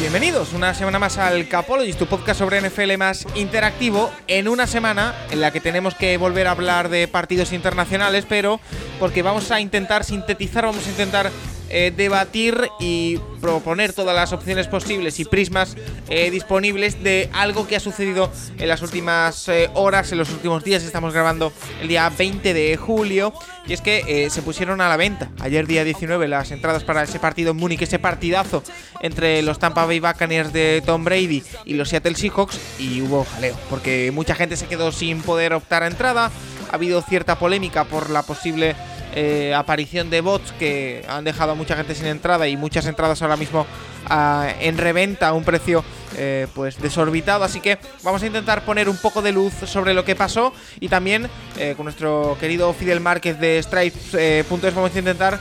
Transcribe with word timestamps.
Bienvenidos 0.00 0.54
una 0.54 0.72
semana 0.72 0.98
más 0.98 1.18
al 1.18 1.46
Capologist, 1.46 1.98
tu 1.98 2.06
podcast 2.06 2.38
sobre 2.38 2.58
NFL 2.58 2.96
más 2.96 3.26
interactivo, 3.34 4.10
en 4.28 4.48
una 4.48 4.66
semana 4.66 5.14
en 5.30 5.42
la 5.42 5.50
que 5.50 5.60
tenemos 5.60 5.94
que 5.94 6.16
volver 6.16 6.46
a 6.46 6.52
hablar 6.52 6.88
de 6.88 7.06
partidos 7.06 7.52
internacionales, 7.52 8.24
pero 8.26 8.60
porque 8.98 9.20
vamos 9.20 9.50
a 9.50 9.60
intentar 9.60 10.04
sintetizar, 10.04 10.64
vamos 10.64 10.86
a 10.86 10.90
intentar 10.90 11.30
eh, 11.72 11.92
debatir 11.96 12.68
y 12.80 13.18
proponer 13.40 13.92
todas 13.92 14.14
las 14.14 14.32
opciones 14.32 14.66
posibles 14.66 15.20
y 15.20 15.24
prismas 15.24 15.76
eh, 16.08 16.30
disponibles 16.30 17.02
de 17.02 17.30
algo 17.32 17.68
que 17.68 17.76
ha 17.76 17.80
sucedido 17.80 18.30
en 18.58 18.66
las 18.66 18.82
últimas 18.82 19.48
eh, 19.48 19.70
horas, 19.74 20.10
en 20.10 20.18
los 20.18 20.30
últimos 20.30 20.64
días. 20.64 20.82
Estamos 20.82 21.14
grabando 21.14 21.52
el 21.80 21.86
día 21.86 22.10
20 22.10 22.54
de 22.54 22.76
julio 22.76 23.32
y 23.66 23.72
es 23.72 23.80
que 23.80 24.28
se 24.30 24.42
pusieron 24.42 24.80
a 24.80 24.88
la 24.88 24.96
venta 24.96 25.30
ayer 25.38 25.66
día 25.66 25.84
19 25.84 26.26
las 26.26 26.50
entradas 26.50 26.82
para 26.82 27.04
ese 27.04 27.20
partido 27.20 27.52
en 27.52 27.58
Múnich, 27.58 27.82
ese 27.82 28.00
partidazo 28.00 28.64
entre 29.00 29.42
los 29.42 29.60
Tampa 29.60 29.86
Bay 29.86 30.00
Buccaneers 30.00 30.52
de 30.52 30.82
Tom 30.84 31.04
Brady 31.04 31.44
y 31.64 31.74
los 31.74 31.88
Seattle 31.88 32.16
Seahawks 32.16 32.58
y 32.80 33.00
hubo 33.02 33.24
jaleo 33.24 33.56
porque 33.68 34.10
mucha 34.12 34.34
gente 34.34 34.56
se 34.56 34.66
quedó 34.66 34.90
sin 34.90 35.22
poder 35.22 35.52
optar 35.52 35.84
a 35.84 35.86
entrada. 35.86 36.32
Ha 36.70 36.74
habido 36.74 37.02
cierta 37.02 37.38
polémica 37.38 37.84
por 37.84 38.10
la 38.10 38.22
posible 38.22 38.74
eh, 39.14 39.54
aparición 39.54 40.10
de 40.10 40.20
bots 40.20 40.52
que 40.52 41.04
han 41.08 41.24
dejado 41.24 41.52
a 41.52 41.54
mucha 41.54 41.76
gente 41.76 41.94
sin 41.94 42.06
entrada 42.06 42.48
y 42.48 42.56
muchas 42.56 42.86
entradas 42.86 43.20
ahora 43.22 43.36
mismo 43.36 43.66
ah, 44.08 44.48
en 44.60 44.78
reventa 44.78 45.28
a 45.28 45.32
un 45.32 45.44
precio 45.44 45.84
eh, 46.16 46.46
pues 46.54 46.80
desorbitado. 46.80 47.44
Así 47.44 47.60
que 47.60 47.78
vamos 48.02 48.22
a 48.22 48.26
intentar 48.26 48.64
poner 48.64 48.88
un 48.88 48.96
poco 48.96 49.22
de 49.22 49.32
luz 49.32 49.52
sobre 49.66 49.94
lo 49.94 50.04
que 50.04 50.14
pasó 50.14 50.52
y 50.78 50.88
también 50.88 51.28
eh, 51.58 51.74
con 51.76 51.84
nuestro 51.84 52.36
querido 52.40 52.72
Fidel 52.72 53.00
Márquez 53.00 53.38
de 53.40 53.62
Stripes.es 53.62 54.74
vamos 54.74 54.94
a 54.94 54.98
intentar 54.98 55.38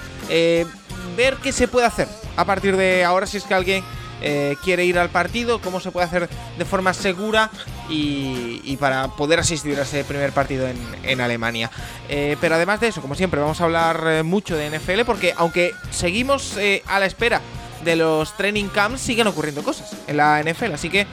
ver 1.17 1.35
qué 1.41 1.51
se 1.51 1.67
puede 1.67 1.87
hacer 1.87 2.07
a 2.37 2.45
partir 2.45 2.77
de 2.77 3.03
ahora 3.03 3.25
si 3.25 3.37
es 3.37 3.43
que 3.43 3.53
alguien 3.53 3.83
eh, 4.21 4.55
quiere 4.63 4.85
ir 4.85 4.99
al 4.99 5.09
partido, 5.09 5.61
cómo 5.61 5.79
se 5.79 5.91
puede 5.91 6.05
hacer 6.05 6.29
de 6.57 6.65
forma 6.65 6.93
segura 6.93 7.49
y, 7.89 8.77
para 8.77 9.07
poder 9.09 9.39
asistir 9.39 9.77
a 9.79 9.83
ese 9.83 10.03
primer 10.03 10.31
partido 10.31 10.67
en, 11.03 11.21
Alemania. 11.21 11.69
Eh, 12.07 12.37
pero 12.39 12.55
además 12.55 12.79
de 12.79 12.87
eso, 12.87 13.01
como 13.01 13.15
siempre, 13.15 13.39
vamos 13.39 13.59
a 13.61 13.65
hablar 13.65 14.03
eh, 14.07 14.23
mucho 14.23 14.55
de 14.55 14.69
NFL 14.69 15.01
porque 15.05 15.33
aunque 15.35 15.73
seguimos 15.91 16.57
a 16.85 16.99
la 16.99 17.05
espera 17.05 17.41
de 17.83 17.95
los 17.95 18.35
training 18.35 18.67
camps 18.67 19.01
siguen 19.01 19.27
ocurriendo 19.27 19.63
cosas 19.63 19.95
en 20.07 20.17
la 20.17 20.41
NFL. 20.43 20.73
Así 20.73 20.89
que 20.89 21.07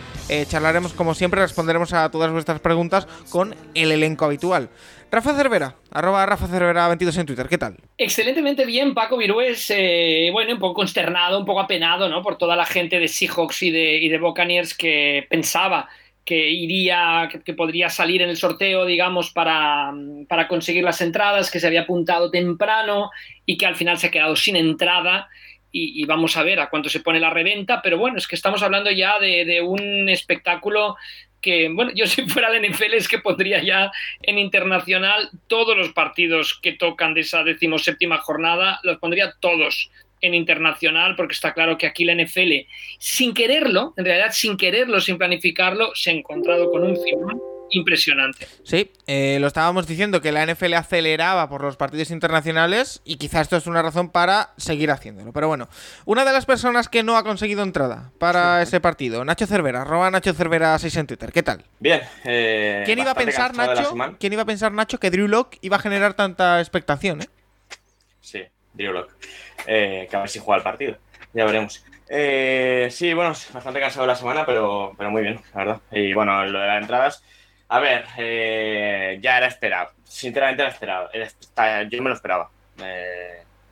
charlaremos 0.48 0.92
como 0.92 1.14
siempre, 1.14 1.40
responderemos 1.40 1.92
a 1.92 2.08
todas 2.10 2.30
vuestras 2.30 2.60
preguntas 2.60 3.06
con 3.30 3.54
el 3.74 3.92
elenco 3.92 4.24
habitual. 4.24 4.68
Rafa 5.10 5.34
Cervera, 5.34 5.76
arroba 5.92 6.26
Rafa 6.26 6.46
Cervera 6.48 6.88
22 6.88 7.16
en 7.18 7.26
Twitter, 7.26 7.48
¿qué 7.48 7.58
tal? 7.58 7.76
Excelentemente 7.96 8.66
bien, 8.66 8.92
Paco 8.92 9.16
Virués, 9.16 9.70
eh, 9.70 10.30
bueno, 10.32 10.52
un 10.52 10.58
poco 10.58 10.74
consternado, 10.74 11.38
un 11.38 11.46
poco 11.46 11.60
apenado, 11.60 12.08
¿no? 12.08 12.22
Por 12.22 12.36
toda 12.36 12.56
la 12.56 12.66
gente 12.66 12.98
de 12.98 13.08
Seahawks 13.08 13.62
y 13.62 13.70
de, 13.70 13.96
y 13.98 14.16
Buccaneers 14.18 14.76
que 14.76 15.26
pensaba 15.30 15.88
que 16.24 16.50
iría, 16.50 17.28
que, 17.44 17.54
podría 17.54 17.88
salir 17.88 18.20
en 18.20 18.30
el 18.30 18.36
sorteo, 18.36 18.84
digamos, 18.84 19.30
para, 19.30 19.92
para, 20.28 20.48
conseguir 20.48 20.82
las 20.82 21.00
entradas, 21.00 21.52
que 21.52 21.60
se 21.60 21.68
había 21.68 21.82
apuntado 21.82 22.32
temprano 22.32 23.10
y 23.46 23.56
que 23.56 23.66
al 23.66 23.76
final 23.76 23.96
se 23.98 24.08
ha 24.08 24.10
quedado 24.10 24.34
sin 24.34 24.56
entrada. 24.56 25.28
Y, 25.78 26.06
vamos 26.06 26.38
a 26.38 26.42
ver 26.42 26.58
a 26.58 26.70
cuánto 26.70 26.88
se 26.88 27.00
pone 27.00 27.20
la 27.20 27.28
reventa, 27.28 27.82
pero 27.82 27.98
bueno, 27.98 28.16
es 28.16 28.26
que 28.26 28.34
estamos 28.34 28.62
hablando 28.62 28.90
ya 28.90 29.18
de 29.20 29.60
un 29.60 30.08
espectáculo 30.08 30.96
que, 31.40 31.68
bueno, 31.68 31.92
yo 31.94 32.06
si 32.06 32.28
fuera 32.28 32.50
de 32.50 32.68
NFL 32.68 32.94
es 32.94 33.08
que 33.08 33.18
pondría 33.18 33.62
ya 33.62 33.90
en 34.22 34.38
internacional 34.38 35.30
todos 35.46 35.76
los 35.76 35.92
partidos 35.92 36.58
que 36.60 36.72
tocan 36.72 37.14
de 37.14 37.20
esa 37.22 37.44
decimoséptima 37.44 38.18
jornada, 38.18 38.80
los 38.82 38.98
pondría 38.98 39.34
todos 39.40 39.90
en 40.20 40.34
internacional, 40.34 41.14
porque 41.14 41.34
está 41.34 41.52
claro 41.52 41.76
que 41.76 41.86
aquí 41.86 42.04
la 42.04 42.14
NFL, 42.14 42.66
sin 42.98 43.34
quererlo, 43.34 43.92
en 43.96 44.04
realidad 44.04 44.30
sin 44.32 44.56
quererlo, 44.56 45.00
sin 45.00 45.18
planificarlo, 45.18 45.94
se 45.94 46.10
ha 46.10 46.14
encontrado 46.14 46.70
con 46.70 46.82
un 46.82 46.96
impresionante. 47.70 48.46
Sí, 48.64 48.92
eh, 49.06 49.38
lo 49.40 49.46
estábamos 49.46 49.86
diciendo 49.86 50.20
que 50.20 50.32
la 50.32 50.44
NFL 50.46 50.74
aceleraba 50.74 51.48
por 51.48 51.62
los 51.62 51.76
partidos 51.76 52.10
internacionales 52.10 53.00
y 53.04 53.16
quizás 53.16 53.42
esto 53.42 53.56
es 53.56 53.66
una 53.66 53.82
razón 53.82 54.10
para 54.10 54.50
seguir 54.56 54.90
haciéndolo. 54.90 55.32
Pero 55.32 55.48
bueno, 55.48 55.68
una 56.04 56.24
de 56.24 56.32
las 56.32 56.46
personas 56.46 56.88
que 56.88 57.02
no 57.02 57.16
ha 57.16 57.24
conseguido 57.24 57.62
entrada 57.62 58.10
para 58.18 58.62
ese 58.62 58.80
partido, 58.80 59.24
Nacho 59.24 59.46
Cervera, 59.46 59.82
arroba 59.82 60.10
Nacho 60.10 60.32
Cervera 60.34 60.78
6 60.78 60.96
en 60.96 61.06
Twitter. 61.06 61.32
¿Qué 61.32 61.42
tal? 61.42 61.64
Bien. 61.80 62.00
Eh, 62.24 62.82
¿Quién 62.84 62.98
iba 62.98 63.10
a 63.10 63.14
pensar, 63.14 63.54
Nacho? 63.54 63.94
¿Quién 64.18 64.32
iba 64.32 64.42
a 64.42 64.46
pensar, 64.46 64.72
Nacho, 64.72 64.98
que 64.98 65.10
Drew 65.10 65.28
Locke 65.28 65.58
iba 65.62 65.76
a 65.76 65.80
generar 65.80 66.14
tanta 66.14 66.60
expectación? 66.60 67.22
Eh? 67.22 67.28
Sí, 68.20 68.42
Drew 68.74 68.92
Locke. 68.92 69.12
que 69.66 70.08
a 70.12 70.20
ver 70.20 70.28
si 70.28 70.38
juega 70.38 70.58
el 70.58 70.64
partido. 70.64 70.96
Ya 71.32 71.44
veremos. 71.44 71.84
sí, 72.90 73.12
bueno, 73.12 73.32
bastante 73.52 73.80
cansado 73.80 74.06
la 74.06 74.14
semana, 74.14 74.46
pero, 74.46 74.94
pero 74.96 75.10
muy 75.10 75.22
bien, 75.22 75.40
la 75.54 75.58
verdad. 75.64 75.80
Y 75.92 76.12
bueno, 76.14 76.44
lo 76.46 76.58
de 76.58 76.66
las 76.66 76.80
entradas. 76.80 77.22
A 77.68 77.80
ver, 77.80 78.04
eh, 78.16 79.18
ya 79.20 79.38
era 79.38 79.46
esperado. 79.46 79.90
Sinceramente 80.04 80.62
era 80.62 80.70
esperado. 80.70 81.10
yo 81.88 82.02
me 82.02 82.10
lo 82.10 82.14
esperaba. 82.14 82.50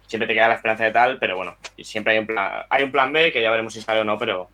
Siempre 0.06 0.26
te 0.26 0.34
queda 0.34 0.48
la 0.48 0.54
esperanza 0.54 0.84
de 0.84 0.90
tal, 0.90 1.18
pero 1.18 1.36
bueno, 1.36 1.56
siempre 1.82 2.12
hay 2.12 2.18
un 2.18 2.26
plan, 2.26 2.64
hay 2.68 2.82
un 2.84 2.92
plan 2.92 3.12
B 3.12 3.32
que 3.32 3.42
ya 3.42 3.50
veremos 3.50 3.72
si 3.72 3.80
sale 3.80 4.00
o 4.00 4.04
no, 4.04 4.18
pero, 4.18 4.50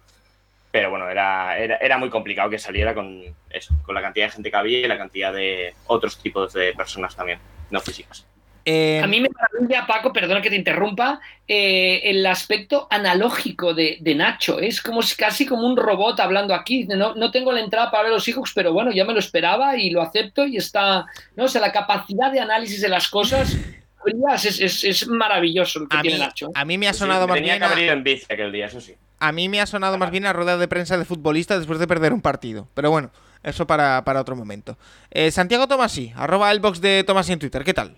pero 0.70 0.90
bueno, 0.90 1.08
era, 1.08 1.58
era, 1.58 1.98
muy 1.98 2.08
complicado 2.08 2.48
que 2.48 2.58
saliera 2.58 2.94
con 2.94 3.22
eso, 3.50 3.74
con 3.82 3.94
la 3.94 4.00
cantidad 4.00 4.26
de 4.26 4.32
gente 4.32 4.50
que 4.50 4.56
había 4.56 4.78
y 4.78 4.88
la 4.88 4.96
cantidad 4.96 5.32
de 5.32 5.74
otros 5.86 6.18
tipos 6.22 6.52
de 6.52 6.72
personas 6.72 7.16
también, 7.16 7.40
no 7.70 7.80
físicas. 7.80 8.26
Eh, 8.64 9.00
a 9.02 9.06
mí 9.06 9.20
me 9.20 9.28
maravilla, 9.28 9.86
Paco, 9.86 10.12
perdona 10.12 10.42
que 10.42 10.50
te 10.50 10.56
interrumpa, 10.56 11.20
eh, 11.48 12.00
el 12.04 12.24
aspecto 12.26 12.86
analógico 12.90 13.74
de, 13.74 13.98
Nacho. 14.14 14.58
Es 14.58 14.82
como 14.82 15.00
casi 15.16 15.46
como 15.46 15.66
un 15.66 15.76
robot 15.76 16.20
hablando 16.20 16.54
aquí. 16.54 16.84
No, 16.84 17.14
no, 17.14 17.30
tengo 17.30 17.52
la 17.52 17.60
entrada 17.60 17.90
para 17.90 18.04
ver 18.04 18.12
los 18.12 18.28
hijos, 18.28 18.52
pero 18.54 18.72
bueno, 18.72 18.92
ya 18.92 19.04
me 19.04 19.12
lo 19.12 19.18
esperaba 19.18 19.76
y 19.76 19.90
lo 19.90 20.02
acepto 20.02 20.46
y 20.46 20.56
está. 20.56 21.06
¿no? 21.36 21.44
O 21.44 21.48
sea, 21.48 21.60
la 21.60 21.72
capacidad 21.72 22.30
de 22.30 22.40
análisis 22.40 22.80
de 22.80 22.88
las 22.88 23.08
cosas. 23.08 23.56
Es, 24.42 24.82
es, 24.82 25.08
maravilloso 25.08 25.80
lo 25.80 25.88
que 25.88 25.98
tiene 25.98 26.18
Nacho. 26.18 26.50
A 26.54 26.64
mí 26.64 26.78
me 26.78 26.88
ha 26.88 26.94
sonado 26.94 27.28
más 27.28 27.38
bien. 27.38 27.62
en 27.62 28.02
bici 28.02 28.24
aquel 28.30 28.50
día, 28.50 28.66
eso 28.66 28.80
sí. 28.80 28.94
A 29.18 29.32
mí 29.32 29.50
me 29.50 29.60
ha 29.60 29.66
sonado 29.66 29.98
más 29.98 30.10
bien 30.10 30.24
a 30.24 30.32
rueda 30.32 30.56
de 30.56 30.66
prensa 30.68 30.96
de 30.96 31.04
futbolista 31.04 31.58
después 31.58 31.78
de 31.78 31.86
perder 31.86 32.14
un 32.14 32.22
partido. 32.22 32.66
Pero 32.72 32.90
bueno, 32.90 33.10
eso 33.42 33.66
para, 33.66 34.02
otro 34.18 34.36
momento. 34.36 34.78
Eh, 35.10 35.30
Santiago 35.30 35.68
Tomasi, 35.68 36.12
arroba 36.16 36.50
el 36.50 36.60
box 36.60 36.80
de 36.80 37.04
Tomasi 37.04 37.32
en 37.32 37.38
Twitter. 37.38 37.62
¿Qué 37.62 37.74
tal? 37.74 37.96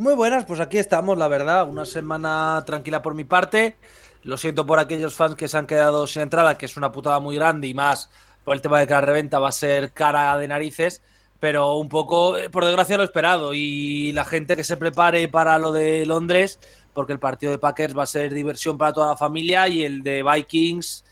Muy 0.00 0.14
buenas, 0.14 0.46
pues 0.46 0.60
aquí 0.60 0.78
estamos, 0.78 1.18
la 1.18 1.28
verdad. 1.28 1.68
Una 1.68 1.84
semana 1.84 2.62
tranquila 2.64 3.02
por 3.02 3.12
mi 3.12 3.24
parte. 3.24 3.76
Lo 4.22 4.38
siento 4.38 4.64
por 4.64 4.78
aquellos 4.78 5.12
fans 5.12 5.34
que 5.34 5.46
se 5.46 5.58
han 5.58 5.66
quedado 5.66 6.06
sin 6.06 6.22
entrada, 6.22 6.56
que 6.56 6.64
es 6.64 6.78
una 6.78 6.90
putada 6.90 7.20
muy 7.20 7.36
grande 7.36 7.66
y 7.68 7.74
más 7.74 8.08
por 8.42 8.54
el 8.54 8.62
tema 8.62 8.80
de 8.80 8.86
que 8.86 8.94
la 8.94 9.02
reventa 9.02 9.38
va 9.38 9.50
a 9.50 9.52
ser 9.52 9.92
cara 9.92 10.38
de 10.38 10.48
narices. 10.48 11.02
Pero 11.38 11.76
un 11.76 11.90
poco, 11.90 12.38
eh, 12.38 12.48
por 12.48 12.64
desgracia, 12.64 12.96
lo 12.96 13.04
esperado. 13.04 13.52
Y 13.52 14.12
la 14.12 14.24
gente 14.24 14.56
que 14.56 14.64
se 14.64 14.78
prepare 14.78 15.28
para 15.28 15.58
lo 15.58 15.70
de 15.70 16.06
Londres, 16.06 16.58
porque 16.94 17.12
el 17.12 17.18
partido 17.18 17.52
de 17.52 17.58
Packers 17.58 17.94
va 17.94 18.04
a 18.04 18.06
ser 18.06 18.32
diversión 18.32 18.78
para 18.78 18.94
toda 18.94 19.08
la 19.08 19.16
familia 19.18 19.68
y 19.68 19.84
el 19.84 20.02
de 20.02 20.22
Vikings 20.22 21.04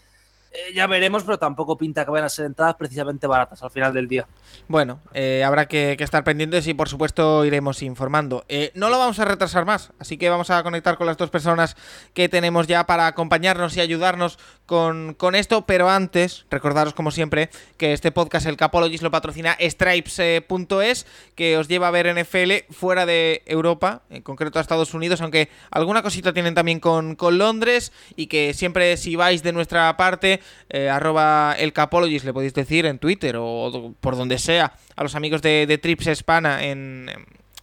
eh, 0.50 0.72
ya 0.74 0.86
veremos, 0.86 1.24
pero 1.24 1.38
tampoco 1.38 1.76
pinta 1.76 2.04
que 2.04 2.10
vayan 2.10 2.24
a 2.24 2.30
ser 2.30 2.46
entradas 2.46 2.74
precisamente 2.76 3.26
baratas 3.26 3.62
al 3.62 3.70
final 3.70 3.92
del 3.92 4.08
día. 4.08 4.26
Bueno, 4.66 5.00
eh, 5.12 5.44
habrá 5.44 5.66
que, 5.66 5.96
estar 5.98 6.24
pendientes 6.24 6.66
y 6.66 6.74
por 6.74 6.88
supuesto 6.88 7.44
iremos 7.44 7.82
informando. 7.82 8.44
Eh, 8.48 8.70
no 8.74 8.88
lo 8.88 8.98
vamos 8.98 9.18
a 9.18 9.26
retrasar 9.26 9.66
más, 9.66 9.92
así 9.98 10.16
que 10.16 10.30
vamos 10.30 10.50
a 10.50 10.62
conectar 10.62 10.96
con 10.96 11.06
las 11.06 11.18
dos 11.18 11.28
personas 11.30 11.76
que 12.14 12.28
tenemos 12.28 12.66
ya 12.66 12.86
para 12.86 13.06
acompañarnos 13.06 13.76
y 13.76 13.80
ayudarnos 13.80 14.38
con, 14.64 15.16
esto, 15.34 15.64
pero 15.64 15.88
antes, 15.88 16.44
recordaros 16.50 16.92
como 16.92 17.10
siempre 17.10 17.48
que 17.78 17.94
este 17.94 18.12
podcast, 18.12 18.46
el 18.46 18.58
Capologist, 18.58 19.02
lo 19.02 19.10
patrocina 19.10 19.56
stripes.es, 19.58 21.06
que 21.34 21.56
os 21.56 21.68
lleva 21.68 21.88
a 21.88 21.90
ver 21.90 22.14
NFL 22.14 22.70
fuera 22.70 23.06
de 23.06 23.42
Europa, 23.46 24.02
en 24.10 24.22
concreto 24.22 24.58
a 24.58 24.62
Estados 24.62 24.92
Unidos, 24.92 25.22
aunque 25.22 25.48
alguna 25.70 26.02
cosita 26.02 26.34
tienen 26.34 26.54
también 26.54 26.80
con, 26.80 27.16
con 27.16 27.38
Londres 27.38 27.92
y 28.14 28.26
que 28.26 28.52
siempre 28.52 28.98
si 28.98 29.16
vais 29.16 29.42
de 29.42 29.52
nuestra 29.52 29.96
parte 29.96 30.37
eh, 30.68 30.88
arroba 30.88 31.56
le 31.58 32.32
podéis 32.32 32.54
decir 32.54 32.86
en 32.86 32.98
Twitter 32.98 33.36
o 33.38 33.94
por 34.00 34.16
donde 34.16 34.38
sea, 34.38 34.72
a 34.96 35.02
los 35.02 35.14
amigos 35.14 35.42
de, 35.42 35.78
Trips 35.80 36.06
Hispana 36.06 36.64
en, 36.64 37.10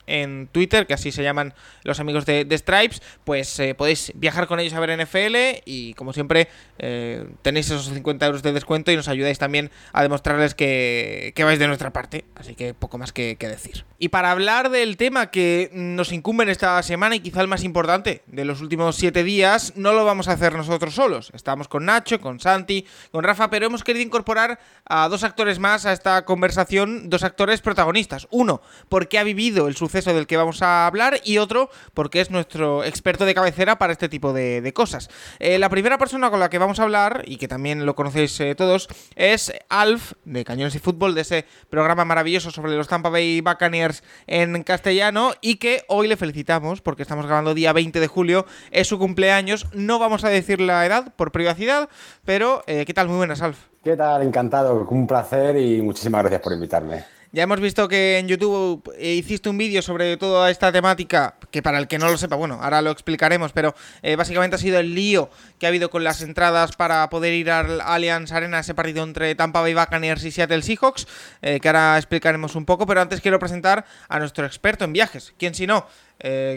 en 0.08 0.48
Twitter, 0.52 0.88
que 0.88 0.94
así 0.94 1.12
se 1.12 1.24
llaman 1.24 1.54
los 1.84 2.00
amigos 2.00 2.26
de, 2.26 2.46
Stripes, 2.56 3.02
pues 3.24 3.60
eh, 3.60 3.76
podéis 3.76 4.12
viajar 4.16 4.48
con 4.48 4.60
ellos 4.60 4.74
a 4.74 4.80
ver 4.80 4.98
NFL 5.00 5.62
y 5.66 5.94
como 5.96 6.14
siempre 6.14 6.48
eh, 6.80 7.28
tenéis 7.42 7.68
esos 7.68 7.90
50 7.90 8.26
euros 8.26 8.44
de 8.44 8.54
descuento 8.54 8.92
y 8.92 8.96
nos 8.96 9.08
ayudáis 9.08 9.40
también 9.40 9.72
a 9.94 10.04
demostrarles 10.04 10.56
que, 10.56 11.34
vais 11.38 11.60
de 11.60 11.68
nuestra 11.68 11.92
parte. 11.92 12.26
Así 12.36 12.56
que 12.56 12.74
poco 12.74 12.98
más 12.98 13.12
que, 13.12 13.36
decir. 13.40 13.86
Y 14.00 14.10
para 14.10 14.32
hablar 14.32 14.70
del 14.70 14.98
tema 14.98 15.30
que 15.30 15.70
nos 15.74 16.12
incumbe 16.12 16.44
en 16.44 16.50
esta 16.50 16.82
semana 16.82 17.16
y 17.16 17.20
quizá 17.20 17.42
el 17.42 17.48
más 17.48 17.64
importante 17.64 18.24
de 18.28 18.46
los 18.46 18.62
últimos 18.62 18.96
7 18.96 19.24
días, 19.24 19.74
no 19.76 19.94
lo 19.94 20.06
vamos 20.06 20.28
a 20.28 20.34
hacer 20.34 20.56
nosotros 20.56 20.96
solos. 20.96 21.32
Estamos 21.34 21.68
con 21.68 21.86
Nacho, 21.86 22.20
con 22.20 22.40
Santi, 22.40 22.86
con 23.12 23.24
Rafa, 23.24 23.50
pero 23.50 23.68
hemos 23.68 23.84
querido 23.84 24.04
incorporar 24.04 24.60
a 24.86 25.08
dos 25.08 25.24
actores 25.24 25.60
más 25.60 25.86
a 25.86 25.94
esta 25.94 26.26
conversación, 26.26 27.10
dos 27.10 27.24
actores 27.24 27.62
protagonistas. 27.62 28.28
Uno, 28.32 28.62
porque 28.90 29.20
ha 29.20 29.24
vivido 29.24 29.68
el 29.68 29.76
suceso 29.76 29.95
del 30.04 30.28
que 30.28 30.36
vamos 30.36 30.62
a 30.62 30.88
hablar 30.88 31.22
y 31.24 31.38
otro, 31.38 31.70
porque 31.94 32.20
es 32.20 32.32
nuestro 32.32 32.84
experto 32.84 33.26
de 33.26 33.34
cabecera 33.34 33.78
para 33.78 33.94
este 33.94 34.10
tipo 34.10 34.34
de, 34.34 34.72
cosas. 34.74 35.10
Eh, 35.40 35.58
la 35.58 35.70
primera 35.70 35.98
persona 35.98 36.30
con 36.30 36.40
la 36.40 36.50
que 36.50 36.58
vamos 36.58 36.80
a 36.80 36.84
hablar, 36.84 37.24
y 37.26 37.38
que 37.38 37.48
también 37.48 37.86
lo 37.86 37.96
conocéis 37.96 38.38
eh, 38.42 38.56
todos, 38.56 38.90
es 39.16 39.54
Alf, 39.70 40.14
de 40.26 40.44
Cañones 40.44 40.76
y 40.76 40.80
Fútbol, 40.80 41.16
de 41.16 41.22
ese 41.22 41.46
programa 41.70 42.04
maravilloso 42.04 42.52
sobre 42.52 42.76
los 42.76 42.90
Tampa 42.90 43.10
Bay 43.10 43.40
Buccaneers 43.40 44.04
en 44.28 44.64
castellano, 44.64 45.32
y 45.40 45.56
que 45.56 45.84
hoy 45.88 46.10
le 46.10 46.18
felicitamos, 46.18 46.82
porque 46.82 47.04
estamos 47.04 47.26
grabando 47.26 47.54
día 47.54 47.72
20 47.72 48.02
de 48.02 48.08
julio, 48.08 48.46
es 48.72 48.88
su 48.88 49.00
cumpleaños. 49.00 49.68
No 49.74 49.98
vamos 49.98 50.26
a 50.26 50.30
decir 50.30 50.60
la 50.60 50.86
edad 50.86 51.14
por 51.16 51.32
privacidad, 51.32 51.88
pero 52.26 52.64
eh, 52.68 52.84
¿qué 52.86 52.94
tal? 52.94 53.08
Muy 53.08 53.18
buenas, 53.18 53.42
Alf. 53.42 53.58
¿Qué 53.84 53.96
tal? 53.96 54.24
Encantado, 54.24 54.88
un 54.90 55.06
placer 55.06 55.58
y 55.58 55.82
muchísimas 55.82 56.22
gracias 56.22 56.42
por 56.42 56.54
invitarme. 56.54 57.06
Ya 57.36 57.44
hemos 57.44 57.60
visto 57.60 57.90
que 57.90 58.18
en 58.18 58.30
YouTube 58.30 58.94
eh, 58.98 59.12
hiciste 59.12 59.50
un 59.50 59.58
vídeo 59.58 59.82
sobre 59.82 60.16
toda 60.16 60.50
esta 60.50 60.72
temática, 60.72 61.36
que 61.52 61.62
para 61.62 61.80
el 61.80 61.88
que 61.90 61.98
no 61.98 62.10
lo 62.10 62.18
sepa, 62.18 62.38
bueno, 62.38 62.60
ahora 62.62 62.82
lo 62.82 62.92
explicaremos, 62.92 63.52
pero 63.52 63.76
eh, 64.04 64.16
básicamente 64.16 64.56
ha 64.56 64.58
sido 64.58 64.80
el 64.80 64.96
lío 64.96 65.30
que 65.60 65.66
ha 65.66 65.70
habido 65.70 65.90
con 65.90 66.06
las 66.06 66.22
entradas 66.22 66.78
para 66.78 67.10
poder 67.10 67.34
ir 67.34 67.52
al 67.52 67.82
Allianz 67.82 68.32
Arena, 68.32 68.60
ese 68.60 68.74
partido 68.74 69.04
entre 69.04 69.36
Tampa 69.36 69.60
Bay 69.60 69.74
Buccaneers 69.74 70.24
y 70.24 70.32
Seattle 70.32 70.62
Seahawks, 70.62 71.10
eh, 71.42 71.60
que 71.60 71.68
ahora 71.68 71.98
explicaremos 71.98 72.56
un 72.56 72.64
poco, 72.64 72.88
pero 72.88 73.02
antes 73.02 73.20
quiero 73.20 73.38
presentar 73.38 73.84
a 74.08 74.18
nuestro 74.18 74.46
experto 74.46 74.86
en 74.86 74.94
viajes, 74.94 75.34
¿quién 75.38 75.56
si 75.56 75.68
no? 75.68 75.86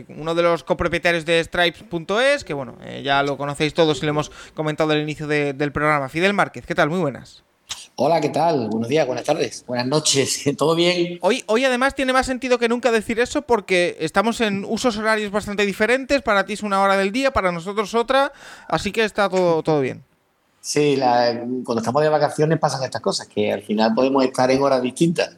uno 0.06 0.36
de 0.36 0.42
los 0.44 0.62
copropietarios 0.62 1.24
de 1.24 1.42
Stripes.es, 1.42 2.44
que 2.44 2.54
bueno, 2.54 2.78
ya 3.02 3.24
lo 3.24 3.36
conocéis 3.36 3.74
todos 3.74 4.00
y 4.00 4.06
lo 4.06 4.10
hemos 4.10 4.30
comentado 4.54 4.92
al 4.92 5.02
inicio 5.02 5.26
del 5.26 5.72
programa, 5.72 6.08
Fidel 6.08 6.34
Márquez, 6.34 6.64
¿qué 6.64 6.76
tal? 6.76 6.88
Muy 6.88 7.00
buenas. 7.00 7.47
Hola, 8.00 8.20
¿qué 8.20 8.28
tal? 8.28 8.68
Buenos 8.68 8.88
días, 8.88 9.04
buenas 9.08 9.24
tardes, 9.24 9.64
buenas 9.66 9.84
noches, 9.88 10.44
¿todo 10.56 10.76
bien? 10.76 11.18
Hoy, 11.20 11.42
hoy 11.48 11.64
además 11.64 11.96
tiene 11.96 12.12
más 12.12 12.26
sentido 12.26 12.56
que 12.56 12.68
nunca 12.68 12.92
decir 12.92 13.18
eso 13.18 13.42
porque 13.42 13.96
estamos 13.98 14.40
en 14.40 14.64
usos 14.64 14.96
horarios 14.98 15.32
bastante 15.32 15.66
diferentes, 15.66 16.22
para 16.22 16.46
ti 16.46 16.52
es 16.52 16.62
una 16.62 16.80
hora 16.80 16.96
del 16.96 17.10
día, 17.10 17.32
para 17.32 17.50
nosotros 17.50 17.96
otra, 17.96 18.32
así 18.68 18.92
que 18.92 19.02
está 19.02 19.28
todo, 19.28 19.64
todo 19.64 19.80
bien. 19.80 20.04
Sí, 20.60 20.96
cuando 21.64 21.80
estamos 21.80 22.00
de 22.00 22.08
vacaciones 22.08 22.60
pasan 22.60 22.84
estas 22.84 23.02
cosas, 23.02 23.26
que 23.26 23.52
al 23.52 23.62
final 23.62 23.92
podemos 23.92 24.24
estar 24.24 24.48
en 24.48 24.62
horas 24.62 24.80
distintas. 24.80 25.36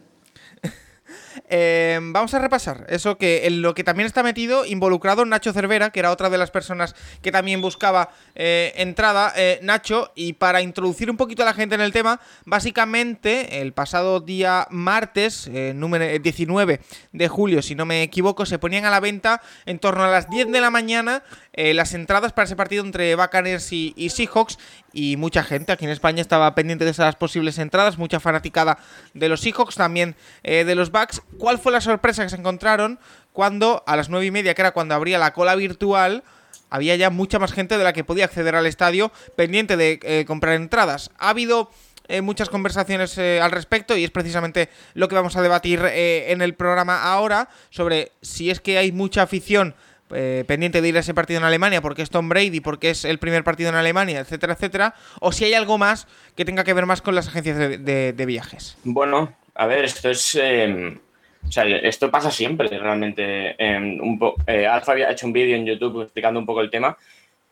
Em, 1.49 2.13
vamos 2.13 2.35
a 2.35 2.39
repasar 2.39 2.87
eso 2.89 3.19
que 3.19 3.47
en 3.47 3.63
lo 3.63 3.75
que 3.75 3.85
también 3.85 4.07
está 4.07 4.23
metido, 4.23 4.65
involucrado 4.67 5.25
Nacho 5.25 5.53
Cervera, 5.53 5.91
que 5.91 6.01
era 6.01 6.11
otra 6.11 6.31
de 6.31 6.39
las 6.39 6.51
personas 6.51 6.95
que 7.23 7.33
también 7.33 7.61
buscaba 7.61 8.11
eh, 8.35 8.73
entrada. 8.77 9.33
Eh, 9.37 9.59
Nacho, 9.63 10.13
y 10.15 10.35
para 10.35 10.63
introducir 10.63 11.11
un 11.11 11.17
poquito 11.17 11.43
a 11.43 11.47
la 11.47 11.55
gente 11.55 11.75
en 11.75 11.81
el 11.81 11.93
tema, 11.93 12.21
básicamente 12.45 13.61
el 13.61 13.73
pasado 13.73 14.21
día 14.21 14.67
martes, 14.71 15.49
eh, 15.53 15.73
número 15.75 16.19
19 16.19 16.81
de 17.13 17.29
julio, 17.29 17.63
si 17.63 17.75
no 17.75 17.87
me 17.87 18.03
equivoco, 18.03 18.47
se 18.47 18.59
ponían 18.59 18.85
a 18.85 18.91
la 18.91 19.01
venta 19.01 19.43
en 19.67 19.79
torno 19.79 20.05
a 20.05 20.09
las 20.09 20.29
10 20.31 20.51
de 20.51 20.61
la 20.61 20.71
mañana 20.71 21.23
las 21.53 21.93
entradas 21.93 22.33
para 22.33 22.47
ese 22.47 22.57
partido 22.57 22.83
entre 22.83 23.15
Buccaneers 23.17 23.71
y, 23.73 23.93
y 23.95 24.09
Seahawks 24.09 24.57
y 24.93 25.17
mucha 25.17 25.43
gente 25.43 25.73
aquí 25.73 25.85
en 25.85 25.91
España 25.91 26.21
estaba 26.21 26.55
pendiente 26.55 26.85
de 26.85 26.91
esas 26.91 27.17
posibles 27.17 27.59
entradas, 27.59 27.99
mucha 27.99 28.21
fanaticada 28.21 28.79
de 29.15 29.29
los 29.29 29.41
Seahawks, 29.41 29.77
también 29.77 30.17
eh, 30.43 30.65
de 30.65 30.75
los 30.75 30.91
Bucks. 30.91 31.23
¿Cuál 31.39 31.59
fue 31.59 31.73
la 31.73 31.81
sorpresa 31.81 32.23
que 32.23 32.31
se 32.31 32.37
encontraron 32.37 32.99
cuando 33.33 33.85
a 33.87 33.97
las 33.97 34.09
nueve 34.09 34.27
y 34.27 34.31
media, 34.31 34.55
que 34.55 34.63
era 34.63 34.73
cuando 34.73 34.95
abría 34.95 35.19
la 35.19 35.33
cola 35.33 35.55
virtual, 35.55 36.25
había 36.69 36.97
ya 36.97 37.11
mucha 37.11 37.39
más 37.39 37.53
gente 37.53 37.79
de 37.79 37.85
la 37.85 37.93
que 37.93 38.05
podía 38.05 38.25
acceder 38.25 38.55
al 38.55 38.67
estadio 38.67 39.13
pendiente 39.37 39.77
de 39.77 40.01
eh, 40.03 40.25
comprar 40.27 40.55
entradas? 40.55 41.11
Ha 41.19 41.31
habido 41.31 41.71
eh, 42.09 42.23
muchas 42.23 42.49
conversaciones 42.49 43.17
al 43.19 43.53
respecto 43.53 43.97
y 43.97 44.05
es 44.05 44.11
precisamente 44.11 44.69
lo 44.95 45.09
que 45.09 45.15
vamos 45.15 45.37
a 45.37 45.43
debatir 45.43 45.81
en 45.85 46.43
el 46.43 46.55
programa 46.55 47.05
ahora 47.05 47.49
sobre 47.71 48.13
si 48.21 48.51
es 48.51 48.61
que 48.61 48.79
hay 48.79 48.91
mucha 48.91 49.23
afición 49.23 49.75
eh, 50.15 50.45
pendiente 50.47 50.81
de 50.83 50.89
ir 50.89 50.97
a 50.97 51.01
ese 51.01 51.15
partido 51.15 51.39
en 51.39 51.45
Alemania 51.45 51.81
porque 51.81 52.03
es 52.03 52.11
Tom 52.11 52.29
Brady, 52.29 52.61
porque 52.61 52.91
es 52.91 53.05
el 53.05 53.19
primer 53.19 53.45
partido 53.45 53.69
en 53.69 53.77
Alemania, 53.77 54.21
etcétera, 54.21 54.55
etcétera, 54.55 54.95
o 55.21 55.33
si 55.33 55.45
hay 55.45 55.55
algo 55.55 55.79
más 55.79 56.07
que 56.37 56.45
tenga 56.45 56.65
que 56.65 56.75
ver 56.75 56.87
más 56.87 57.03
con 57.03 57.15
las 57.15 57.29
agencias 57.29 57.59
de, 57.59 58.25
viajes. 58.27 58.77
Bueno, 58.85 59.35
a 59.55 59.67
ver, 59.67 59.85
esto 59.85 60.11
es... 60.11 60.35
Em, 60.35 60.99
o 61.47 61.51
sea, 61.51 61.65
esto 61.67 62.11
pasa 62.11 62.31
siempre, 62.31 62.69
realmente. 62.69 63.55
Em, 63.59 63.99
un 64.01 64.21
eh, 64.47 64.67
Alfa 64.67 64.93
había 64.93 65.11
hecho 65.11 65.27
un 65.27 65.33
vídeo 65.33 65.57
en 65.57 65.65
YouTube 65.65 66.03
explicando 66.03 66.39
un 66.39 66.47
poco 66.47 66.61
el 66.61 66.71
tema. 66.71 66.97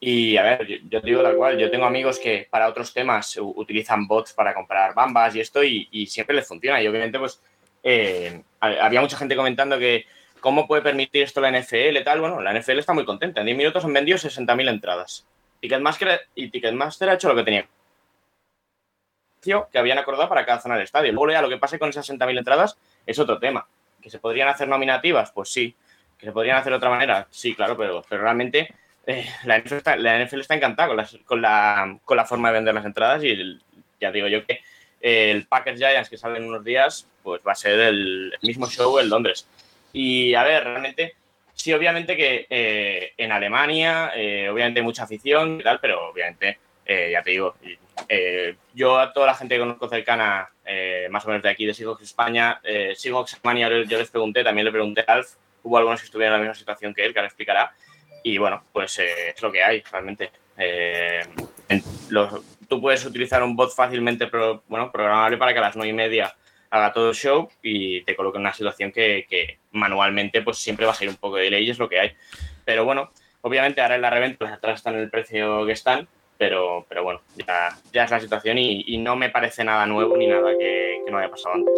Y 0.00 0.36
a 0.36 0.42
ver, 0.42 0.66
yo, 0.88 1.00
te 1.00 1.06
digo 1.06 1.22
tal 1.22 1.36
cual, 1.36 1.58
yo 1.58 1.70
tengo 1.70 1.84
amigos 1.84 2.18
que 2.18 2.46
para 2.48 2.68
otros 2.68 2.92
temas 2.92 3.36
utilizan 3.40 4.06
bots 4.06 4.32
para 4.32 4.54
comprar 4.54 4.94
bambas 4.94 5.34
y 5.34 5.40
esto 5.40 5.64
y, 5.64 6.06
siempre 6.06 6.36
les 6.36 6.46
funciona. 6.46 6.80
Y 6.80 6.86
obviamente, 6.86 7.18
pues, 7.18 7.40
eh, 7.82 8.42
había 8.60 9.00
mucha 9.00 9.16
gente 9.16 9.34
comentando 9.34 9.78
que 9.78 10.04
¿Cómo 10.40 10.66
puede 10.66 10.82
permitir 10.82 11.22
esto 11.22 11.40
la 11.40 11.50
NFL 11.50 12.02
tal? 12.04 12.20
Bueno, 12.20 12.40
la 12.40 12.58
NFL 12.58 12.78
está 12.78 12.92
muy 12.92 13.04
contenta. 13.04 13.40
En 13.40 13.46
10 13.46 13.58
minutos 13.58 13.84
han 13.84 13.92
vendido 13.92 14.18
60.000 14.18 14.68
entradas. 14.68 15.26
Ticketmaster, 15.60 16.20
y 16.34 16.50
Ticketmaster 16.50 17.08
ha 17.10 17.14
hecho 17.14 17.28
lo 17.28 17.34
que 17.34 17.42
tenía 17.42 17.66
que 19.70 19.78
habían 19.78 19.98
acordado 19.98 20.28
para 20.28 20.44
cada 20.44 20.60
zona 20.60 20.74
del 20.74 20.84
estadio. 20.84 21.12
Luego 21.12 21.30
ya 21.32 21.42
lo 21.42 21.48
que 21.48 21.58
pase 21.58 21.78
con 21.78 21.88
esas 21.88 22.08
60.000 22.08 22.38
entradas 22.38 22.76
es 23.06 23.18
otro 23.18 23.38
tema. 23.38 23.66
¿Que 24.00 24.10
se 24.10 24.18
podrían 24.18 24.48
hacer 24.48 24.68
nominativas? 24.68 25.32
Pues 25.32 25.50
sí. 25.50 25.74
¿Que 26.18 26.26
se 26.26 26.32
podrían 26.32 26.56
hacer 26.56 26.72
de 26.72 26.76
otra 26.76 26.90
manera? 26.90 27.26
Sí, 27.30 27.54
claro, 27.54 27.76
pero, 27.76 28.04
pero 28.08 28.22
realmente 28.22 28.74
eh, 29.06 29.26
la, 29.44 29.58
NFL 29.58 30.40
está, 30.40 30.54
encantada 30.54 30.88
con, 31.24 31.40
la, 31.40 31.98
con 32.04 32.16
la 32.16 32.24
forma 32.24 32.48
de 32.48 32.54
vender 32.54 32.74
las 32.74 32.84
entradas 32.84 33.22
y 33.24 33.58
ya 34.00 34.10
digo 34.10 34.28
yo 34.28 34.44
que 34.44 34.60
el 35.00 35.46
Packers 35.46 35.78
Giants 35.78 36.10
que 36.10 36.16
sale 36.16 36.44
unos 36.44 36.64
días, 36.64 37.08
pues 37.22 37.40
va 37.46 37.52
a 37.52 37.56
ser 37.56 37.78
el 37.78 38.34
mismo 38.42 38.68
show 38.68 38.98
en 38.98 39.08
Londres. 39.08 39.46
Y 39.92 40.34
a 40.34 40.42
ver, 40.42 40.64
realmente, 40.64 41.14
sí, 41.54 41.72
obviamente 41.72 42.16
que 42.16 42.46
eh, 42.48 43.12
en 43.16 43.32
Alemania, 43.32 44.12
eh, 44.14 44.48
obviamente 44.48 44.80
hay 44.80 44.84
mucha 44.84 45.04
afición 45.04 45.60
y 45.60 45.62
tal, 45.62 45.80
pero 45.80 46.10
obviamente, 46.10 46.58
eh, 46.84 47.10
ya 47.12 47.22
te 47.22 47.30
digo, 47.30 47.56
yo 48.74 48.98
a 48.98 49.12
toda 49.12 49.26
la 49.26 49.34
gente 49.34 49.54
que 49.54 49.60
conozco 49.60 49.88
cercana, 49.88 50.48
más 51.10 51.24
o 51.24 51.28
menos 51.28 51.42
de 51.42 51.50
aquí, 51.50 51.66
de 51.66 51.74
Seahawks 51.74 52.02
España, 52.02 52.60
Seahawks 52.94 53.34
Alemania, 53.42 53.84
yo 53.88 53.98
les 53.98 54.10
pregunté, 54.10 54.44
también 54.44 54.66
le 54.66 54.70
pregunté 54.70 55.04
a 55.06 55.14
Alf, 55.14 55.34
hubo 55.62 55.78
algunos 55.78 56.00
que 56.00 56.06
estuvieron 56.06 56.34
en 56.34 56.40
la 56.40 56.48
misma 56.48 56.58
situación 56.58 56.94
que 56.94 57.04
él, 57.04 57.12
que 57.12 57.18
ahora 57.18 57.26
explicará, 57.26 57.72
y 58.22 58.38
bueno, 58.38 58.62
pues 58.72 58.98
es 59.00 59.42
lo 59.42 59.50
que 59.50 59.62
hay, 59.62 59.82
realmente. 59.90 60.30
tú 62.68 62.80
puedes 62.80 63.04
utilizar 63.04 63.42
un 63.42 63.56
bot 63.56 63.74
fácilmente, 63.74 64.28
pero, 64.28 64.62
bueno, 64.68 64.92
programable 64.92 65.38
para 65.38 65.52
que 65.52 65.58
a 65.58 65.62
las 65.62 65.76
nueve 65.76 65.90
y 65.90 65.94
media 65.94 66.34
haga 66.70 66.92
todo 66.92 67.12
show 67.14 67.48
y 67.62 68.02
te 68.02 68.16
coloque 68.16 68.38
en 68.38 68.42
una 68.42 68.52
situación 68.52 68.92
que, 68.92 69.58
manualmente 69.72 70.42
pues 70.42 70.58
siempre 70.58 70.86
va 70.86 70.92
a 70.92 70.94
ser 70.94 71.08
un 71.08 71.16
poco 71.16 71.36
de 71.36 71.44
delay 71.44 71.68
es 71.68 71.78
lo 71.78 71.88
que 71.88 72.00
hay. 72.00 72.12
Pero 72.64 72.84
bueno, 72.84 73.10
obviamente 73.42 73.80
ahora 73.80 73.96
en 73.96 74.02
la 74.02 74.10
reventa 74.10 74.44
las 74.44 74.54
atrás 74.54 74.78
están 74.78 74.94
en 74.94 75.00
el 75.00 75.10
precio 75.10 75.64
que 75.66 75.72
están, 75.72 76.08
pero, 76.38 76.86
pero 76.88 77.02
bueno, 77.02 77.20
ya, 77.36 77.76
ya 77.92 78.04
es 78.04 78.10
la 78.12 78.20
situación 78.20 78.58
y, 78.58 78.96
no 78.98 79.16
me 79.16 79.30
parece 79.30 79.64
nada 79.64 79.86
nuevo 79.86 80.16
ni 80.16 80.26
nada 80.26 80.56
que, 80.56 81.02
no 81.10 81.18
haya 81.18 81.30
pasado 81.30 81.54
antes. 81.54 81.74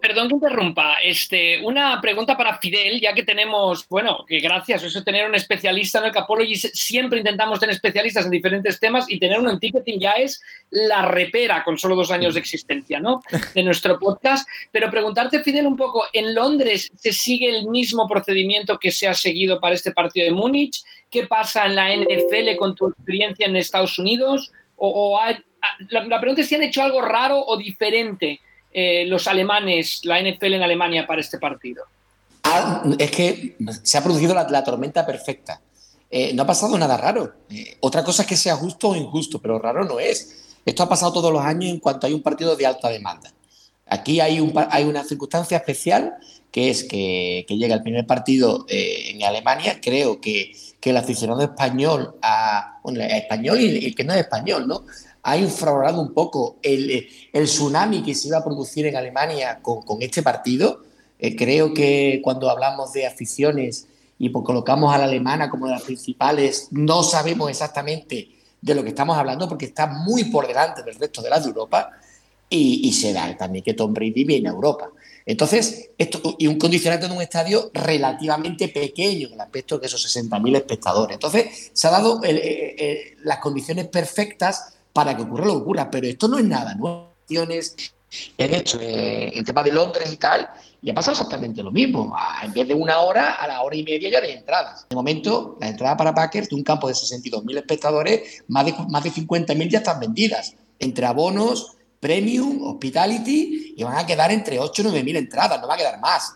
perdón, 0.00 0.28
que 0.28 0.34
interrumpa. 0.34 0.94
Este, 1.02 1.60
una 1.64 2.00
pregunta 2.00 2.36
para 2.36 2.58
Fidel, 2.58 3.00
ya 3.00 3.12
que 3.12 3.22
tenemos, 3.22 3.86
bueno, 3.88 4.24
que 4.26 4.40
gracias, 4.40 4.84
eso 4.84 5.02
tener 5.02 5.28
un 5.28 5.34
especialista 5.34 5.98
en 5.98 6.06
el 6.06 6.12
Capology, 6.12 6.54
siempre 6.54 7.18
intentamos 7.18 7.58
tener 7.58 7.74
especialistas 7.74 8.24
en 8.24 8.30
diferentes 8.30 8.78
temas 8.78 9.10
y 9.10 9.18
tener 9.18 9.38
uno 9.40 9.50
en 9.50 9.58
ticketing 9.58 9.98
ya 9.98 10.12
es 10.12 10.40
la 10.70 11.02
repera 11.02 11.64
con 11.64 11.76
solo 11.76 11.96
dos 11.96 12.10
años 12.10 12.34
de 12.34 12.40
existencia, 12.40 13.00
¿no? 13.00 13.22
De 13.54 13.62
nuestro 13.62 13.98
podcast. 13.98 14.48
Pero 14.70 14.90
preguntarte, 14.90 15.42
Fidel, 15.42 15.66
un 15.66 15.76
poco, 15.76 16.04
¿en 16.12 16.34
Londres 16.34 16.90
se 16.94 17.12
sigue 17.12 17.50
el 17.50 17.68
mismo 17.68 18.08
procedimiento 18.08 18.78
que 18.78 18.92
se 18.92 19.08
ha 19.08 19.14
seguido 19.14 19.60
para 19.60 19.74
este 19.74 19.92
partido 19.92 20.26
de 20.26 20.32
Múnich? 20.32 20.82
¿Qué 21.10 21.26
pasa 21.26 21.66
en 21.66 21.74
la 21.74 21.94
NFL 21.94 22.56
con 22.58 22.74
tu 22.74 22.88
experiencia 22.88 23.46
en 23.46 23.56
Estados 23.56 23.98
Unidos? 23.98 24.52
O, 24.76 25.18
la, 25.88 26.20
pregunta 26.20 26.42
es 26.42 26.48
si 26.48 26.54
han 26.54 26.62
hecho 26.62 26.82
algo 26.82 27.02
raro 27.02 27.44
o 27.44 27.56
diferente 27.56 28.40
eh, 28.72 29.04
los 29.06 29.26
alemanes, 29.26 30.00
la 30.04 30.20
NFL 30.22 30.54
en 30.54 30.62
Alemania 30.62 31.06
para 31.06 31.20
este 31.20 31.38
partido. 31.38 31.84
Ah, 32.44 32.82
es 32.98 33.10
que 33.10 33.56
se 33.82 33.98
ha 33.98 34.02
producido 34.02 34.34
la, 34.34 34.64
tormenta 34.64 35.04
perfecta. 35.04 35.60
Eh, 36.10 36.32
no 36.34 36.44
ha 36.44 36.46
pasado 36.46 36.78
nada 36.78 36.96
raro. 36.96 37.34
Eh, 37.50 37.76
otra 37.80 38.02
cosa 38.04 38.22
es 38.22 38.28
que 38.28 38.36
sea 38.36 38.56
justo 38.56 38.90
o 38.90 38.96
injusto, 38.96 39.40
pero 39.40 39.58
raro 39.58 39.84
no 39.84 40.00
es. 40.00 40.58
Esto 40.64 40.82
ha 40.82 40.88
pasado 40.88 41.12
todos 41.12 41.32
los 41.32 41.42
años 41.42 41.70
en 41.70 41.80
cuanto 41.80 42.06
hay 42.06 42.12
un 42.12 42.22
partido 42.22 42.56
de 42.56 42.66
alta 42.66 42.88
demanda. 42.88 43.32
Aquí 43.86 44.20
hay, 44.20 44.40
un, 44.40 44.52
hay 44.70 44.84
una 44.84 45.02
circunstancia 45.02 45.56
especial 45.56 46.14
que 46.50 46.70
es 46.70 46.84
que, 46.84 47.44
llega 47.48 47.74
el 47.74 47.82
primer 47.82 48.06
partido 48.06 48.66
eh, 48.68 49.10
en 49.10 49.22
Alemania. 49.22 49.80
Creo 49.80 50.20
que, 50.20 50.52
que 50.80 50.90
el 50.90 50.96
aficionado 50.96 51.42
español, 51.42 52.16
a, 52.22 52.80
bueno, 52.82 53.00
español 53.02 53.60
y 53.60 53.86
el 53.86 53.94
que 53.94 54.04
no 54.04 54.14
es 54.14 54.20
español, 54.20 54.66
¿no? 54.66 54.84
ha 55.22 55.36
infravalorado 55.36 56.00
un 56.00 56.14
poco 56.14 56.56
el, 56.62 57.06
el, 57.32 57.44
tsunami 57.44 58.02
que 58.02 58.14
se 58.14 58.28
iba 58.28 58.38
a 58.38 58.44
producir 58.44 58.86
en 58.86 58.96
Alemania 58.96 59.60
con, 59.60 59.82
con 59.82 60.00
este 60.02 60.22
partido. 60.22 60.82
Eh, 61.18 61.36
creo 61.36 61.74
que 61.74 62.20
cuando 62.22 62.48
hablamos 62.48 62.92
de 62.92 63.06
aficiones 63.06 63.86
y 64.18 64.30
pues 64.30 64.44
colocamos 64.44 64.94
a 64.94 64.98
la 64.98 65.04
alemana 65.04 65.50
como 65.50 65.66
de 65.66 65.72
las 65.72 65.82
principales, 65.82 66.68
no 66.70 67.02
sabemos 67.02 67.50
exactamente 67.50 68.30
de 68.60 68.74
lo 68.74 68.82
que 68.82 68.90
estamos 68.90 69.16
hablando 69.16 69.48
porque 69.48 69.66
está 69.66 69.86
muy 69.86 70.24
por 70.24 70.46
delante 70.46 70.82
del 70.82 70.94
resto 70.94 71.22
de 71.22 71.30
las 71.30 71.42
de 71.42 71.48
Europa 71.48 71.90
y, 72.48 72.88
y 72.88 72.92
se 72.92 73.12
da 73.12 73.36
también 73.36 73.64
que 73.64 73.74
Tom 73.74 73.92
Brady 73.92 74.24
viene 74.24 74.48
a 74.48 74.52
Europa. 74.52 74.90
Entonces, 75.26 75.90
esto, 75.98 76.36
y 76.38 76.46
un 76.46 76.58
condicionante 76.58 77.06
de 77.06 77.14
un 77.14 77.22
estadio 77.22 77.70
relativamente 77.74 78.68
pequeño 78.68 79.28
en 79.28 79.34
el 79.34 79.40
aspecto 79.40 79.78
de 79.78 79.86
esos 79.86 80.04
60.000 80.16 80.56
espectadores. 80.56 81.14
Entonces, 81.14 81.70
se 81.72 81.86
han 81.86 81.92
dado 81.92 82.24
eh, 82.24 82.30
eh, 82.30 82.76
eh, 82.78 83.16
las 83.22 83.38
condiciones 83.38 83.88
perfectas 83.88 84.74
para 84.92 85.16
que 85.16 85.22
ocurra 85.22 85.46
lo 85.46 85.52
que 85.52 85.62
ocurra, 85.62 85.90
pero 85.90 86.06
esto 86.06 86.28
no 86.28 86.38
es 86.38 86.44
nada, 86.44 86.74
¿no? 86.74 87.10
En 87.28 88.54
hecho, 88.54 88.80
en 88.82 89.44
tema 89.44 89.62
de 89.62 89.70
Londres 89.70 90.12
y 90.12 90.16
tal, 90.16 90.50
y 90.82 90.90
ha 90.90 90.94
pasado 90.94 91.12
exactamente 91.12 91.62
lo 91.62 91.70
mismo. 91.70 92.12
En 92.42 92.52
vez 92.52 92.66
de 92.66 92.74
una 92.74 92.98
hora, 93.00 93.34
a 93.34 93.46
la 93.46 93.62
hora 93.62 93.76
y 93.76 93.84
media 93.84 94.10
ya 94.10 94.18
hay 94.18 94.32
entradas. 94.32 94.86
De 94.88 94.96
momento, 94.96 95.56
la 95.60 95.68
entrada 95.68 95.96
para 95.96 96.12
Packers 96.12 96.48
de 96.48 96.56
un 96.56 96.64
campo 96.64 96.88
de 96.88 96.94
62.000 96.94 97.58
espectadores, 97.58 98.42
más 98.48 98.66
de, 98.66 98.74
más 98.88 99.04
de 99.04 99.12
50.000 99.12 99.70
ya 99.70 99.78
están 99.78 100.00
vendidas, 100.00 100.54
entre 100.80 101.06
abonos, 101.06 101.76
Premium, 102.00 102.62
Hospitality, 102.62 103.74
y 103.76 103.82
van 103.84 103.98
a 103.98 104.06
quedar 104.06 104.32
entre 104.32 104.58
8 104.58 104.82
y 104.82 104.84
9 104.86 105.04
mil 105.04 105.16
entradas, 105.16 105.60
no 105.60 105.68
va 105.68 105.74
a 105.74 105.76
quedar 105.76 106.00
más. 106.00 106.34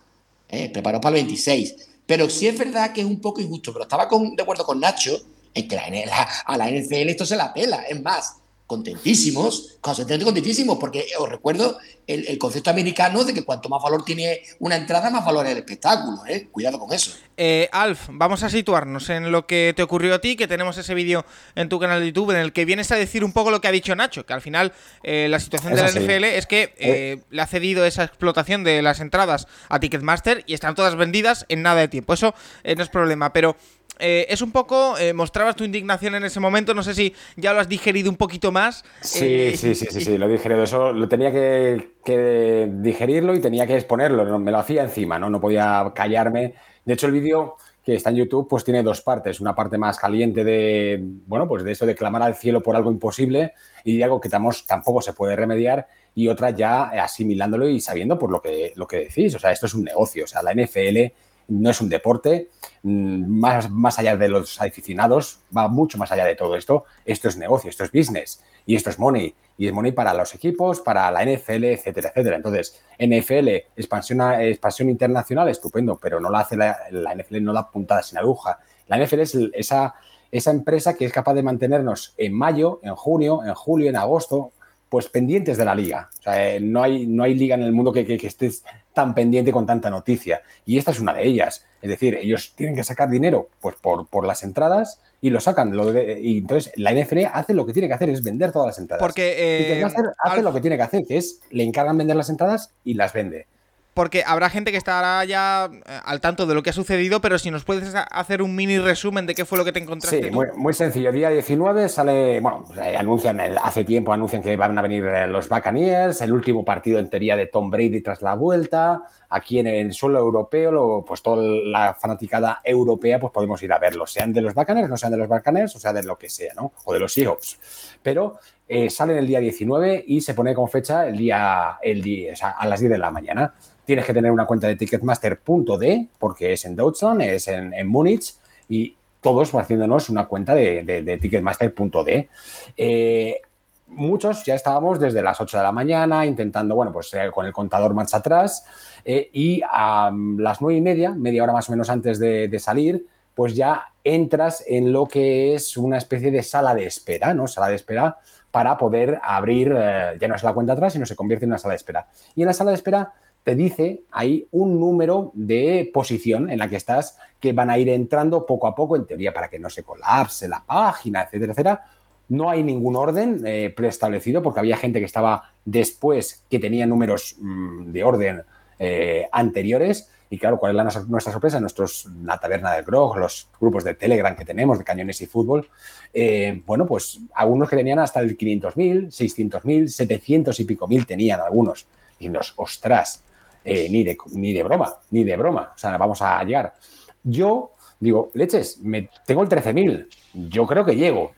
¿eh? 0.49 0.69
Para 0.69 0.99
el 0.99 1.15
26. 1.15 1.75
Pero 2.07 2.29
sí 2.29 2.47
es 2.47 2.59
verdad 2.59 2.93
que 2.93 3.01
es 3.01 3.07
un 3.07 3.21
poco 3.21 3.41
injusto, 3.41 3.73
pero 3.73 3.85
estaba 3.85 4.07
de 4.07 4.43
acuerdo 4.43 4.65
con 4.65 4.79
Nacho 4.79 5.19
en 5.55 5.67
que 5.67 5.79
a 5.79 6.57
la 6.59 6.71
NFL 6.71 7.09
esto 7.09 7.25
se 7.25 7.37
la 7.37 7.53
pela. 7.55 7.83
Es 7.89 8.01
más, 8.03 8.37
contentísimos, 8.75 9.79
contentísimos, 9.81 10.79
porque 10.79 11.07
os 11.19 11.29
recuerdo 11.29 11.79
el, 12.07 12.37
concepto 12.39 12.71
americano 12.71 13.25
de 13.25 13.33
que 13.33 13.45
cuanto 13.45 13.69
más 13.69 13.83
valor 13.83 14.05
tiene 14.05 14.43
una 14.59 14.77
entrada, 14.77 15.11
más 15.11 15.25
valor 15.25 15.47
es 15.47 15.53
el 15.53 15.59
espectáculo, 15.59 16.27
¿eh? 16.27 16.49
Cuidado 16.51 16.79
con 16.79 16.93
eso. 16.93 17.13
Eh, 17.37 17.69
Alf, 17.73 18.09
vamos 18.11 18.43
a 18.43 18.51
situarnos 18.51 19.09
en 19.11 19.31
lo 19.31 19.47
que 19.47 19.73
te 19.77 19.83
ocurrió 19.83 20.15
a 20.15 20.21
ti, 20.21 20.37
que 20.37 20.49
tenemos 20.49 20.77
ese 20.77 20.95
vídeo 20.95 21.25
en 21.55 21.69
tu 21.69 21.79
canal 21.79 22.01
de 22.01 22.07
YouTube 22.07 22.33
en 22.33 22.39
el 22.39 22.53
que 22.53 22.65
vienes 22.65 22.91
a 22.93 22.97
decir 22.97 23.25
un 23.25 23.33
poco 23.33 23.51
lo 23.51 23.61
que 23.61 23.69
ha 23.69 23.73
dicho 23.73 23.95
Nacho, 23.95 24.27
que 24.27 24.33
al 24.33 24.43
final 24.43 24.73
eh, 25.03 25.29
la 25.31 25.39
situación 25.39 25.75
de 25.75 25.83
la 25.83 25.91
NFL 25.91 26.25
es 26.25 26.47
que 26.47 26.75
eh, 26.79 27.21
le 27.31 27.43
ha 27.43 27.47
cedido 27.47 27.85
esa 27.85 28.05
explotación 28.05 28.65
de 28.65 28.83
las 28.83 29.01
entradas 29.01 29.47
a 29.69 29.81
Ticketmaster 29.81 30.43
y 30.47 30.55
están 30.55 30.75
todas 30.75 30.97
vendidas 30.97 31.47
en 31.49 31.63
nada 31.63 31.81
de 31.81 31.89
tiempo. 31.89 32.15
Eso 32.15 32.35
no 32.65 32.83
es 32.83 32.89
problema, 32.89 33.33
pero 33.33 33.57
eh, 33.99 34.27
es 34.29 34.43
un 34.43 34.51
poco, 34.51 34.99
eh, 34.99 35.13
mostrabas 35.13 35.57
tu 35.57 35.65
indignación 35.65 36.15
en 36.15 36.25
ese 36.25 36.41
momento, 36.41 36.75
no 36.75 36.83
sé 36.83 36.95
si 36.95 37.15
ya 37.37 37.53
lo 37.53 37.61
has 37.61 37.69
digerido 37.69 38.11
un 38.11 38.17
poquito 38.17 38.51
más. 38.51 38.85
Sí, 39.01 39.25
eh, 39.25 39.57
sí, 39.57 39.75
sí, 39.75 39.87
sí, 39.91 40.01
sí, 40.01 40.19
lo 40.19 40.27
he 40.27 40.33
digerido. 40.33 40.63
Eso 40.63 40.93
lo 40.93 41.09
tenía 41.09 41.31
que, 41.31 42.71
digerirlo 42.71 43.35
y 43.35 43.41
tenía 43.41 43.67
que 43.67 43.77
exponerlo, 43.77 44.39
me 44.39 44.51
lo 44.51 44.59
hacía 44.59 44.83
encima, 44.83 45.19
¿no? 45.19 45.31
No 45.31 45.41
podía 45.41 45.93
callarme. 45.95 46.55
De 46.85 46.95
hecho, 46.95 47.07
el 47.07 47.13
vídeo 47.13 47.57
que 47.85 47.95
está 47.95 48.11
en 48.11 48.17
YouTube, 48.17 48.49
pues 48.49 48.65
tiene 48.65 48.83
dos 48.83 49.01
partes. 49.03 49.41
Una 49.41 49.55
parte 49.55 49.79
más 49.79 49.99
caliente 49.99 50.43
de, 50.43 50.99
bueno, 51.27 51.47
pues 51.47 51.63
de 51.65 51.73
eso 51.73 51.87
de 51.87 51.95
clamar 51.95 52.23
al 52.23 52.35
cielo 52.35 52.63
por 52.63 52.77
algo 52.77 52.91
imposible 52.91 53.53
y 53.85 54.01
algo 54.03 54.21
que 54.21 54.31
tampoco 54.31 55.03
se 55.03 55.13
puede 55.13 55.37
remediar 55.37 55.87
y 56.15 56.29
otra 56.29 56.51
ya 56.51 56.85
asimilándolo 56.85 57.69
y 57.69 57.81
sabiendo 57.81 58.19
por 58.19 58.31
lo 58.31 58.41
que, 58.41 58.73
lo 58.77 58.87
que 58.87 58.99
decís. 59.01 59.35
O 59.35 59.39
sea, 59.39 59.53
esto 59.53 59.67
es 59.67 59.75
un 59.75 59.85
negocio. 59.85 60.25
O 60.25 60.27
sea, 60.27 60.43
la 60.43 60.55
NFL 60.55 61.13
no 61.49 61.71
es 61.71 61.81
un 61.81 61.89
deporte, 61.89 62.51
mm, 62.83 63.27
más, 63.27 63.71
más 63.71 63.99
allá 63.99 64.17
de 64.17 64.29
los 64.29 64.61
aficionados, 64.61 65.41
va 65.57 65.69
mucho 65.69 65.99
más 65.99 66.11
allá 66.13 66.25
de 66.25 66.35
todo 66.35 66.57
esto. 66.57 66.85
Esto 67.05 67.29
es 67.29 67.37
negocio, 67.37 67.71
esto 67.71 67.85
es 67.85 67.93
business 67.93 68.43
y 68.67 68.77
esto 68.77 68.91
es 68.91 68.99
money. 68.99 69.35
Y 69.57 69.69
es 69.69 69.73
money 69.73 69.93
para 69.93 70.13
los 70.15 70.35
equipos, 70.35 70.81
para 70.81 71.11
la 71.11 71.23
NFL, 71.25 71.65
etcétera, 71.65 72.09
etcétera. 72.09 72.37
Entonces, 72.37 72.83
NFL, 72.99 73.49
expansión, 73.77 74.21
expansión 74.41 74.89
internacional, 74.89 75.49
estupendo, 75.49 75.99
pero 76.01 76.19
no 76.19 76.31
la 76.31 76.41
hace 76.41 76.57
la, 76.57 76.77
NFL, 77.15 77.43
no 77.43 77.53
da 77.53 77.71
puntada 77.71 78.03
sin 78.03 78.19
aguja. 78.19 78.59
La 78.89 78.99
NFL 78.99 79.21
es 79.21 79.39
esa, 79.53 79.95
esa 80.33 80.51
empresa 80.51 80.95
que 80.95 81.05
es 81.05 81.13
capaz 81.13 81.35
de 81.35 81.43
mantenernos 81.43 82.15
en 82.17 82.33
mayo, 82.33 82.81
en 82.83 82.97
junio, 82.97 83.45
en 83.45 83.55
julio, 83.55 83.89
en 83.89 83.97
agosto, 83.97 84.53
pues 84.89 85.09
pendientes 85.09 85.57
de 85.57 85.65
la 85.65 85.75
liga. 85.75 86.09
O 86.21 86.23
sea, 86.23 86.55
eh, 86.55 86.61
no, 86.61 86.83
hay, 86.83 87.07
no 87.07 87.25
hay 87.25 87.35
liga 87.35 87.55
en 87.55 87.63
el 87.63 87.73
mundo 87.73 87.93
que, 87.93 88.07
que, 88.07 88.27
estés 88.27 88.65
tan 88.95 89.15
pendiente 89.15 89.53
con 89.53 89.67
tanta 89.67 89.91
noticia. 89.91 90.43
Y 90.65 90.79
esta 90.79 90.93
es 90.93 91.01
una 91.01 91.13
de 91.13 91.27
ellas. 91.27 91.67
Es 91.83 91.91
decir, 91.91 92.15
ellos 92.15 92.55
tienen 92.57 92.75
que 92.75 92.85
sacar 92.85 93.11
dinero 93.11 93.51
pues 93.61 93.77
por, 93.77 94.07
por 94.07 94.27
las 94.27 94.43
entradas 94.43 95.01
y 95.21 95.31
lo 95.31 95.41
sacan. 95.41 95.77
Lo 95.77 95.93
y 95.93 96.39
entonces 96.39 96.73
la 96.77 96.93
NFL 96.93 97.27
hace 97.33 97.53
lo 97.53 97.67
que 97.67 97.73
tiene 97.73 97.89
que 97.89 97.95
hacer, 97.95 98.09
es 98.09 98.23
vender 98.23 98.53
todas 98.53 98.69
las 98.69 98.79
entradas. 98.79 99.03
Porque 99.03 99.35
eh, 99.37 99.85
hace 100.19 100.43
lo 100.43 100.55
que 100.55 100.61
tiene 100.61 100.77
que 100.77 100.83
hacer, 100.83 101.05
que 101.07 101.19
es 101.19 101.41
le 101.51 101.65
encargan 101.65 101.99
vender 101.99 102.17
las 102.17 102.31
entradas 102.31 102.73
y 102.85 102.95
las 102.95 103.13
vende 103.13 103.47
porque 103.95 104.25
habrá 104.27 104.51
gente 104.51 104.73
que 104.73 104.77
estará 104.77 105.25
ya 105.25 105.71
eh, 105.73 106.01
al 106.05 106.21
tanto 106.21 106.47
de 106.47 106.55
lo 106.55 106.63
que 106.63 106.71
ha 106.71 106.73
sucedido, 106.73 107.21
pero 107.21 107.39
si 107.39 107.51
nos 107.51 107.65
puedes 107.65 107.95
hacer 107.95 108.43
un 108.43 108.55
mini 108.55 108.79
resumen 108.79 109.25
de 109.25 109.35
qué 109.35 109.45
fue 109.45 109.57
lo 109.57 109.65
que 109.65 109.73
te 109.73 109.79
encontraste. 109.79 110.25
Sí, 110.25 110.31
Muy, 110.31 110.75
sencillo. 110.75 111.13
Día 111.13 111.31
19 111.31 111.89
sale, 111.89 112.41
bueno, 112.41 112.65
pues, 112.67 112.79
eh, 112.81 112.97
anuncian, 112.97 113.41
hace 113.41 113.85
tiempo 113.85 114.13
anuncian 114.13 114.43
que 114.43 114.57
van 114.57 114.77
a 114.77 114.83
venir 114.83 115.05
eh, 115.05 115.27
los 115.29 115.49
Buccaneers, 115.49 116.21
el 116.21 116.33
último 116.33 116.65
partido 116.65 116.99
en 116.99 117.09
teoría 117.09 117.37
de 117.37 117.47
Tom 117.47 117.71
Brady 117.71 118.01
tras 118.01 118.21
la 118.21 118.35
vuelta. 118.35 119.03
Aquí 119.31 119.59
en 119.59 119.67
el 119.67 119.93
suelo 119.93 120.19
europeo, 120.19 121.05
pues 121.07 121.23
toda 121.23 121.43
la 121.43 121.95
fanaticada 121.95 122.61
europea, 122.63 123.19
pues 123.19 123.33
podemos 123.33 123.63
ir 123.63 123.73
a 123.73 123.79
verlo, 123.79 124.07
sean 124.07 124.33
de 124.33 124.41
los 124.41 124.55
Buccaneers, 124.55 124.89
no 124.89 124.97
sean 124.97 125.13
de 125.13 125.19
los 125.19 125.29
Buccaneers, 125.29 125.75
o 125.75 125.79
sea, 125.79 125.93
de 125.93 126.03
lo 126.03 126.17
que 126.17 126.29
sea, 126.29 126.53
¿no? 126.55 126.73
O 126.85 126.93
de 126.93 127.01
los 127.01 127.13
Seahawks. 127.13 127.59
Pero 128.03 128.39
eh, 128.69 128.91
sale 128.91 129.19
el 129.19 129.27
día 129.27 129.41
19 129.41 130.05
y 130.07 130.21
se 130.21 130.35
pone 130.35 130.55
como 130.55 130.67
fecha 130.69 131.07
el 131.07 131.17
día, 131.17 131.79
el 131.83 132.03
día 132.03 132.35
a 132.57 132.67
las 132.67 132.81
10 132.81 132.93
de 132.93 132.99
la 132.99 133.11
mañana 133.11 133.55
tienes 133.85 134.05
que 134.05 134.15
tener 134.15 134.31
una 134.31 134.47
cuenta 134.47 134.67
de 134.67 134.77
Ticketmaster.de, 134.77 136.09
porque 136.19 136.53
es 136.53 136.65
en 136.65 136.77
Deutschland, 136.77 137.23
es 137.23 137.49
en, 137.49 137.87
Múnich, 137.87 138.35
y 138.69 138.97
todos 139.21 139.55
haciéndonos 139.55 140.09
una 140.09 140.27
cuenta 140.27 140.55
de, 140.55 141.19
Ticketmaster.de. 141.21 142.29
Eh, 142.77 143.41
muchos 143.87 144.45
ya 144.45 144.55
estábamos 144.55 144.99
desde 144.99 145.23
las 145.23 145.41
8 145.41 145.57
de 145.57 145.63
la 145.63 145.73
mañana 145.73 146.27
intentando, 146.27 146.75
bueno, 146.75 146.93
pues 146.93 147.13
eh, 147.15 147.31
con 147.33 147.47
el 147.47 147.53
contador 147.53 147.95
marcha 147.95 148.19
atrás, 148.19 148.65
eh, 149.05 149.29
y 149.33 149.61
a 149.63 150.11
las 150.39 150.61
9 150.61 150.79
y 150.79 150.81
media, 150.81 151.11
media 151.11 151.43
hora 151.43 151.53
más 151.53 151.69
o 151.69 151.73
menos 151.73 151.91
antes 151.91 152.19
de, 152.19 152.59
salir, 152.59 153.07
pues 153.35 153.55
ya 153.55 153.89
entras 154.05 154.63
en 154.67 154.93
lo 154.93 155.07
que 155.07 155.55
es 155.55 155.77
una 155.77 155.99
especie 155.99 156.31
de 156.31 156.43
sala 156.43 156.75
de 156.75 156.87
espera, 156.87 157.35
¿no? 157.35 157.49
Sala 157.49 157.69
de 157.69 157.75
espera 157.75 158.17
para 158.55 158.79
poder 158.79 159.19
abrir, 159.25 159.75
ya 160.21 160.29
no 160.29 160.37
es 160.37 160.45
la 160.45 160.53
cuenta 160.53 160.75
atrás, 160.75 160.93
sino 160.93 161.07
se 161.07 161.17
convierte 161.17 161.45
en 161.45 161.51
una 161.51 161.59
sala 161.59 161.73
de 161.73 161.79
espera. 161.79 162.07
Y 162.37 162.43
en 162.43 162.47
la 162.47 162.53
sala 162.53 162.71
de 162.71 162.77
espera 162.77 163.13
te 163.43 163.57
dice 163.57 164.05
ahí 164.13 164.47
un 164.53 164.79
número 164.79 165.33
de 165.35 165.91
posición 165.93 166.49
en 166.51 166.61
la 166.61 166.69
que 166.69 166.77
estás 166.77 167.19
que 167.41 167.53
van 167.53 167.69
a 167.69 167.79
ir 167.79 167.89
entrando 167.89 168.47
poco 168.47 168.69
a 168.69 168.75
poco, 168.77 168.95
en 168.95 169.07
teoría, 169.07 169.35
para 169.35 169.49
que 169.49 169.59
no 169.59 169.69
se 169.69 169.83
colapse 169.83 170.47
la 170.47 170.63
página, 170.65 171.23
etcétera, 171.23 171.51
etcétera. 171.51 171.85
No 172.29 172.49
hay 172.49 172.63
ningún 172.63 172.95
orden 172.95 173.43
eh, 173.45 173.73
preestablecido 173.77 174.41
porque 174.41 174.61
había 174.61 174.77
gente 174.77 175.01
que 175.01 175.05
estaba 175.05 175.53
después 175.65 176.45
que 176.49 176.61
tenía 176.61 176.87
números 176.87 177.35
mm, 177.41 177.91
de 177.91 178.05
orden 178.05 178.43
eh, 178.79 179.29
anteriores. 179.33 180.09
Y 180.31 180.39
claro, 180.39 180.59
¿cuál 180.59 180.73
es 180.73 180.77
la, 180.77 181.03
nuestra 181.05 181.33
sorpresa? 181.33 181.61
Nuestros, 181.61 182.09
la 182.23 182.39
taberna 182.39 182.73
del 182.73 182.85
Grog, 182.85 183.17
los 183.19 183.49
grupos 183.61 183.85
de 183.85 183.95
Telegram 183.95 184.35
que 184.35 184.45
tenemos, 184.45 184.79
de 184.79 184.85
cañones 184.85 185.21
y 185.21 185.27
fútbol. 185.27 185.69
Eh, 186.13 186.63
bueno, 186.67 186.87
pues 186.87 187.21
algunos 187.35 187.69
que 187.69 187.77
tenían 187.77 187.99
hasta 187.99 188.21
el 188.21 188.37
500.000, 188.37 189.09
600.000, 189.09 189.89
700 189.89 190.61
y 190.61 190.65
pico 190.65 190.89
mil 190.89 191.07
tenían 191.07 191.41
algunos. 191.41 191.87
Y 192.19 192.29
nos, 192.29 192.55
ostras, 192.57 193.23
eh, 193.65 193.89
ni, 193.91 194.03
de, 194.03 194.17
ni 194.33 194.53
de 194.53 194.63
broma, 194.63 194.95
ni 195.11 195.25
de 195.25 195.37
broma. 195.37 195.73
O 195.75 195.79
sea, 195.79 195.97
vamos 195.97 196.21
a 196.23 196.43
llegar. 196.43 196.75
Yo 197.23 197.75
digo, 198.01 198.31
leches, 198.35 198.79
me, 198.81 199.09
tengo 199.27 199.43
el 199.43 199.49
13.000, 199.49 200.07
yo 200.51 200.67
creo 200.67 200.85
que 200.85 200.97
llego. 200.97 201.33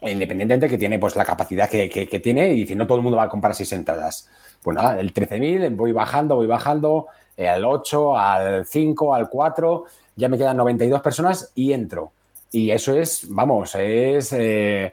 Independientemente 0.00 0.66
de 0.66 0.70
que 0.70 0.78
tiene 0.78 0.98
pues 0.98 1.14
la 1.14 1.24
capacidad 1.24 1.70
que, 1.70 2.20
tiene 2.20 2.54
y 2.54 2.74
no 2.74 2.86
todo 2.88 2.96
el 2.96 3.04
mundo 3.04 3.18
va 3.18 3.24
a 3.24 3.28
comprar 3.28 3.54
seis 3.54 3.70
entradas. 3.72 4.28
Pues 4.60 4.74
nada, 4.76 4.98
el 4.98 5.14
13.000, 5.14 5.76
voy 5.76 5.92
bajando, 5.92 6.34
voy 6.34 6.48
bajando, 6.48 7.06
al 7.48 7.64
8, 7.64 8.16
al 8.18 8.66
5, 8.66 9.14
al 9.14 9.28
4, 9.28 9.84
ya 10.16 10.28
me 10.28 10.36
quedan 10.38 10.56
92 10.56 11.00
personas 11.00 11.50
y 11.54 11.72
entro. 11.72 12.12
Y 12.54 12.70
eso 12.70 12.94
es, 12.94 13.26
vamos, 13.30 13.74
es 13.76 14.30
eh, 14.34 14.92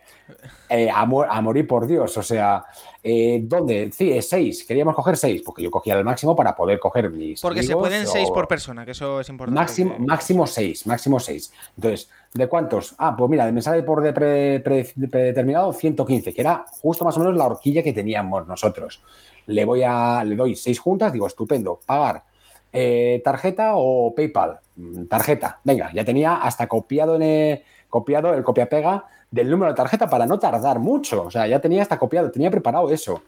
eh, 0.69 0.89
amor, 0.95 1.27
a 1.29 1.41
morir 1.41 1.67
por 1.67 1.85
Dios. 1.87 2.15
O 2.15 2.23
sea, 2.23 2.63
eh, 3.03 3.41
¿dónde? 3.43 3.91
Sí, 3.91 4.13
es 4.13 4.29
seis. 4.29 4.63
Queríamos 4.63 4.95
coger 4.95 5.17
seis, 5.17 5.41
porque 5.45 5.61
yo 5.63 5.69
cogía 5.69 5.97
el 5.97 6.05
máximo 6.05 6.33
para 6.37 6.55
poder 6.55 6.79
coger 6.79 7.09
mis. 7.09 7.41
Porque 7.41 7.61
se 7.61 7.75
pueden 7.75 8.07
seis 8.07 8.29
o- 8.29 8.33
por 8.33 8.47
persona, 8.47 8.85
que 8.85 8.91
eso 8.91 9.19
es 9.19 9.27
importante. 9.27 9.59
Máximo, 9.59 9.93
que- 9.97 9.99
máximo 10.03 10.47
seis, 10.47 10.87
máximo 10.87 11.19
seis. 11.19 11.51
Entonces, 11.75 12.09
¿de 12.33 12.47
cuántos? 12.47 12.95
Ah, 12.97 13.13
pues 13.17 13.29
mira, 13.29 13.51
me 13.51 13.61
sale 13.61 13.83
por 13.83 14.01
de 14.03 14.13
pre- 14.13 14.61
pre- 14.61 14.93
de 14.95 15.07
predeterminado 15.09 15.73
115, 15.73 16.33
que 16.33 16.39
era 16.39 16.63
justo 16.81 17.03
más 17.03 17.17
o 17.17 17.19
menos 17.19 17.35
la 17.35 17.45
horquilla 17.45 17.83
que 17.83 17.91
teníamos 17.91 18.47
nosotros. 18.47 19.01
Le 19.47 19.65
voy 19.65 19.83
a, 19.83 20.23
le 20.23 20.37
doy 20.37 20.55
seis 20.55 20.79
juntas, 20.79 21.11
digo, 21.11 21.27
estupendo, 21.27 21.77
pagar. 21.85 22.23
Eh, 22.71 23.21
¿Tarjeta 23.23 23.71
o 23.75 24.13
PayPal? 24.15 24.59
Mm, 24.75 25.05
Tarjeta. 25.05 25.59
Venga, 25.63 25.91
ya 25.93 26.05
tenía 26.05 26.35
hasta 26.35 26.67
copiado 26.67 27.15
en 27.15 27.21
el, 27.21 27.63
copiado 27.89 28.33
el 28.33 28.43
copia-pega 28.43 29.05
del 29.31 29.49
número 29.49 29.71
de 29.71 29.75
tarjeta 29.75 30.09
para 30.09 30.25
no 30.25 30.39
tardar 30.39 30.79
mucho. 30.79 31.23
O 31.23 31.31
sea, 31.31 31.47
ya 31.47 31.59
tenía 31.59 31.81
hasta 31.81 31.99
copiado, 31.99 32.31
tenía 32.31 32.51
preparado 32.51 32.89
eso. 32.91 33.21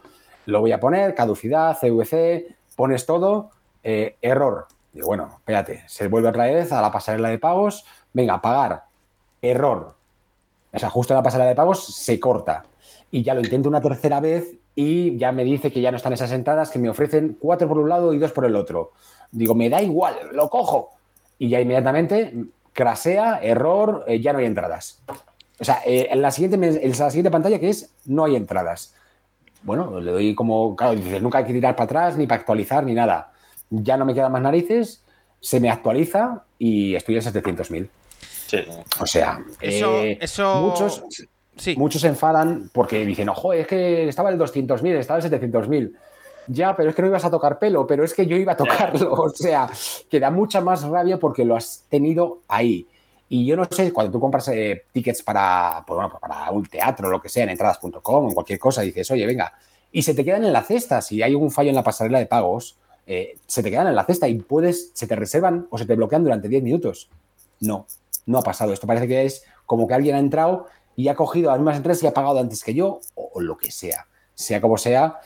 Lo 0.45 0.61
voy 0.61 0.71
a 0.71 0.79
poner, 0.79 1.13
caducidad, 1.13 1.77
CVC, 1.79 2.55
pones 2.75 3.05
todo, 3.05 3.51
eh, 3.83 4.15
error. 4.21 4.67
Digo, 4.93 5.07
bueno, 5.07 5.29
espérate, 5.37 5.83
se 5.87 6.07
vuelve 6.07 6.29
otra 6.29 6.45
vez 6.45 6.71
a 6.71 6.81
la 6.81 6.91
pasarela 6.91 7.29
de 7.29 7.39
pagos, 7.39 7.85
venga, 8.13 8.41
pagar, 8.41 8.85
error. 9.41 9.95
O 10.73 10.79
sea, 10.79 10.89
justo 10.89 11.13
la 11.13 11.23
pasarela 11.23 11.49
de 11.49 11.55
pagos 11.55 11.85
se 11.85 12.19
corta. 12.19 12.63
Y 13.11 13.23
ya 13.23 13.33
lo 13.33 13.41
intento 13.41 13.69
una 13.69 13.81
tercera 13.81 14.19
vez 14.19 14.55
y 14.73 15.17
ya 15.17 15.31
me 15.31 15.43
dice 15.43 15.71
que 15.71 15.81
ya 15.81 15.91
no 15.91 15.97
están 15.97 16.13
esas 16.13 16.31
entradas, 16.31 16.69
que 16.69 16.79
me 16.79 16.89
ofrecen 16.89 17.37
cuatro 17.39 17.67
por 17.67 17.77
un 17.77 17.89
lado 17.89 18.13
y 18.13 18.19
dos 18.19 18.31
por 18.31 18.45
el 18.45 18.55
otro. 18.55 18.91
Digo, 19.31 19.55
me 19.55 19.69
da 19.69 19.81
igual, 19.81 20.15
lo 20.33 20.49
cojo. 20.49 20.91
Y 21.39 21.49
ya 21.49 21.59
inmediatamente 21.61 22.33
crasea, 22.73 23.39
error, 23.41 24.03
eh, 24.07 24.19
ya 24.19 24.33
no 24.33 24.39
hay 24.39 24.45
entradas. 24.45 25.01
O 25.59 25.63
sea, 25.63 25.81
eh, 25.85 26.07
en, 26.11 26.21
la 26.21 26.31
siguiente, 26.31 26.55
en 26.83 26.89
la 26.91 27.09
siguiente 27.09 27.31
pantalla 27.31 27.59
que 27.59 27.69
es 27.69 27.91
no 28.05 28.25
hay 28.25 28.35
entradas. 28.35 28.95
Bueno, 29.63 29.99
le 29.99 30.11
doy 30.11 30.35
como, 30.35 30.75
claro, 30.75 30.95
dices, 30.95 31.21
nunca 31.21 31.39
hay 31.39 31.45
que 31.45 31.53
tirar 31.53 31.75
para 31.75 31.85
atrás, 31.85 32.17
ni 32.17 32.25
para 32.25 32.39
actualizar, 32.41 32.83
ni 32.83 32.93
nada. 32.93 33.31
Ya 33.69 33.95
no 33.97 34.05
me 34.05 34.13
quedan 34.13 34.31
más 34.31 34.41
narices, 34.41 35.03
se 35.39 35.59
me 35.59 35.69
actualiza 35.69 36.43
y 36.57 36.95
estoy 36.95 37.15
en 37.15 37.21
700.000. 37.21 37.89
Sí. 38.47 38.57
O 38.99 39.05
sea, 39.05 39.39
Eso, 39.59 39.99
eh, 39.99 40.17
eso. 40.19 40.61
muchos, 40.61 41.03
Sí. 41.57 41.75
muchos 41.77 42.01
se 42.01 42.07
enfadan 42.07 42.69
porque 42.73 43.05
dicen, 43.05 43.29
ojo, 43.29 43.53
es 43.53 43.67
que 43.67 44.07
estaba 44.07 44.29
el 44.29 44.37
200.000, 44.39 44.95
estaba 44.97 45.19
el 45.19 45.25
700.000. 45.25 45.93
Ya, 46.47 46.75
pero 46.75 46.89
es 46.89 46.95
que 46.95 47.01
no 47.01 47.07
ibas 47.07 47.25
a 47.25 47.31
tocar 47.31 47.59
pelo, 47.59 47.85
pero 47.85 48.03
es 48.03 48.13
que 48.13 48.25
yo 48.25 48.35
iba 48.35 48.53
a 48.53 48.57
tocarlo. 48.57 49.13
O 49.21 49.29
sea, 49.29 49.69
que 50.09 50.19
da 50.19 50.31
mucha 50.31 50.61
más 50.61 50.83
rabia 50.83 51.17
porque 51.17 51.45
lo 51.45 51.55
has 51.55 51.85
tenido 51.89 52.39
ahí. 52.47 52.87
Y 53.29 53.45
yo 53.45 53.55
no 53.55 53.65
sé, 53.69 53.93
cuando 53.93 54.11
tú 54.11 54.19
compras 54.19 54.49
eh, 54.49 54.83
tickets 54.91 55.23
para, 55.23 55.83
pues 55.87 55.95
bueno, 55.95 56.19
para 56.19 56.51
un 56.51 56.65
teatro, 56.65 57.09
lo 57.09 57.21
que 57.21 57.29
sea, 57.29 57.43
en 57.43 57.51
entradas.com 57.51 58.25
o 58.25 58.27
en 58.27 58.33
cualquier 58.33 58.59
cosa, 58.59 58.81
dices, 58.81 59.09
oye, 59.11 59.25
venga, 59.25 59.53
y 59.91 60.01
se 60.01 60.13
te 60.13 60.25
quedan 60.25 60.43
en 60.43 60.51
la 60.51 60.63
cesta. 60.63 61.01
Si 61.01 61.21
hay 61.21 61.35
un 61.35 61.51
fallo 61.51 61.69
en 61.69 61.75
la 61.75 61.83
pasarela 61.83 62.19
de 62.19 62.25
pagos, 62.25 62.77
eh, 63.05 63.37
se 63.47 63.63
te 63.63 63.71
quedan 63.71 63.87
en 63.87 63.95
la 63.95 64.05
cesta 64.05 64.27
y 64.27 64.35
puedes, 64.35 64.91
se 64.93 65.07
te 65.07 65.15
reservan 65.15 65.67
o 65.69 65.77
se 65.77 65.85
te 65.85 65.95
bloquean 65.95 66.23
durante 66.23 66.49
10 66.49 66.63
minutos. 66.63 67.09
No, 67.59 67.87
no 68.25 68.39
ha 68.39 68.41
pasado. 68.41 68.73
Esto 68.73 68.87
parece 68.87 69.07
que 69.07 69.25
es 69.25 69.43
como 69.65 69.87
que 69.87 69.93
alguien 69.93 70.15
ha 70.15 70.19
entrado 70.19 70.67
y 70.95 71.07
ha 71.07 71.15
cogido 71.15 71.51
las 71.51 71.59
mismas 71.59 71.77
entradas 71.77 72.03
y 72.03 72.07
ha 72.07 72.13
pagado 72.13 72.39
antes 72.39 72.63
que 72.63 72.73
yo, 72.73 72.99
o, 73.15 73.31
o 73.33 73.41
lo 73.41 73.57
que 73.57 73.71
sea. 73.71 74.07
Sea 74.33 74.59
como 74.59 74.77
sea, 74.77 75.19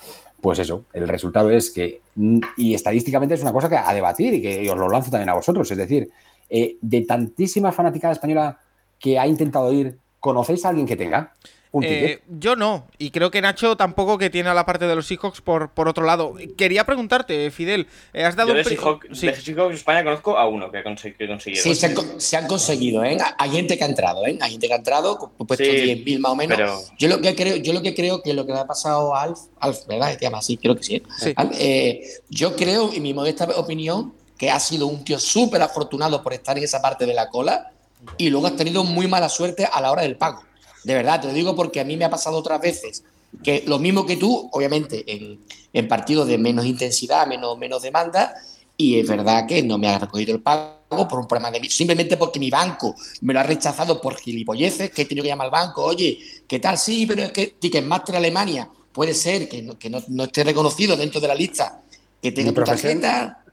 pues 0.45 0.59
eso, 0.59 0.85
el 0.93 1.07
resultado 1.07 1.49
es 1.49 1.71
que, 1.71 2.01
mm, 2.13 2.39
y 2.57 2.75
estadísticamente 2.75 3.33
es 3.33 3.41
una 3.41 3.51
cosa 3.51 3.67
que 3.67 3.77
a 3.77 3.91
debatir 3.91 4.31
y 4.35 4.43
que 4.43 4.69
os 4.69 4.77
lo 4.77 4.87
lanzo 4.87 5.09
también 5.09 5.29
a 5.29 5.33
vosotros, 5.33 5.71
es 5.71 5.75
decir, 5.75 6.07
eh, 6.47 6.77
de 6.79 7.01
tantísima 7.01 7.71
fanaticada 7.71 8.13
española 8.13 8.59
que 8.99 9.17
ha 9.17 9.25
intentado 9.25 9.73
ir, 9.73 9.97
¿conocéis 10.19 10.63
a 10.63 10.69
alguien 10.69 10.85
que 10.85 10.95
tenga 10.95 11.33
un 11.77 11.83
Eh, 11.83 12.21
yo 12.27 12.55
no, 12.55 12.87
y 12.97 13.11
creo 13.11 13.31
que 13.31 13.41
Nacho 13.41 13.75
tampoco 13.77 14.17
que 14.17 14.29
tiene 14.29 14.49
a 14.49 14.53
la 14.53 14.65
parte 14.65 14.87
de 14.87 14.95
los 14.95 15.07
Seahawks 15.07 15.41
por, 15.41 15.71
por 15.71 15.87
otro 15.87 16.05
lado. 16.05 16.33
Quería 16.57 16.85
preguntarte, 16.85 17.51
Fidel, 17.51 17.87
eh, 18.13 18.23
has 18.23 18.35
dado 18.35 18.49
Yo 18.49 18.53
de 18.55 18.59
un 18.61 18.65
pri- 18.65 18.75
Seahawks 18.75 19.07
Sí. 19.19 19.27
de 19.27 19.35
Seahawks 19.35 19.75
España 19.75 20.03
conozco 20.03 20.37
a 20.37 20.47
uno 20.47 20.71
que, 20.71 20.83
consi- 20.83 21.15
que 21.15 21.27
consiguieron. 21.27 21.63
Sí, 21.63 21.75
se 21.79 21.85
han, 21.87 21.93
co- 21.93 22.19
se 22.19 22.37
han 22.37 22.47
conseguido, 22.47 23.03
¿eh? 23.03 23.17
Hay 23.37 23.49
gente 23.51 23.77
que 23.77 23.83
ha 23.83 23.87
entrado, 23.87 24.25
¿eh? 24.25 24.37
Hay 24.41 24.51
gente 24.51 24.67
que 24.67 24.73
ha 24.73 24.77
entrado, 24.77 25.31
puesto 25.37 25.63
Sí, 25.65 25.71
10.000 25.71 26.19
más 26.19 26.31
o 26.31 26.35
menos. 26.35 26.57
pero- 26.57 26.79
Yo 26.97 27.07
lo 27.07 27.19
que 27.21 27.35
creo, 27.35 27.55
yo 27.57 27.73
lo 27.73 27.81
que 27.81 27.93
creo 27.93 28.21
que 28.21 28.33
lo 28.33 28.45
que 28.45 28.53
le 28.53 28.59
ha 28.59 28.65
pasado 28.67 29.13
a 29.15 29.23
Alf, 29.23 29.39
Alf, 29.59 29.85
¿verdad? 29.87 30.13
Se 30.13 30.19
llama 30.19 30.37
así, 30.39 30.57
creo 30.57 30.75
que 30.75 30.83
sí. 30.83 30.95
¿eh? 30.95 31.03
Sí. 31.19 31.33
Alf, 31.35 31.51
eh, 31.59 32.01
yo 32.29 32.55
creo, 32.55 32.91
en 32.93 33.03
mi 33.03 33.13
modesta 33.13 33.45
opinión, 33.57 34.13
que 34.37 34.49
ha 34.51 34.59
sido 34.59 34.87
un 34.87 35.03
tío 35.05 35.17
súper 35.19 35.61
afortunado 35.61 36.21
por 36.21 36.33
estar 36.33 36.57
en 36.57 36.63
esa 36.65 36.81
parte 36.81 37.05
de 37.05 37.13
la 37.13 37.29
cola 37.29 37.71
y 38.17 38.29
luego 38.29 38.47
has 38.47 38.55
tenido 38.55 38.83
muy 38.83 39.07
mala 39.07 39.29
suerte 39.29 39.65
a 39.71 39.79
la 39.81 39.91
hora 39.91 40.01
del 40.01 40.17
pago. 40.17 40.43
De 40.85 40.93
verdad, 40.93 41.19
te 41.19 41.27
lo 41.27 41.33
digo 41.33 41.55
porque 41.55 41.79
a 41.79 41.83
mí 41.83 41.97
me 41.97 42.05
ha 42.05 42.09
pasado 42.09 42.37
otras 42.37 42.61
veces 42.61 43.03
que 43.43 43.63
lo 43.67 43.79
mismo 43.79 44.05
que 44.05 44.17
tú, 44.17 44.49
obviamente, 44.51 45.03
en, 45.07 45.39
en 45.73 45.87
partidos 45.87 46.27
de 46.27 46.37
menos 46.37 46.65
intensidad, 46.65 47.27
menos, 47.27 47.57
menos 47.57 47.81
demanda, 47.81 48.33
y 48.77 48.99
es 48.99 49.07
verdad 49.07 49.45
que 49.47 49.63
no 49.63 49.77
me 49.77 49.87
ha 49.87 49.99
recogido 49.99 50.35
el 50.35 50.41
pago 50.41 51.07
por 51.07 51.19
un 51.19 51.27
problema 51.27 51.49
de 51.51 51.59
mí, 51.59 51.69
simplemente 51.69 52.17
porque 52.17 52.39
mi 52.39 52.49
banco 52.49 52.95
me 53.21 53.33
lo 53.33 53.39
ha 53.39 53.43
rechazado 53.43 53.99
por 53.99 54.15
gilipolleces, 54.15 54.91
que 54.91 55.01
he 55.01 55.05
tenido 55.05 55.23
que 55.23 55.29
llamar 55.29 55.45
al 55.45 55.51
banco, 55.51 55.83
oye, 55.83 56.19
¿qué 56.47 56.59
tal? 56.59 56.77
Sí, 56.77 57.05
pero 57.05 57.23
es 57.23 57.31
que 57.31 57.55
Ticketmaster 57.59 58.15
Alemania 58.15 58.69
puede 58.91 59.13
ser 59.13 59.49
que 59.49 59.61
no, 59.61 59.77
que 59.77 59.89
no, 59.89 60.03
no 60.09 60.25
esté 60.25 60.43
reconocido 60.43 60.95
dentro 60.95 61.19
de 61.19 61.27
la 61.27 61.35
lista, 61.35 61.81
que 62.21 62.31
tenga 62.31 62.53
tu 62.53 62.63
tarjeta. 62.63 63.44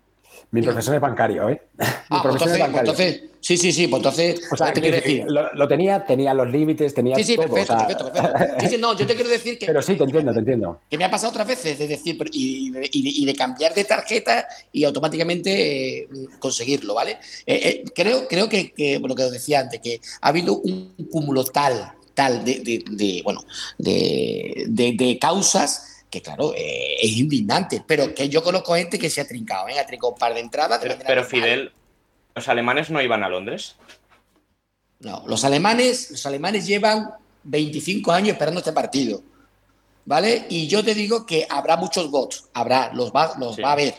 Mi 0.52 0.60
profesor 0.60 0.94
es 0.94 1.00
bancario, 1.00 1.48
¿eh? 1.48 1.62
Mi 1.78 1.84
Ah, 2.10 2.20
pues 2.22 2.22
profesión 2.22 2.50
entonces, 2.50 2.52
es 2.52 2.58
pues 2.58 2.60
bancario. 2.60 2.90
entonces, 2.92 3.30
sí, 3.40 3.56
sí, 3.56 3.72
sí, 3.72 3.86
pues 3.88 4.00
entonces, 4.00 4.40
O 4.52 4.56
sea, 4.56 4.72
te 4.72 4.80
quiero 4.82 4.96
decir. 4.96 5.24
Lo, 5.26 5.50
lo 5.54 5.66
tenía, 5.66 6.04
tenía 6.04 6.34
los 6.34 6.50
límites, 6.50 6.92
tenía 6.92 7.16
Sí, 7.16 7.24
sí, 7.24 7.36
todo. 7.36 7.46
o 7.46 7.54
perfecto, 7.54 7.78
sea, 7.78 7.86
perfecto, 7.88 8.12
perfecto. 8.12 8.60
Sí, 8.60 8.66
sí, 8.68 8.76
no, 8.78 8.94
yo 8.98 9.06
te 9.06 9.14
quiero 9.14 9.30
decir 9.30 9.58
que. 9.58 9.64
Pero 9.72 9.80
sí, 9.80 9.96
te 9.96 10.04
entiendo, 10.04 10.30
te 10.34 10.38
entiendo. 10.40 10.80
que 10.90 10.98
me 10.98 11.04
ha 11.04 11.10
pasado 11.10 11.30
otras 11.30 11.46
veces, 11.48 11.80
es 11.80 11.88
decir, 11.88 12.18
y, 12.32 12.70
de- 12.70 12.90
y 12.92 13.02
de, 13.02 13.08
y 13.10 13.24
de 13.24 13.34
cambiar 13.34 13.72
de 13.72 13.84
tarjeta 13.84 14.46
y 14.72 14.84
automáticamente 14.84 16.00
eh, 16.02 16.08
conseguirlo, 16.38 16.92
¿vale? 16.94 17.12
Eh, 17.46 17.60
eh, 17.64 17.84
creo 17.94 18.28
creo 18.28 18.46
que, 18.50 18.72
que, 18.72 18.98
lo 18.98 19.14
que 19.14 19.24
os 19.24 19.32
decía 19.32 19.60
antes, 19.60 19.80
que 19.80 20.00
ha 20.20 20.28
habido 20.28 20.58
un 20.58 20.94
cúmulo 21.10 21.44
tal, 21.44 21.92
tal 22.12 22.44
de, 22.44 22.58
de- 22.60 22.84
de, 22.90 23.22
bueno, 23.24 23.42
de, 23.78 24.64
de- 24.68 24.92
de 24.92 25.18
causas 25.18 25.88
que, 26.12 26.20
claro, 26.20 26.52
eh, 26.54 26.96
es 27.00 27.10
indignante, 27.12 27.82
pero 27.86 28.14
que 28.14 28.28
yo 28.28 28.42
conozco 28.42 28.74
gente 28.74 28.98
que 28.98 29.08
se 29.08 29.22
ha 29.22 29.26
trincado, 29.26 29.66
¿eh? 29.68 29.80
ha 29.80 29.86
trincado 29.86 30.12
un 30.12 30.18
par 30.18 30.34
de 30.34 30.40
entradas. 30.40 30.80
Pero. 31.06 31.24
Fidel, 31.24 31.72
¿los 32.34 32.48
alemanes 32.48 32.90
no 32.90 33.00
iban 33.00 33.24
a 33.24 33.30
Londres? 33.30 33.76
No, 35.00 35.24
los 35.26 35.42
alemanes, 35.44 36.10
los 36.10 36.26
alemanes 36.26 36.66
llevan 36.66 37.12
25 37.44 38.12
años 38.12 38.28
esperando 38.34 38.60
este 38.60 38.72
partido, 38.72 39.22
¿vale? 40.04 40.44
Y 40.50 40.68
yo 40.68 40.84
te 40.84 40.94
digo 40.94 41.24
que 41.24 41.46
habrá 41.48 41.76
muchos 41.76 42.10
bots, 42.10 42.44
habrá, 42.52 42.92
los 42.92 43.10
va, 43.10 43.32
los 43.38 43.56
Sí. 43.56 43.62
va 43.62 43.70
a 43.70 43.72
haber, 43.72 43.94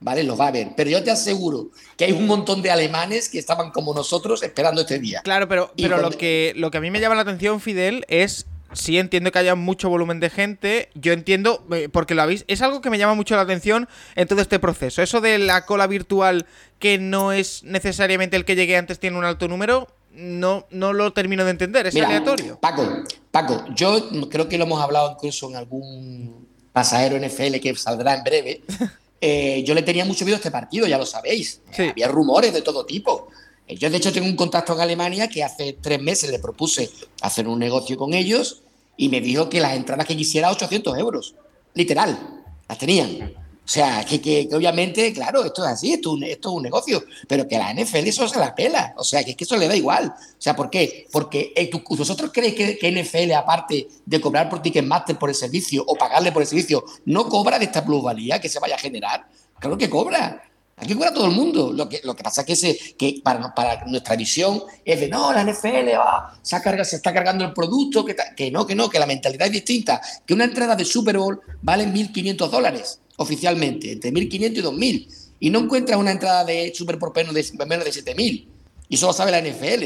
¿vale? 0.00 0.24
Los 0.24 0.38
va 0.38 0.46
a 0.46 0.48
haber. 0.48 0.72
Pero 0.76 0.90
yo 0.90 1.02
te 1.04 1.12
aseguro 1.12 1.70
que 1.96 2.06
hay 2.06 2.12
un 2.12 2.26
montón 2.26 2.60
de 2.60 2.72
alemanes 2.72 3.28
que 3.28 3.38
estaban 3.38 3.70
como 3.70 3.94
nosotros 3.94 4.42
esperando 4.42 4.80
este 4.80 4.98
día. 4.98 5.20
Claro, 5.22 5.46
pero, 5.46 5.72
pero 5.76 5.98
lo, 5.98 6.10
que, 6.10 6.54
lo 6.56 6.72
que 6.72 6.78
a 6.78 6.80
mí 6.80 6.90
me 6.90 6.98
llama 6.98 7.14
la 7.14 7.22
atención, 7.22 7.60
Fidel, 7.60 8.04
es. 8.08 8.46
Sí, 8.72 8.98
entiendo 8.98 9.30
que 9.30 9.38
haya 9.38 9.54
mucho 9.54 9.88
volumen 9.88 10.20
de 10.20 10.30
gente. 10.30 10.88
Yo 10.94 11.12
entiendo, 11.12 11.64
eh, 11.72 11.88
porque 11.90 12.14
lo 12.14 12.22
habéis. 12.22 12.44
Es 12.48 12.62
algo 12.62 12.80
que 12.80 12.90
me 12.90 12.98
llama 12.98 13.14
mucho 13.14 13.36
la 13.36 13.42
atención 13.42 13.88
en 14.14 14.28
todo 14.28 14.40
este 14.40 14.58
proceso. 14.58 15.02
Eso 15.02 15.20
de 15.20 15.38
la 15.38 15.66
cola 15.66 15.86
virtual, 15.86 16.46
que 16.78 16.98
no 16.98 17.32
es 17.32 17.62
necesariamente 17.64 18.36
el 18.36 18.44
que 18.44 18.56
llegue 18.56 18.76
antes, 18.76 18.98
tiene 18.98 19.18
un 19.18 19.24
alto 19.24 19.48
número. 19.48 19.88
No, 20.12 20.66
no 20.70 20.92
lo 20.92 21.12
termino 21.12 21.44
de 21.44 21.50
entender. 21.50 21.86
Es 21.86 21.94
Mira, 21.94 22.08
aleatorio. 22.08 22.58
Paco, 22.60 22.86
Paco, 23.30 23.64
yo 23.74 24.10
creo 24.30 24.48
que 24.48 24.58
lo 24.58 24.64
hemos 24.64 24.82
hablado 24.82 25.12
incluso 25.12 25.48
en 25.48 25.56
algún 25.56 26.48
pasajero 26.72 27.18
NFL 27.18 27.56
que 27.60 27.74
saldrá 27.76 28.14
en 28.14 28.24
breve. 28.24 28.62
Eh, 29.24 29.62
yo 29.62 29.72
le 29.72 29.82
tenía 29.82 30.04
mucho 30.04 30.24
miedo 30.24 30.34
a 30.34 30.38
este 30.38 30.50
partido, 30.50 30.84
ya 30.88 30.98
lo 30.98 31.06
sabéis. 31.06 31.60
Sí. 31.70 31.90
Había 31.90 32.08
rumores 32.08 32.52
de 32.52 32.60
todo 32.60 32.84
tipo. 32.84 33.28
Eh, 33.68 33.76
Yo, 33.76 33.90
de 33.90 33.96
hecho, 33.96 34.12
tengo 34.12 34.26
un 34.26 34.36
contacto 34.36 34.74
en 34.74 34.80
Alemania 34.80 35.28
que 35.28 35.42
hace 35.44 35.74
tres 35.80 36.00
meses 36.00 36.30
le 36.30 36.38
propuse 36.38 36.90
hacer 37.20 37.46
un 37.48 37.58
negocio 37.58 37.96
con 37.96 38.14
ellos 38.14 38.62
y 38.96 39.08
me 39.08 39.20
dijo 39.20 39.48
que 39.48 39.60
las 39.60 39.74
entradas 39.74 40.06
que 40.06 40.16
quisiera 40.16 40.50
800 40.50 40.98
euros. 40.98 41.34
Literal, 41.74 42.18
las 42.68 42.78
tenían. 42.78 43.34
O 43.64 43.68
sea, 43.72 44.04
que, 44.04 44.20
que- 44.20 44.48
obviamente, 44.52 45.12
claro, 45.12 45.44
esto 45.44 45.64
es 45.64 45.70
así, 45.70 45.92
esto, 45.94 46.16
esto 46.20 46.48
es 46.50 46.54
un 46.56 46.62
negocio, 46.64 47.04
pero 47.28 47.46
que 47.46 47.56
la 47.56 47.72
NFL 47.72 48.08
eso 48.08 48.28
se 48.28 48.38
la 48.38 48.54
pela. 48.54 48.92
O 48.98 49.04
sea, 49.04 49.22
que, 49.24 49.34
que 49.36 49.44
eso 49.44 49.56
le 49.56 49.68
da 49.68 49.76
igual. 49.76 50.06
O 50.08 50.34
sea, 50.36 50.54
¿por 50.56 50.68
qué? 50.68 51.06
Porque 51.12 51.52
eh, 51.54 51.70
¿vosotros 51.88 52.30
creéis 52.34 52.54
que, 52.56 52.76
que 52.76 52.90
NFL, 52.90 53.32
aparte 53.32 53.86
de 54.04 54.20
cobrar 54.20 54.50
por 54.50 54.60
Ticketmaster 54.60 55.16
por 55.16 55.28
el 55.30 55.36
servicio 55.36 55.84
o 55.86 55.94
pagarle 55.94 56.32
por 56.32 56.42
el 56.42 56.48
servicio, 56.48 56.84
no 57.06 57.28
cobra 57.28 57.58
de 57.58 57.66
esta 57.66 57.84
plusvalía 57.84 58.40
que 58.40 58.48
se 58.48 58.58
vaya 58.58 58.74
a 58.74 58.78
generar? 58.78 59.26
Claro 59.58 59.78
que 59.78 59.88
cobra. 59.88 60.42
Aquí 60.82 60.94
cobra 60.94 61.14
todo 61.14 61.26
el 61.26 61.32
mundo. 61.32 61.72
Lo 61.72 61.88
que, 61.88 62.00
lo 62.04 62.14
que 62.16 62.22
pasa 62.22 62.40
es 62.42 62.46
que, 62.46 62.56
se, 62.56 62.76
que 62.98 63.20
para, 63.22 63.54
para 63.54 63.84
nuestra 63.86 64.16
visión 64.16 64.62
es 64.84 65.00
de 65.00 65.08
no, 65.08 65.32
la 65.32 65.44
NFL 65.44 65.88
ah, 65.96 66.34
se, 66.42 66.56
carga- 66.56 66.84
se 66.84 66.96
está 66.96 67.12
cargando 67.12 67.44
el 67.44 67.52
producto, 67.52 68.04
que, 68.04 68.16
que 68.36 68.50
no, 68.50 68.66
que 68.66 68.74
no, 68.74 68.90
que 68.90 68.98
la 68.98 69.06
mentalidad 69.06 69.46
es 69.46 69.52
distinta. 69.52 70.00
Que 70.26 70.34
una 70.34 70.44
entrada 70.44 70.74
de 70.76 70.84
Super 70.84 71.16
Bowl 71.18 71.40
vale 71.62 71.86
1.500 71.86 72.48
dólares 72.50 72.98
oficialmente, 73.16 73.92
entre 73.92 74.12
1.500 74.12 74.58
y 74.58 74.62
2.000. 74.62 75.08
Y 75.40 75.50
no 75.50 75.60
encuentras 75.60 75.98
una 75.98 76.12
entrada 76.12 76.44
de 76.44 76.72
Super 76.74 76.98
por 76.98 77.14
menos 77.14 77.34
de, 77.34 77.44
menos 77.66 77.84
de 77.84 77.90
7.000. 77.92 78.46
Y 78.88 78.94
eso 78.94 79.06
lo 79.06 79.12
sabe 79.12 79.30
la 79.30 79.40
NFL. 79.40 79.84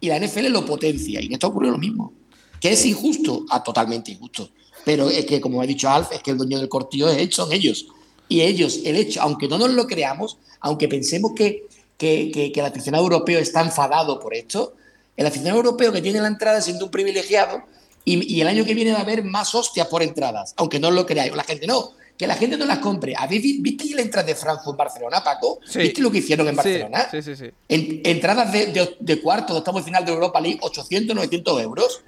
y 0.00 0.08
la 0.08 0.18
NFL 0.18 0.46
lo 0.48 0.64
potencia. 0.66 1.20
Y 1.20 1.26
en 1.26 1.32
esto 1.32 1.46
ocurrió 1.48 1.70
lo 1.70 1.78
mismo. 1.78 2.12
Que 2.60 2.72
es 2.72 2.84
injusto, 2.86 3.44
a 3.50 3.62
totalmente 3.62 4.12
injusto. 4.12 4.50
Pero 4.84 5.08
es 5.08 5.24
que, 5.24 5.40
como 5.40 5.60
ha 5.62 5.66
dicho 5.66 5.88
Alf, 5.88 6.12
es 6.12 6.22
que 6.22 6.30
el 6.32 6.36
dueño 6.38 6.58
del 6.58 6.68
cortillo 6.68 7.08
es, 7.08 7.34
son 7.34 7.50
ellos. 7.52 7.86
Y 8.34 8.42
ellos, 8.42 8.80
el 8.84 8.96
hecho, 8.96 9.22
aunque 9.22 9.46
no 9.46 9.58
nos 9.58 9.70
lo 9.70 9.86
creamos, 9.86 10.38
aunque 10.58 10.88
pensemos 10.88 11.34
que, 11.36 11.68
que, 11.96 12.32
que, 12.32 12.50
que 12.50 12.58
el 12.58 12.66
aficionado 12.66 13.04
europeo 13.04 13.38
está 13.38 13.60
enfadado 13.60 14.18
por 14.18 14.34
esto, 14.34 14.74
el 15.16 15.24
aficionado 15.24 15.58
europeo 15.58 15.92
que 15.92 16.02
tiene 16.02 16.20
la 16.20 16.26
entrada 16.26 16.60
siendo 16.60 16.86
un 16.86 16.90
privilegiado 16.90 17.62
y, 18.04 18.34
y, 18.34 18.40
el 18.40 18.48
año 18.48 18.64
que 18.64 18.74
viene 18.74 18.90
va 18.90 18.98
a 18.98 19.02
haber 19.02 19.22
más 19.22 19.54
hostias 19.54 19.86
por 19.86 20.02
entradas, 20.02 20.52
aunque 20.56 20.80
no 20.80 20.90
lo 20.90 21.06
creáis. 21.06 21.32
La 21.32 21.44
gente 21.44 21.68
no, 21.68 21.92
que 22.18 22.26
la 22.26 22.34
gente 22.34 22.56
no 22.56 22.64
las 22.66 22.80
compre. 22.80 23.14
¿Habéis 23.16 23.62
visto 23.62 23.84
la 23.94 24.02
entrada 24.02 24.26
de 24.26 24.34
Frankfurt-Barcelona, 24.34 25.22
Paco? 25.22 25.60
Sí. 25.64 25.78
¿Viste 25.78 26.02
lo 26.02 26.10
que 26.10 26.18
hicieron 26.18 26.48
en 26.48 26.56
Barcelona? 26.56 27.06
Sí, 27.12 27.22
sí, 27.22 27.36
sí. 27.36 27.46
En, 27.68 28.00
entradas 28.04 28.50
de, 28.50 28.66
de, 28.66 28.96
de, 28.98 29.22
cuarto, 29.22 29.52
de 29.52 29.60
octavo 29.60 29.80
final 29.80 30.04
de 30.04 30.10
Europa 30.10 30.40
League, 30.40 30.58
800, 30.60 31.14
900 31.14 31.62
euros. 31.62 32.02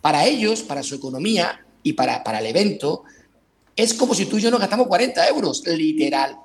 Para 0.00 0.26
ellos, 0.26 0.62
para 0.62 0.82
su 0.82 0.96
economía 0.96 1.64
y 1.84 1.92
para, 1.92 2.24
para 2.24 2.40
el 2.40 2.46
evento, 2.46 3.04
es 3.82 3.94
como 3.94 4.14
si 4.14 4.26
tú 4.26 4.38
y 4.38 4.42
yo 4.42 4.50
nos 4.50 4.60
gastamos 4.60 4.86
40 4.86 5.28
euros, 5.28 5.62
literal. 5.66 6.38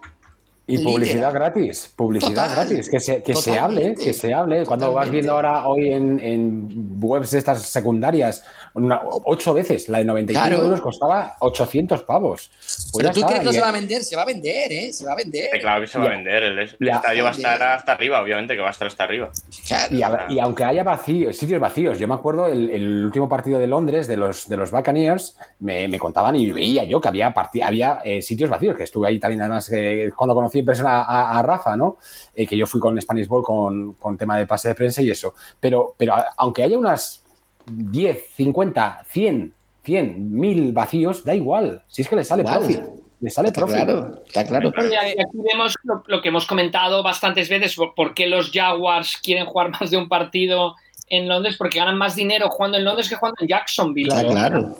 Y 0.67 0.80
publicidad 0.80 1.32
Literal. 1.32 1.34
gratis, 1.34 1.93
publicidad 1.95 2.49
Total. 2.49 2.67
gratis, 2.67 2.89
que 2.89 2.99
se, 2.99 3.21
que 3.21 3.36
se 3.36 3.60
hable, 3.60 3.93
que 3.93 4.13
se 4.13 4.34
hable. 4.34 4.65
Cuando 4.65 4.88
Totalmente. 4.88 5.06
vas 5.06 5.12
viendo 5.12 5.32
ahora 5.34 5.67
hoy 5.67 5.89
en, 5.93 6.19
en 6.19 6.97
webs 6.99 7.32
de 7.32 7.38
estas 7.38 7.62
secundarias, 7.62 8.43
una, 8.73 8.99
ocho 9.04 9.54
veces, 9.54 9.88
la 9.89 9.99
de 9.99 10.06
95 10.06 10.47
claro. 10.47 10.63
euros 10.63 10.82
costaba 10.82 11.36
800 11.39 12.01
pavos. 12.04 12.49
Pues 12.91 12.91
Pero 12.97 13.12
tú 13.12 13.21
crees 13.21 13.39
que 13.41 13.45
no 13.45 13.54
se 13.54 13.62
va 13.62 13.69
a 13.69 13.71
vender, 13.71 14.04
se 14.04 14.15
va 14.15 14.23
a 14.23 14.25
vender, 14.25 14.71
¿eh? 14.71 14.91
Se 14.91 15.06
va 15.06 15.12
a 15.13 15.15
vender. 15.15 15.49
Sí, 15.54 15.60
claro 15.60 15.82
que 15.82 15.88
se 15.88 15.99
va 15.99 16.06
a 16.06 16.10
vender, 16.10 16.43
el, 16.43 16.58
el 16.60 16.88
estadio 16.88 17.23
va 17.23 17.30
a 17.30 17.34
estar 17.34 17.62
hasta 17.62 17.91
arriba, 17.91 18.21
obviamente 18.21 18.56
que 18.56 18.62
va 18.62 18.69
a 18.69 18.71
estar 18.71 18.88
hasta 18.88 19.04
arriba. 19.04 19.30
Claro. 19.67 19.95
Y, 19.95 20.01
a, 20.01 20.25
y, 20.30 20.39
aunque 20.39 20.63
haya 20.63 20.84
vacíos, 20.84 21.38
sitios 21.38 21.60
vacíos, 21.60 21.99
yo 21.99 22.08
me 22.08 22.15
acuerdo 22.15 22.47
el, 22.47 22.71
el, 22.71 23.06
último 23.06 23.30
partido 23.30 23.60
de 23.60 23.67
Londres 23.67 24.08
de 24.08 24.17
los, 24.17 24.49
de 24.49 24.58
los 24.58 24.71
Buccaneers, 24.71 25.38
me, 25.60 25.88
me 25.88 25.99
contaban 25.99 26.36
y 26.36 26.51
veía 26.51 26.84
yo 26.86 26.99
que 26.99 27.08
había, 27.08 27.34
había 27.63 28.01
eh, 28.04 28.21
sitios 28.23 28.49
vacíos, 28.49 28.75
que 28.75 28.84
estuve 28.84 29.08
ahí 29.08 29.19
también 29.19 29.41
además 29.41 29.71
eh, 29.71 30.12
cuando 30.15 30.34
conocí 30.34 30.55
en 30.60 30.65
persona 30.65 31.04
a, 31.04 31.39
a 31.39 31.41
Rafa, 31.41 31.76
¿no? 31.76 31.98
Eh, 32.34 32.46
que 32.48 32.58
yo 32.58 32.68
fui 32.68 32.80
con 32.80 33.00
Spanish 33.02 33.28
Ball 33.28 33.44
con, 33.44 33.94
con, 33.94 34.18
tema 34.18 34.38
de 34.38 34.48
pase 34.48 34.70
de 34.70 34.76
prensa 34.76 35.02
y 35.02 35.10
eso. 35.10 35.34
Pero, 35.60 35.96
pero 35.98 36.15
aunque 36.38 36.63
haya 36.63 36.78
unas 36.78 37.24
10, 37.65 38.32
50, 38.36 39.06
100, 39.08 39.54
100, 39.84 40.39
1000 40.39 40.74
vacíos, 40.74 41.24
da 41.24 41.36
igual. 41.36 41.84
Si 41.88 42.02
es 42.02 42.08
que 42.08 42.15
le 42.15 42.24
sale 42.24 42.44
wow. 42.44 42.54
profit. 42.54 42.82
Le 43.22 43.30
sale 43.30 43.48
está 43.48 43.62
profit. 43.62 43.84
Claro, 43.84 44.22
está 44.26 44.46
claro. 44.46 44.72
Y 44.78 44.96
aquí 44.96 45.38
vemos 45.38 45.76
lo, 45.84 46.04
lo, 46.08 46.22
que 46.22 46.30
hemos 46.30 46.46
comentado 46.46 47.02
bastantes 47.02 47.50
veces, 47.50 47.76
por 47.96 48.13
qué 48.13 48.28
los 48.28 48.52
Jaguars 48.52 49.18
quieren 49.24 49.46
jugar 49.46 49.72
más 49.72 49.89
de 49.89 49.98
un 49.98 50.10
partido 50.10 50.76
en 51.08 51.28
Londres, 51.28 51.56
porque 51.58 51.80
ganan 51.80 51.98
más 51.98 52.15
dinero 52.15 52.50
jugando 52.50 52.78
en 52.78 52.84
Londres 52.84 53.10
que 53.10 53.15
jugando 53.15 53.38
en 53.41 53.48
Jacksonville. 53.48 54.10
Claro, 54.10 54.30
claro 54.32 54.76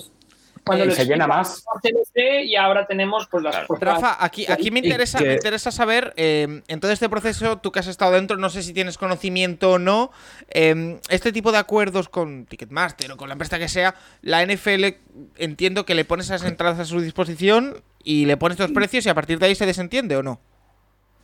cuando 0.65 0.91
se 0.91 1.06
llena 1.06 1.28
más. 1.28 1.63
Y 2.15 2.56
ahora 2.56 2.86
tenemos 2.86 3.28
pues 3.28 3.43
las 3.43 3.56
claro. 3.56 3.78
Rafa, 3.80 4.17
aquí, 4.19 4.45
aquí 4.49 4.71
me 4.71 4.80
interesa, 4.80 5.19
que... 5.19 5.25
me 5.25 5.34
interesa 5.34 5.71
saber, 5.71 6.13
eh, 6.17 6.62
en 6.67 6.80
todo 6.80 6.91
este 6.91 7.10
proceso, 7.10 7.58
tú 7.58 7.71
que 7.71 7.80
has 7.80 7.88
estado 7.88 8.13
dentro, 8.13 8.38
no 8.38 8.49
sé 8.49 8.63
si 8.63 8.73
tienes 8.73 8.97
conocimiento 8.97 9.71
o 9.71 9.80
no, 9.80 10.12
eh, 10.49 10.99
este 11.10 11.32
tipo 11.32 11.51
de 11.51 11.60
acuerdos 11.60 12.10
con 12.10 12.45
Ticketmaster 12.45 13.12
o 13.12 13.17
con 13.17 13.30
la 13.30 13.34
empresa 13.34 13.60
que 13.60 13.67
sea, 13.67 13.95
la 14.21 14.45
NFL 14.45 14.86
entiendo 15.38 15.86
que 15.86 15.95
le 15.95 16.06
pones 16.06 16.25
esas 16.28 16.43
entradas 16.43 16.80
a 16.80 16.86
su 16.86 16.99
disposición 16.99 17.82
y 18.04 18.25
le 18.25 18.38
pones 18.38 18.60
los 18.60 18.71
precios 18.71 19.06
y 19.06 19.10
a 19.10 19.15
partir 19.15 19.39
de 19.39 19.47
ahí 19.47 19.56
se 19.56 19.65
desentiende 19.65 20.15
o 20.17 20.23
no. 20.23 20.39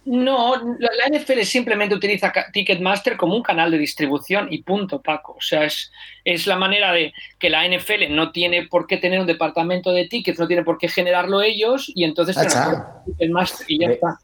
No, 0.04 0.56
la 0.80 1.08
NFL 1.12 1.42
simplemente 1.42 1.94
utiliza 1.94 2.34
Ticketmaster 2.52 3.16
como 3.18 3.36
un 3.36 3.44
canal 3.44 3.70
de 3.70 3.78
distribución 3.78 4.48
y 4.50 4.64
punto, 4.64 5.00
Paco. 5.00 5.34
O 5.34 5.42
sea, 5.42 5.66
es, 5.66 5.92
es 6.26 6.48
la 6.48 6.56
manera 6.56 6.92
de 6.92 7.14
que 7.38 7.52
la 7.52 7.68
NFL 7.68 8.10
no 8.10 8.32
tiene 8.32 8.66
por 8.66 8.88
qué 8.88 8.98
tener 8.98 9.20
un 9.20 9.28
departamento 9.28 9.92
de 9.92 10.08
tickets, 10.08 10.40
no 10.40 10.48
tiene 10.48 10.64
por 10.64 10.80
qué 10.80 10.88
generarlo 10.88 11.44
ellos 11.44 11.92
y 11.94 12.04
entonces 12.04 12.36
Ticketmaster 12.36 13.66
y 13.70 13.80
ya 13.80 13.88
de, 13.90 13.94
está. 13.94 14.20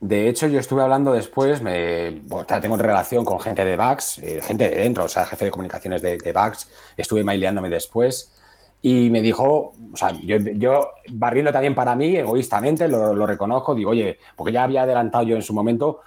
De 0.00 0.28
hecho, 0.30 0.46
yo 0.46 0.60
estuve 0.60 0.82
hablando 0.82 1.12
después, 1.12 1.60
me, 1.60 2.10
bueno, 2.10 2.46
tengo 2.46 2.78
relación 2.78 3.26
con 3.26 3.38
gente 3.38 3.66
de 3.66 3.76
Vax, 3.76 4.18
eh, 4.20 4.40
gente 4.42 4.70
de 4.70 4.76
dentro, 4.76 5.04
o 5.04 5.08
sea, 5.08 5.26
jefe 5.26 5.46
de 5.46 5.50
comunicaciones 5.50 6.00
de, 6.00 6.16
de 6.16 6.32
Vax, 6.32 6.70
estuve 6.96 7.22
maileándome 7.22 7.68
después 7.68 8.37
y 8.80 9.10
me 9.10 9.20
dijo, 9.20 9.74
o 9.92 9.96
sea, 9.96 10.12
yo, 10.22 10.36
yo 10.36 10.90
barriendo 11.10 11.52
también 11.52 11.74
para 11.74 11.94
mí, 11.94 12.16
egoístamente, 12.16 12.86
lo, 12.88 13.12
lo, 13.14 13.26
reconozco, 13.26 13.74
digo, 13.74 13.90
oye, 13.90 14.18
porque 14.36 14.52
ya 14.52 14.64
había 14.64 14.82
adelantado 14.82 15.24
yo 15.24 15.36
en 15.36 15.42
su 15.42 15.52
momento 15.52 16.00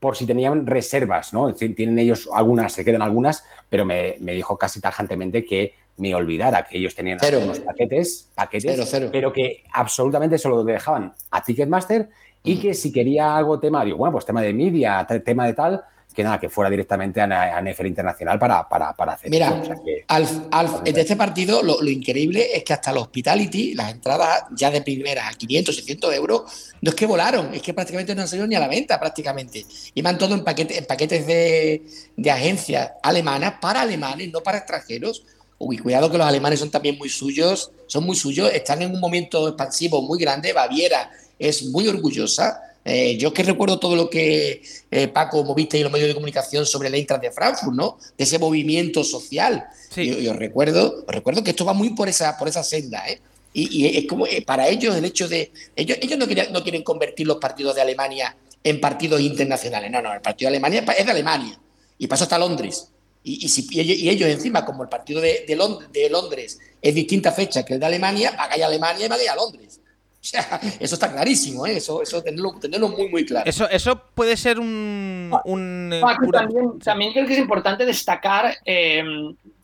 por 0.00 0.16
si 0.16 0.26
tenían 0.26 0.66
reservas, 0.66 1.32
¿no? 1.32 1.54
Tienen 1.54 1.98
ellos 1.98 2.28
algunas, 2.32 2.72
se 2.72 2.84
quedan 2.84 3.02
algunas, 3.02 3.44
pero 3.70 3.84
me, 3.84 4.16
me 4.20 4.32
dijo 4.32 4.58
casi 4.58 4.80
tajantemente 4.80 5.44
que 5.44 5.74
me 5.96 6.14
olvidara 6.14 6.64
que 6.64 6.78
ellos 6.78 6.94
tenían 6.94 7.18
cero. 7.20 7.40
unos 7.42 7.60
paquetes, 7.60 8.30
paquetes 8.34 8.72
cero, 8.74 8.84
cero. 8.86 9.08
pero 9.12 9.32
que 9.32 9.64
absolutamente 9.72 10.38
solo 10.38 10.64
dejaban 10.64 11.12
a 11.30 11.42
Ticketmaster 11.42 12.08
y 12.42 12.58
que 12.58 12.74
si 12.74 12.92
quería 12.92 13.36
algo 13.36 13.58
tema, 13.58 13.84
digo, 13.84 13.96
bueno, 13.96 14.12
pues 14.12 14.26
tema 14.26 14.42
de 14.42 14.52
media, 14.52 15.06
tema 15.24 15.46
de 15.46 15.54
tal, 15.54 15.84
que 16.14 16.22
nada, 16.22 16.38
que 16.38 16.48
fuera 16.48 16.70
directamente 16.70 17.20
a, 17.20 17.60
NFL 17.60 17.86
Internacional 17.86 18.38
para, 18.38 18.68
para, 18.68 18.94
para 18.94 19.14
hacer 19.14 19.30
Mira. 19.30 19.52
O 19.52 19.64
sea 19.64 19.76
que, 19.84 20.04
Alf, 20.06 20.30
Alf, 20.50 20.82
de 20.82 21.00
este 21.00 21.16
partido 21.16 21.62
lo, 21.62 21.82
lo, 21.82 21.90
increíble 21.90 22.56
es 22.56 22.62
que 22.62 22.72
hasta 22.72 22.92
el 22.92 22.98
Hospitality, 22.98 23.74
las 23.74 23.90
entradas 23.90 24.44
ya 24.52 24.70
de 24.70 24.80
primera 24.80 25.28
a 25.28 25.32
500, 25.32 25.74
600 25.74 26.14
euros, 26.14 26.72
no 26.80 26.90
es 26.90 26.94
que 26.94 27.06
volaron, 27.06 27.52
es 27.52 27.62
que 27.62 27.74
prácticamente 27.74 28.14
no 28.14 28.22
han 28.22 28.28
salido 28.28 28.46
ni 28.46 28.54
a 28.54 28.60
la 28.60 28.68
venta 28.68 28.98
prácticamente. 29.00 29.66
Y 29.92 30.02
van 30.02 30.16
todo 30.16 30.34
en, 30.34 30.44
paquete, 30.44 30.78
en 30.78 30.86
paquetes 30.86 31.26
de, 31.26 31.84
de 32.16 32.30
agencias 32.30 32.92
alemanas 33.02 33.54
para 33.60 33.80
alemanes, 33.80 34.30
no 34.32 34.40
para 34.40 34.58
extranjeros. 34.58 35.24
Uy, 35.58 35.78
cuidado 35.78 36.10
que 36.10 36.18
los 36.18 36.26
alemanes 36.26 36.60
son 36.60 36.70
también 36.70 36.96
muy 36.96 37.08
suyos, 37.08 37.72
son 37.86 38.04
muy 38.04 38.16
suyos, 38.16 38.52
están 38.52 38.82
en 38.82 38.92
un 38.92 39.00
momento 39.00 39.48
expansivo 39.48 40.02
muy 40.02 40.18
grande. 40.18 40.52
Baviera 40.52 41.10
es 41.38 41.64
muy 41.64 41.88
orgullosa 41.88 42.60
eh, 42.84 43.16
yo 43.16 43.32
que 43.32 43.42
recuerdo 43.42 43.78
todo 43.78 43.96
lo 43.96 44.10
que 44.10 44.62
eh, 44.90 45.08
Paco 45.08 45.42
moviste 45.42 45.78
y 45.78 45.82
los 45.82 45.90
medios 45.90 46.08
de 46.08 46.14
comunicación 46.14 46.66
sobre 46.66 46.88
el 46.88 46.94
Eintracht 46.94 47.22
de 47.22 47.30
Frankfurt, 47.30 47.74
¿no? 47.74 47.98
De 48.16 48.24
ese 48.24 48.38
movimiento 48.38 49.02
social. 49.02 49.66
Sí. 49.90 50.06
Yo, 50.06 50.18
yo, 50.18 50.32
recuerdo, 50.34 51.04
recuerdo 51.08 51.42
que 51.42 51.50
esto 51.50 51.64
va 51.64 51.72
muy 51.72 51.90
por 51.90 52.08
esa, 52.08 52.36
por 52.36 52.48
esa 52.48 52.62
senda, 52.62 53.08
¿eh? 53.08 53.20
Y, 53.54 53.86
y 53.86 53.98
es 53.98 54.06
como 54.06 54.26
eh, 54.26 54.42
para 54.42 54.68
ellos 54.68 54.94
el 54.96 55.04
hecho 55.04 55.28
de. 55.28 55.52
Ellos, 55.76 55.96
ellos 56.02 56.18
no, 56.18 56.26
quieren, 56.26 56.52
no 56.52 56.62
quieren 56.62 56.82
convertir 56.82 57.26
los 57.26 57.38
partidos 57.38 57.76
de 57.76 57.82
Alemania 57.82 58.36
en 58.62 58.80
partidos 58.80 59.20
internacionales. 59.20 59.90
No, 59.90 60.02
no, 60.02 60.12
el 60.12 60.20
partido 60.20 60.50
de 60.50 60.56
Alemania 60.56 60.84
es 60.98 61.06
de 61.06 61.10
Alemania. 61.10 61.58
Y 61.96 62.08
pasó 62.08 62.24
hasta 62.24 62.36
Londres. 62.36 62.88
Y, 63.22 63.46
y, 63.46 63.48
si, 63.48 63.66
y, 63.70 63.80
ellos, 63.80 63.96
y, 63.96 64.10
ellos, 64.10 64.28
encima, 64.28 64.64
como 64.64 64.82
el 64.82 64.88
partido 64.88 65.20
de, 65.20 65.44
de, 65.46 65.56
Lond 65.56 65.90
de, 65.92 66.10
Londres 66.10 66.58
es 66.82 66.94
distinta 66.94 67.32
fecha 67.32 67.64
que 67.64 67.74
el 67.74 67.80
de 67.80 67.86
Alemania, 67.86 68.34
pagáis 68.36 68.62
a 68.62 68.66
Alemania 68.66 69.06
y 69.06 69.08
pagáis 69.08 69.30
a 69.30 69.36
Londres. 69.36 69.80
O 70.24 70.26
sea, 70.26 70.58
eso 70.80 70.94
está 70.94 71.12
clarísimo, 71.12 71.66
¿eh? 71.66 71.76
eso, 71.76 72.00
eso 72.00 72.22
tenerlo, 72.22 72.54
tenerlo, 72.58 72.88
muy, 72.88 73.10
muy 73.10 73.26
claro. 73.26 73.48
Eso, 73.48 73.68
eso 73.68 74.00
puede 74.14 74.38
ser 74.38 74.58
un. 74.58 75.30
un 75.44 75.94
Paco, 76.00 76.30
también, 76.32 76.78
también, 76.78 77.12
creo 77.12 77.26
que 77.26 77.34
es 77.34 77.38
importante 77.38 77.84
destacar 77.84 78.56
eh, 78.64 79.04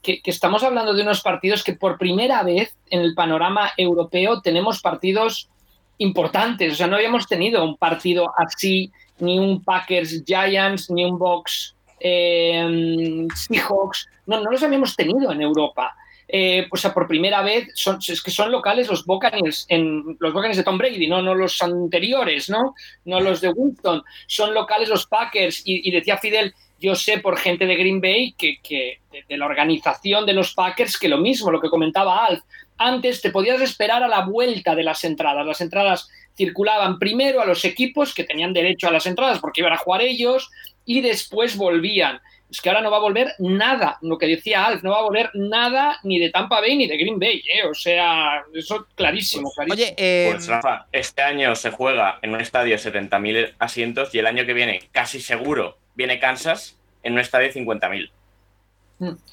que, 0.03 0.20
que, 0.20 0.31
estamos 0.31 0.62
hablando 0.62 0.92
de 0.92 1.01
unos 1.01 1.23
partidos 1.23 1.64
que 1.64 1.73
por 1.73 1.96
primera 1.96 2.42
vez 2.42 2.77
en 2.90 3.01
el 3.01 3.14
panorama 3.14 3.73
europeo 3.79 4.42
tenemos 4.42 4.83
partidos 4.83 5.49
importantes. 5.96 6.75
O 6.75 6.77
sea, 6.77 6.88
no 6.88 6.96
habíamos 6.96 7.27
tenido 7.27 7.64
un 7.64 7.79
partido 7.79 8.31
así, 8.37 8.92
ni 9.18 9.38
un 9.38 9.64
Packers 9.64 10.23
Giants, 10.27 10.90
ni 10.90 11.07
un 11.07 11.18
Box 11.18 11.75
eh, 12.01 13.27
Seahawks. 13.35 14.09
No, 14.27 14.42
no 14.42 14.51
los 14.51 14.62
habíamos 14.62 14.94
tenido 14.94 15.33
en 15.33 15.40
Europa 15.40 15.96
eh, 16.32 16.66
pues 16.68 16.86
por 16.94 17.08
primera 17.08 17.42
vez 17.42 17.68
son, 17.74 17.98
es 18.06 18.22
que 18.22 18.30
son 18.30 18.52
locales 18.52 18.88
los 18.88 19.04
Buccaneers, 19.04 19.66
en, 19.68 20.16
los 20.20 20.32
Buccaneers 20.32 20.58
de 20.58 20.64
Tom 20.64 20.78
Brady, 20.78 21.08
no, 21.08 21.22
no 21.22 21.34
los 21.34 21.60
anteriores, 21.60 22.48
¿no? 22.48 22.74
no 23.04 23.20
los 23.20 23.40
de 23.40 23.48
Winston, 23.48 24.02
son 24.26 24.54
locales 24.54 24.88
los 24.88 25.06
Packers. 25.06 25.62
Y, 25.64 25.88
y 25.88 25.92
decía 25.92 26.18
Fidel, 26.18 26.54
yo 26.78 26.94
sé 26.94 27.18
por 27.18 27.36
gente 27.36 27.66
de 27.66 27.76
Green 27.76 28.00
Bay 28.00 28.32
que, 28.32 28.58
que 28.62 29.00
de, 29.10 29.24
de, 29.28 29.36
la 29.36 29.46
organización 29.46 30.24
de 30.24 30.32
los 30.32 30.54
Packers 30.54 30.98
que 30.98 31.08
lo 31.08 31.18
mismo, 31.18 31.50
lo 31.50 31.60
que 31.60 31.68
comentaba 31.68 32.24
Alf, 32.26 32.42
antes 32.78 33.20
te 33.20 33.30
podías 33.30 33.60
esperar 33.60 34.02
a 34.02 34.08
la 34.08 34.24
vuelta 34.24 34.74
de 34.74 34.84
las 34.84 35.04
entradas, 35.04 35.44
las 35.44 35.60
entradas 35.60 36.08
circulaban 36.36 36.98
primero 36.98 37.42
a 37.42 37.44
los 37.44 37.64
equipos 37.64 38.14
que 38.14 38.24
tenían 38.24 38.54
derecho 38.54 38.88
a 38.88 38.92
las 38.92 39.06
entradas 39.06 39.40
porque 39.40 39.60
iban 39.60 39.74
a 39.74 39.78
jugar 39.78 40.00
ellos 40.00 40.50
y 40.86 41.02
después 41.02 41.56
volvían 41.56 42.20
es 42.50 42.60
que 42.60 42.68
ahora 42.68 42.80
no 42.80 42.90
va 42.90 42.96
a 42.96 43.00
volver 43.00 43.32
nada, 43.38 43.98
lo 44.02 44.18
que 44.18 44.26
decía 44.26 44.66
Alf, 44.66 44.82
no 44.82 44.90
va 44.90 44.98
a 44.98 45.02
volver 45.02 45.30
nada 45.34 45.98
ni 46.02 46.18
de 46.18 46.30
Tampa 46.30 46.60
Bay 46.60 46.76
ni 46.76 46.86
de 46.86 46.96
Green 46.96 47.18
Bay, 47.18 47.42
¿eh? 47.52 47.64
o 47.64 47.74
sea, 47.74 48.42
eso 48.52 48.86
clarísimo. 48.94 49.50
clarísimo. 49.52 49.74
Oye, 49.74 49.94
eh... 49.96 50.28
pues 50.32 50.48
Rafa, 50.48 50.86
este 50.92 51.22
año 51.22 51.54
se 51.54 51.70
juega 51.70 52.18
en 52.22 52.34
un 52.34 52.40
estadio 52.40 52.76
de 52.76 52.82
70.000 52.82 53.54
asientos 53.58 54.14
y 54.14 54.18
el 54.18 54.26
año 54.26 54.44
que 54.46 54.54
viene, 54.54 54.82
casi 54.92 55.20
seguro, 55.20 55.78
viene 55.94 56.18
Kansas 56.18 56.76
en 57.02 57.12
un 57.12 57.20
estadio 57.20 57.48
de 57.48 57.54
50.000. 57.54 58.10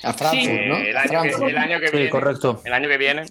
A 0.03 0.13
Frankfurt, 0.13 0.31
sí, 0.31 0.67
¿no? 0.67 0.77
El 0.77 0.95
año, 0.95 1.09
Frankfurt. 1.09 1.43
Que, 1.43 1.51
el 1.51 1.57
año 1.57 1.79
que 1.79 1.91
viene. 1.91 2.05
Sí, 2.05 2.09
correcto. 2.09 2.61
El 2.63 2.73
año 2.73 2.87
que 2.87 2.97
viene. 2.97 3.23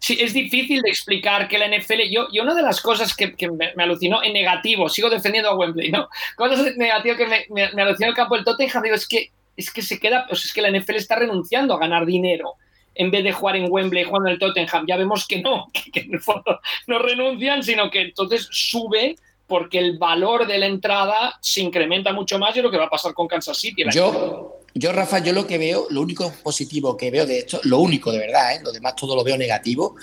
Sí, 0.00 0.18
es 0.20 0.32
difícil 0.32 0.80
de 0.80 0.90
explicar 0.90 1.46
que 1.46 1.58
la 1.58 1.68
NFL. 1.68 2.10
Yo, 2.10 2.26
yo 2.32 2.42
una 2.42 2.54
de 2.54 2.62
las 2.62 2.80
cosas 2.80 3.14
que, 3.14 3.34
me, 3.50 3.82
alucinó 3.82 4.22
en 4.22 4.32
negativo, 4.32 4.88
sigo 4.88 5.10
defendiendo 5.10 5.50
a 5.50 5.56
Wembley, 5.56 5.90
¿no? 5.90 6.08
Cosas 6.36 6.76
negativas 6.76 7.18
que 7.18 7.26
me, 7.26 7.46
me, 7.50 7.72
me 7.72 7.82
alucinó 7.82 8.08
el 8.08 8.14
campo 8.14 8.34
del 8.34 8.44
Tottenham, 8.44 8.82
digo, 8.82 8.96
es 8.96 9.06
que 9.06 9.30
es 9.60 9.70
que 9.70 9.82
se 9.82 10.00
queda, 10.00 10.26
pues 10.26 10.44
es 10.44 10.52
que 10.52 10.62
la 10.62 10.70
NFL 10.70 10.96
está 10.96 11.16
renunciando 11.16 11.74
a 11.74 11.78
ganar 11.78 12.06
dinero 12.06 12.54
en 12.94 13.10
vez 13.10 13.22
de 13.22 13.32
jugar 13.32 13.56
en 13.56 13.70
Wembley 13.70 14.04
jugando 14.04 14.28
en 14.28 14.34
el 14.34 14.38
Tottenham. 14.38 14.84
Ya 14.86 14.96
vemos 14.96 15.26
que 15.26 15.40
no, 15.40 15.70
que, 15.92 16.00
en 16.00 16.14
el 16.14 16.20
fondo 16.20 16.60
no 16.86 16.98
renuncian, 16.98 17.62
sino 17.62 17.90
que 17.90 18.00
entonces 18.00 18.48
sube 18.50 19.16
porque 19.46 19.78
el 19.78 19.98
valor 19.98 20.46
de 20.46 20.58
la 20.58 20.66
entrada 20.66 21.36
se 21.40 21.60
incrementa 21.60 22.12
mucho 22.12 22.38
más 22.38 22.56
y 22.56 22.62
lo 22.62 22.70
que 22.70 22.78
va 22.78 22.84
a 22.84 22.90
pasar 22.90 23.14
con 23.14 23.26
Kansas 23.26 23.58
City. 23.58 23.82
Yo, 23.92 24.59
yo, 24.74 24.92
Rafa, 24.92 25.18
yo 25.18 25.32
lo 25.32 25.46
que 25.46 25.58
veo, 25.58 25.86
lo 25.90 26.00
único 26.00 26.32
positivo 26.42 26.96
que 26.96 27.10
veo 27.10 27.26
de 27.26 27.40
esto, 27.40 27.60
lo 27.64 27.78
único 27.80 28.12
de 28.12 28.18
verdad, 28.18 28.54
¿eh? 28.54 28.60
lo 28.62 28.72
demás 28.72 28.94
todo 28.96 29.16
lo 29.16 29.24
veo 29.24 29.36
negativo, 29.36 29.96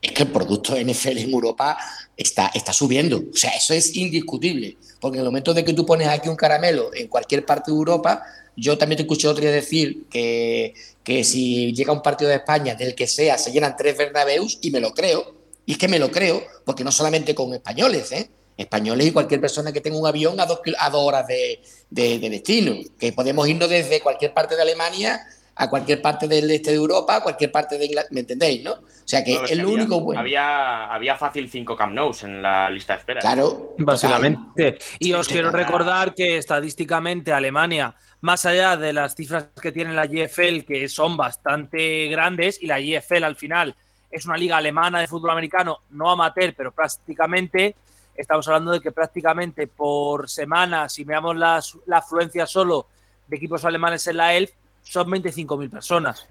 es 0.00 0.12
que 0.12 0.22
el 0.22 0.30
producto 0.30 0.76
NFL 0.76 1.18
en 1.18 1.30
Europa 1.30 1.78
está, 2.16 2.50
está 2.54 2.72
subiendo. 2.72 3.18
O 3.18 3.36
sea, 3.36 3.50
eso 3.50 3.74
es 3.74 3.96
indiscutible. 3.96 4.76
Porque 4.98 5.16
en 5.16 5.20
el 5.20 5.26
momento 5.26 5.54
de 5.54 5.64
que 5.64 5.72
tú 5.72 5.84
pones 5.84 6.08
aquí 6.08 6.28
un 6.28 6.36
caramelo 6.36 6.90
en 6.94 7.08
cualquier 7.08 7.44
parte 7.44 7.70
de 7.70 7.76
Europa, 7.76 8.22
yo 8.56 8.76
también 8.78 8.96
te 8.98 9.02
escuché 9.02 9.28
otro 9.28 9.42
día 9.42 9.50
decir 9.50 10.06
que, 10.10 10.74
que 11.02 11.24
si 11.24 11.72
llega 11.72 11.92
un 11.92 12.02
partido 12.02 12.30
de 12.30 12.36
España, 12.36 12.74
del 12.74 12.94
que 12.94 13.06
sea, 13.06 13.38
se 13.38 13.52
llenan 13.52 13.76
tres 13.76 13.96
Bernabeus 13.96 14.58
y 14.62 14.70
me 14.70 14.80
lo 14.80 14.92
creo. 14.92 15.34
Y 15.66 15.72
es 15.72 15.78
que 15.78 15.88
me 15.88 15.98
lo 15.98 16.10
creo, 16.10 16.42
porque 16.64 16.84
no 16.84 16.92
solamente 16.92 17.34
con 17.34 17.52
españoles, 17.54 18.12
¿eh? 18.12 18.30
Españoles 18.60 19.06
y 19.06 19.12
cualquier 19.12 19.40
persona 19.40 19.72
que 19.72 19.80
tenga 19.80 19.98
un 19.98 20.06
avión 20.06 20.38
a 20.40 20.46
dos, 20.46 20.60
a 20.78 20.90
dos 20.90 21.02
horas 21.06 21.26
de, 21.26 21.60
de, 21.90 22.18
de, 22.18 22.30
destino, 22.30 22.74
que 22.98 23.12
podemos 23.12 23.48
irnos 23.48 23.68
desde 23.68 24.00
cualquier 24.00 24.32
parte 24.34 24.56
de 24.56 24.62
Alemania 24.62 25.20
a 25.60 25.68
cualquier 25.68 26.00
parte 26.00 26.26
del 26.26 26.50
este 26.50 26.70
de 26.70 26.76
Europa, 26.76 27.16
a 27.16 27.22
cualquier 27.22 27.52
parte 27.52 27.76
de 27.76 27.84
Inglaterra, 27.84 28.14
¿me 28.14 28.20
entendéis, 28.20 28.64
no? 28.64 28.72
O 28.72 29.08
sea 29.10 29.22
que 29.22 29.34
es, 29.34 29.58
lo 29.58 29.70
único 29.70 30.00
bueno. 30.00 30.20
Había, 30.20 30.86
había 30.86 31.16
fácil 31.16 31.50
cinco 31.50 31.76
Camp 31.76 31.92
Nous 31.92 32.22
en 32.22 32.40
la 32.40 32.70
lista 32.70 32.94
de 32.94 33.00
espera. 33.00 33.20
Claro, 33.20 33.74
básicamente. 33.76 34.78
Y 34.98 35.12
os 35.12 35.28
quiero 35.28 35.50
recordar 35.50 36.14
que 36.14 36.38
estadísticamente 36.38 37.32
Alemania, 37.32 37.94
más 38.22 38.46
allá 38.46 38.76
de 38.76 38.92
las 38.94 39.14
cifras 39.14 39.48
que 39.60 39.72
tiene 39.72 39.92
la 39.92 40.06
GFL, 40.06 40.60
que 40.66 40.88
son 40.88 41.16
bastante 41.16 42.08
grandes, 42.08 42.62
y 42.62 42.66
la 42.66 42.80
GFL 42.80 43.24
al 43.24 43.36
final 43.36 43.74
es 44.10 44.24
una 44.26 44.36
liga 44.36 44.56
alemana 44.56 45.00
de 45.00 45.08
fútbol 45.08 45.30
americano, 45.30 45.80
no 45.90 46.10
amateur, 46.10 46.54
pero 46.56 46.72
prácticamente, 46.72 47.76
estamos 48.14 48.46
hablando 48.48 48.72
de 48.72 48.80
que 48.80 48.92
prácticamente 48.92 49.66
por 49.66 50.28
semana, 50.28 50.88
si 50.88 51.04
veamos 51.04 51.36
la, 51.36 51.62
la 51.86 51.98
afluencia 51.98 52.46
solo 52.46 52.86
de 53.26 53.36
equipos 53.36 53.64
alemanes 53.64 54.06
en 54.06 54.16
la 54.16 54.34
ELF, 54.34 54.50
son 54.82 55.08
25.000 55.08 55.70
personas. 55.70 56.26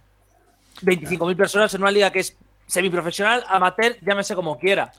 25.000 0.82 1.36
personas 1.36 1.74
en 1.74 1.82
una 1.82 1.92
liga 1.92 2.12
que 2.12 2.20
es 2.20 2.36
semiprofesional, 2.68 3.44
amateur, 3.48 3.98
llámese 4.02 4.36
como 4.36 4.58
quiera. 4.58 4.92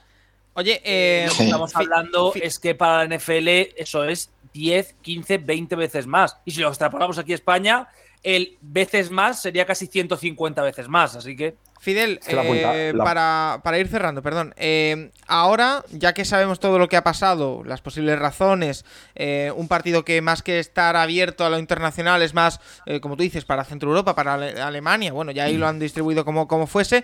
Oye, 0.53 0.81
eh, 0.83 1.25
lo 1.29 1.35
que 1.35 1.43
estamos 1.45 1.75
hablando 1.75 2.33
es 2.35 2.59
que 2.59 2.75
para 2.75 3.05
la 3.05 3.15
NFL 3.15 3.47
eso 3.77 4.03
es 4.03 4.29
10, 4.53 4.95
15, 5.01 5.37
20 5.37 5.75
veces 5.75 6.07
más. 6.07 6.37
Y 6.43 6.51
si 6.51 6.59
lo 6.59 6.67
extrapolamos 6.67 7.17
aquí 7.17 7.31
a 7.31 7.35
España, 7.35 7.87
el 8.23 8.57
veces 8.61 9.09
más 9.09 9.41
sería 9.41 9.65
casi 9.65 9.87
150 9.87 10.61
veces 10.61 10.87
más. 10.87 11.15
Así 11.15 11.35
que. 11.35 11.55
Fidel, 11.79 12.19
eh, 12.27 12.93
para, 12.95 13.59
para, 13.63 13.79
ir 13.79 13.87
cerrando, 13.87 14.21
perdón. 14.21 14.53
Eh, 14.55 15.09
ahora, 15.25 15.83
ya 15.89 16.13
que 16.13 16.25
sabemos 16.25 16.59
todo 16.59 16.77
lo 16.77 16.87
que 16.87 16.95
ha 16.95 17.03
pasado, 17.03 17.63
las 17.65 17.81
posibles 17.81 18.19
razones, 18.19 18.85
eh, 19.15 19.51
un 19.55 19.67
partido 19.67 20.05
que 20.05 20.21
más 20.21 20.43
que 20.43 20.59
estar 20.59 20.95
abierto 20.95 21.43
a 21.43 21.49
lo 21.49 21.57
internacional 21.57 22.21
es 22.21 22.35
más, 22.35 22.59
eh, 22.85 22.99
como 22.99 23.17
tú 23.17 23.23
dices, 23.23 23.45
para 23.45 23.63
Centro 23.63 23.89
Europa, 23.89 24.13
para 24.13 24.35
Ale 24.35 24.61
Alemania, 24.61 25.11
bueno, 25.11 25.31
ya 25.31 25.45
ahí 25.45 25.57
lo 25.57 25.67
han 25.67 25.79
distribuido 25.79 26.23
como, 26.23 26.47
como 26.47 26.67
fuese. 26.67 27.03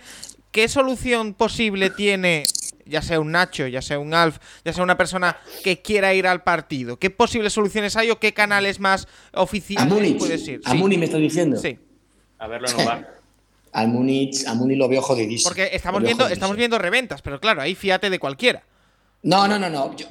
¿Qué 0.52 0.68
solución 0.68 1.34
posible 1.34 1.90
tiene 1.90 2.44
ya 2.90 3.02
sea 3.02 3.20
un 3.20 3.32
Nacho, 3.32 3.68
ya 3.68 3.82
sea 3.82 4.00
un 4.00 4.14
Alf, 4.14 4.38
ya 4.64 4.74
sea 4.74 4.84
una 4.84 4.98
persona 4.98 5.38
que 5.64 5.82
quiera 5.82 6.14
ir 6.14 6.28
al 6.28 6.44
partido? 6.44 6.98
¿Qué 6.98 7.10
posibles 7.10 7.54
soluciones 7.54 7.96
hay 7.96 8.12
o 8.12 8.20
qué 8.20 8.34
canales 8.34 8.80
más 8.80 9.08
oficiales 9.34 9.92
Múnich, 9.92 10.18
puedes 10.18 10.48
ir? 10.48 10.62
A 10.66 10.72
sí. 10.72 10.78
Múnich 10.78 11.00
me 11.00 11.06
está 11.06 11.18
diciendo. 11.18 11.58
Sí. 11.58 11.78
A 12.40 12.48
verlo 12.48 12.70
en 12.70 12.76
un 12.76 12.86
bar. 12.86 13.18
Al 13.72 13.88
Múnich, 13.90 14.46
a 14.48 14.54
Múnich 14.54 14.78
lo 14.78 14.88
veo 14.88 15.02
jodidísimo. 15.02 15.50
Porque 15.50 15.70
estamos 15.74 16.02
viendo, 16.02 16.24
jodidísimo. 16.24 16.34
estamos 16.34 16.58
viendo 16.58 16.78
reventas, 16.78 17.22
pero 17.22 17.40
claro, 17.40 17.62
ahí 17.62 17.76
fíjate 17.76 18.10
de 18.10 18.20
cualquiera. 18.20 18.64
No, 19.24 19.48
no, 19.48 19.58
no, 19.58 19.70
no. 19.70 19.96
Yo, 19.96 20.06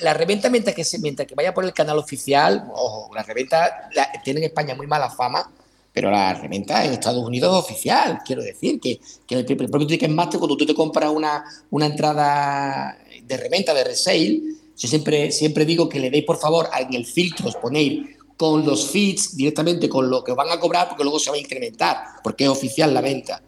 la 0.00 0.14
reventa, 0.14 0.48
mientras 0.48 0.74
que, 0.74 0.84
se, 0.84 0.98
mientras 0.98 1.28
que 1.28 1.34
vaya 1.34 1.52
por 1.52 1.64
el 1.64 1.72
canal 1.72 1.98
oficial, 1.98 2.64
ojo, 2.72 3.14
la 3.14 3.22
reventa 3.22 3.90
la, 3.94 4.10
tiene 4.24 4.40
en 4.40 4.46
España 4.46 4.74
muy 4.74 4.86
mala 4.86 5.10
fama, 5.10 5.50
pero 5.96 6.10
la 6.10 6.34
reventa 6.34 6.84
en 6.84 6.92
Estados 6.92 7.24
Unidos 7.24 7.50
es 7.54 7.64
oficial. 7.64 8.18
Quiero 8.22 8.42
decir 8.42 8.78
que, 8.78 9.00
que 9.26 9.34
el, 9.34 9.46
el 9.50 9.70
propio 9.70 9.86
Ticketmaster, 9.86 10.38
cuando 10.38 10.54
tú 10.54 10.66
te 10.66 10.74
compras 10.74 11.10
una, 11.10 11.42
una 11.70 11.86
entrada 11.86 12.98
de 13.24 13.36
reventa, 13.38 13.72
de 13.72 13.82
resale, 13.82 14.42
yo 14.76 14.88
siempre, 14.88 15.32
siempre 15.32 15.64
digo 15.64 15.88
que 15.88 15.98
le 15.98 16.10
deis, 16.10 16.26
por 16.26 16.36
favor, 16.36 16.68
en 16.78 16.92
el 16.92 17.06
filtro, 17.06 17.48
os 17.48 17.56
ponéis 17.56 18.10
con 18.36 18.66
los 18.66 18.90
feeds 18.90 19.38
directamente 19.38 19.88
con 19.88 20.10
lo 20.10 20.22
que 20.22 20.32
van 20.34 20.50
a 20.50 20.60
cobrar, 20.60 20.86
porque 20.90 21.02
luego 21.02 21.18
se 21.18 21.30
va 21.30 21.36
a 21.36 21.40
incrementar, 21.40 21.96
porque 22.22 22.44
es 22.44 22.50
oficial 22.50 22.92
la 22.92 23.00
venta. 23.00 23.40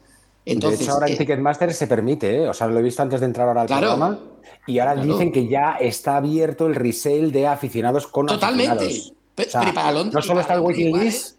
Entonces, 0.47 0.79
de 0.79 0.85
hecho, 0.87 0.95
ahora 0.95 1.09
en 1.09 1.19
Ticketmaster 1.19 1.75
se 1.75 1.87
permite, 1.87 2.35
¿eh? 2.45 2.49
o 2.49 2.55
sea, 2.55 2.67
lo 2.69 2.79
he 2.79 2.83
visto 2.83 3.03
antes 3.03 3.21
de 3.21 3.27
entrar 3.27 3.47
ahora 3.47 3.61
al 3.61 3.67
Claro. 3.67 3.89
programa, 3.89 4.19
y 4.67 4.79
ahora 4.79 4.95
Claro. 4.95 5.13
dicen 5.13 5.33
que 5.33 5.47
ya 5.49 5.77
está 5.79 6.17
abierto 6.17 6.67
el 6.67 6.75
resale 6.77 7.31
de 7.31 7.47
aficionados 7.47 8.07
con 8.07 8.25
Totalmente. 8.25 8.73
aficionados. 8.87 9.13
Pe- 9.35 9.47
O 9.47 9.51
sea, 9.51 9.93
no 10.11 10.23
solo 10.23 10.41
está 10.41 10.55
el 10.55 10.61
waiting 10.61 10.99
list, 10.99 11.38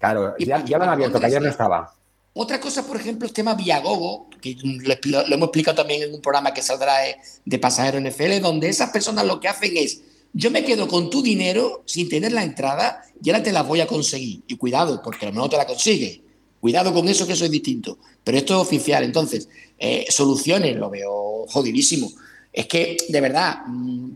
claro, 0.00 0.34
Y 0.38 0.46
ya, 0.46 0.64
ya 0.64 0.78
lo 0.78 0.84
han 0.84 0.90
abierto, 0.90 1.20
que 1.20 1.26
ayer 1.26 1.40
no 1.40 1.46
¿eh? 1.46 1.52
estaba. 1.52 1.94
Otra 2.32 2.58
cosa, 2.58 2.84
por 2.84 2.96
ejemplo, 2.96 3.26
el 3.28 3.32
tema 3.32 3.54
Viagogo, 3.54 4.28
que 4.40 4.56
lo, 4.62 5.26
hemos 5.26 5.46
explicado 5.48 5.76
también 5.76 6.02
en 6.02 6.14
un 6.14 6.20
programa 6.20 6.52
que 6.52 6.62
saldrá 6.62 6.98
de, 6.98 7.16
de 7.44 7.58
Pasajero 7.58 8.00
NFL, 8.00 8.40
donde 8.40 8.68
esas 8.68 8.90
personas 8.90 9.26
lo 9.26 9.38
que 9.38 9.48
hacen 9.48 9.76
es, 9.76 10.02
yo 10.32 10.50
me 10.50 10.64
quedo 10.64 10.86
con 10.86 11.10
tu 11.10 11.22
dinero 11.22 11.82
sin 11.86 12.08
tener 12.08 12.32
la 12.32 12.44
entrada 12.44 13.02
y 13.22 13.30
ahora 13.30 13.42
te 13.42 13.52
la 13.52 13.62
voy 13.62 13.80
a 13.80 13.86
conseguir. 13.86 14.42
Y 14.46 14.56
cuidado, 14.56 15.02
porque 15.02 15.26
a 15.26 15.28
lo 15.28 15.34
mejor 15.34 15.50
te 15.50 15.56
la 15.56 15.66
consigue. 15.66 16.22
Cuidado 16.60 16.92
con 16.92 17.08
eso, 17.08 17.26
que 17.26 17.32
eso 17.32 17.44
es 17.44 17.50
distinto. 17.50 17.98
Pero 18.22 18.38
esto 18.38 18.54
es 18.54 18.60
oficial. 18.60 19.02
Entonces, 19.02 19.48
eh, 19.78 20.06
soluciones, 20.08 20.76
lo 20.76 20.90
veo 20.90 21.46
jodidísimo. 21.48 22.12
Es 22.52 22.66
que, 22.66 22.96
de 23.08 23.20
verdad, 23.20 23.60
mm, 23.66 24.10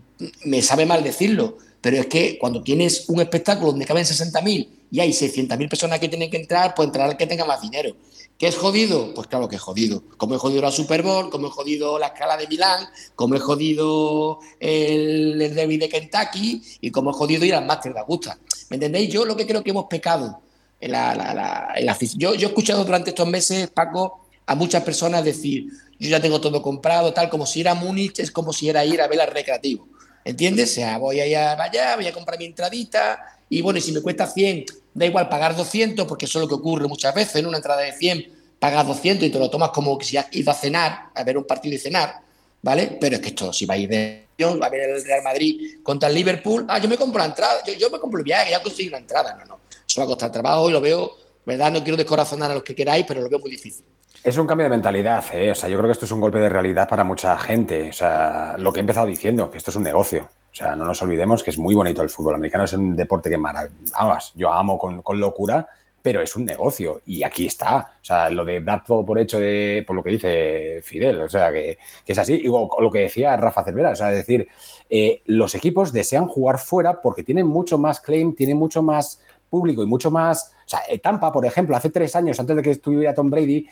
me 0.45 0.63
sabe 0.63 0.87
mal 0.87 1.03
decirlo, 1.03 1.59
pero 1.81 1.97
es 1.97 2.07
que 2.07 2.39
cuando 2.39 2.63
tienes 2.63 3.09
un 3.09 3.21
espectáculo 3.21 3.71
donde 3.71 3.87
caben 3.87 4.05
60.000 4.05 4.69
y 4.95 5.01
hay 5.01 5.11
600.000 5.11 5.69
personas 5.69 5.99
que 5.99 6.09
tienen 6.09 6.31
que 6.31 6.37
entrar, 6.37 6.73
pues 6.73 6.87
entrar 6.87 7.11
el 7.11 7.17
que 7.17 7.27
tenga 7.27 7.45
más 7.45 7.61
dinero. 7.61 7.97
¿Qué 8.39 8.47
es 8.47 8.55
jodido? 8.55 9.13
Pues 9.13 9.27
claro 9.27 9.49
que 9.49 9.57
es 9.57 9.61
jodido. 9.61 10.05
Como 10.17 10.37
es 10.37 10.41
jodido 10.41 10.63
la 10.63 10.71
Super 10.71 11.03
Bowl, 11.03 11.31
como 11.31 11.49
es 11.49 11.53
jodido 11.53 11.99
la 11.99 12.07
escala 12.07 12.37
de 12.37 12.47
Milán, 12.47 12.87
como 13.17 13.35
es 13.35 13.43
jodido 13.43 14.39
el, 14.61 15.43
el 15.43 15.53
derby 15.53 15.79
de 15.79 15.89
Kentucky 15.89 16.63
y 16.81 16.93
como 16.93 17.11
es 17.11 17.17
jodido 17.17 17.45
ir 17.45 17.57
al 17.57 17.67
Master 17.67 17.93
de 17.93 17.99
Augusta. 17.99 18.39
¿Me 18.71 18.77
entendéis? 18.77 19.13
Yo 19.13 19.25
lo 19.25 19.35
que 19.35 19.49
creo 19.49 19.65
que 19.65 19.71
hemos 19.71 19.87
pecado 19.87 20.43
en 20.81 20.93
la, 20.93 21.13
la, 21.17 21.99
yo, 22.15 22.37
yo 22.37 22.47
he 22.47 22.51
escuchado 22.51 22.85
durante 22.85 23.11
estos 23.11 23.27
meses, 23.27 23.71
Paco, 23.71 24.29
a 24.47 24.55
muchas 24.55 24.85
personas 24.85 25.25
decir, 25.25 25.67
yo 25.99 26.09
ya 26.09 26.21
tengo 26.21 26.41
todo 26.41 26.63
comprado, 26.63 27.13
tal, 27.13 27.29
como 27.29 27.47
si 27.47 27.59
ir 27.59 27.69
a 27.69 27.75
Múnich 27.75 28.21
es 28.21 28.31
como 28.31 28.53
si 28.53 28.69
era 28.69 28.85
ir 28.85 29.01
a 29.01 29.09
ver 29.09 29.21
al 29.21 29.33
recreativo. 29.33 29.89
¿Entiendes? 30.25 30.71
O 30.71 30.75
sea, 30.77 30.99
voy 30.99 31.19
allá, 31.19 31.61
allá, 31.61 31.97
voy 31.97 32.07
a 32.07 32.13
comprar 32.13 32.39
mi 32.39 32.45
entradita 32.45 33.19
y 33.49 33.61
bueno, 33.61 33.81
y 33.81 33.83
si 33.83 33.91
me 33.91 34.01
cuesta 34.01 34.27
100, 34.27 34.65
da 34.95 35.07
igual 35.07 35.29
pagar 35.29 35.57
200, 35.57 36.07
porque 36.07 36.25
eso 36.25 36.39
es 36.39 36.43
lo 36.45 36.49
que 36.49 36.55
ocurre 36.55 36.87
muchas 36.89 37.15
veces, 37.15 37.37
en 37.37 37.47
una 37.47 37.59
entrada 37.59 37.83
de 37.83 37.93
100 37.93 38.33
pagas 38.59 38.87
200 38.87 39.29
y 39.29 39.31
te 39.31 39.39
lo 39.39 39.51
tomas 39.51 39.71
como 39.71 40.01
si 40.01 40.17
has 40.17 40.27
ido 40.31 40.51
a 40.51 40.55
cenar, 40.55 41.11
a 41.15 41.23
ver 41.23 41.37
un 41.37 41.45
partido 41.45 41.75
y 41.75 41.79
cenar, 41.79 42.21
¿vale? 42.63 42.97
Pero 42.99 43.17
es 43.17 43.21
que 43.21 43.29
esto, 43.29 43.53
si 43.53 43.67
vais 43.67 43.89
de 43.89 44.25
va 44.41 44.67
a 44.67 44.71
ver 44.71 44.91
el 44.91 45.05
Real 45.05 45.23
Madrid 45.23 45.83
contra 45.83 46.09
el 46.09 46.15
Liverpool, 46.15 46.65
ah, 46.69 46.79
yo 46.79 46.89
me 46.89 46.97
compro 46.97 47.19
la 47.19 47.27
entrada, 47.27 47.63
yo, 47.67 47.75
yo 47.75 47.91
me 47.91 47.99
compro 47.99 48.19
el 48.19 48.25
viaje, 48.25 48.53
ya 48.53 48.63
conseguí 48.63 48.89
una 48.89 48.99
entrada, 48.99 49.37
no, 49.39 49.45
no, 49.45 49.61
eso 49.87 50.01
va 50.01 50.05
a 50.05 50.09
costar 50.09 50.33
trabajo 50.33 50.71
y 50.71 50.73
lo 50.73 50.81
veo, 50.81 51.13
¿verdad? 51.45 51.73
No 51.73 51.83
quiero 51.83 51.97
descorazonar 51.97 52.51
a 52.51 52.55
los 52.55 52.63
que 52.63 52.75
queráis, 52.75 53.05
pero 53.07 53.21
lo 53.21 53.29
veo 53.29 53.39
muy 53.39 53.51
difícil. 53.51 53.85
Es 54.23 54.39
un 54.39 54.47
cambio 54.47 54.65
de 54.65 54.71
mentalidad, 54.71 55.23
¿eh? 55.35 55.51
o 55.51 55.55
sea, 55.55 55.69
yo 55.69 55.77
creo 55.77 55.89
que 55.89 55.93
esto 55.93 56.07
es 56.07 56.11
un 56.11 56.21
golpe 56.21 56.39
de 56.39 56.49
realidad 56.49 56.89
para 56.89 57.05
mucha 57.05 57.37
gente. 57.39 57.91
O 57.91 57.93
sea, 57.93 58.57
lo 58.59 58.73
que 58.73 58.81
he 58.81 58.81
empezado 58.81 59.07
diciendo, 59.07 59.51
que 59.51 59.59
esto 59.59 59.71
es 59.71 59.77
un 59.77 59.83
negocio. 59.83 60.31
O 60.55 60.57
sea, 60.57 60.77
no 60.77 60.85
nos 60.85 61.03
olvidemos 61.03 61.43
que 61.43 61.51
es 61.51 61.59
muy 61.59 61.75
bonito 61.75 62.01
el 62.01 62.09
fútbol 62.09 62.37
americano, 62.37 62.63
es 62.63 62.73
un 62.75 62.95
deporte 62.95 63.29
que 63.29 63.37
maravillas. 63.37 64.33
Yo 64.37 64.53
amo 64.53 64.79
con, 64.79 65.03
con, 65.03 65.19
locura, 65.19 65.67
pero 66.01 66.23
es 66.23 66.37
un 66.37 66.45
negocio 66.45 67.03
y 67.07 67.25
aquí 67.25 67.47
está. 67.47 67.95
O 68.01 68.05
sea, 68.05 68.31
lo 68.31 68.45
de 68.45 68.61
dar 68.61 68.85
todo 68.85 69.05
por 69.05 69.19
hecho 69.19 69.41
de, 69.41 69.83
por 69.85 69.97
lo 69.97 70.03
que 70.05 70.11
dice 70.11 70.81
Fidel, 70.85 71.23
o 71.23 71.29
sea, 71.29 71.51
que, 71.51 71.77
es 72.07 72.19
así. 72.19 72.35
Y 72.35 72.47
lo 72.47 72.89
que 72.93 73.01
decía 73.01 73.37
Rafa 73.37 73.65
Cervera, 73.65 73.91
o 73.91 73.97
sea, 73.97 74.13
es 74.13 74.19
decir, 74.19 74.47
eh, 74.89 75.23
los 75.27 75.57
equipos 75.57 75.93
desean 75.93 76.29
jugar 76.29 76.61
fuera 76.61 77.03
porque 77.03 77.25
tienen 77.25 77.49
mucho 77.49 77.77
más 77.77 77.99
claim, 77.99 78.33
tienen 78.37 78.57
mucho 78.57 78.81
más 78.81 79.21
público 79.51 79.83
y 79.83 79.87
mucho 79.87 80.13
más. 80.13 80.53
O 80.67 80.69
sea, 80.69 80.83
Tampa, 81.03 81.33
por 81.33 81.45
ejemplo, 81.47 81.75
hace 81.75 81.91
tres 81.91 82.15
años, 82.15 82.39
antes 82.39 82.55
de 82.55 82.63
que 82.63 82.71
estuviera 82.71 83.13
Tom 83.13 83.29
Brady, 83.29 83.67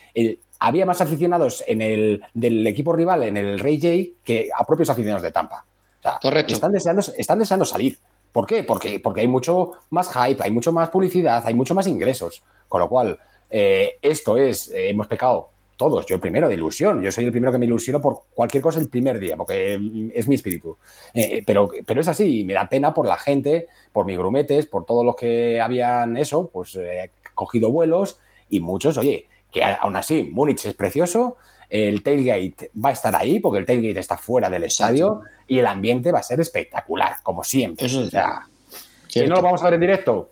había 0.59 0.85
más 0.85 1.01
aficionados 1.01 1.63
en 1.65 1.81
el, 1.81 2.25
del 2.35 2.67
equipo 2.67 2.93
rival, 2.93 3.23
en 3.23 3.37
el 3.37 3.61
Ray 3.61 3.81
J, 3.81 4.19
que 4.25 4.49
a 4.53 4.67
propios 4.67 4.91
aficionados 4.91 5.23
de 5.23 5.31
Tampa. 5.31 5.65
O 6.03 6.11
sea, 6.11 6.19
Correcto. 6.21 6.55
Están 6.55 6.73
deseando, 6.73 7.03
están 7.17 7.39
deseando 7.39 7.65
salir. 7.65 7.99
¿Por 8.33 8.47
qué? 8.47 8.65
Porque, 8.65 8.99
porque 8.99 9.21
hay 9.21 9.29
mucho 9.29 9.73
más 9.91 10.11
hype, 10.13 10.43
hay 10.43 10.51
mucho 10.51 10.73
más 10.73 10.89
publicidad, 10.89 11.43
hay 11.47 11.55
mucho 11.55 11.75
más 11.75 11.87
ingresos. 11.87 12.43
Con 12.67 12.81
lo 12.81 12.89
cual, 12.89 13.19
eh, 13.51 13.99
esto 14.01 14.37
es, 14.37 14.69
eh, 14.71 14.91
hemos 14.91 15.07
pecado 15.07 15.51
todos, 15.77 16.07
yo 16.07 16.15
el 16.15 16.21
primero 16.21 16.49
de 16.49 16.55
ilusión, 16.55 17.03
yo 17.03 17.11
soy 17.13 17.25
el 17.25 17.33
primero 17.33 17.53
que 17.53 17.59
me 17.59 17.67
ilusiono 17.67 18.01
por 18.01 18.23
cualquier 18.35 18.63
cosa 18.63 18.79
el 18.79 18.89
primer 18.89 19.19
día, 19.19 19.37
porque 19.37 19.79
mm, 19.79 20.11
es 20.15 20.27
mi 20.29 20.37
espíritu. 20.37 20.79
Eh, 21.13 21.43
pero, 21.47 21.71
pero 21.85 22.01
es 22.01 22.09
así, 22.09 22.45
me 22.45 22.55
da 22.55 22.69
pena 22.69 22.95
por 22.95 23.07
la 23.07 23.17
gente, 23.19 23.69
por 23.93 24.07
mis 24.07 24.17
grumetes, 24.17 24.67
por 24.67 24.87
todos 24.87 25.05
los 25.05 25.17
que 25.17 25.61
habían 25.61 26.17
eso, 26.17 26.49
pues 26.53 26.79
cogido 27.35 27.71
vuelos 27.71 28.19
y 28.49 28.61
muchos, 28.61 28.97
oye, 28.97 29.29
que 29.51 29.63
aún 29.63 29.97
así, 29.97 30.31
Múnich 30.33 30.65
es 30.65 30.75
precioso, 30.75 31.37
el 31.73 32.03
tailgate 32.03 32.71
va 32.85 32.91
a 32.91 32.93
estar 32.93 33.17
ahí, 33.17 33.41
porque 33.41 33.59
el 33.59 33.65
tailgate 33.65 33.99
está 33.99 34.19
fuera 34.19 34.51
del 34.51 34.65
estadio 34.65 35.23
y 35.49 35.59
el 35.59 35.67
ambiente 35.67 36.13
va 36.13 36.19
a 36.19 36.23
ser 36.23 36.39
espectacular, 36.39 37.17
como 37.23 37.43
siempre. 37.43 37.87
Eso 37.87 38.03
es 38.03 38.09
o 38.09 38.11
sea, 38.11 38.47
si 39.09 39.27
no 39.27 39.37
lo 39.37 39.43
vamos 39.43 39.63
a 39.63 39.65
ver 39.65 39.75
en 39.75 39.81
directo, 39.81 40.31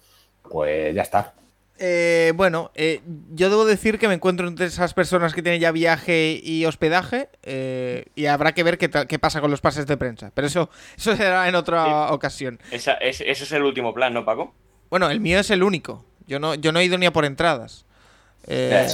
pues 0.50 0.94
ya 0.94 1.00
está. 1.00 1.32
Eh, 1.78 2.34
bueno, 2.36 2.70
eh, 2.74 3.00
yo 3.30 3.48
debo 3.48 3.64
decir 3.64 3.98
que 3.98 4.06
me 4.06 4.12
encuentro 4.12 4.46
entre 4.46 4.66
esas 4.66 4.92
personas 4.92 5.32
que 5.32 5.40
tienen 5.40 5.62
ya 5.62 5.72
viaje 5.72 6.38
y 6.42 6.66
hospedaje 6.66 7.30
eh, 7.42 8.04
y 8.14 8.26
habrá 8.26 8.52
que 8.52 8.62
ver 8.62 8.76
qué, 8.76 8.90
qué, 8.90 9.18
pasa 9.18 9.40
con 9.40 9.50
los 9.50 9.62
pases 9.62 9.86
de 9.86 9.96
prensa. 9.96 10.30
Pero 10.34 10.46
eso, 10.46 10.68
eso 10.98 11.16
será 11.16 11.48
en 11.48 11.54
otra 11.54 12.12
ocasión. 12.12 12.60
Esa, 12.70 12.92
es, 12.94 13.22
ese 13.22 13.44
es 13.44 13.52
el 13.52 13.62
último 13.62 13.94
plan, 13.94 14.12
¿no, 14.12 14.26
Paco? 14.26 14.52
Bueno, 14.90 15.08
el 15.08 15.20
mío 15.20 15.38
es 15.38 15.50
el 15.50 15.62
único. 15.62 16.04
Yo 16.26 16.38
no, 16.38 16.54
yo 16.54 16.70
no 16.70 16.80
he 16.80 16.84
ido 16.84 16.98
ni 16.98 17.06
a 17.06 17.14
por 17.14 17.24
entradas. 17.24 17.86
Eh, 18.46 18.86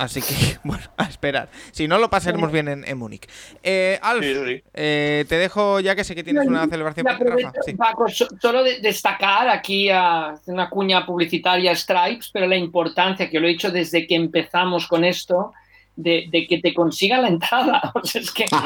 Así 0.00 0.22
que, 0.22 0.56
bueno, 0.64 0.82
a 0.96 1.04
esperar. 1.04 1.50
Si 1.72 1.86
no, 1.86 1.98
lo 1.98 2.08
pasaremos 2.08 2.50
bien 2.50 2.68
en, 2.68 2.88
en 2.88 2.96
Múnich. 2.96 3.28
Eh, 3.62 3.98
Alf, 4.00 4.24
sí, 4.24 4.34
sí. 4.34 4.62
Eh, 4.72 5.26
te 5.28 5.36
dejo 5.36 5.78
ya 5.80 5.94
que 5.94 6.04
sé 6.04 6.14
que 6.14 6.24
tienes 6.24 6.46
una 6.46 6.66
celebración. 6.66 7.06
Rafa. 7.06 7.52
Sí. 7.66 7.74
Paco, 7.74 8.06
solo 8.08 8.64
de 8.64 8.80
destacar 8.80 9.50
aquí 9.50 9.90
a 9.90 10.34
una 10.46 10.70
cuña 10.70 11.04
publicitaria 11.04 11.76
Stripes, 11.76 12.30
pero 12.32 12.46
la 12.46 12.56
importancia, 12.56 13.28
que 13.28 13.38
lo 13.38 13.46
he 13.46 13.50
dicho 13.50 13.70
desde 13.70 14.06
que 14.06 14.14
empezamos 14.14 14.86
con 14.86 15.04
esto, 15.04 15.52
de, 15.96 16.28
de 16.30 16.46
que 16.46 16.60
te 16.60 16.72
consigan 16.72 17.20
la 17.22 17.28
entrada. 17.28 17.92
O 17.94 18.02
sea, 18.02 18.22
es 18.22 18.30
que... 18.30 18.46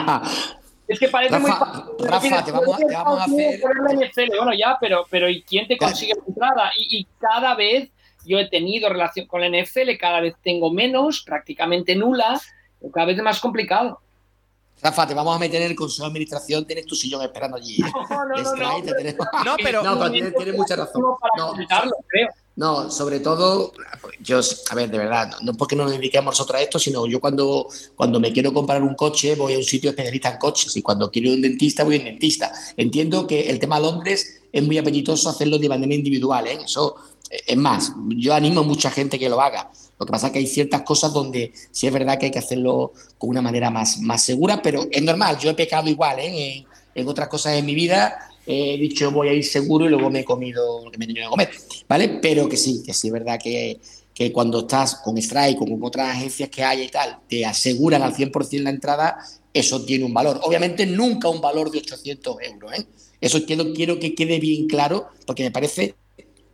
Es 0.86 0.98
que 0.98 1.08
parece 1.08 1.38
Rafa, 1.38 1.46
muy 1.46 2.08
fácil. 2.10 2.30
Rafa, 2.30 2.44
te 2.44 2.52
vamos, 2.52 2.76
te 2.76 2.92
vamos 2.92 3.18
a 3.18 3.24
hacer. 3.24 4.28
Bueno, 4.36 4.52
ya, 4.52 4.76
pero, 4.78 5.06
pero 5.08 5.30
¿y 5.30 5.40
quién 5.40 5.66
te 5.66 5.78
consigue 5.78 6.12
la 6.14 6.24
entrada? 6.28 6.72
Y, 6.78 6.98
y 6.98 7.06
cada 7.18 7.54
vez 7.54 7.88
yo 8.24 8.38
he 8.38 8.48
tenido 8.48 8.88
relación 8.88 9.26
con 9.26 9.40
la 9.40 9.48
NFL, 9.48 9.96
cada 9.98 10.20
vez 10.20 10.34
tengo 10.42 10.72
menos, 10.72 11.22
prácticamente 11.22 11.94
nula, 11.94 12.40
cada 12.92 13.06
vez 13.06 13.18
es 13.18 13.24
más 13.24 13.40
complicado. 13.40 14.00
Rafa, 14.82 15.06
te 15.06 15.14
vamos 15.14 15.34
a 15.34 15.38
meter 15.38 15.62
en 15.62 15.70
el 15.70 15.76
consejo 15.76 16.02
de 16.02 16.08
administración, 16.08 16.66
tienes 16.66 16.84
tu 16.84 16.94
sillón 16.94 17.22
esperando 17.22 17.56
allí. 17.56 17.78
No, 17.78 17.90
no, 18.26 18.42
no, 18.42 18.56
no. 18.56 18.94
Tenés... 18.94 19.16
no, 19.16 19.56
pero, 19.62 19.82
no, 19.82 19.98
pero 19.98 20.10
tienes, 20.10 20.34
tienes, 20.34 20.54
mucha 20.54 20.76
razón. 20.76 21.02
No, 21.38 21.54
creo. 22.06 22.28
no, 22.56 22.90
sobre 22.90 23.20
todo, 23.20 23.72
yo, 24.20 24.40
a 24.70 24.74
ver, 24.74 24.90
de 24.90 24.98
verdad, 24.98 25.30
no, 25.40 25.54
porque 25.54 25.74
no 25.74 25.84
nos 25.84 25.92
dediquemos 25.92 26.32
nosotros 26.32 26.60
a 26.60 26.62
esto, 26.62 26.78
sino 26.78 27.06
yo 27.06 27.18
cuando, 27.18 27.66
cuando 27.94 28.20
me 28.20 28.30
quiero 28.30 28.52
comprar 28.52 28.82
un 28.82 28.94
coche 28.94 29.36
voy 29.36 29.54
a 29.54 29.58
un 29.58 29.64
sitio 29.64 29.88
especialista 29.88 30.32
en 30.32 30.38
coches 30.38 30.76
y 30.76 30.82
cuando 30.82 31.10
quiero 31.10 31.32
un 31.32 31.40
dentista 31.40 31.82
voy 31.82 31.96
a 31.96 31.98
un 32.00 32.04
dentista. 32.04 32.52
Entiendo 32.76 33.26
que 33.26 33.48
el 33.48 33.58
tema 33.58 33.80
Londres 33.80 34.42
es 34.52 34.62
muy 34.62 34.76
apetitoso 34.76 35.30
hacerlo 35.30 35.58
de 35.58 35.68
manera 35.68 35.94
individual, 35.94 36.46
¿eh? 36.46 36.58
eso 36.62 36.96
es 37.30 37.56
más, 37.56 37.92
yo 38.08 38.34
animo 38.34 38.60
a 38.60 38.64
mucha 38.64 38.90
gente 38.90 39.18
que 39.18 39.28
lo 39.28 39.40
haga. 39.40 39.70
Lo 39.98 40.06
que 40.06 40.10
pasa 40.12 40.26
es 40.26 40.32
que 40.32 40.38
hay 40.40 40.46
ciertas 40.46 40.82
cosas 40.82 41.12
donde 41.12 41.52
sí 41.70 41.86
es 41.86 41.92
verdad 41.92 42.18
que 42.18 42.26
hay 42.26 42.32
que 42.32 42.38
hacerlo 42.38 42.92
con 43.18 43.30
una 43.30 43.42
manera 43.42 43.70
más, 43.70 44.00
más 44.00 44.22
segura, 44.22 44.60
pero 44.62 44.86
es 44.90 45.02
normal. 45.02 45.38
Yo 45.38 45.50
he 45.50 45.54
pecado 45.54 45.88
igual 45.88 46.18
¿eh? 46.18 46.56
en, 46.56 46.64
en, 46.94 47.08
otras 47.08 47.28
cosas 47.28 47.54
en 47.54 47.64
mi 47.64 47.74
vida. 47.74 48.18
He 48.46 48.76
dicho 48.76 49.10
voy 49.10 49.28
a 49.28 49.32
ir 49.32 49.44
seguro 49.44 49.86
y 49.86 49.88
luego 49.88 50.10
me 50.10 50.20
he 50.20 50.24
comido 50.24 50.84
lo 50.84 50.90
que 50.90 50.98
me 50.98 51.04
he 51.04 51.08
tenido 51.08 51.26
que 51.26 51.30
comer. 51.30 51.50
¿Vale? 51.88 52.08
Pero 52.20 52.48
que 52.48 52.56
sí, 52.56 52.82
que 52.84 52.92
sí 52.92 53.06
es 53.08 53.12
verdad 53.12 53.38
que, 53.42 53.80
que 54.12 54.32
cuando 54.32 54.60
estás 54.60 54.96
con 54.96 55.16
Strike 55.16 55.58
con 55.58 55.82
otras 55.82 56.08
agencias 56.08 56.48
que 56.50 56.62
hay 56.62 56.82
y 56.82 56.88
tal, 56.88 57.20
te 57.28 57.46
aseguran 57.46 58.02
al 58.02 58.14
100% 58.14 58.62
la 58.62 58.70
entrada, 58.70 59.18
eso 59.52 59.84
tiene 59.84 60.04
un 60.04 60.12
valor. 60.12 60.40
Obviamente 60.42 60.84
nunca 60.86 61.28
un 61.28 61.40
valor 61.40 61.70
de 61.70 61.78
800 61.78 62.36
euros. 62.42 62.72
¿eh? 62.74 62.84
Eso 63.20 63.44
quiero, 63.46 63.72
quiero 63.72 63.98
que 63.98 64.14
quede 64.14 64.38
bien 64.40 64.66
claro 64.66 65.06
porque 65.24 65.44
me 65.44 65.50
parece 65.50 65.94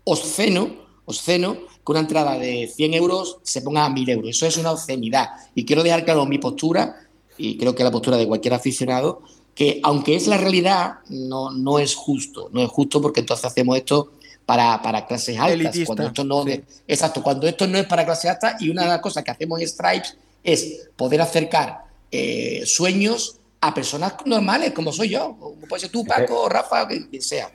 obsceno, 0.05 0.71
obsceno 1.05 1.55
que 1.55 1.93
una 1.93 2.01
entrada 2.01 2.39
de 2.39 2.71
100 2.75 2.95
euros 2.95 3.39
se 3.43 3.63
ponga 3.63 3.85
a 3.85 3.91
1000 3.91 4.11
euros. 4.11 4.31
Eso 4.31 4.47
es 4.47 4.57
una 4.57 4.73
obscenidad. 4.73 5.29
Y 5.55 5.65
quiero 5.65 5.83
dejar 5.83 6.05
claro 6.05 6.27
mi 6.27 6.39
postura, 6.39 6.97
y 7.37 7.57
creo 7.57 7.75
que 7.75 7.85
la 7.85 7.91
postura 7.91 8.17
de 8.17 8.27
cualquier 8.27 8.55
aficionado, 8.55 9.23
que 9.55 9.81
aunque 9.83 10.15
es 10.15 10.27
la 10.27 10.37
realidad, 10.37 10.99
no, 11.09 11.51
no 11.51 11.79
es 11.79 11.95
justo. 11.95 12.51
No 12.53 12.63
es 12.63 12.69
justo 12.69 13.01
porque 13.01 13.21
entonces 13.21 13.47
hacemos 13.47 13.77
esto 13.77 14.13
para, 14.47 14.81
para 14.83 15.07
clases 15.07 15.39
altas. 15.39 15.53
Elitista, 15.53 15.87
cuando 15.87 16.07
esto 16.07 16.25
no 16.25 16.45
sí. 16.45 16.53
es, 16.53 16.61
exacto, 16.87 17.23
cuando 17.23 17.47
esto 17.47 17.67
no 17.67 17.79
es 17.79 17.87
para 17.87 18.05
clases 18.05 18.31
altas, 18.31 18.61
y 18.61 18.69
una 18.69 18.83
de 18.83 18.89
las 18.89 19.01
cosas 19.01 19.25
que 19.25 19.31
hacemos 19.31 19.61
en 19.61 19.69
Stripes 19.69 20.17
es 20.43 20.89
poder 20.97 21.21
acercar 21.21 21.85
eh, 22.11 22.63
sueños 22.67 23.37
a 23.61 23.75
personas 23.75 24.15
normales, 24.25 24.73
como 24.73 24.93
soy 24.93 25.11
yo, 25.11 25.37
como 25.39 25.57
puede 25.69 25.81
ser 25.81 25.91
tú, 25.91 26.05
Paco, 26.05 26.49
Rafa, 26.49 26.89
quien 26.89 27.23
sea. 27.23 27.51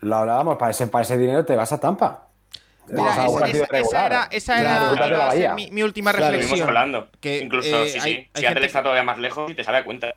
Lo 0.00 0.16
hablábamos, 0.16 0.56
para 0.56 0.70
ese, 0.70 0.86
para 0.86 1.02
ese 1.02 1.16
dinero 1.18 1.44
te 1.44 1.56
vas 1.56 1.72
a 1.72 1.80
Tampa. 1.80 2.24
Mira, 2.90 3.10
esa, 3.10 3.26
esa, 3.46 3.64
esa, 3.78 4.06
era, 4.06 4.28
esa 4.30 4.60
era 4.60 4.78
claro, 4.96 5.54
mi, 5.54 5.70
mi, 5.70 5.82
última 5.82 6.10
claro, 6.12 6.32
reflexión. 6.36 6.68
hablando. 6.68 7.08
Que, 7.20 7.38
Incluso 7.38 7.82
eh, 7.84 7.88
sí, 7.90 7.98
hay- 8.00 8.14
sí. 8.14 8.30
hay 8.32 8.42
si 8.42 8.46
gente 8.46 8.64
está 8.66 8.82
todavía 8.82 9.02
más 9.02 9.18
lejos 9.18 9.50
y 9.50 9.54
te 9.54 9.62
sale 9.62 9.78
a 9.78 9.84
cuenta. 9.84 10.14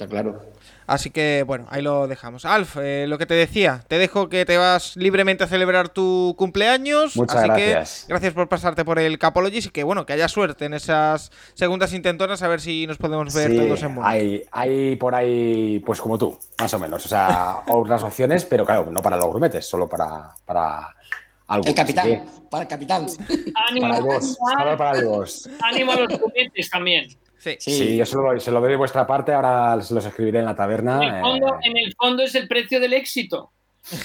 Está 0.00 0.10
claro. 0.10 0.40
Así 0.86 1.10
que 1.10 1.44
bueno, 1.46 1.66
ahí 1.70 1.82
lo 1.82 2.08
dejamos. 2.08 2.46
Alf, 2.46 2.78
eh, 2.80 3.04
lo 3.06 3.18
que 3.18 3.26
te 3.26 3.34
decía, 3.34 3.84
te 3.86 3.98
dejo 3.98 4.30
que 4.30 4.46
te 4.46 4.56
vas 4.56 4.96
libremente 4.96 5.44
a 5.44 5.46
celebrar 5.46 5.90
tu 5.90 6.34
cumpleaños. 6.38 7.16
Muchas 7.16 7.36
así 7.36 7.46
gracias. 7.48 8.04
que 8.06 8.12
gracias 8.14 8.32
por 8.32 8.48
pasarte 8.48 8.82
por 8.84 8.98
el 8.98 9.18
Capologis 9.18 9.66
y 9.66 9.70
que 9.70 9.84
bueno, 9.84 10.06
que 10.06 10.14
haya 10.14 10.26
suerte 10.26 10.64
en 10.64 10.72
esas 10.74 11.30
segundas 11.52 11.92
intentonas 11.92 12.42
a 12.42 12.48
ver 12.48 12.60
si 12.62 12.86
nos 12.86 12.96
podemos 12.96 13.32
ver 13.34 13.50
Sí, 13.50 13.56
todos 13.58 13.82
en 13.82 13.92
Múnich. 13.92 14.08
hay, 14.10 14.42
hay 14.50 14.96
por 14.96 15.14
ahí, 15.14 15.80
pues 15.84 16.00
como 16.00 16.16
tú, 16.16 16.36
más 16.58 16.72
o 16.72 16.78
menos. 16.78 17.04
O 17.04 17.08
sea, 17.08 17.58
otras 17.68 18.02
opciones, 18.02 18.46
pero 18.46 18.64
claro, 18.64 18.88
no 18.90 19.02
para 19.02 19.18
los 19.18 19.28
grumetes, 19.28 19.66
solo 19.68 19.86
para, 19.86 20.30
para 20.46 20.96
algo. 21.50 21.66
El 21.66 21.74
capitán, 21.74 22.24
para 22.50 22.62
el 22.62 22.68
capitán. 22.68 23.06
Ánimo, 23.68 23.88
para 23.88 23.98
el 23.98 24.04
boss, 24.04 24.38
solo 24.58 24.76
para 24.76 24.98
el 24.98 25.04
boss. 25.04 25.50
ánimo 25.60 25.92
a 25.92 25.96
los 25.96 26.18
juguetes 26.18 26.70
también. 26.70 27.08
Sí. 27.38 27.56
Sí. 27.58 27.72
Sí, 27.72 27.96
yo 27.96 28.06
se 28.06 28.16
lo, 28.16 28.38
se 28.38 28.50
lo 28.50 28.60
doy 28.60 28.70
de 28.70 28.76
vuestra 28.76 29.06
parte, 29.06 29.32
ahora 29.32 29.80
se 29.82 29.94
los 29.94 30.04
escribiré 30.04 30.40
en 30.40 30.44
la 30.44 30.54
taberna. 30.54 31.02
En 31.02 31.14
el, 31.14 31.20
fondo, 31.22 31.46
eh, 31.46 31.58
en 31.62 31.76
el 31.76 31.94
fondo 31.94 32.22
es 32.22 32.34
el 32.34 32.46
precio 32.46 32.78
del 32.78 32.92
éxito. 32.92 33.50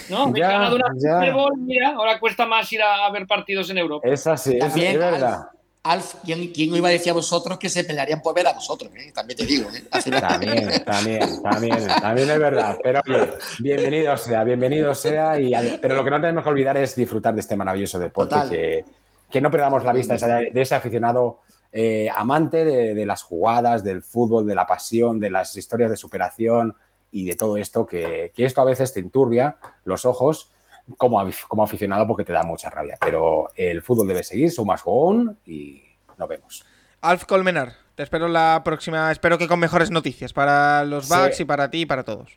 ¿no? 0.10 0.30
Me 0.30 0.40
he 0.40 0.42
ganado 0.42 0.76
una 0.78 0.88
ya. 0.96 1.20
Super 1.20 1.34
Bowl, 1.34 1.58
mira, 1.58 1.90
ahora 1.96 2.20
cuesta 2.20 2.46
más 2.46 2.72
ir 2.72 2.82
a, 2.82 3.06
a 3.06 3.12
ver 3.12 3.28
partidos 3.28 3.70
en 3.70 3.78
Europa. 3.78 4.08
es 4.10 4.26
así, 4.26 4.54
es, 4.54 4.60
También, 4.60 4.94
es 4.94 5.00
verdad. 5.00 5.40
Alf, 5.86 6.16
¿quién, 6.26 6.52
¿quién 6.52 6.76
iba 6.76 6.88
a 6.88 6.92
decir 6.92 7.12
a 7.12 7.14
vosotros 7.14 7.60
que 7.60 7.70
se 7.70 7.84
pelearían 7.84 8.20
por 8.20 8.34
ver 8.34 8.48
a 8.48 8.54
vosotros? 8.54 8.92
eh? 8.96 9.12
También 9.14 9.38
te 9.38 9.46
digo. 9.46 9.70
¿eh? 9.70 9.84
También, 9.92 10.84
también, 10.84 11.44
también, 11.44 11.88
también 12.02 12.30
es 12.32 12.40
verdad. 12.40 12.78
Pero 12.82 13.02
oye, 13.08 13.30
bienvenido 13.60 14.18
sea, 14.18 14.44
bienvenido 14.44 14.96
sea. 14.96 15.40
Y, 15.40 15.54
pero 15.80 15.96
lo 15.96 16.04
que 16.04 16.10
no 16.10 16.20
tenemos 16.20 16.44
que 16.44 16.50
olvidar 16.50 16.76
es 16.78 16.96
disfrutar 16.96 17.36
de 17.36 17.42
este 17.42 17.56
maravilloso 17.56 18.00
deporte, 18.00 18.36
que, 18.50 18.86
que 19.30 19.40
no 19.40 19.52
perdamos 19.52 19.84
la 19.84 19.94
vista 19.94 20.14
de 20.14 20.18
ese, 20.18 20.52
de 20.52 20.62
ese 20.62 20.74
aficionado 20.74 21.42
eh, 21.72 22.10
amante 22.16 22.66
de, 22.66 22.96
de 22.96 23.06
las 23.06 23.22
jugadas, 23.22 23.84
del 23.84 24.02
fútbol, 24.02 24.48
de 24.48 24.56
la 24.56 24.66
pasión, 24.66 25.20
de 25.20 25.30
las 25.30 25.56
historias 25.56 25.92
de 25.92 25.98
superación 25.98 26.76
y 27.12 27.26
de 27.26 27.36
todo 27.36 27.58
esto, 27.58 27.86
que, 27.86 28.32
que 28.36 28.46
esto 28.46 28.60
a 28.62 28.66
veces 28.66 28.92
te 28.92 29.02
enturbia 29.02 29.58
los 29.84 30.06
ojos 30.06 30.50
como, 30.98 31.24
como 31.48 31.64
aficionado 31.64 32.08
porque 32.08 32.24
te 32.24 32.34
da 32.34 32.44
mucha 32.44 32.70
rabia. 32.70 32.98
Pero 33.00 33.50
el 33.56 33.82
fútbol 33.82 34.08
debe 34.08 34.24
seguir, 34.24 34.52
so 34.52 34.66
must 34.66 34.84
go 34.86 35.08
on 35.08 35.38
y 35.46 35.84
nos 36.18 36.28
vemos. 36.30 36.66
Alf 37.02 37.26
Colmenar, 37.26 37.74
te 37.96 38.04
espero 38.04 38.28
la 38.28 38.62
próxima, 38.64 39.12
espero 39.12 39.38
que 39.38 39.48
con 39.48 39.60
mejores 39.60 39.92
noticias 39.92 40.34
para 40.34 40.84
los 40.86 41.08
Sí. 41.08 41.14
Bucks 41.14 41.40
y 41.42 41.46
para 41.46 41.70
ti 41.70 41.82
y 41.82 41.86
para 41.86 42.04
todos. 42.04 42.32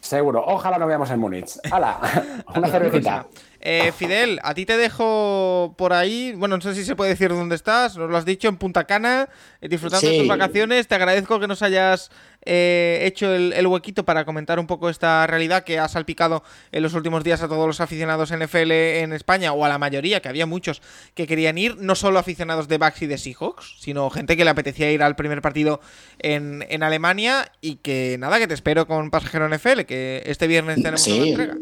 Seguro. 0.00 0.44
Ojalá 0.46 0.78
nos 0.78 0.86
veamos 0.86 1.10
en 1.10 1.18
Múnich. 1.18 1.58
¡Hala! 1.72 1.98
Una 2.54 2.68
cervecita. 2.68 3.26
Eh, 3.68 3.90
Fidel, 3.90 4.38
a 4.44 4.54
ti 4.54 4.64
te 4.64 4.76
dejo 4.76 5.74
por 5.76 5.92
ahí. 5.92 6.32
Bueno, 6.36 6.54
no 6.56 6.62
sé 6.62 6.72
si 6.76 6.84
se 6.84 6.94
puede 6.94 7.10
decir 7.10 7.30
dónde 7.30 7.56
estás. 7.56 7.96
Nos 7.96 8.08
lo 8.08 8.16
has 8.16 8.24
dicho 8.24 8.46
en 8.46 8.58
Punta 8.58 8.84
Cana, 8.84 9.28
eh, 9.60 9.68
disfrutando 9.68 10.08
de 10.08 10.18
tus 10.18 10.28
vacaciones. 10.28 10.86
Te 10.86 10.94
agradezco 10.94 11.40
que 11.40 11.48
nos 11.48 11.62
hayas 11.62 12.12
eh, 12.42 13.00
hecho 13.02 13.34
el, 13.34 13.52
el 13.52 13.66
huequito 13.66 14.04
para 14.04 14.24
comentar 14.24 14.60
un 14.60 14.68
poco 14.68 14.88
esta 14.88 15.26
realidad 15.26 15.64
que 15.64 15.80
ha 15.80 15.88
salpicado 15.88 16.44
en 16.70 16.80
los 16.84 16.94
últimos 16.94 17.24
días 17.24 17.42
a 17.42 17.48
todos 17.48 17.66
los 17.66 17.80
aficionados 17.80 18.30
NFL 18.32 18.70
en 18.70 19.12
España, 19.12 19.52
o 19.52 19.64
a 19.64 19.68
la 19.68 19.78
mayoría, 19.78 20.20
que 20.20 20.28
había 20.28 20.46
muchos 20.46 20.80
que 21.14 21.26
querían 21.26 21.58
ir, 21.58 21.76
no 21.76 21.96
solo 21.96 22.20
aficionados 22.20 22.68
de 22.68 22.78
Bucks 22.78 23.02
y 23.02 23.06
de 23.08 23.18
Seahawks, 23.18 23.78
sino 23.80 24.10
gente 24.10 24.36
que 24.36 24.44
le 24.44 24.50
apetecía 24.50 24.92
ir 24.92 25.02
al 25.02 25.16
primer 25.16 25.42
partido 25.42 25.80
en, 26.20 26.64
en 26.68 26.84
Alemania. 26.84 27.50
Y 27.60 27.76
que 27.76 28.16
nada, 28.20 28.38
que 28.38 28.46
te 28.46 28.54
espero 28.54 28.86
con 28.86 29.10
Pasajero 29.10 29.48
NFL, 29.48 29.80
que 29.86 30.22
este 30.26 30.46
viernes 30.46 30.76
tenemos 30.76 31.02
Sí. 31.02 31.18
una 31.18 31.26
entrega. 31.30 31.56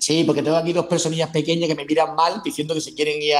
Sí, 0.00 0.24
porque 0.24 0.42
tengo 0.42 0.56
aquí 0.56 0.72
dos 0.72 0.86
personillas 0.86 1.28
pequeñas 1.28 1.68
que 1.68 1.74
me 1.74 1.84
miran 1.84 2.14
mal 2.14 2.40
diciendo 2.42 2.72
que 2.72 2.80
se 2.80 2.94
quieren 2.94 3.20
ir 3.20 3.34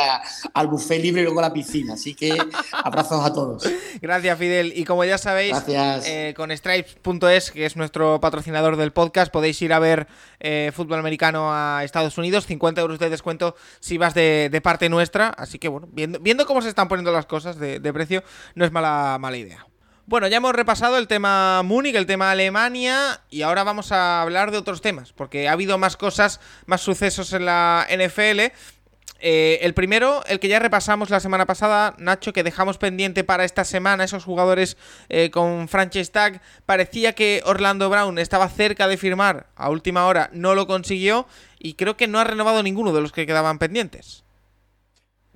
al 0.53 0.67
buffet 0.67 1.03
libre 1.03 1.23
y 1.23 1.25
luego 1.25 1.39
a 1.41 1.45
la 1.45 1.53
piscina. 1.55 1.95
Así 1.95 2.15
que 2.15 2.37
abrazos 2.85 3.25
a 3.25 3.33
todos. 3.33 3.65
Gracias, 4.03 4.39
Fidel. 4.39 4.75
Y 4.77 4.85
como 4.85 5.03
ya 5.07 5.17
sabéis, 5.17 5.57
eh, 5.67 6.35
con 6.37 6.51
Stripes.es, 6.55 7.51
que 7.51 7.65
es 7.65 7.77
nuestro 7.77 8.21
patrocinador 8.21 8.77
del 8.77 8.93
podcast, 8.93 9.33
podéis 9.33 9.61
ir 9.63 9.73
a 9.73 9.79
ver 9.79 10.07
eh, 10.39 10.71
fútbol 10.75 10.99
americano 10.99 11.49
a 11.51 11.83
Estados 11.83 12.19
Unidos. 12.19 12.45
50 12.45 12.79
euros 12.83 12.99
de 12.99 13.09
descuento 13.09 13.57
si 13.81 13.97
vas 13.97 14.13
de, 14.13 14.61
parte 14.63 14.91
nuestra. 14.91 15.31
Así 15.31 15.59
que 15.59 15.69
bueno, 15.69 15.89
viendo, 15.91 16.21
viendo, 16.21 16.45
cómo 16.45 16.61
se 16.61 16.69
están 16.69 16.89
poniendo 16.89 17.11
las 17.11 17.25
cosas 17.25 17.59
de, 17.59 17.81
de 17.81 17.93
precio, 17.95 18.23
no 18.55 18.67
es 18.67 18.71
mala, 18.71 19.17
mala 19.19 19.39
idea. 19.39 19.70
Bueno, 20.11 20.27
ya 20.27 20.39
hemos 20.39 20.53
repasado 20.53 20.99
el 20.99 21.07
tema 21.07 21.63
Múnich, 21.63 21.95
el 21.95 22.05
tema 22.05 22.33
Alemania 22.33 23.21
y 23.31 23.43
ahora 23.43 23.63
vamos 23.63 23.93
a 23.93 24.23
hablar 24.23 24.51
de 24.51 24.59
otros 24.59 24.81
temas, 24.81 25.13
porque 25.13 25.49
ha 25.49 25.53
habido 25.53 25.79
más 25.79 25.97
cosas, 25.97 26.41
más 26.67 26.81
sucesos 26.81 27.33
en 27.33 27.45
la 27.45 27.87
NFL. 27.89 28.51
Eh, 29.21 29.61
el 29.63 29.73
primero, 29.73 30.25
el 30.27 30.41
que 30.41 30.49
ya 30.49 30.59
repasamos 30.59 31.11
la 31.11 31.21
semana 31.21 31.47
pasada, 31.47 31.95
Nacho, 31.99 32.33
que 32.33 32.43
dejamos 32.43 32.77
pendiente 32.77 33.23
para 33.23 33.45
esta 33.45 33.65
semana, 33.65 34.03
esos 34.03 34.25
jugadores 34.25 34.77
eh, 35.11 35.31
con 35.31 35.69
franchise 35.69 36.11
tag, 36.11 36.43
parecía 36.67 37.13
que 37.13 37.41
Orlando 37.45 37.89
Brown 37.89 38.19
estaba 38.19 38.49
cerca 38.49 38.89
de 38.89 38.97
firmar, 38.97 39.47
a 39.55 39.71
última 39.71 40.07
hora 40.07 40.29
no 40.33 40.57
lo 40.57 40.67
consiguió 40.67 41.29
y 41.61 41.75
creo 41.75 41.97
que 41.97 42.09
no 42.09 42.19
ha 42.19 42.25
renovado 42.25 42.65
ninguno 42.65 42.93
de 42.93 43.01
los 43.01 43.13
que 43.13 43.27
quedaban 43.27 43.61
pendientes. 43.61 44.25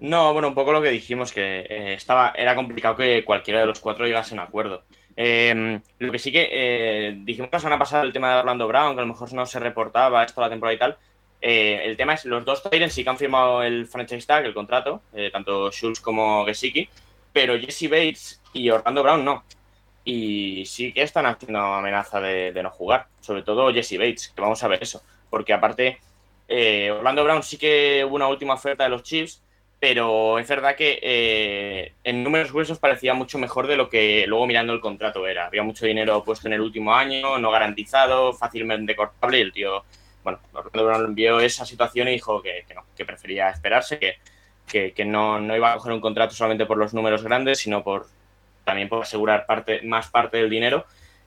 No, 0.05 0.35
bueno, 0.35 0.49
un 0.49 0.55
poco 0.55 0.71
lo 0.71 0.83
que 0.83 0.91
dijimos, 0.91 1.33
que 1.33 1.61
eh, 1.61 1.95
estaba, 1.95 2.35
era 2.37 2.55
complicado 2.55 2.95
que 2.95 3.25
cualquiera 3.25 3.61
de 3.61 3.67
los 3.67 3.81
cuatro 3.81 4.05
llegase 4.05 4.35
a 4.35 4.37
un 4.37 4.41
acuerdo. 4.41 4.85
Em, 5.17 5.81
lo 5.99 6.13
que 6.13 6.19
sí 6.19 6.31
que 6.31 6.47
eh, 6.53 7.15
dijimos 7.25 7.49
la 7.51 7.59
semana 7.59 7.79
pasada 7.79 8.03
el 8.03 8.13
tema 8.13 8.35
de 8.35 8.41
Orlando 8.41 8.69
Brown, 8.69 8.95
que 8.95 9.01
a 9.01 9.05
lo 9.05 9.13
mejor 9.15 9.33
no 9.33 9.47
se 9.47 9.59
reportaba 9.61 10.23
esto 10.23 10.43
la 10.43 10.51
temporada 10.51 10.75
y 10.75 10.79
tal. 10.79 10.99
Eh, 11.41 11.81
el 11.87 11.97
tema 11.97 12.13
es, 12.15 12.27
los 12.27 12.45
dos 12.45 12.63
Tyrants 12.63 12.95
sí 12.95 13.03
que 13.03 13.09
han 13.09 13.17
firmado 13.17 13.63
el 13.63 13.87
franchise 13.87 14.27
tag, 14.27 14.45
el 14.45 14.53
contrato, 14.53 15.01
tanto 15.33 15.71
Schultz 15.73 16.01
como 16.01 16.45
Gesicki, 16.45 16.87
pero 17.33 17.59
Jesse 17.59 17.89
Bates 17.89 18.43
y 18.53 18.69
Orlando 18.69 19.03
Brown 19.03 19.25
no. 19.25 19.45
Y 20.05 20.67
sí 20.67 20.93
que 20.93 21.01
están 21.01 21.25
haciendo 21.25 21.61
amenaza 21.61 22.21
de, 22.21 22.53
de 22.53 22.63
no 22.63 22.69
jugar, 22.71 23.07
sobre 23.21 23.43
todo 23.43 23.73
Jesse 23.73 23.97
Bates, 23.97 24.29
que 24.37 24.43
vamos 24.43 24.63
a 24.63 24.69
ver 24.69 24.83
eso, 24.83 25.03
porque 25.31 25.55
aparte 25.55 25.99
Orlando 26.93 27.25
Brown 27.25 27.43
sí 27.43 27.57
que 27.57 28.05
hubo 28.07 28.17
una 28.17 28.29
última 28.29 28.53
oferta 28.53 28.85
de 28.85 28.91
los 28.91 29.03
Chiefs, 29.03 29.41
pero 29.81 30.39
es 30.39 30.49
verdad 30.49 30.77
que 30.77 30.99
eh, 31.03 31.93
en 32.05 32.25
números 32.25 32.53
gruesos 32.53 32.79
parecía 32.79 33.15
mucho 33.15 33.39
mejor 33.39 33.67
de 33.67 33.77
lo 33.77 33.89
que 33.91 34.25
luego 34.27 34.47
mirando 34.47 34.73
el 34.73 34.81
contrato 34.81 35.27
era. 35.27 35.47
Había 35.47 35.63
mucho 35.63 35.87
dinero 35.87 36.25
puesto 36.25 36.49
en 36.49 36.55
el 36.55 36.61
último 36.61 36.95
año, 36.95 37.39
no 37.39 37.51
garantizado, 37.51 38.33
fácilmente 38.33 38.97
cortable 38.97 39.39
y 39.39 39.43
el 39.43 39.53
tío, 39.53 39.85
bueno, 40.23 40.39
Orlando 40.55 41.09
vio 41.09 41.41
esa 41.41 41.67
situación 41.67 42.09
y 42.09 42.13
dijo 42.13 42.41
que, 42.41 42.65
no, 42.75 42.85
que 42.97 43.05
prefería 43.05 43.51
esperarse, 43.51 43.99
que, 43.99 44.93
que, 44.95 45.05
no, 45.05 45.39
no, 45.39 45.55
iba 45.55 45.73
a 45.73 45.77
coger 45.77 45.93
un 45.93 46.01
contrato 46.01 46.35
solamente 46.35 46.67
por 46.67 46.79
los 46.79 46.95
números 46.95 47.23
grandes, 47.23 47.59
sino 47.59 47.85
por 47.85 48.07
también 48.65 48.89
por 48.89 49.03
asegurar 49.03 49.45
parte, 49.45 49.83
más 49.83 50.09
parte 50.09 50.39
del 50.39 50.49
dinero. 50.49 50.87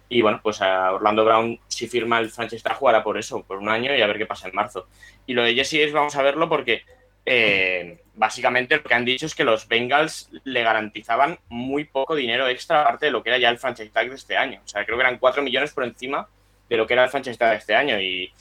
Y 0.09 0.21
bueno, 0.21 0.39
pues 0.41 0.61
a 0.61 0.93
Orlando 0.93 1.25
Brown, 1.25 1.59
si 1.67 1.87
firma 1.87 2.19
el 2.19 2.29
franchise 2.29 2.63
jugará 2.73 3.03
por 3.03 3.17
eso, 3.17 3.43
por 3.43 3.57
un 3.57 3.69
año 3.69 3.95
y 3.95 4.01
a 4.01 4.07
ver 4.07 4.17
qué 4.17 4.25
pasa 4.25 4.47
en 4.47 4.55
marzo. 4.55 4.87
Y 5.25 5.33
lo 5.33 5.43
de 5.43 5.53
Jesse 5.53 5.73
es, 5.73 5.93
vamos 5.93 6.15
a 6.15 6.23
verlo 6.23 6.49
porque 6.49 6.83
eh, 7.25 7.99
básicamente 8.17 8.75
lo 8.75 8.83
que 8.83 8.93
han 8.93 9.05
dicho 9.05 9.25
es 9.25 9.35
que 9.35 9.43
los 9.43 9.67
Bengals 9.67 10.29
le 10.43 10.63
garantizaban 10.63 11.39
muy 11.49 11.85
poco 11.85 12.15
dinero 12.15 12.47
extra 12.47 12.81
aparte 12.81 13.05
de 13.05 13.11
lo 13.11 13.23
que 13.23 13.29
era 13.29 13.37
ya 13.37 13.49
el 13.49 13.59
franchise 13.59 13.91
tag 13.91 14.09
de 14.09 14.15
este 14.15 14.35
año. 14.35 14.59
O 14.65 14.67
sea, 14.67 14.83
creo 14.83 14.97
que 14.97 15.03
eran 15.03 15.19
4 15.19 15.41
millones 15.43 15.71
por 15.71 15.83
encima 15.83 16.27
de 16.67 16.77
lo 16.77 16.87
que 16.87 16.93
era 16.93 17.05
el 17.05 17.09
franchise 17.09 17.37
tag 17.37 17.51
de 17.51 17.57
este 17.57 17.75
año. 17.75 18.01
Y, 18.01 18.33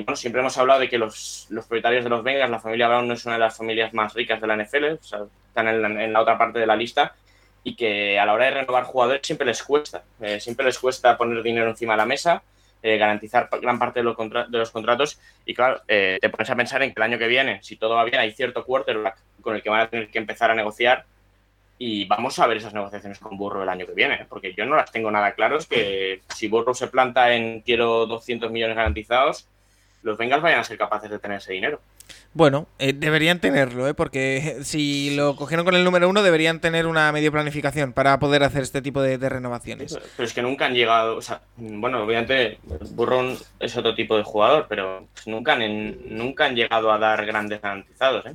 bueno, 0.00 0.16
siempre 0.16 0.40
hemos 0.40 0.56
hablado 0.56 0.80
de 0.80 0.88
que 0.88 0.98
los, 0.98 1.46
propietarios 1.50 2.04
de 2.04 2.10
los 2.10 2.24
Bengals, 2.24 2.50
la 2.50 2.58
familia 2.58 2.88
Brown 2.88 3.06
no 3.06 3.14
es 3.14 3.24
una 3.26 3.34
de 3.34 3.40
las 3.40 3.56
familias 3.56 3.92
más 3.92 4.14
ricas 4.14 4.40
de 4.40 4.46
la 4.46 4.56
NFL, 4.56 4.84
o 4.84 5.02
sea, 5.02 5.20
están 5.46 5.68
en 5.68 6.12
la, 6.12 6.20
otra 6.20 6.38
parte 6.38 6.58
de 6.58 6.66
la 6.66 6.76
lista 6.76 7.14
y 7.62 7.74
que 7.76 8.18
a 8.18 8.24
la 8.24 8.32
hora 8.32 8.46
de 8.46 8.52
renovar 8.52 8.84
jugadores 8.84 9.20
siempre 9.24 9.46
les 9.46 9.62
cuesta. 9.62 10.02
Eh, 10.20 10.40
siempre 10.40 10.64
les 10.64 10.78
cuesta 10.78 11.18
poner 11.18 11.42
dinero 11.42 11.68
encima 11.68 11.92
de 11.94 11.98
la 11.98 12.06
mesa 12.06 12.42
eh, 12.82 12.96
garantizar 12.96 13.48
gran 13.60 13.78
parte 13.78 14.00
de 14.00 14.04
los, 14.04 14.16
de 14.16 14.58
los 14.58 14.70
contratos. 14.70 15.20
Y 15.44 15.54
claro, 15.54 15.82
eh, 15.88 16.18
te 16.20 16.28
pones 16.28 16.48
a 16.50 16.56
pensar 16.56 16.82
en 16.82 16.92
que 16.92 17.00
el 17.00 17.02
año 17.02 17.18
que 17.18 17.26
viene, 17.26 17.62
si 17.62 17.76
todo 17.76 17.94
va 17.94 18.04
bien, 18.04 18.20
hay 18.20 18.32
cierto 18.32 18.64
quarterback 18.64 19.18
con 19.40 19.56
el 19.56 19.62
que 19.62 19.70
van 19.70 19.80
a 19.80 19.88
tener 19.88 20.08
que 20.08 20.18
empezar 20.18 20.50
a 20.50 20.54
negociar. 20.54 21.04
Y 21.80 22.06
vamos 22.06 22.38
a 22.38 22.46
ver 22.46 22.56
esas 22.56 22.74
negociaciones 22.74 23.20
con 23.20 23.36
Burro 23.36 23.62
el 23.62 23.68
año 23.68 23.86
que 23.86 23.92
viene, 23.92 24.26
porque 24.28 24.52
yo 24.52 24.66
no 24.66 24.74
las 24.74 24.90
tengo 24.90 25.10
nada 25.10 25.32
claras. 25.32 25.66
Que 25.66 26.22
si 26.34 26.48
Burro 26.48 26.74
se 26.74 26.88
planta 26.88 27.34
en 27.34 27.60
quiero 27.60 28.06
200 28.06 28.50
millones 28.50 28.76
garantizados, 28.76 29.48
los 30.02 30.18
Bengals 30.18 30.42
vayan 30.42 30.60
a 30.60 30.64
ser 30.64 30.78
capaces 30.78 31.10
de 31.10 31.18
tener 31.18 31.38
ese 31.38 31.52
dinero. 31.52 31.80
Bueno, 32.34 32.68
eh, 32.78 32.92
deberían 32.92 33.40
tenerlo, 33.40 33.88
¿eh? 33.88 33.94
porque 33.94 34.58
si 34.62 35.16
lo 35.16 35.34
cogieron 35.34 35.64
con 35.64 35.74
el 35.74 35.84
número 35.84 36.08
uno, 36.08 36.22
deberían 36.22 36.60
tener 36.60 36.86
una 36.86 37.10
medio 37.10 37.32
planificación 37.32 37.92
para 37.92 38.18
poder 38.18 38.44
hacer 38.44 38.62
este 38.62 38.82
tipo 38.82 39.02
de, 39.02 39.16
renovaciones. 39.28 39.98
Pero 40.16 40.26
es 40.26 40.32
que 40.32 40.42
nunca 40.42 40.66
han 40.66 40.74
llegado, 40.74 41.16
o 41.16 41.22
sea, 41.22 41.40
bueno, 41.56 42.02
obviamente 42.02 42.58
Burrón 42.92 43.36
es 43.58 43.76
otro 43.76 43.94
tipo 43.94 44.16
de 44.16 44.22
jugador, 44.22 44.66
pero 44.68 45.08
nunca 45.26 45.54
han, 45.54 46.16
nunca 46.16 46.46
han 46.46 46.54
llegado 46.54 46.92
a 46.92 46.98
dar 46.98 47.26
grandes 47.26 47.60
garantizados. 47.60 48.26
¿eh? 48.26 48.34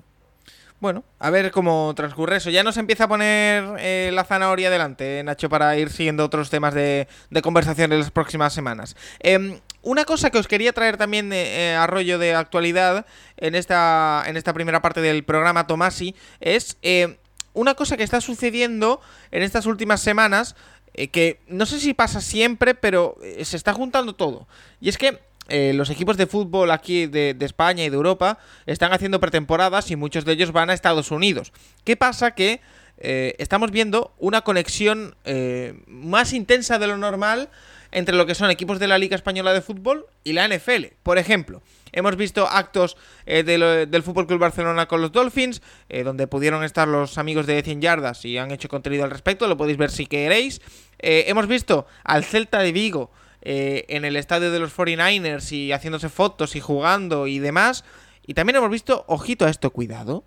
Bueno, 0.84 1.06
a 1.18 1.30
ver 1.30 1.52
cómo 1.52 1.94
transcurre 1.96 2.36
eso. 2.36 2.50
Ya 2.50 2.62
nos 2.62 2.76
empieza 2.76 3.06
a 3.06 3.08
poner 3.08 3.64
eh, 3.80 4.12
la 4.14 4.26
zanahoria 4.26 4.70
delante, 4.70 5.24
Nacho, 5.24 5.48
para 5.48 5.78
ir 5.78 5.90
siguiendo 5.90 6.26
otros 6.26 6.50
temas 6.50 6.74
de, 6.74 7.08
de 7.30 7.42
conversación 7.42 7.94
en 7.94 8.00
las 8.00 8.12
próximas 8.12 8.52
semanas. 8.52 8.98
Em, 9.20 9.62
una 9.82 10.04
cosa 10.04 10.30
que 10.30 10.40
os 10.40 10.50
quería 10.50 10.74
traer 10.74 10.98
también 10.98 11.32
eh, 11.32 11.74
a 11.74 11.88
rollo 11.88 12.20
de 12.20 12.36
actualidad 12.36 13.06
en 13.38 13.56
esta, 13.56 14.26
en 14.28 14.36
esta 14.36 14.52
primera 14.52 14.82
parte 14.82 15.00
del 15.00 15.24
programa, 15.24 15.68
Tomasi, 15.68 16.16
es 16.42 16.76
eh, 16.82 17.18
una 17.54 17.76
cosa 17.76 17.96
que 17.96 18.04
está 18.04 18.20
sucediendo 18.20 19.00
en 19.32 19.42
estas 19.42 19.66
últimas 19.68 20.02
semanas, 20.02 20.58
eh, 20.96 21.08
que 21.08 21.40
no 21.48 21.66
sé 21.66 21.80
si 21.80 21.94
pasa 21.94 22.20
siempre, 22.20 22.76
pero 22.76 23.16
se 23.42 23.56
está 23.56 23.72
juntando 23.72 24.16
todo. 24.16 24.50
Y 24.82 24.90
es 24.90 24.98
que 24.98 25.18
los 25.50 25.90
equipos 25.90 26.18
de 26.18 26.28
fútbol 26.28 26.72
aquí 26.72 27.06
de, 27.06 27.36
España 27.42 27.84
y 27.84 27.90
de 27.90 27.96
Europa 27.96 28.40
están 28.66 28.94
haciendo 28.94 29.20
pretemporadas 29.20 29.92
y 29.92 29.96
muchos 29.96 30.26
de 30.26 30.34
ellos 30.34 30.52
van 30.52 30.70
a 30.70 30.74
Estados 30.74 31.12
Unidos. 31.12 31.52
¿Qué 31.84 31.98
pasa? 31.98 32.32
Que 32.32 32.62
estamos 32.98 33.72
viendo 33.72 34.14
una 34.20 34.42
conexión 34.42 35.16
más 35.88 36.34
intensa 36.34 36.80
de 36.80 36.88
lo 36.88 36.98
normal 36.98 37.50
entre 37.94 38.16
lo 38.16 38.26
que 38.26 38.36
son 38.36 38.50
equipos 38.50 38.80
de 38.80 38.88
la 38.88 38.98
Liga 38.98 39.16
Española 39.16 39.54
de 39.54 39.62
Fútbol 39.62 40.08
y 40.24 40.34
la 40.34 40.48
NFL. 40.48 40.86
Por 41.04 41.18
ejemplo, 41.18 41.62
hemos 41.92 42.18
visto 42.18 42.48
actos 42.48 42.98
eh, 43.26 43.44
del 43.44 44.04
Fútbol 44.04 44.28
Club 44.28 44.40
Barcelona 44.40 44.88
con 44.88 45.02
los 45.02 45.12
Dolphins, 45.12 45.62
eh, 45.90 46.04
donde 46.04 46.28
pudieron 46.28 46.64
estar 46.64 46.88
los 46.88 47.18
amigos 47.18 47.46
de 47.46 47.62
100 47.62 47.82
yardas 47.82 48.26
y 48.26 48.38
han 48.38 48.52
hecho 48.52 48.68
contenido 48.68 49.04
al 49.04 49.12
respecto, 49.12 49.48
lo 49.48 49.58
podéis 49.58 49.78
ver 49.78 49.92
si 49.92 50.08
queréis. 50.08 50.60
Eh, 51.00 51.26
hemos 51.28 51.48
visto 51.48 51.86
al 52.04 52.24
Celta 52.24 52.60
de 52.60 52.72
Vigo 52.72 53.12
en 53.46 54.06
el 54.06 54.16
estadio 54.16 54.52
de 54.52 54.60
los 54.60 54.76
49ers 54.76 55.52
y 55.52 55.72
haciéndose 55.72 56.10
fotos 56.10 56.56
y 56.56 56.60
jugando 56.60 57.28
y 57.28 57.40
demás. 57.40 57.84
Y 58.26 58.34
también 58.34 58.56
hemos 58.56 58.70
visto, 58.70 59.04
ojito 59.08 59.46
a 59.46 59.50
esto, 59.50 59.72
cuidado, 59.72 60.24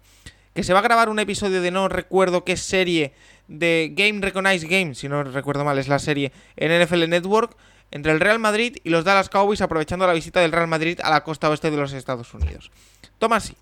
que 0.54 0.62
se 0.62 0.72
va 0.72 0.80
a 0.80 0.82
grabar 0.82 1.08
un 1.08 1.18
episodio 1.18 1.62
de 1.62 1.70
no 1.70 1.88
recuerdo 1.88 2.44
qué 2.44 2.56
serie 2.56 3.14
de 3.48 3.92
Game 3.94 4.20
Recognize 4.20 4.66
Game, 4.66 4.94
si 4.94 5.08
no 5.08 5.22
recuerdo 5.22 5.64
mal, 5.64 5.78
es 5.78 5.88
la 5.88 5.98
serie 5.98 6.32
en 6.56 6.82
NFL 6.82 7.08
Network, 7.08 7.56
entre 7.90 8.12
el 8.12 8.20
Real 8.20 8.38
Madrid 8.38 8.76
y 8.82 8.90
los 8.90 9.04
Dallas 9.04 9.28
Cowboys 9.28 9.60
aprovechando 9.60 10.06
la 10.06 10.12
visita 10.12 10.40
del 10.40 10.52
Real 10.52 10.66
Madrid 10.66 10.98
a 11.02 11.10
la 11.10 11.22
costa 11.22 11.48
oeste 11.48 11.70
de 11.70 11.76
los 11.76 11.92
Estados 11.92 12.32
Unidos. 12.34 12.70
Toma 13.18 13.36
así. 13.36 13.56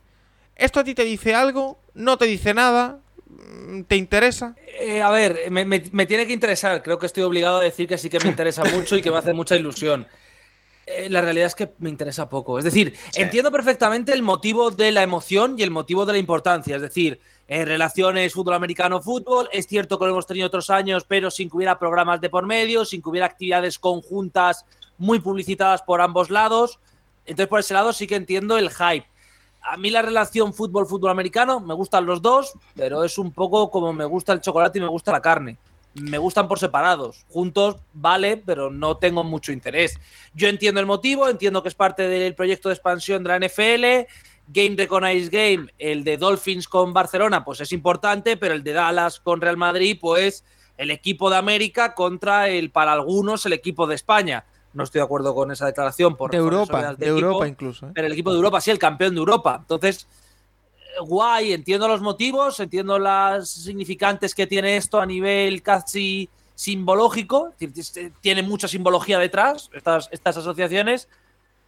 ¿Esto 0.56 0.80
a 0.80 0.84
ti 0.84 0.94
te 0.94 1.04
dice 1.04 1.34
algo? 1.34 1.80
¿No 1.94 2.16
te 2.16 2.26
dice 2.26 2.54
nada? 2.54 3.00
¿Te 3.88 3.96
interesa? 3.96 4.54
Eh, 4.80 5.02
a 5.02 5.10
ver, 5.10 5.50
me, 5.50 6.06
tiene 6.06 6.26
que 6.26 6.32
interesar. 6.32 6.82
Creo 6.82 6.98
que 6.98 7.06
estoy 7.06 7.22
obligado 7.22 7.58
a 7.58 7.62
decir 7.62 7.88
que 7.88 7.98
sí 7.98 8.08
que 8.08 8.20
me 8.20 8.28
interesa 8.28 8.64
mucho 8.74 8.96
y 8.96 9.02
que 9.02 9.10
me 9.10 9.18
hace 9.18 9.32
mucha 9.32 9.56
ilusión. 9.56 10.06
Eh, 10.86 11.08
la 11.08 11.20
realidad 11.20 11.46
es 11.46 11.54
que 11.54 11.72
me 11.78 11.88
interesa 11.88 12.28
poco. 12.28 12.58
Es 12.58 12.64
decir, 12.64 12.94
entiendo 13.14 13.50
perfectamente 13.50 14.12
el 14.12 14.22
motivo 14.22 14.70
de 14.70 14.92
la 14.92 15.02
emoción 15.02 15.56
y 15.58 15.62
el 15.62 15.70
motivo 15.70 16.04
de 16.06 16.12
la 16.12 16.18
importancia. 16.18 16.76
Es 16.76 16.82
decir, 16.82 17.20
en 17.48 17.66
relaciones 17.66 18.32
fútbol 18.32 18.54
americano 18.54 19.00
fútbol. 19.00 19.48
Es 19.52 19.66
cierto 19.66 19.98
que 19.98 20.04
lo 20.04 20.12
hemos 20.12 20.26
tenido 20.26 20.46
otros 20.46 20.70
años, 20.70 21.04
pero 21.06 21.30
sin 21.30 21.50
que 21.50 21.56
hubiera 21.56 21.78
programas 21.78 22.20
de 22.20 22.30
por 22.30 22.46
medio, 22.46 22.84
sin 22.84 23.02
que 23.02 23.08
hubiera 23.08 23.26
actividades 23.26 23.78
conjuntas 23.78 24.64
muy 24.98 25.20
publicitadas 25.20 25.82
por 25.82 26.00
ambos 26.00 26.30
lados. 26.30 26.78
Entonces, 27.26 27.48
por 27.48 27.60
ese 27.60 27.74
lado 27.74 27.92
sí 27.92 28.06
que 28.06 28.16
entiendo 28.16 28.58
el 28.58 28.70
hype. 28.70 29.06
A 29.64 29.76
mí 29.76 29.90
la 29.90 30.02
relación 30.02 30.52
fútbol-fútbol 30.52 31.10
americano 31.10 31.60
me 31.60 31.74
gustan 31.74 32.06
los 32.06 32.20
dos, 32.20 32.52
pero 32.74 33.02
es 33.04 33.18
un 33.18 33.32
poco 33.32 33.70
como 33.70 33.92
me 33.92 34.04
gusta 34.04 34.32
el 34.32 34.40
chocolate 34.40 34.78
y 34.78 34.82
me 34.82 34.88
gusta 34.88 35.12
la 35.12 35.22
carne. 35.22 35.56
Me 35.94 36.18
gustan 36.18 36.48
por 36.48 36.58
separados. 36.58 37.24
Juntos 37.28 37.76
vale, 37.92 38.36
pero 38.36 38.70
no 38.70 38.96
tengo 38.96 39.24
mucho 39.24 39.52
interés. 39.52 39.98
Yo 40.34 40.48
entiendo 40.48 40.80
el 40.80 40.86
motivo, 40.86 41.28
entiendo 41.28 41.62
que 41.62 41.68
es 41.68 41.74
parte 41.74 42.08
del 42.08 42.34
proyecto 42.34 42.68
de 42.68 42.74
expansión 42.74 43.22
de 43.22 43.28
la 43.28 43.38
NFL 43.38 44.08
Game 44.48 44.76
Recognize 44.76 45.30
Game, 45.30 45.72
el 45.78 46.04
de 46.04 46.16
Dolphins 46.16 46.68
con 46.68 46.92
Barcelona, 46.92 47.44
pues 47.44 47.60
es 47.60 47.72
importante, 47.72 48.36
pero 48.36 48.54
el 48.54 48.62
de 48.62 48.72
Dallas 48.72 49.20
con 49.20 49.40
Real 49.40 49.56
Madrid, 49.56 49.96
pues 50.00 50.44
el 50.76 50.90
equipo 50.90 51.30
de 51.30 51.36
América 51.36 51.94
contra 51.94 52.48
el, 52.48 52.70
para 52.70 52.92
algunos, 52.92 53.46
el 53.46 53.54
equipo 53.54 53.86
de 53.86 53.94
España. 53.94 54.44
No 54.74 54.84
estoy 54.84 54.98
de 54.98 55.04
acuerdo 55.04 55.34
con 55.34 55.50
esa 55.50 55.66
declaración. 55.66 56.16
Por 56.16 56.30
de 56.30 56.36
Europa, 56.36 56.94
de, 56.94 57.06
Europa 57.06 57.48
incluso. 57.48 57.86
¿eh? 57.86 57.90
Pero 57.94 58.06
el 58.06 58.12
equipo 58.12 58.30
de 58.30 58.36
Europa, 58.36 58.60
sí, 58.60 58.70
el 58.70 58.78
campeón 58.78 59.14
de 59.14 59.20
Europa. 59.20 59.56
Entonces, 59.60 60.06
guay, 61.00 61.52
entiendo 61.52 61.88
los 61.88 62.00
motivos, 62.00 62.58
entiendo 62.60 62.98
las 62.98 63.48
significantes 63.48 64.34
que 64.34 64.46
tiene 64.46 64.76
esto 64.76 65.00
a 65.00 65.06
nivel 65.06 65.62
casi 65.62 66.28
simbológico, 66.54 67.52
tiene 68.20 68.42
mucha 68.42 68.68
simbología 68.68 69.18
detrás, 69.18 69.70
estas, 69.72 70.08
estas 70.12 70.36
asociaciones. 70.36 71.08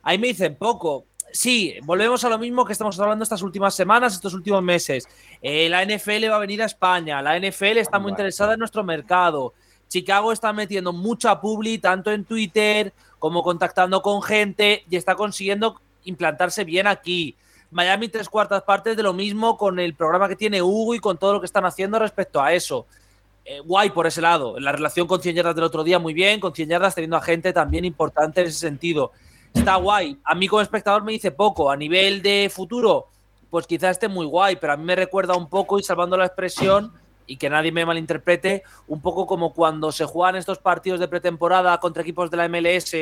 Ahí 0.02 0.18
me 0.18 0.28
dicen 0.28 0.56
poco. 0.56 1.06
Sí, 1.32 1.74
volvemos 1.82 2.24
a 2.24 2.28
lo 2.28 2.38
mismo 2.38 2.64
que 2.64 2.72
estamos 2.72 2.98
hablando 3.00 3.22
estas 3.22 3.42
últimas 3.42 3.74
semanas, 3.74 4.14
estos 4.14 4.32
últimos 4.32 4.62
meses. 4.62 5.08
Eh, 5.42 5.68
la 5.68 5.84
NFL 5.84 6.30
va 6.30 6.36
a 6.36 6.40
venir 6.40 6.62
a 6.62 6.66
España, 6.66 7.20
la 7.20 7.38
NFL 7.38 7.78
está 7.78 7.98
muy 7.98 8.10
interesada 8.10 8.54
en 8.54 8.60
nuestro 8.60 8.84
mercado. 8.84 9.52
Chicago 9.88 10.32
está 10.32 10.52
metiendo 10.52 10.92
mucha 10.92 11.40
publi, 11.40 11.78
tanto 11.78 12.10
en 12.10 12.24
Twitter 12.24 12.92
como 13.18 13.42
contactando 13.42 14.02
con 14.02 14.22
gente 14.22 14.84
y 14.90 14.96
está 14.96 15.14
consiguiendo 15.14 15.80
implantarse 16.04 16.64
bien 16.64 16.86
aquí. 16.86 17.36
Miami 17.70 18.08
tres 18.08 18.28
cuartas 18.28 18.62
partes 18.62 18.96
de 18.96 19.02
lo 19.02 19.12
mismo 19.12 19.56
con 19.56 19.78
el 19.78 19.94
programa 19.94 20.28
que 20.28 20.36
tiene 20.36 20.62
Hugo 20.62 20.94
y 20.94 21.00
con 21.00 21.18
todo 21.18 21.34
lo 21.34 21.40
que 21.40 21.46
están 21.46 21.64
haciendo 21.64 21.98
respecto 21.98 22.40
a 22.40 22.52
eso. 22.52 22.86
Eh, 23.44 23.60
guay 23.60 23.90
por 23.90 24.06
ese 24.06 24.20
lado. 24.20 24.58
La 24.58 24.72
relación 24.72 25.06
con 25.06 25.22
100 25.22 25.36
yardas 25.36 25.54
del 25.54 25.64
otro 25.64 25.84
día 25.84 25.98
muy 25.98 26.14
bien, 26.14 26.40
con 26.40 26.54
100 26.54 26.68
yardas 26.68 26.94
teniendo 26.94 27.16
a 27.16 27.22
gente 27.22 27.52
también 27.52 27.84
importante 27.84 28.40
en 28.40 28.48
ese 28.48 28.58
sentido. 28.58 29.12
Está 29.54 29.76
guay. 29.76 30.18
A 30.24 30.34
mí 30.34 30.48
como 30.48 30.62
espectador 30.62 31.04
me 31.04 31.12
dice 31.12 31.30
poco. 31.30 31.70
A 31.70 31.76
nivel 31.76 32.22
de 32.22 32.50
futuro, 32.52 33.06
pues 33.50 33.66
quizás 33.66 33.92
esté 33.92 34.08
muy 34.08 34.26
guay, 34.26 34.56
pero 34.56 34.72
a 34.72 34.76
mí 34.76 34.84
me 34.84 34.96
recuerda 34.96 35.36
un 35.36 35.48
poco, 35.48 35.78
y 35.78 35.82
salvando 35.82 36.16
la 36.16 36.26
expresión, 36.26 36.92
y 37.26 37.36
que 37.36 37.50
nadie 37.50 37.72
me 37.72 37.84
malinterprete, 37.84 38.62
un 38.88 39.00
poco 39.00 39.26
como 39.26 39.52
cuando 39.52 39.92
se 39.92 40.04
juegan 40.04 40.36
estos 40.36 40.58
partidos 40.58 41.00
de 41.00 41.08
pretemporada 41.08 41.78
contra 41.78 42.02
equipos 42.02 42.30
de 42.30 42.36
la 42.36 42.48
MLS 42.48 42.94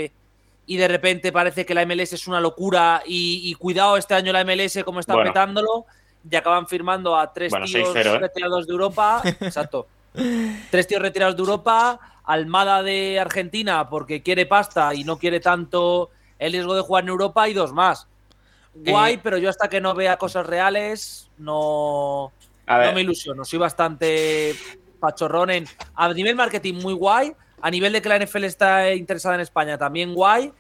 y 0.67 0.77
de 0.77 0.89
repente 0.89 1.33
parece 1.33 1.67
que 1.67 1.75
la 1.75 1.85
MLS 1.85 2.15
es 2.15 2.27
una 2.27 2.41
locura 2.41 3.03
y, 3.07 3.55
cuidado 3.55 3.97
este 3.97 4.15
año 4.15 4.33
la 4.33 4.45
MLS 4.45 4.83
como 4.85 5.01
está 5.01 5.15
petándolo 5.23 5.85
y 6.29 6.35
acaban 6.37 6.67
firmando 6.67 7.17
a 7.17 7.33
tres 7.33 7.53
tíos 7.67 7.95
¿eh? 7.95 8.19
retirados 8.19 8.67
de 8.67 8.73
Europa. 8.73 9.21
Exacto. 9.41 9.87
Tres 10.71 10.87
tíos 10.87 11.03
retirados 11.03 11.37
de 11.37 11.41
Europa, 11.41 11.99
Almada 12.25 12.83
de 12.83 13.21
Argentina 13.21 13.89
porque 13.91 14.23
quiere 14.23 14.47
pasta 14.47 14.95
y 14.95 15.05
no 15.05 15.19
quiere 15.19 15.41
tanto 15.41 16.11
el 16.39 16.53
riesgo 16.53 16.75
de 16.75 16.83
jugar 16.83 17.05
en 17.05 17.11
Europa 17.11 17.49
y 17.49 17.53
dos 17.53 17.73
más. 17.73 18.07
Guay, 18.75 19.15
eh, 19.15 19.21
pero 19.23 19.39
yo 19.39 19.51
hasta 19.51 19.69
que 19.69 19.81
no 19.81 19.95
vea 19.95 20.17
cosas 20.17 20.47
reales 20.47 21.31
no, 21.39 22.33
no 22.67 22.93
me 22.93 23.01
ilusiono. 23.01 23.45
Soy 23.45 23.59
bastante 23.59 24.55
pachorrón 25.01 25.51
en. 25.51 25.67
A 25.95 26.13
nivel 26.13 26.35
marketing, 26.35 26.75
muy 26.75 26.95
guay. 26.95 27.33
A 27.61 27.71
nivel 27.71 27.93
de 27.93 28.03
que 28.03 28.09
la 28.09 28.19
NFL 28.19 28.45
está 28.45 28.93
interesada 28.93 29.35
en 29.35 29.41
España, 29.41 29.79
también 29.79 30.15
guay. 30.15 30.53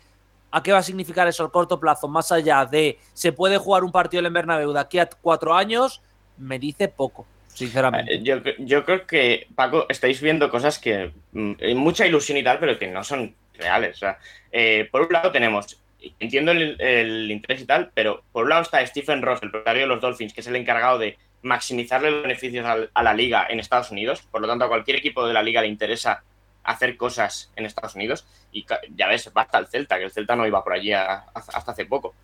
¿A 0.50 0.62
qué 0.62 0.72
va 0.72 0.78
a 0.78 0.82
significar 0.82 1.26
eso 1.26 1.44
a 1.44 1.50
corto 1.50 1.80
plazo? 1.80 2.06
Más 2.06 2.30
allá 2.30 2.64
de 2.64 2.98
se 3.12 3.32
puede 3.32 3.58
jugar 3.58 3.82
un 3.84 3.90
partido 3.90 4.24
en 4.24 4.32
Bernabéu 4.32 4.72
de 4.72 4.80
aquí 4.80 4.98
a 4.98 5.06
cuatro 5.06 5.52
años, 5.52 6.00
me 6.38 6.60
dice 6.60 6.86
poco, 6.88 7.26
sinceramente. 7.48 8.14
Eh, 8.14 8.22
yo, 8.60 8.84
creo 8.84 9.04
que, 9.04 9.48
Paco, 9.54 9.86
estáis 9.88 10.20
viendo 10.20 10.48
cosas 10.50 10.78
que. 10.78 11.12
Mm, 11.32 11.52
hay 11.60 11.74
mucha 11.74 12.06
ilusión 12.06 12.38
y 12.38 12.44
tal, 12.44 12.58
pero 12.60 12.78
que 12.78 12.86
no 12.86 13.02
son 13.02 13.34
reales. 13.54 13.96
O 13.96 13.98
sea, 13.98 14.18
eh, 14.52 14.88
por 14.90 15.02
un 15.02 15.12
lado 15.12 15.32
tenemos 15.32 15.80
entiendo 16.20 16.52
el, 16.52 16.80
el, 16.80 17.30
interés 17.30 17.62
y 17.62 17.66
tal, 17.66 17.90
pero 17.94 18.22
por 18.32 18.44
un 18.44 18.50
lado 18.50 18.62
está 18.62 18.84
Stephen 18.86 19.22
Ross, 19.22 19.42
el 19.42 19.50
propietario 19.50 19.82
de 19.82 19.88
los 19.88 20.00
Dolphins, 20.00 20.34
que 20.34 20.40
es 20.40 20.46
el 20.46 20.56
encargado 20.56 20.98
de 20.98 21.16
maximizarle 21.44 22.10
los 22.10 22.22
beneficios 22.22 22.66
a, 22.92 23.02
la 23.02 23.14
liga 23.14 23.46
en 23.48 23.60
Estados 23.60 23.90
Unidos. 23.90 24.22
Por 24.22 24.40
lo 24.40 24.48
tanto, 24.48 24.64
a 24.64 24.68
cualquier 24.68 24.96
equipo 24.96 25.26
de 25.26 25.34
la 25.34 25.42
liga 25.42 25.60
le 25.60 25.68
interesa 25.68 26.24
hacer 26.64 26.96
cosas 26.96 27.52
en 27.54 27.66
Estados 27.66 27.94
Unidos. 27.94 28.26
Y 28.50 28.66
ya 28.96 29.06
ves, 29.06 29.30
basta 29.32 29.58
el 29.58 29.66
Celta, 29.66 29.98
que 29.98 30.04
el 30.04 30.10
Celta 30.10 30.34
no 30.34 30.46
iba 30.46 30.64
por 30.64 30.72
allí 30.72 30.92
hasta 30.92 31.70
hace 31.70 31.84
poco. 31.84 32.14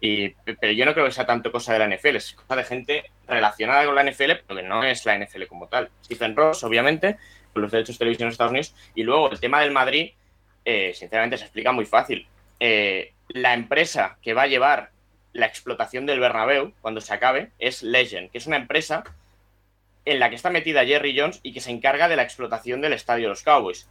Y, 0.00 0.30
pero 0.30 0.72
yo 0.72 0.86
no 0.86 0.94
creo 0.94 1.04
que 1.04 1.12
sea 1.12 1.26
tanto 1.26 1.52
cosa 1.52 1.74
de 1.74 1.78
la 1.78 1.94
NFL, 1.94 2.16
es 2.16 2.32
cosa 2.32 2.56
de 2.56 2.64
gente 2.64 3.04
relacionada 3.28 3.84
con 3.84 3.94
la 3.94 4.02
NFL, 4.02 4.32
pero 4.46 4.60
que 4.60 4.66
no 4.66 4.82
es 4.82 5.04
la 5.04 5.18
NFL 5.18 5.44
como 5.46 5.68
tal. 5.68 5.90
Stephen 6.02 6.34
Ross, 6.34 6.64
obviamente, 6.64 7.18
con 7.52 7.62
los 7.62 7.70
derechos 7.70 7.96
de 7.96 7.98
televisión 7.98 8.28
en 8.28 8.32
Estados 8.32 8.52
Unidos. 8.52 8.74
Y 8.94 9.02
luego 9.02 9.30
el 9.30 9.38
tema 9.38 9.60
del 9.60 9.72
Madrid, 9.72 10.12
eh, 10.64 10.92
sinceramente, 10.94 11.36
se 11.36 11.44
explica 11.44 11.70
muy 11.72 11.84
fácil. 11.84 12.26
Eh, 12.58 13.12
la 13.28 13.52
empresa 13.52 14.16
que 14.22 14.32
va 14.32 14.42
a 14.42 14.46
llevar 14.46 14.90
la 15.32 15.46
explotación 15.46 16.06
del 16.06 16.20
Bernabéu, 16.20 16.72
cuando 16.80 17.00
se 17.00 17.14
acabe, 17.14 17.50
es 17.58 17.82
Legend, 17.82 18.30
que 18.30 18.38
es 18.38 18.46
una 18.46 18.56
empresa 18.56 19.04
en 20.04 20.18
la 20.18 20.30
que 20.30 20.36
está 20.36 20.50
metida 20.50 20.84
Jerry 20.84 21.18
Jones 21.18 21.40
y 21.42 21.52
que 21.52 21.60
se 21.60 21.70
encarga 21.70 22.08
de 22.08 22.16
la 22.16 22.22
explotación 22.22 22.80
del 22.80 22.92
estadio 22.92 23.24
de 23.24 23.30
los 23.30 23.42
Cowboys. 23.42 23.88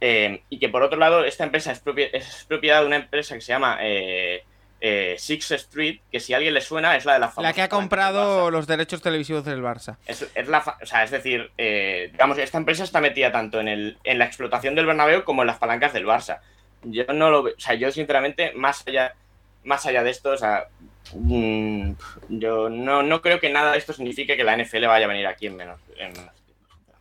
Eh, 0.00 0.42
y 0.48 0.58
que 0.58 0.68
por 0.68 0.82
otro 0.82 0.98
lado, 0.98 1.24
esta 1.24 1.44
empresa 1.44 1.72
es, 1.72 1.80
propiedad 1.80 2.80
de 2.80 2.86
una 2.86 2.96
empresa 2.96 3.34
que 3.34 3.40
se 3.40 3.48
llama 3.48 3.78
eh, 3.80 4.44
eh, 4.80 5.16
Six 5.18 5.50
Street, 5.52 6.00
que 6.12 6.20
si 6.20 6.32
a 6.32 6.36
alguien 6.36 6.54
le 6.54 6.60
suena 6.60 6.96
es 6.96 7.04
la 7.04 7.14
de 7.14 7.18
la 7.18 7.32
La 7.38 7.52
que 7.52 7.62
ha 7.62 7.68
comprado 7.68 8.50
los 8.50 8.68
derechos 8.68 9.02
televisivos 9.02 9.44
del 9.44 9.60
Barça. 9.60 9.96
Es, 10.06 10.24
la, 10.46 10.76
o 10.80 10.86
sea, 10.86 11.02
es 11.02 11.10
decir, 11.10 11.50
digamos, 11.56 12.38
esta 12.38 12.58
empresa 12.58 12.84
está 12.84 13.00
metida 13.00 13.32
tanto 13.32 13.58
en, 13.58 13.66
el, 13.66 13.98
en 14.04 14.18
la 14.18 14.26
explotación 14.26 14.76
del 14.76 14.86
Bernabéu 14.86 15.24
como 15.24 15.42
en 15.42 15.48
las 15.48 15.58
palancas 15.58 15.92
del 15.92 16.06
Barça. 16.06 16.40
Yo 16.84 17.04
no 17.12 17.30
lo 17.30 17.40
o 17.40 17.58
sea, 17.58 17.74
yo 17.74 17.90
sinceramente, 17.90 18.52
más 18.52 18.86
allá 18.86 19.16
más 19.68 19.86
allá 19.86 20.02
de 20.02 20.10
esto, 20.10 20.30
o 20.30 20.36
sea, 20.36 20.66
mm, 21.14 21.92
yo 22.30 22.68
no, 22.68 23.22
creo 23.22 23.38
que 23.38 23.50
nada 23.50 23.72
de 23.72 23.78
esto 23.78 23.92
signifique 23.92 24.36
que 24.36 24.44
la 24.44 24.56
NFL 24.56 24.86
vaya 24.86 25.04
a 25.04 25.08
venir 25.08 25.26
aquí 25.26 25.46
en 25.46 25.56
menos. 25.56 25.78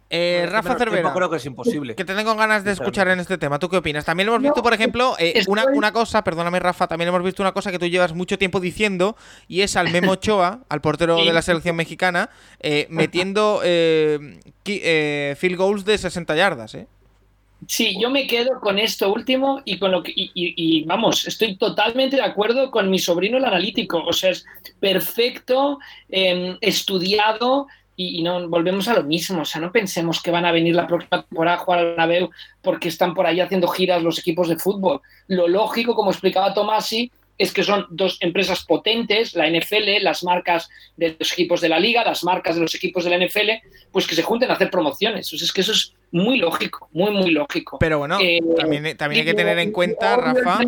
Eh, 0.09 0.47
Rafa 0.49 0.78
Cervera, 0.78 1.11
creo 1.13 1.30
que 1.30 1.36
es 1.38 1.45
imposible. 1.45 1.95
Que 1.95 2.05
te 2.05 2.15
tengo 2.15 2.34
ganas 2.36 2.63
de 2.63 2.72
escuchar 2.72 3.09
en 3.09 3.20
este 3.20 3.38
tema. 3.38 3.59
¿Tú 3.59 3.68
qué 3.68 3.78
opinas? 3.78 4.05
También 4.05 4.30
hemos 4.30 4.41
visto, 4.41 4.63
por 4.63 4.74
ejemplo, 4.74 5.15
eh, 5.20 5.43
una, 5.47 5.91
cosa, 5.91 6.24
perdóname 6.24 6.59
Rafa, 6.59 6.88
también 6.88 7.09
hemos 7.09 7.24
visto 7.24 7.43
una 7.43 7.51
cosa 7.51 7.72
que 7.72 7.80
tú 7.80 7.88
llevas 7.88 8.13
mucho 8.13 8.38
tiempo 8.38 8.59
diciendo 8.59 9.18
y 9.47 9.61
es 9.61 9.76
al 9.76 9.91
Memo 9.91 10.11
Ochoa, 10.13 10.59
al 10.70 10.82
portero 10.82 11.18
de 11.18 11.34
la 11.34 11.41
selección 11.41 11.76
mexicana, 11.76 12.30
eh, 12.59 12.88
metiendo 12.89 13.59
field 13.61 15.57
goals 15.57 15.86
de 15.86 15.97
60 15.97 16.36
yardas. 16.36 16.76
¿eh? 16.76 16.88
Sí, 17.66 17.97
yo 17.99 18.10
me 18.10 18.28
quedo 18.28 18.60
con 18.60 18.78
esto 18.78 19.12
último 19.12 19.62
y 19.66 19.80
con 19.80 19.91
lo 19.91 20.03
que 20.03 20.14
y, 20.16 20.84
vamos, 20.86 21.28
estoy 21.28 21.55
totalmente 21.55 22.18
de 22.18 22.22
acuerdo 22.22 22.70
con 22.70 22.89
mi 22.89 22.99
sobrino 22.99 23.38
el 23.38 23.45
analítico. 23.45 24.03
O 24.05 24.14
sea, 24.14 24.30
es 24.30 24.45
perfecto, 24.80 25.80
em, 26.10 26.58
estudiado 26.62 27.68
y, 27.95 28.22
no 28.22 28.47
volvemos 28.47 28.88
a 28.88 28.93
lo 28.93 29.03
mismo. 29.03 29.41
O 29.41 29.45
sea, 29.45 29.60
no 29.60 29.72
pensemos 29.72 30.22
que 30.22 30.32
van 30.32 30.45
a 30.45 30.51
venir 30.51 30.76
la 30.76 30.88
próxima 30.88 31.24
temporada 31.24 31.58
a 31.58 31.60
jugar 31.60 31.80
al 31.80 31.95
Naveu 31.97 32.30
porque 32.62 32.89
están 32.89 33.16
por 33.16 33.26
ahí 33.26 33.39
haciendo 33.39 33.68
giras 33.68 34.03
los 34.03 34.20
equipos 34.20 34.49
de 34.49 34.58
fútbol. 34.58 35.01
Lo 35.28 35.47
lógico, 35.47 35.95
como 35.95 36.12
explicaba 36.12 36.53
Tomasi, 36.53 37.12
es 37.38 37.54
que 37.54 37.64
son 37.64 37.86
dos 37.90 38.18
empresas 38.22 38.64
potentes, 38.66 39.36
la 39.36 39.50
NFL, 39.50 40.02
las 40.02 40.24
marcas 40.24 40.70
de 40.96 41.16
los 41.20 41.32
equipos 41.34 41.62
de 41.62 41.70
la 41.70 41.80
liga, 41.80 42.04
las 42.04 42.24
marcas 42.24 42.56
de 42.56 42.62
los 42.62 42.74
equipos 42.74 43.04
de 43.04 43.12
la 43.12 43.26
NFL, 43.26 43.50
pues 43.92 44.08
que 44.08 44.16
se 44.16 44.24
junten 44.24 44.50
a 44.50 44.54
hacer 44.54 44.70
promociones. 44.70 45.32
es 45.32 45.54
que 45.54 45.62
eso 45.62 45.72
es 45.72 45.94
muy 46.12 46.38
lógico, 46.38 46.90
muy, 46.94 47.12
muy 47.12 47.32
lógico. 47.32 47.78
Pero 47.80 48.00
bueno, 48.00 48.18
eh, 48.22 48.40
también, 48.56 48.98
también 48.98 49.22
hay 49.22 49.26
que 49.26 49.34
tener 49.34 49.60
en 49.60 49.72
cuenta, 49.72 50.16
Rafa. 50.18 50.60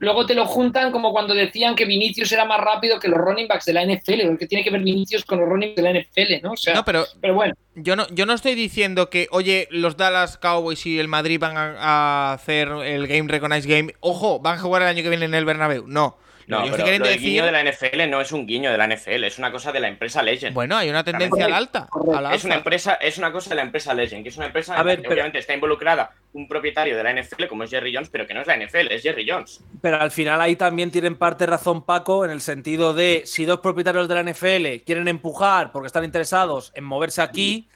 Luego 0.00 0.24
te 0.24 0.34
lo 0.34 0.46
juntan 0.46 0.92
como 0.92 1.12
cuando 1.12 1.34
decían 1.34 1.76
que 1.76 1.84
Vinicius 1.84 2.32
era 2.32 2.46
más 2.46 2.58
rápido 2.58 2.98
que 2.98 3.06
los 3.06 3.18
running 3.18 3.46
backs 3.46 3.66
de 3.66 3.74
la 3.74 3.84
NFL, 3.84 4.28
porque 4.28 4.46
tiene 4.46 4.64
que 4.64 4.70
ver 4.70 4.80
Vinicius 4.80 5.26
con 5.26 5.38
los 5.38 5.46
running 5.46 5.74
backs 5.74 5.76
de 5.76 5.82
la 5.82 6.00
NFL, 6.00 6.42
¿no? 6.42 6.52
O 6.52 6.56
sea, 6.56 6.72
no, 6.72 6.84
pero, 6.86 7.04
pero 7.20 7.34
bueno. 7.34 7.54
Yo 7.74 7.96
no, 7.96 8.08
yo 8.08 8.24
no 8.24 8.32
estoy 8.32 8.54
diciendo 8.54 9.10
que, 9.10 9.28
oye, 9.30 9.68
los 9.70 9.98
Dallas 9.98 10.38
Cowboys 10.38 10.86
y 10.86 10.98
el 10.98 11.06
Madrid 11.06 11.38
van 11.38 11.54
a, 11.56 12.32
hacer 12.32 12.68
el 12.68 13.06
Game 13.06 13.28
Recognize 13.28 13.68
Game. 13.68 13.94
Ojo, 14.00 14.40
van 14.40 14.56
a 14.56 14.60
jugar 14.60 14.80
el 14.80 14.88
año 14.88 15.02
que 15.02 15.10
viene 15.10 15.26
en 15.26 15.34
el 15.34 15.44
Bernabéu. 15.44 15.86
No. 15.86 16.16
No, 16.50 16.66
yo 16.66 16.72
pero 16.76 17.04
lo 17.04 17.10
guiño 17.16 17.44
de 17.44 17.52
la 17.52 17.62
NFL 17.62 18.10
no 18.10 18.20
es 18.20 18.32
un 18.32 18.46
guiño 18.46 18.72
de 18.72 18.78
la 18.78 18.88
NFL, 18.88 19.24
es 19.24 19.38
una 19.38 19.52
cosa 19.52 19.70
de 19.70 19.80
la 19.80 19.88
empresa 19.88 20.22
Legend. 20.22 20.52
Bueno, 20.52 20.76
hay 20.76 20.90
una 20.90 21.04
tendencia 21.04 21.46
al 21.46 21.52
alta, 21.52 21.88
Es 22.32 22.44
una 22.44 22.56
empresa, 22.56 22.94
es 22.94 23.18
una 23.18 23.30
cosa 23.30 23.50
de 23.50 23.56
la 23.56 23.62
empresa 23.62 23.94
Legend, 23.94 24.22
que 24.22 24.30
es 24.30 24.36
una 24.36 24.46
empresa 24.46 24.76
a 24.76 24.82
ver, 24.82 25.00
que 25.00 25.08
obviamente 25.08 25.38
está 25.38 25.54
involucrada 25.54 26.10
un 26.32 26.48
propietario 26.48 26.96
de 26.96 27.02
la 27.02 27.12
NFL 27.12 27.46
como 27.48 27.64
es 27.64 27.70
Jerry 27.70 27.94
Jones, 27.94 28.08
pero 28.10 28.26
que 28.26 28.34
no 28.34 28.40
es 28.40 28.46
la 28.46 28.56
NFL, 28.56 28.90
es 28.90 29.02
Jerry 29.02 29.26
Jones. 29.28 29.62
Pero 29.80 30.00
al 30.00 30.10
final 30.10 30.40
ahí 30.40 30.56
también 30.56 30.90
tienen 30.90 31.16
parte 31.16 31.46
razón 31.46 31.84
Paco 31.84 32.24
en 32.24 32.30
el 32.30 32.40
sentido 32.40 32.94
de 32.94 33.22
si 33.26 33.44
dos 33.44 33.60
propietarios 33.60 34.08
de 34.08 34.14
la 34.14 34.22
NFL 34.22 34.84
quieren 34.84 35.08
empujar 35.08 35.72
porque 35.72 35.86
están 35.86 36.04
interesados 36.04 36.72
en 36.74 36.84
moverse 36.84 37.22
aquí, 37.22 37.68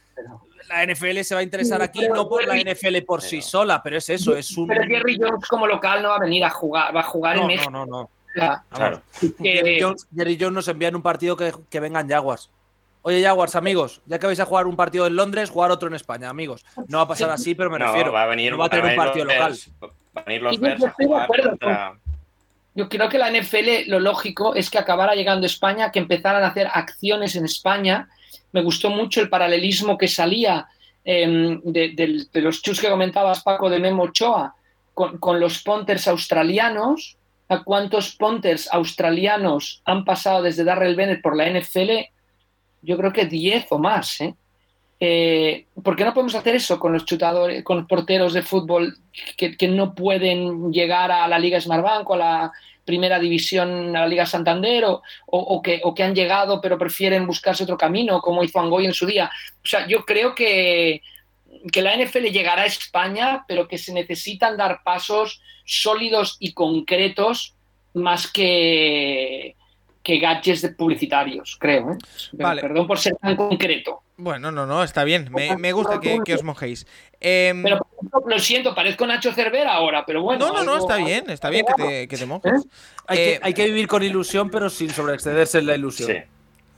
la 0.68 0.86
NFL 0.86 1.20
se 1.20 1.34
va 1.34 1.40
a 1.40 1.44
interesar 1.44 1.82
aquí 1.82 2.08
no 2.08 2.28
por 2.28 2.46
la 2.46 2.56
NFL 2.56 3.02
por 3.06 3.22
sí 3.22 3.42
sola, 3.42 3.82
pero 3.82 3.98
es 3.98 4.08
eso, 4.08 4.36
es 4.36 4.56
un. 4.56 4.68
Pero 4.68 4.84
Jerry 4.84 5.18
Jones 5.20 5.46
como 5.48 5.66
local 5.66 6.02
no 6.02 6.10
va 6.10 6.16
a 6.16 6.20
venir 6.20 6.44
a 6.44 6.50
jugar, 6.50 6.94
va 6.94 7.00
a 7.00 7.04
jugar 7.04 7.36
en 7.36 7.46
México. 7.46 7.70
No, 7.70 7.84
no, 7.86 8.10
no. 8.34 8.64
Claro. 8.70 9.02
Jerry, 9.42 9.80
Jones, 9.80 10.52
nos 10.52 10.68
envía 10.68 10.88
en 10.88 10.96
un 10.96 11.02
partido 11.02 11.36
que, 11.36 11.80
vengan 11.80 12.08
Jaguars. 12.08 12.50
Oye, 13.02 13.22
Jaguars, 13.22 13.54
amigos, 13.54 14.00
ya 14.06 14.18
que 14.18 14.26
vais 14.26 14.40
a 14.40 14.46
jugar 14.46 14.66
un 14.66 14.76
partido 14.76 15.06
en 15.06 15.14
Londres, 15.14 15.50
jugar 15.50 15.70
otro 15.70 15.88
en 15.88 15.94
España, 15.94 16.30
amigos. 16.30 16.64
No 16.88 16.98
va 16.98 17.04
a 17.04 17.08
pasar 17.08 17.30
así, 17.30 17.54
pero 17.54 17.70
me 17.70 17.78
refiero. 17.78 18.12
Va 18.12 18.22
a 18.22 18.26
venir, 18.26 18.58
va 18.58 18.66
a 18.66 18.68
tener 18.70 18.86
un 18.86 18.96
partido 18.96 19.26
local. 19.26 19.54
Va 19.82 20.20
a 20.20 20.24
venir 20.24 20.42
los 20.42 20.58
yo, 20.58 20.72
yo 22.74 22.88
creo 22.88 23.08
que 23.08 23.18
la 23.18 23.30
NFL, 23.30 23.88
lo 23.88 24.00
lógico 24.00 24.54
es 24.54 24.68
que 24.68 24.78
acabara 24.78 25.14
llegando 25.14 25.44
a 25.44 25.46
España, 25.46 25.92
que 25.92 26.00
empezaran 26.00 26.42
a 26.42 26.48
hacer 26.48 26.66
acciones 26.72 27.36
en 27.36 27.44
España. 27.44 28.08
Me 28.52 28.62
gustó 28.62 28.90
mucho 28.90 29.20
el 29.20 29.28
paralelismo 29.28 29.96
que 29.96 30.08
salía 30.08 30.66
em, 31.04 31.60
de, 31.62 32.26
los 32.32 32.62
chus 32.62 32.80
que 32.80 32.88
comentabas, 32.88 33.42
Paco, 33.42 33.70
de 33.70 33.78
Memo 33.78 34.04
Ochoa 34.04 34.54
con, 34.94 35.40
los 35.40 35.62
punters 35.62 36.08
australianos, 36.08 37.16
a 37.48 37.62
cuántos 37.62 38.16
punters 38.16 38.68
australianos 38.72 39.82
han 39.84 40.04
pasado 40.04 40.42
desde 40.42 40.64
Darrell 40.64 40.96
Bennett 40.96 41.22
por 41.22 41.36
la 41.36 41.48
NFL, 41.48 41.90
yo 42.82 42.96
creo 42.96 43.12
que 43.12 43.26
10 43.26 43.66
o 43.70 43.78
más. 43.78 44.20
¿eh? 44.20 44.34
Eh, 45.00 45.66
¿Por 45.82 45.96
qué 45.96 46.04
no 46.04 46.14
podemos 46.14 46.34
hacer 46.34 46.54
eso 46.54 46.78
con 46.78 46.92
los 46.92 47.04
chutadores, 47.04 47.62
con 47.64 47.78
los 47.78 47.86
porteros 47.86 48.32
de 48.32 48.42
fútbol 48.42 48.96
que, 49.36 49.68
no 49.68 49.94
pueden 49.94 50.72
llegar 50.72 51.10
a 51.10 51.28
la 51.28 51.38
Liga 51.38 51.60
Smartbank 51.60 52.08
o 52.08 52.14
a 52.14 52.18
la 52.18 52.52
primera 52.84 53.18
división, 53.18 53.96
a 53.96 54.00
la 54.00 54.06
Liga 54.06 54.26
Santander, 54.26 54.84
o, 54.86 55.62
que, 55.62 55.80
o 55.84 55.94
que 55.94 56.02
han 56.02 56.14
llegado 56.14 56.60
pero 56.60 56.78
prefieren 56.78 57.26
buscarse 57.26 57.64
otro 57.64 57.76
camino, 57.76 58.20
como 58.20 58.44
hizo 58.44 58.60
Angoy 58.60 58.86
en 58.86 58.94
su 58.94 59.06
día? 59.06 59.30
O 59.56 59.66
sea, 59.66 59.86
yo 59.86 60.04
creo 60.04 60.34
que, 60.34 61.02
que 61.72 61.82
la 61.82 61.96
NFL 61.96 62.26
llegará 62.26 62.62
a 62.62 62.66
España, 62.66 63.44
pero 63.48 63.68
que 63.68 63.78
se 63.78 63.92
necesitan 63.92 64.56
dar 64.56 64.82
pasos 64.84 65.40
sólidos 65.64 66.36
y 66.38 66.52
concretos 66.52 67.54
más 67.94 68.30
que, 68.30 69.56
que 70.02 70.18
gadgets 70.18 70.62
de 70.62 70.68
publicitarios, 70.70 71.56
creo. 71.58 71.92
¿eh? 71.92 71.98
Perdón 72.36 72.86
por 72.86 72.98
ser 72.98 73.16
tan 73.16 73.36
concreto. 73.36 74.02
Bueno, 74.16 74.52
no, 74.52 74.64
no, 74.66 74.84
está 74.84 75.02
bien. 75.02 75.28
Me, 75.32 75.72
gusta 75.72 75.98
que, 76.00 76.34
os 76.34 76.42
mojéis. 76.44 76.86
Em, 77.20 77.62
pero 77.62 77.86
lo 78.26 78.38
siento, 78.38 78.74
parezco 78.74 79.06
Nacho 79.06 79.32
Cervera 79.32 79.74
ahora, 79.74 80.04
pero 80.06 80.22
bueno. 80.22 80.46
No, 80.46 80.52
no, 80.52 80.62
no, 80.62 80.76
está 80.76 80.96
bien, 80.98 81.28
está 81.30 81.50
bien 81.50 81.64
que 81.66 82.06
te, 82.16 82.26
mojes. 82.26 82.64
¿Eh? 82.64 82.68
Hay, 83.06 83.16
que, 83.16 83.40
hay, 83.42 83.54
que, 83.54 83.64
vivir 83.64 83.88
con 83.88 84.02
ilusión, 84.04 84.50
pero 84.50 84.70
sin 84.70 84.90
sobreexcederse 84.90 85.58
en 85.58 85.66
la 85.66 85.74
ilusión. 85.74 86.10
Sí. 86.10 86.18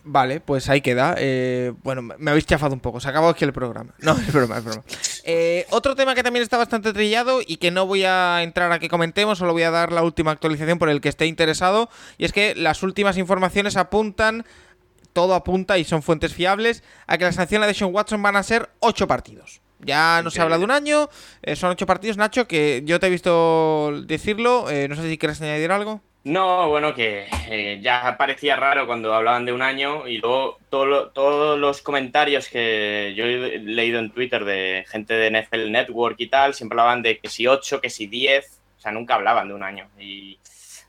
Vale, 0.09 0.38
pues 0.38 0.68
ahí 0.68 0.82
queda. 0.82 1.16
Eh, 1.18 1.72
bueno, 1.82 2.00
me 2.00 2.30
habéis 2.30 2.46
chafado 2.46 2.72
un 2.72 2.78
poco. 2.78 3.00
Se 3.00 3.09
acabó 3.09 3.28
aquí 3.28 3.44
el 3.44 3.52
programa. 3.52 3.92
No, 3.98 4.12
es 4.12 4.32
broma, 4.32 4.59
es 4.59 4.64
broma. 4.64 4.84
Eh, 5.24 5.66
otro 5.70 5.96
tema 5.96 6.14
que 6.14 6.22
también 6.22 6.44
está 6.44 6.57
bastante 6.57 6.92
trillado 6.92 7.40
y 7.44 7.57
que 7.57 7.72
no 7.72 7.86
voy 7.86 8.04
a 8.04 8.44
entrar 8.44 8.70
a 8.70 8.78
que 8.78 8.88
comentemos, 8.88 9.38
solo 9.38 9.52
voy 9.52 9.64
a 9.64 9.72
dar 9.72 9.90
la 9.90 10.04
última 10.04 10.30
actualización 10.30 10.78
por 10.78 10.90
el 10.90 11.00
que 11.00 11.09
esté 11.09 11.26
interesado. 11.26 11.90
Y 12.18 12.24
es 12.24 12.32
que 12.32 12.54
las 12.54 12.84
últimas 12.84 13.18
informaciones 13.18 13.76
apuntan, 13.76 14.46
todo 15.12 15.34
apunta 15.34 15.76
y 15.76 15.82
son 15.82 16.04
fuentes 16.04 16.32
fiables, 16.32 16.84
a 17.09 17.18
que 17.18 17.24
las 17.24 17.34
sanciones 17.34 17.66
de 17.66 17.74
Sean 17.74 17.92
Watson 17.92 18.22
van 18.22 18.36
a 18.36 18.44
ser 18.44 18.70
ocho 18.78 19.09
partidos. 19.09 19.61
Ya 19.80 20.22
no 20.22 20.30
se 20.30 20.40
habla 20.40 20.57
de 20.57 20.64
un 20.64 20.70
año, 20.70 21.11
eh, 21.42 21.57
son 21.57 21.70
ocho 21.70 21.84
partidos, 21.84 22.16
Nacho, 22.16 22.46
que 22.46 22.82
yo 22.84 23.00
te 23.00 23.09
he 23.09 23.11
visto 23.11 24.02
decirlo. 24.07 24.66
no 24.88 24.94
sé 24.94 25.09
si 25.09 25.18
quieres 25.18 25.42
añadir 25.42 25.72
algo. 25.72 26.00
No, 26.26 26.68
bueno, 26.68 26.92
que 26.92 27.28
eh, 27.48 27.78
ya 27.80 28.16
parecía 28.18 28.56
raro 28.56 28.88
cuando 28.88 29.14
hablaban 29.14 29.44
de 29.46 29.52
un 29.52 29.62
año 29.62 30.08
y 30.08 30.18
luego 30.18 30.58
todos 30.70 31.56
los 31.56 31.82
comentarios 31.82 32.48
que 32.48 33.14
yo 33.16 33.24
he 33.24 33.60
leído 33.60 34.00
en 34.00 34.10
Twitter 34.10 34.44
de 34.44 34.84
gente 34.88 35.14
de 35.14 35.30
NFL 35.30 35.70
Network 35.70 36.16
y 36.18 36.26
tal, 36.26 36.52
siempre 36.52 36.80
hablaban 36.80 37.02
de 37.02 37.18
que 37.18 37.28
si 37.28 37.46
8, 37.46 37.80
que 37.80 37.90
si 37.90 38.08
10, 38.08 38.58
o 38.76 38.80
sea, 38.80 38.90
nunca 38.90 39.14
hablaban 39.14 39.46
de 39.46 39.54
un 39.54 39.62
año. 39.62 39.88
Y 40.00 40.36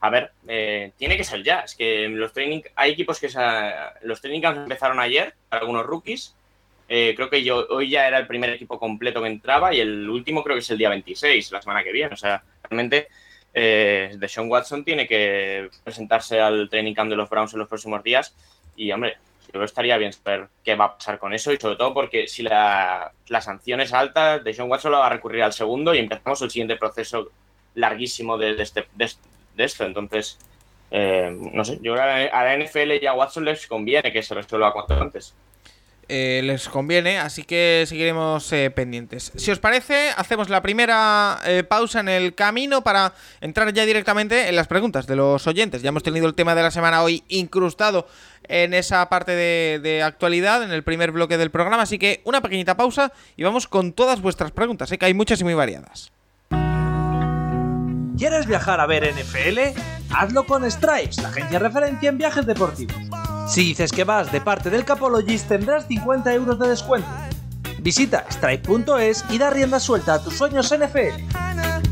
a 0.01 0.09
ver, 0.09 0.31
eh, 0.47 0.91
tiene 0.97 1.15
que 1.17 1.23
ser 1.23 1.43
ya, 1.43 1.59
es 1.59 1.75
que 1.75 2.07
los 2.09 2.33
training, 2.33 2.61
hay 2.75 2.93
equipos 2.93 3.19
que 3.19 3.29
los 4.01 4.19
training 4.19 4.41
camps 4.41 4.61
empezaron 4.61 4.99
ayer, 4.99 5.35
algunos 5.51 5.85
rookies, 5.85 6.33
eh, 6.89 7.13
creo 7.15 7.29
que 7.29 7.43
yo 7.43 7.67
hoy 7.69 7.91
ya 7.91 8.07
era 8.07 8.17
el 8.17 8.25
primer 8.25 8.49
equipo 8.49 8.79
completo 8.79 9.21
que 9.21 9.27
entraba 9.27 9.71
y 9.71 9.81
el 9.81 10.09
último 10.09 10.43
creo 10.43 10.55
que 10.55 10.61
es 10.61 10.71
el 10.71 10.79
día 10.79 10.89
26, 10.89 11.51
la 11.51 11.61
semana 11.61 11.83
que 11.83 11.91
viene, 11.91 12.15
o 12.15 12.17
sea, 12.17 12.41
realmente 12.63 13.09
eh, 13.53 14.15
de 14.17 14.27
Sean 14.27 14.49
Watson 14.49 14.83
tiene 14.83 15.07
que 15.07 15.69
presentarse 15.83 16.39
al 16.39 16.69
training 16.69 16.93
camp 16.93 17.09
de 17.09 17.15
los 17.15 17.29
Browns 17.29 17.53
en 17.53 17.59
los 17.59 17.67
próximos 17.67 18.03
días. 18.03 18.35
Y, 18.75 18.91
hombre, 18.91 19.17
yo 19.53 19.63
estaría 19.63 19.97
bien 19.97 20.13
saber 20.13 20.47
qué 20.63 20.75
va 20.75 20.85
a 20.85 20.97
pasar 20.97 21.19
con 21.19 21.33
eso 21.33 21.51
y 21.51 21.57
sobre 21.57 21.75
todo 21.75 21.93
porque 21.93 22.27
si 22.27 22.43
la, 22.43 23.11
sanción 23.41 23.81
es 23.81 23.93
alta, 23.93 24.39
de 24.39 24.53
Sean 24.53 24.69
Watson 24.69 24.91
lo 24.91 24.99
va 24.99 25.07
a 25.07 25.11
recurrir 25.11 25.43
al 25.43 25.53
segundo 25.53 25.93
y 25.93 25.99
empezamos 25.99 26.41
el 26.41 26.51
siguiente 26.51 26.75
proceso 26.75 27.31
larguísimo 27.75 28.37
de, 28.37 28.61
este, 28.61 28.87
esto. 29.57 29.85
Entonces, 29.85 30.37
eh, 30.91 31.35
no 31.53 31.63
sé, 31.63 31.79
yo 31.81 31.93
creo 31.93 32.05
que 32.05 32.29
a 32.29 32.43
la 32.43 32.57
NFL 32.57 32.91
y 33.01 33.07
a 33.07 33.13
Watson 33.13 33.45
les 33.45 33.67
conviene 33.67 34.11
que 34.11 34.23
se 34.23 34.35
resuelva 34.35 34.73
cuanto 34.73 34.93
antes. 34.95 35.33
Eh, 36.09 36.41
les 36.43 36.69
conviene, 36.69 37.17
así 37.17 37.43
que 37.43 37.83
seguiremos 37.85 38.51
eh, 38.53 38.71
pendientes. 38.71 39.33
Si 39.35 39.51
os 39.51 39.59
parece, 39.59 40.11
hacemos 40.15 40.49
la 40.49 40.61
primera 40.61 41.39
eh, 41.45 41.63
pausa 41.63 41.99
en 41.99 42.07
el 42.07 42.33
camino 42.33 42.81
para 42.81 43.13
entrar 43.41 43.73
ya 43.73 43.85
directamente 43.85 44.47
en 44.47 44.55
las 44.55 44.67
preguntas 44.67 45.05
de 45.05 45.17
los 45.17 45.45
oyentes. 45.47 45.81
Ya 45.81 45.89
hemos 45.89 46.03
tenido 46.03 46.25
el 46.27 46.33
tema 46.33 46.55
de 46.55 46.63
la 46.63 46.71
semana 46.71 47.03
hoy 47.03 47.23
incrustado 47.27 48.07
en 48.47 48.73
esa 48.73 49.09
parte 49.09 49.33
de, 49.33 50.01
actualidad, 50.01 50.63
en 50.63 50.71
el 50.71 50.83
primer 50.83 51.11
bloque 51.11 51.37
del 51.37 51.51
programa, 51.51 51.83
así 51.83 51.99
que 51.99 52.21
una 52.23 52.39
pequeñita 52.39 52.77
pausa 52.77 53.11
y 53.35 53.43
vamos 53.43 53.67
con 53.67 53.91
todas 53.91 54.21
vuestras 54.21 54.51
preguntas, 54.51 54.89
que 54.89 55.05
hay 55.05 55.13
muchas 55.13 55.41
y 55.41 55.43
muy 55.43 55.55
variadas. 55.55 56.13
¿Quieres 58.17 58.47
viajar 58.47 58.79
a 58.79 58.85
ver 58.85 59.13
NFL? 59.13 59.77
Hazlo 60.15 60.45
con 60.45 60.69
Stripes, 60.71 61.21
la 61.21 61.27
agencia 61.29 61.59
referencia 61.59 62.09
en 62.09 62.17
viajes 62.17 62.45
deportivos. 62.45 62.95
Si 63.47 63.63
dices 63.63 63.91
que 63.91 64.03
vas 64.03 64.31
de 64.31 64.41
parte 64.41 64.69
del 64.69 64.83
Capologist 64.83 65.47
tendrás 65.47 65.87
50 65.87 66.33
euros 66.33 66.59
de 66.59 66.67
descuento. 66.67 67.07
Visita 67.79 68.25
stripe.es 68.29 69.23
y 69.29 69.37
da 69.37 69.49
rienda 69.49 69.79
suelta 69.79 70.15
a 70.15 70.23
tus 70.23 70.35
sueños 70.37 70.73
NFL. 70.73 71.86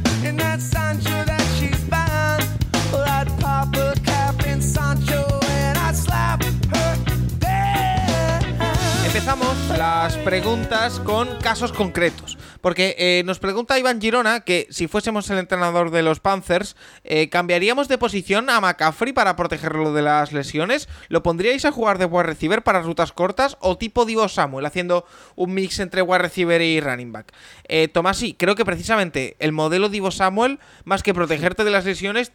Empezamos 9.26 9.70
las 9.76 10.18
preguntas 10.18 11.00
con 11.00 11.28
casos 11.40 11.72
concretos. 11.72 12.38
Porque 12.62 12.96
eh, 13.00 13.24
nos 13.26 13.40
pregunta 13.40 13.80
Iván 13.80 14.00
Girona 14.00 14.42
que 14.42 14.68
si 14.70 14.88
fuésemos 14.88 15.28
el 15.32 15.40
entrenador 15.40 15.90
de 15.90 16.04
los 16.04 16.20
Panthers, 16.20 16.76
eh, 17.04 17.28
¿cambiaríamos 17.30 17.88
de 17.88 17.98
posición 17.98 18.52
a 18.52 18.62
McCaffrey 18.62 19.14
para 19.14 19.36
protegerlo 19.36 19.94
de 19.94 20.04
las 20.04 20.32
lesiones? 20.32 20.88
¿Lo 21.08 21.24
pondríais 21.24 21.66
a 21.66 21.72
jugar 21.72 21.98
de 21.98 22.06
wide 22.06 22.22
receiver 22.22 22.62
para 22.62 22.84
rutas 22.84 23.14
cortas 23.14 23.58
o 23.62 23.80
tipo 23.80 24.06
Divo 24.06 24.30
Samuel, 24.30 24.68
haciendo 24.68 25.08
un 25.36 25.56
mix 25.56 25.80
entre 25.80 26.04
wide 26.04 26.20
receiver 26.20 26.62
y 26.62 26.80
running 26.80 27.12
back? 27.12 27.34
Eh, 27.68 27.88
Tomás, 27.88 28.18
sí, 28.18 28.36
creo 28.38 28.54
que 28.54 28.64
precisamente 28.64 29.38
el 29.40 29.54
modelo 29.54 29.90
Divo 29.90 30.12
Samuel, 30.12 30.60
más 30.84 31.02
que 31.02 31.16
protegerte 31.16 31.64
de 31.64 31.72
las 31.72 31.86
lesiones, 31.86 32.32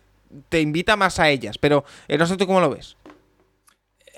te 0.49 0.61
invita 0.61 0.97
más 0.97 1.21
a 1.21 1.29
ellas. 1.29 1.57
Pero 1.57 1.85
no 2.09 2.27
sé 2.27 2.37
tú 2.37 2.49
cómo 2.49 2.61
lo 2.61 2.71
ves. 2.71 2.97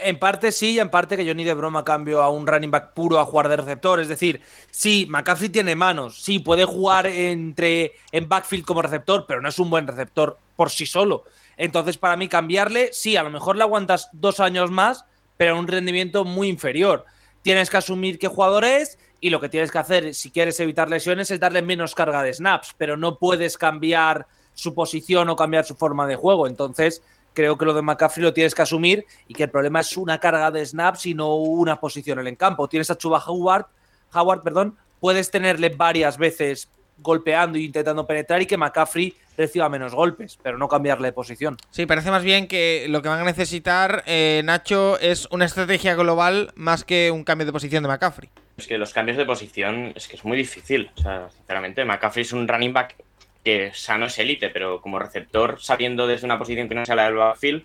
En 0.05 0.19
parte 0.19 0.53
sí, 0.53 0.73
y 0.73 0.81
en 0.81 0.91
parte 0.91 1.17
que 1.17 1.25
yo 1.25 1.35
ni 1.35 1.45
de 1.45 1.55
broma 1.55 1.85
cambio 1.85 2.23
a 2.23 2.31
un 2.31 2.47
running 2.47 2.71
back 2.71 2.93
puro 2.95 3.19
a 3.19 3.25
jugar 3.25 3.49
de 3.49 3.57
receptor. 3.57 4.01
Es 4.01 4.09
decir, 4.09 4.41
sí, 4.71 5.07
McCaffrey 5.09 5.49
tiene 5.49 5.77
manos, 5.77 6.23
sí, 6.23 6.39
puede 6.39 6.65
jugar 6.65 7.07
entre, 7.07 7.93
en 8.11 8.29
backfield 8.29 8.65
como 8.65 8.83
receptor, 8.83 9.25
pero 9.27 9.41
no 9.41 9.49
es 9.49 9.59
un 9.59 9.71
buen 9.71 9.87
receptor 9.87 10.39
por 10.57 10.71
sí 10.71 10.87
solo. 10.87 11.25
Entonces, 11.57 11.99
para 11.99 12.17
mí, 12.17 12.29
cambiarle, 12.29 12.91
sí, 12.93 13.17
a 13.17 13.23
lo 13.23 13.31
mejor 13.31 13.57
le 13.57 13.63
aguantas 13.63 14.09
dos 14.13 14.41
años 14.41 14.71
más, 14.71 15.05
pero 15.37 15.55
a 15.55 15.59
un 15.59 15.69
rendimiento 15.69 16.25
muy 16.25 16.49
inferior. 16.49 17.05
Tienes 17.43 17.71
que 17.71 17.77
asumir 17.77 18.19
qué 18.19 18.29
jugador 18.29 18.65
es 18.65 18.99
y 19.21 19.31
lo 19.31 19.41
que 19.41 19.49
tienes 19.49 19.71
que 19.71 19.79
hacer, 19.79 20.15
si 20.15 20.31
quieres 20.31 20.59
evitar 20.61 20.91
lesiones, 20.91 21.31
es 21.31 21.39
darle 21.39 21.63
menos 21.63 21.95
carga 21.95 22.23
de 22.23 22.35
snaps, 22.35 22.75
pero 22.77 22.97
no 22.97 23.19
puedes 23.19 23.57
cambiar 23.57 24.27
su 24.55 24.75
posición 24.75 25.29
o 25.29 25.37
cambiar 25.37 25.65
su 25.65 25.77
forma 25.77 26.07
de 26.07 26.17
juego. 26.17 26.47
Entonces, 26.47 27.03
creo 27.35 27.57
que 27.59 27.65
lo 27.65 27.75
de 27.75 27.83
McCaffrey 27.83 28.23
lo 28.23 28.33
tienes 28.33 28.55
que 28.55 28.63
asumir 28.63 29.05
y 29.29 29.35
que 29.35 29.45
el 29.45 29.51
problema 29.51 29.81
es 29.81 29.97
una 29.97 30.19
carga 30.19 30.51
de 30.51 30.65
snaps 30.65 31.07
y 31.07 31.15
no 31.15 31.37
una 31.37 31.81
posición 31.81 32.19
en 32.19 32.27
el 32.27 32.37
campo. 32.37 32.69
Tienes 32.69 32.91
a 32.91 32.97
Chuba 32.97 33.23
Howard, 33.27 33.67
Howard, 34.15 34.43
perdón, 34.43 34.77
puedes 35.01 35.31
tenerle 35.31 35.71
varias 35.71 36.19
veces 36.19 36.69
golpeando 36.99 37.59
e 37.59 37.63
intentando 37.63 38.07
penetrar 38.07 38.41
y 38.43 38.47
que 38.47 38.57
McCaffrey 38.57 39.15
reciba 39.37 39.69
menos 39.69 39.95
golpes, 39.95 40.39
pero 40.43 40.59
no 40.59 40.69
cambiarle 40.69 41.09
de 41.09 41.13
posición. 41.13 41.57
Sí, 41.71 41.87
parece 41.87 42.11
más 42.11 42.23
bien 42.23 42.47
que 42.47 42.87
lo 42.89 43.03
que 43.03 43.09
van 43.09 43.21
a 43.21 43.25
necesitar, 43.25 44.05
eh, 44.07 44.43
Nacho, 44.45 44.99
es 45.01 45.27
una 45.31 45.47
estrategia 45.47 45.95
global 45.95 46.53
más 46.55 46.85
que 46.85 47.11
un 47.11 47.25
cambio 47.25 47.47
de 47.47 47.53
posición 47.53 47.83
de 47.83 47.89
McCaffrey. 47.89 48.31
Es 48.57 48.67
que 48.67 48.79
los 48.79 48.93
cambios 48.93 49.17
de 49.17 49.25
posición 49.25 49.93
es 49.97 50.07
que 50.07 50.17
es 50.17 50.25
muy 50.25 50.37
difícil. 50.37 50.91
O 50.97 51.01
sea, 51.01 51.29
sinceramente, 51.31 51.85
McCaffrey 51.85 52.23
es 52.23 52.33
un 52.33 52.47
running 52.47 52.73
back 52.73 52.97
que 53.45 53.73
sano 53.75 54.07
es 54.07 54.19
élite, 54.19 54.51
pero 54.51 54.81
como 54.81 54.99
receptor, 54.99 55.61
sabiendo 55.61 56.07
desde 56.07 56.27
una 56.27 56.39
posición 56.39 56.69
que 56.69 56.75
no 56.75 56.87
sea 56.87 56.95
la 56.95 57.07
del 57.07 57.15
backfield, 57.15 57.65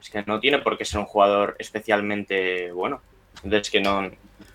es 0.00 0.10
que 0.10 0.22
no 0.26 0.40
tiene 0.40 0.58
por 0.58 0.76
qué 0.76 0.84
ser 0.84 1.00
un 1.00 1.06
jugador 1.06 1.56
especialmente 1.58 2.70
bueno. 2.72 3.00
Entonces, 3.42 3.70
que 3.70 3.80
no, 3.80 4.10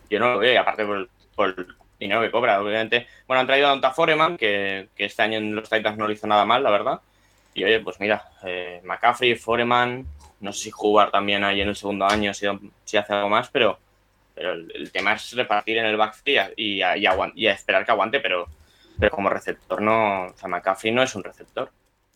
yo 0.09 0.19
no 0.19 0.33
lo 0.33 0.39
veo, 0.39 0.59
aparte 0.61 0.85
por, 0.85 1.49
el 1.49 1.67
dinero 1.99 2.21
que 2.21 2.31
cobra, 2.31 2.61
obviamente. 2.61 3.07
Bueno, 3.27 3.41
han 3.41 3.47
traído 3.47 3.67
a 3.67 3.71
Donta 3.71 3.91
Foreman, 3.91 4.37
que, 4.37 4.89
este 4.97 5.21
año 5.21 5.37
en 5.37 5.55
los 5.55 5.69
Titans 5.69 5.97
no 5.97 6.07
lo 6.07 6.13
hizo 6.13 6.27
nada 6.27 6.45
mal, 6.45 6.63
la 6.63 6.69
verdad. 6.69 7.01
Y 7.53 7.63
oye, 7.63 7.79
pues 7.79 7.99
mira, 7.99 8.23
eh, 8.43 8.81
McCaffrey, 8.83 9.35
Foreman, 9.35 10.05
no 10.39 10.53
sé 10.53 10.65
si 10.65 10.71
jugar 10.71 11.11
también 11.11 11.43
ahí 11.43 11.61
en 11.61 11.69
el 11.69 11.75
segundo 11.75 12.05
año, 12.05 12.33
si, 12.33 12.47
si 12.83 12.97
hace 12.97 13.13
algo 13.13 13.29
más, 13.29 13.49
pero, 13.49 13.79
pero 14.35 14.53
el, 14.53 14.91
tema 14.91 15.13
es 15.13 15.33
repartir 15.33 15.77
en 15.77 15.85
el 15.85 15.97
backfield 15.97 16.53
y, 16.57 16.83
y, 16.83 17.07
y 17.35 17.47
esperar 17.47 17.85
que 17.85 17.91
aguante, 17.91 18.19
pero 18.19 18.47
pero 18.99 19.11
como 19.11 19.29
receptor 19.29 19.81
no, 19.81 20.25
o 20.25 20.37
sea, 20.37 20.49
McCaffrey 20.49 20.91
no 20.93 21.03
es 21.03 21.15
un 21.15 21.23
receptor. 21.23 21.71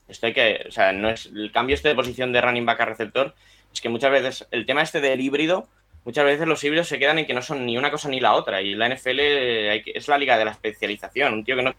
Esto 0.08 0.28
hay 0.28 0.34
que, 0.34 0.66
o 0.68 0.72
sea, 0.72 0.94
no 0.94 1.10
es 1.10 1.26
el 1.28 1.52
cambio 1.52 1.76
este 1.76 1.90
de 1.90 1.96
posición 1.96 2.32
de 2.32 2.42
running 2.42 2.66
back 2.66 2.82
a 2.82 2.86
receptor, 2.86 3.34
es 3.74 3.82
que 3.82 3.90
muchas 3.90 4.12
veces 4.12 4.48
el 4.52 4.66
tema 4.66 4.82
este 4.82 5.02
del 5.02 5.20
híbrido, 5.20 5.68
muchas 6.06 6.24
veces 6.24 6.48
los 6.48 6.64
híbridos 6.64 6.88
se 6.88 7.00
quedan 7.00 7.20
en 7.20 7.26
que 7.26 7.34
no 7.34 7.42
son 7.42 7.66
ni 7.66 7.78
una 7.78 7.92
cosa 7.92 8.08
ni 8.08 8.20
la 8.20 8.34
otra 8.34 8.62
y 8.62 8.76
la 8.76 8.88
NFL 8.88 9.20
es 9.20 10.08
la 10.08 10.18
liga 10.18 10.38
de 10.38 10.46
la 10.46 10.52
especialización, 10.52 11.34
un 11.34 11.44
tío 11.44 11.56
que 11.56 11.64
no 11.64 11.74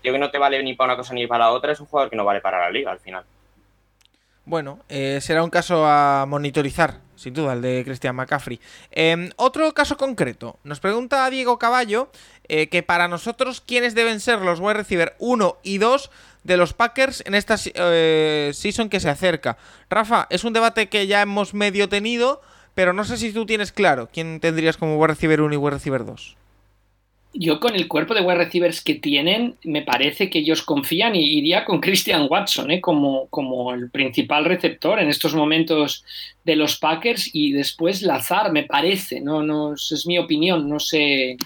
tío 0.00 0.12
que 0.12 0.18
no 0.18 0.30
te 0.30 0.38
vale 0.38 0.62
ni 0.62 0.74
para 0.74 0.92
una 0.92 0.96
cosa 0.96 1.14
ni 1.14 1.26
para 1.26 1.44
la 1.44 1.52
otra 1.52 1.72
es 1.72 1.80
un 1.80 1.86
jugador 1.86 2.10
que 2.10 2.16
no 2.16 2.24
vale 2.24 2.40
para 2.40 2.58
la 2.58 2.70
liga 2.70 2.90
al 2.90 3.00
final. 3.00 3.24
Bueno, 4.46 4.80
eh, 4.88 5.18
será 5.20 5.44
un 5.44 5.50
caso 5.50 5.86
a 5.86 6.24
monitorizar, 6.26 6.98
sin 7.14 7.34
duda, 7.34 7.52
el 7.52 7.62
de 7.62 7.84
Christian 7.84 8.16
McCaffrey. 8.16 8.58
Em, 8.90 9.30
otro 9.36 9.72
caso 9.72 9.96
concreto. 9.96 10.58
Nos 10.64 10.80
pregunta 10.80 11.28
Diego 11.30 11.58
Caballo 11.58 12.10
eh, 12.52 12.68
que 12.68 12.82
para 12.82 13.06
nosotros, 13.06 13.62
¿quiénes 13.64 13.94
deben 13.94 14.18
ser 14.18 14.40
los 14.40 14.58
wide 14.58 14.74
receiver 14.74 15.14
1 15.20 15.58
y 15.62 15.78
2 15.78 16.10
de 16.42 16.56
los 16.56 16.72
Packers 16.72 17.22
en 17.24 17.36
esta 17.36 17.54
eh, 17.64 18.50
season 18.52 18.88
que 18.88 18.98
se 18.98 19.08
acerca? 19.08 19.56
Rafa, 19.88 20.26
es 20.30 20.42
un 20.42 20.52
debate 20.52 20.88
que 20.88 21.06
ya 21.06 21.22
hemos 21.22 21.54
medio 21.54 21.88
tenido, 21.88 22.42
pero 22.74 22.92
no 22.92 23.04
sé 23.04 23.18
si 23.18 23.32
tú 23.32 23.46
tienes 23.46 23.70
claro 23.70 24.08
quién 24.12 24.40
tendrías 24.40 24.76
como 24.76 24.96
wide 24.96 25.14
receiver 25.14 25.42
1 25.42 25.54
y 25.54 25.56
wide 25.58 25.76
receiver 25.76 26.04
2 26.04 26.39
yo 27.32 27.60
con 27.60 27.76
el 27.76 27.86
cuerpo 27.86 28.14
de 28.14 28.22
wide 28.22 28.38
receivers 28.38 28.80
que 28.80 28.94
tienen, 28.94 29.56
me 29.62 29.82
parece 29.82 30.28
que 30.28 30.40
ellos 30.40 30.62
confían 30.62 31.14
y 31.14 31.38
iría 31.38 31.64
con 31.64 31.80
Christian 31.80 32.26
Watson 32.28 32.70
¿eh? 32.72 32.80
como, 32.80 33.28
como 33.28 33.72
el 33.72 33.90
principal 33.90 34.44
receptor 34.44 34.98
en 34.98 35.08
estos 35.08 35.34
momentos 35.34 36.04
de 36.44 36.56
los 36.56 36.76
Packers 36.76 37.30
y 37.32 37.52
después 37.52 38.02
Lazar, 38.02 38.50
me 38.50 38.64
parece, 38.64 39.20
no, 39.20 39.42
no 39.42 39.74
es 39.74 40.04
mi 40.06 40.18
opinión, 40.18 40.68
no 40.68 40.80
sé, 40.80 41.36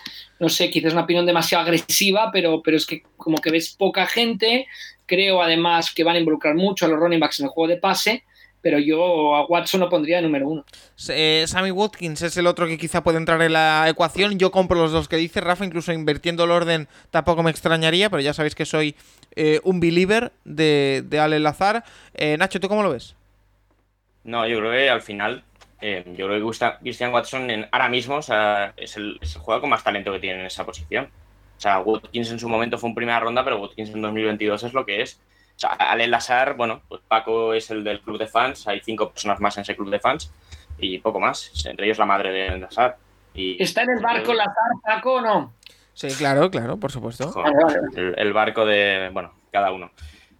no 0.41 0.49
sé, 0.49 0.71
quizás 0.71 0.89
es 0.89 0.93
una 0.95 1.03
opinión 1.03 1.27
demasiado 1.27 1.65
agresiva, 1.65 2.31
pero, 2.33 2.63
pero 2.63 2.79
es 2.79 2.87
que 2.87 3.03
como 3.19 3.39
que 3.39 3.51
ves 3.51 3.75
poca 3.79 4.07
gente, 4.07 4.67
creo 5.05 5.43
además 5.43 5.93
que 5.93 6.05
van 6.05 6.17
a 6.17 6.21
involucrar 6.21 6.55
mucho 6.55 6.87
a 6.87 6.89
los 6.89 6.99
running 6.99 7.21
backs 7.21 7.41
en 7.41 7.47
el 7.47 7.51
juego 7.51 7.69
de 7.69 7.77
pase 7.77 8.25
pero 8.65 8.79
yo 8.79 9.37
a 9.37 9.45
Watson 9.45 9.83
lo 9.83 9.91
pondría 9.91 10.17
de 10.17 10.23
número 10.23 10.49
uno. 10.49 10.65
Eh, 11.11 11.45
Sammy 11.47 11.71
Watkins 11.71 12.23
es 12.23 12.35
el 12.39 12.47
otro 12.47 12.67
que 12.67 12.79
quizá 12.79 13.05
puede 13.05 13.19
entrar 13.19 13.41
en 13.43 13.53
la 13.53 13.87
ecuación. 13.91 14.39
Yo 14.39 14.51
compro 14.51 14.81
los 14.81 14.91
dos 14.91 15.07
que 15.07 15.17
dice 15.17 15.43
Rafa, 15.43 15.67
incluso 15.67 15.93
invirtiendo 15.93 16.45
el 16.45 16.51
orden 16.51 16.89
tampoco 17.11 17.43
me 17.43 17.51
extrañaría, 17.51 18.09
pero 18.09 18.23
ya 18.23 18.33
sabéis 18.33 18.55
que 18.55 18.65
soy 18.65 18.97
eh, 19.37 19.61
un 19.65 19.81
believer 19.81 20.33
de, 20.47 21.05
de 21.05 21.21
Ale 21.21 21.41
Lazar. 21.41 21.85
Eh, 22.15 22.39
Nacho, 22.39 22.59
¿tú 22.59 22.69
cómo 22.71 22.83
lo 22.83 22.91
ves? 22.91 23.15
No, 24.25 24.49
yo 24.49 24.59
creo 24.61 24.73
que 24.73 24.89
al 24.89 25.03
final, 25.03 25.45
yo 25.83 26.27
creo 26.27 26.51
que 26.51 26.59
Christian 26.81 27.13
Watson 27.13 27.51
en, 27.51 27.69
ahora 27.71 27.91
mismo 27.91 28.21
es, 28.21 28.31
el, 28.31 29.19
es 29.21 29.35
el 29.35 29.43
jugador 29.43 29.61
con 29.61 29.69
más 29.69 29.85
talento 29.85 30.11
que 30.11 30.21
tiene 30.21 30.41
en 30.41 30.47
esa 30.47 30.65
posición. 30.65 31.11
O 31.59 31.61
sea, 31.61 31.81
Watkins 31.81 32.31
en 32.31 32.39
su 32.39 32.49
momento 32.49 32.79
fue 32.79 32.89
en 32.89 32.95
primera 32.95 33.21
ronda, 33.21 33.45
pero 33.45 33.61
Watkins 33.61 33.91
en 33.91 34.01
2022 34.01 34.63
es 34.63 34.73
lo 34.73 34.87
que 34.87 35.03
es. 35.03 35.21
O 35.57 35.59
sea, 35.59 35.71
Ale 35.71 36.07
Lazar, 36.07 36.55
bueno, 36.55 36.83
pues 36.89 37.01
Paco 37.07 37.55
es 37.55 37.71
el 37.71 37.85
del 37.85 38.01
club 38.01 38.19
de 38.19 38.27
fans, 38.27 38.67
hay 38.67 38.81
cinco 38.81 39.11
personas 39.11 39.41
más 39.41 39.57
en 39.57 39.63
ese 39.63 39.77
club 39.77 39.91
de 39.91 40.01
fans 40.01 40.33
y 40.79 40.99
poco 40.99 41.21
más, 41.21 41.53
entre 41.67 41.87
ellos 41.87 41.99
la 41.99 42.07
madre 42.07 42.33
de 42.33 42.59
Lazar. 42.59 42.97
Y, 43.35 43.63
¿Está 43.63 43.83
en 43.83 43.91
el 43.91 44.01
barco 44.01 44.35
Lazar, 44.35 44.73
Paco 44.85 45.15
o 45.15 45.21
no? 45.21 45.55
Sí, 45.95 46.09
claro, 46.19 46.51
claro, 46.51 46.77
por 46.77 46.91
supuesto. 46.91 47.33
el, 47.95 48.33
barco 48.33 48.67
de, 48.67 49.11
bueno, 49.13 49.33
cada 49.53 49.71
uno. 49.71 49.93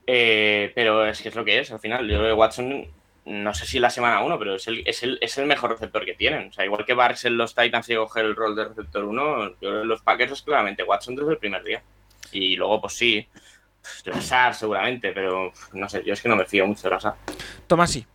Eh, 0.07 0.73
pero 0.75 1.07
es 1.07 1.23
que 1.23 1.29
es 1.29 1.35
lo 1.35 1.45
que 1.45 1.61
es, 1.61 1.71
al 1.71 1.79
final. 1.79 2.09
Yo 2.09 2.19
creo 2.19 2.31
que 2.31 2.41
Watson, 2.41 2.87
no 3.25 3.55
sé 3.55 3.65
si 3.65 3.79
la 3.79 3.91
semana 3.91 4.23
uno, 4.23 4.37
pero 4.39 4.57
es 4.57 4.67
el, 4.67 4.83
es 4.87 5.05
el, 5.05 5.19
es 5.21 5.39
el 5.39 5.47
mejor 5.47 5.71
receptor 5.71 6.05
que 6.05 6.15
tienen. 6.15 6.49
O 6.49 6.53
sea, 6.53 6.65
igual 6.65 6.85
que 6.85 6.95
Barks 6.95 7.25
en 7.25 7.37
los 7.37 7.55
Titans 7.55 7.89
y 7.89 7.95
coger 7.95 8.25
el 8.25 8.35
rol 8.35 8.57
de 8.57 8.65
receptor 8.65 9.05
uno, 9.05 9.49
yo 9.49 9.57
creo 9.61 9.83
que 9.83 9.87
los 9.87 10.03
Packers 10.03 10.33
es 10.33 10.43
claramente 10.43 10.83
Watson 10.83 11.15
desde 11.15 11.31
el 11.31 11.39
primer 11.39 11.63
día. 11.63 11.83
Y 12.33 12.57
luego, 12.57 12.81
pues 12.81 12.95
sí, 12.95 13.29
Lazar 14.05 14.55
seguramente, 14.55 15.13
pero 15.13 15.53
no 15.73 15.89
sé, 15.89 16.03
yo 16.05 16.13
es 16.13 16.23
que 16.23 16.29
no 16.29 16.37
me 16.37 16.45
fío 16.45 16.67
mucho 16.67 16.83
de 16.83 16.91
Lazar. 16.91 17.15
Tomás 17.67 17.91
sí. 17.91 18.07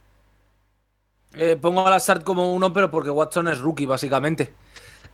Eh, 1.36 1.58
pongo 1.62 1.86
a 1.86 1.90
Lazard 1.90 2.24
como 2.24 2.54
uno, 2.54 2.74
pero 2.74 2.90
porque 2.90 3.10
Watson 3.10 3.48
es 3.48 3.60
rookie, 3.60 3.86
básicamente. 3.86 4.54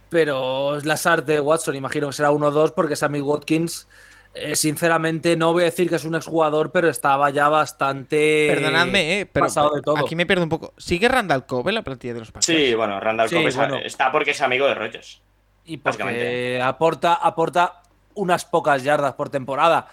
Pero 0.09 0.77
es 0.77 0.85
Lazard 0.85 1.23
de 1.23 1.39
Watson, 1.39 1.75
imagino 1.75 2.07
que 2.07 2.13
será 2.13 2.31
uno 2.31 2.47
o 2.47 2.51
dos, 2.51 2.71
porque 2.71 2.95
Sammy 2.95 3.19
Watkins, 3.19 3.87
eh, 4.33 4.55
sinceramente, 4.55 5.35
no 5.35 5.51
voy 5.51 5.63
a 5.63 5.65
decir 5.65 5.89
que 5.89 5.95
es 5.95 6.05
un 6.05 6.15
exjugador, 6.15 6.71
pero 6.71 6.89
estaba 6.89 7.29
ya 7.31 7.49
bastante. 7.49 8.47
Perdonadme, 8.49 9.19
eh, 9.19 9.25
pero 9.25 9.45
pasado 9.45 9.71
de 9.75 9.81
todo. 9.81 9.97
aquí 9.97 10.15
me 10.15 10.25
pierdo 10.25 10.43
un 10.43 10.49
poco. 10.49 10.73
¿Sigue 10.77 11.09
Randall 11.09 11.45
Cobb 11.45 11.67
en 11.69 11.75
la 11.75 11.81
plantilla 11.81 12.13
de 12.13 12.19
los 12.19 12.31
Packers? 12.31 12.45
Sí, 12.45 12.73
bueno, 12.75 12.99
Randall 12.99 13.29
Cobb 13.29 13.81
está 13.83 14.11
porque 14.11 14.31
es 14.31 14.41
amigo 14.41 14.67
de 14.67 14.75
Rogers. 14.75 15.21
Y 15.65 15.77
porque 15.77 16.61
aporta, 16.63 17.15
aporta 17.15 17.81
unas 18.13 18.45
pocas 18.45 18.83
yardas 18.83 19.15
por 19.15 19.29
temporada 19.29 19.87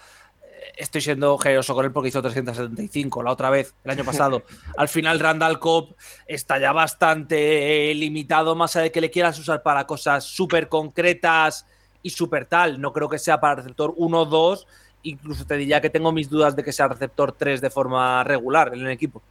estoy 0.77 1.01
siendo 1.01 1.37
generoso 1.37 1.73
con 1.73 1.85
él 1.85 1.91
porque 1.91 2.09
hizo 2.09 2.21
375 2.21 3.23
la 3.23 3.31
otra 3.31 3.49
vez, 3.49 3.73
el 3.83 3.91
año 3.91 4.03
pasado. 4.03 4.43
Al 4.77 4.89
final, 4.89 5.19
Randall 5.19 5.59
Cobb 5.59 5.95
está 6.27 6.59
ya 6.59 6.71
bastante 6.71 7.91
eh, 7.91 7.95
limitado, 7.95 8.55
más 8.55 8.75
allá 8.75 8.83
de 8.83 8.91
que 8.91 9.01
le 9.01 9.11
quieras 9.11 9.37
usar 9.39 9.63
para 9.63 9.85
cosas 9.85 10.23
súper 10.23 10.69
concretas 10.69 11.65
y 12.01 12.09
súper 12.09 12.45
tal. 12.45 12.79
No 12.79 12.93
creo 12.93 13.09
que 13.09 13.19
sea 13.19 13.39
para 13.39 13.55
receptor 13.55 13.93
1 13.95 14.25
2. 14.25 14.67
Incluso 15.03 15.45
te 15.45 15.57
diría 15.57 15.81
que 15.81 15.89
tengo 15.89 16.11
mis 16.11 16.29
dudas 16.29 16.55
de 16.55 16.63
que 16.63 16.71
sea 16.71 16.87
receptor 16.87 17.33
3 17.33 17.61
de 17.61 17.69
forma 17.69 18.23
regular 18.23 18.71
en 18.73 18.81
el 18.81 18.89
equipo. 18.89 19.21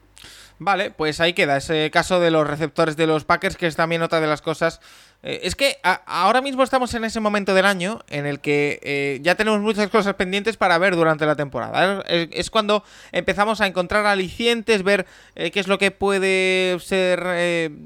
Vale, 0.58 0.90
pues 0.90 1.18
ahí 1.20 1.32
queda 1.32 1.56
ese 1.56 1.90
caso 1.90 2.20
de 2.20 2.30
los 2.30 2.46
receptores 2.46 2.96
de 2.96 3.06
los 3.06 3.24
Packers, 3.24 3.56
que 3.56 3.66
es 3.66 3.74
también 3.74 4.02
otra 4.02 4.20
de 4.20 4.26
las 4.26 4.42
cosas. 4.42 4.80
Eh, 5.22 5.40
es 5.44 5.54
que 5.54 5.78
ahora 6.06 6.40
mismo 6.40 6.62
estamos 6.62 6.92
en 6.94 7.04
ese 7.04 7.20
momento 7.20 7.54
del 7.54 7.64
año 7.64 8.00
en 8.08 8.26
el 8.26 8.40
que 8.40 8.80
eh, 8.82 9.20
ya 9.22 9.34
tenemos 9.34 9.60
muchas 9.60 9.88
cosas 9.88 10.14
pendientes 10.14 10.56
para 10.56 10.78
ver 10.78 10.96
durante 10.96 11.26
la 11.26 11.36
temporada. 11.36 12.02
Es, 12.08 12.50
cuando 12.50 12.82
empezamos 13.12 13.60
a 13.60 13.66
encontrar 13.66 14.06
alicientes, 14.06 14.82
ver 14.82 15.06
eh, 15.34 15.50
qué 15.50 15.60
es 15.60 15.68
lo 15.68 15.78
que 15.78 15.90
puede 15.90 16.78
ser 16.80 17.22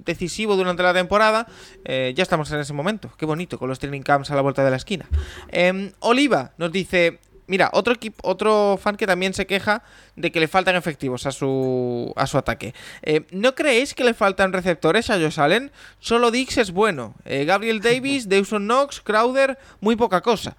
decisivo 0.05 0.57
durante 0.57 0.83
la 0.83 0.95
temporada. 0.95 1.47
ya 1.85 2.23
estamos 2.23 2.51
en 2.53 2.61
ese 2.61 2.73
momento. 2.73 3.13
Qué 3.17 3.27
bonito, 3.27 3.59
con 3.59 3.69
los 3.69 3.79
training 3.79 4.03
camps 4.03 4.31
a 4.31 4.35
la 4.35 4.43
vuelta 4.43 4.65
de 4.65 4.71
la 4.71 4.77
esquina. 4.77 5.07
Em, 5.49 5.93
Oliva 6.01 6.53
nos 6.59 6.73
dice, 6.73 7.21
Mira, 7.47 7.71
otro 7.73 7.95
equipo, 7.95 8.17
otro 8.29 8.79
fan 8.81 8.97
que 8.97 9.07
también 9.07 9.33
se 9.33 9.47
queja 9.47 9.83
de 10.17 10.33
que 10.33 10.41
le 10.41 10.49
faltan 10.49 10.75
efectivos 10.75 11.27
a 11.27 11.33
su, 11.33 12.13
a 12.17 12.27
su 12.27 12.39
ataque. 12.39 12.75
Eh, 13.03 13.23
¿No 13.31 13.55
creéis 13.55 13.95
que 13.95 14.05
le 14.05 14.15
faltan 14.15 14.53
receptores 14.53 15.11
a 15.11 15.15
Josh 15.15 15.39
Allen? 15.39 15.71
Solo 16.01 16.31
Dix 16.31 16.59
es 16.59 16.73
bueno. 16.73 17.15
Eh, 17.25 17.45
Gabriel 17.45 17.81
Davis, 17.81 18.29
Dawson 18.29 18.65
Knox, 18.65 19.01
Crowder, 19.01 19.59
muy 19.81 19.95
poca 19.95 20.23
cosa. 20.23 20.57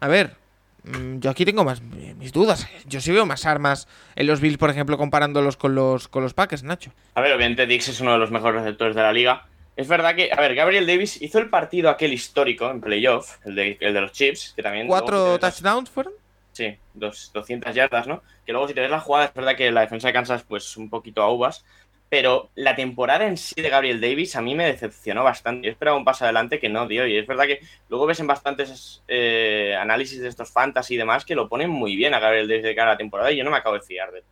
A 0.00 0.08
ver, 0.08 0.36
mm, 0.84 1.18
yo 1.18 1.30
aquí 1.30 1.44
tengo 1.44 1.64
más 1.64 1.82
mis 1.82 2.32
dudas. 2.32 2.66
Yo 2.86 3.00
sí 3.02 3.12
veo 3.12 3.26
más 3.26 3.44
armas 3.44 3.86
en 4.16 4.26
los 4.26 4.40
Bills, 4.40 4.56
por 4.56 4.70
ejemplo, 4.70 4.96
comparándolos 4.96 5.58
con 5.58 5.74
los, 5.74 6.08
con 6.08 6.22
los 6.22 6.32
Packers, 6.32 6.62
Nacho. 6.62 6.90
A 7.14 7.20
ver, 7.20 7.34
obviamente 7.34 7.66
Dix 7.66 7.88
es 7.88 8.00
uno 8.00 8.12
de 8.12 8.18
los 8.18 8.30
mejores 8.30 8.62
receptores 8.62 8.96
de 8.96 9.02
la 9.02 9.12
liga. 9.12 9.46
Es 9.78 9.86
verdad 9.86 10.16
que, 10.16 10.28
a 10.32 10.40
ver, 10.40 10.56
Gabriel 10.56 10.88
Davis 10.88 11.22
hizo 11.22 11.38
el 11.38 11.50
partido 11.50 11.88
aquel 11.88 12.12
histórico 12.12 12.68
en 12.68 12.80
playoff, 12.80 13.36
el 13.46 13.54
de, 13.54 13.76
el 13.78 13.94
de 13.94 14.00
los 14.00 14.10
Chips, 14.10 14.52
que 14.56 14.60
también... 14.60 14.88
¿Cuatro 14.88 15.38
touchdowns 15.38 15.88
fueron? 15.88 16.14
Sí, 16.50 16.76
dos, 16.94 17.30
200 17.32 17.72
yardas, 17.72 18.08
¿no? 18.08 18.24
Que 18.44 18.50
luego 18.50 18.66
si 18.66 18.74
te 18.74 18.80
ves 18.80 18.90
la 18.90 18.98
jugada, 18.98 19.26
es 19.26 19.34
verdad 19.34 19.54
que 19.54 19.70
la 19.70 19.82
defensa 19.82 20.08
de 20.08 20.14
Kansas, 20.14 20.42
pues 20.42 20.76
un 20.76 20.90
poquito 20.90 21.22
a 21.22 21.30
uvas, 21.30 21.64
pero 22.08 22.50
la 22.56 22.74
temporada 22.74 23.28
en 23.28 23.36
sí 23.36 23.62
de 23.62 23.68
Gabriel 23.68 24.00
Davis 24.00 24.34
a 24.34 24.42
mí 24.42 24.56
me 24.56 24.66
decepcionó 24.66 25.22
bastante. 25.22 25.68
Yo 25.68 25.70
esperaba 25.70 25.96
un 25.96 26.04
paso 26.04 26.24
adelante 26.24 26.58
que 26.58 26.68
no 26.68 26.88
dio. 26.88 27.06
Y 27.06 27.16
es 27.16 27.28
verdad 27.28 27.46
que 27.46 27.60
luego 27.88 28.06
ves 28.06 28.18
en 28.18 28.26
bastantes 28.26 29.04
eh, 29.06 29.76
análisis 29.78 30.18
de 30.18 30.26
estos 30.26 30.50
fantasy 30.50 30.94
y 30.94 30.96
demás 30.96 31.24
que 31.24 31.36
lo 31.36 31.48
ponen 31.48 31.70
muy 31.70 31.94
bien 31.94 32.14
a 32.14 32.18
Gabriel 32.18 32.48
Davis 32.48 32.64
de 32.64 32.74
cara 32.74 32.90
a 32.90 32.94
la 32.94 32.98
temporada 32.98 33.30
y 33.30 33.36
yo 33.36 33.44
no 33.44 33.52
me 33.52 33.58
acabo 33.58 33.76
de 33.76 33.82
fiar 33.82 34.10
de 34.10 34.18
él. 34.18 34.24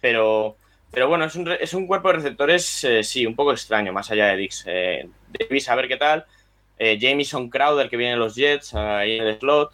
Pero 0.00 0.56
pero 0.90 1.08
bueno, 1.08 1.24
es 1.24 1.34
un, 1.34 1.50
es 1.52 1.74
un 1.74 1.86
cuerpo 1.86 2.08
de 2.08 2.14
receptores, 2.14 2.84
eh, 2.84 3.02
sí, 3.02 3.26
un 3.26 3.34
poco 3.34 3.52
extraño, 3.52 3.92
más 3.92 4.10
allá 4.10 4.28
de 4.28 4.36
Dix. 4.36 4.64
Eh, 4.66 5.08
Davis, 5.28 5.68
a 5.68 5.74
ver 5.74 5.88
qué 5.88 5.96
tal. 5.96 6.24
Eh, 6.78 6.98
Jamison 7.00 7.48
Crowder, 7.48 7.88
que 7.88 7.96
viene 7.96 8.14
en 8.14 8.18
los 8.18 8.34
Jets, 8.34 8.74
ahí 8.74 9.18
en 9.18 9.26
el 9.26 9.38
slot. 9.38 9.72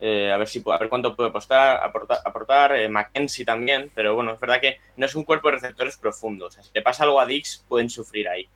a 0.00 0.36
ver 0.36 0.46
si 0.48 0.62
a 0.66 0.78
ver 0.78 0.88
cuánto 0.88 1.14
puede 1.14 1.30
apostar, 1.30 1.82
aportar. 1.82 2.18
aportar 2.24 2.88
Mackenzie 2.90 3.44
también, 3.44 3.90
pero 3.94 4.14
bueno, 4.14 4.32
es 4.32 4.40
verdad 4.40 4.60
que 4.60 4.78
no 4.96 5.06
es 5.06 5.14
un 5.14 5.24
cuerpo 5.24 5.48
de 5.48 5.56
receptores 5.56 5.96
profundos. 5.96 6.54
si 6.54 6.70
le 6.74 6.82
pasa 6.82 7.04
algo 7.04 7.20
a 7.20 7.26
Dix, 7.26 7.64
pueden 7.68 7.90
sufrir 7.90 8.28
ahí. 8.28 8.48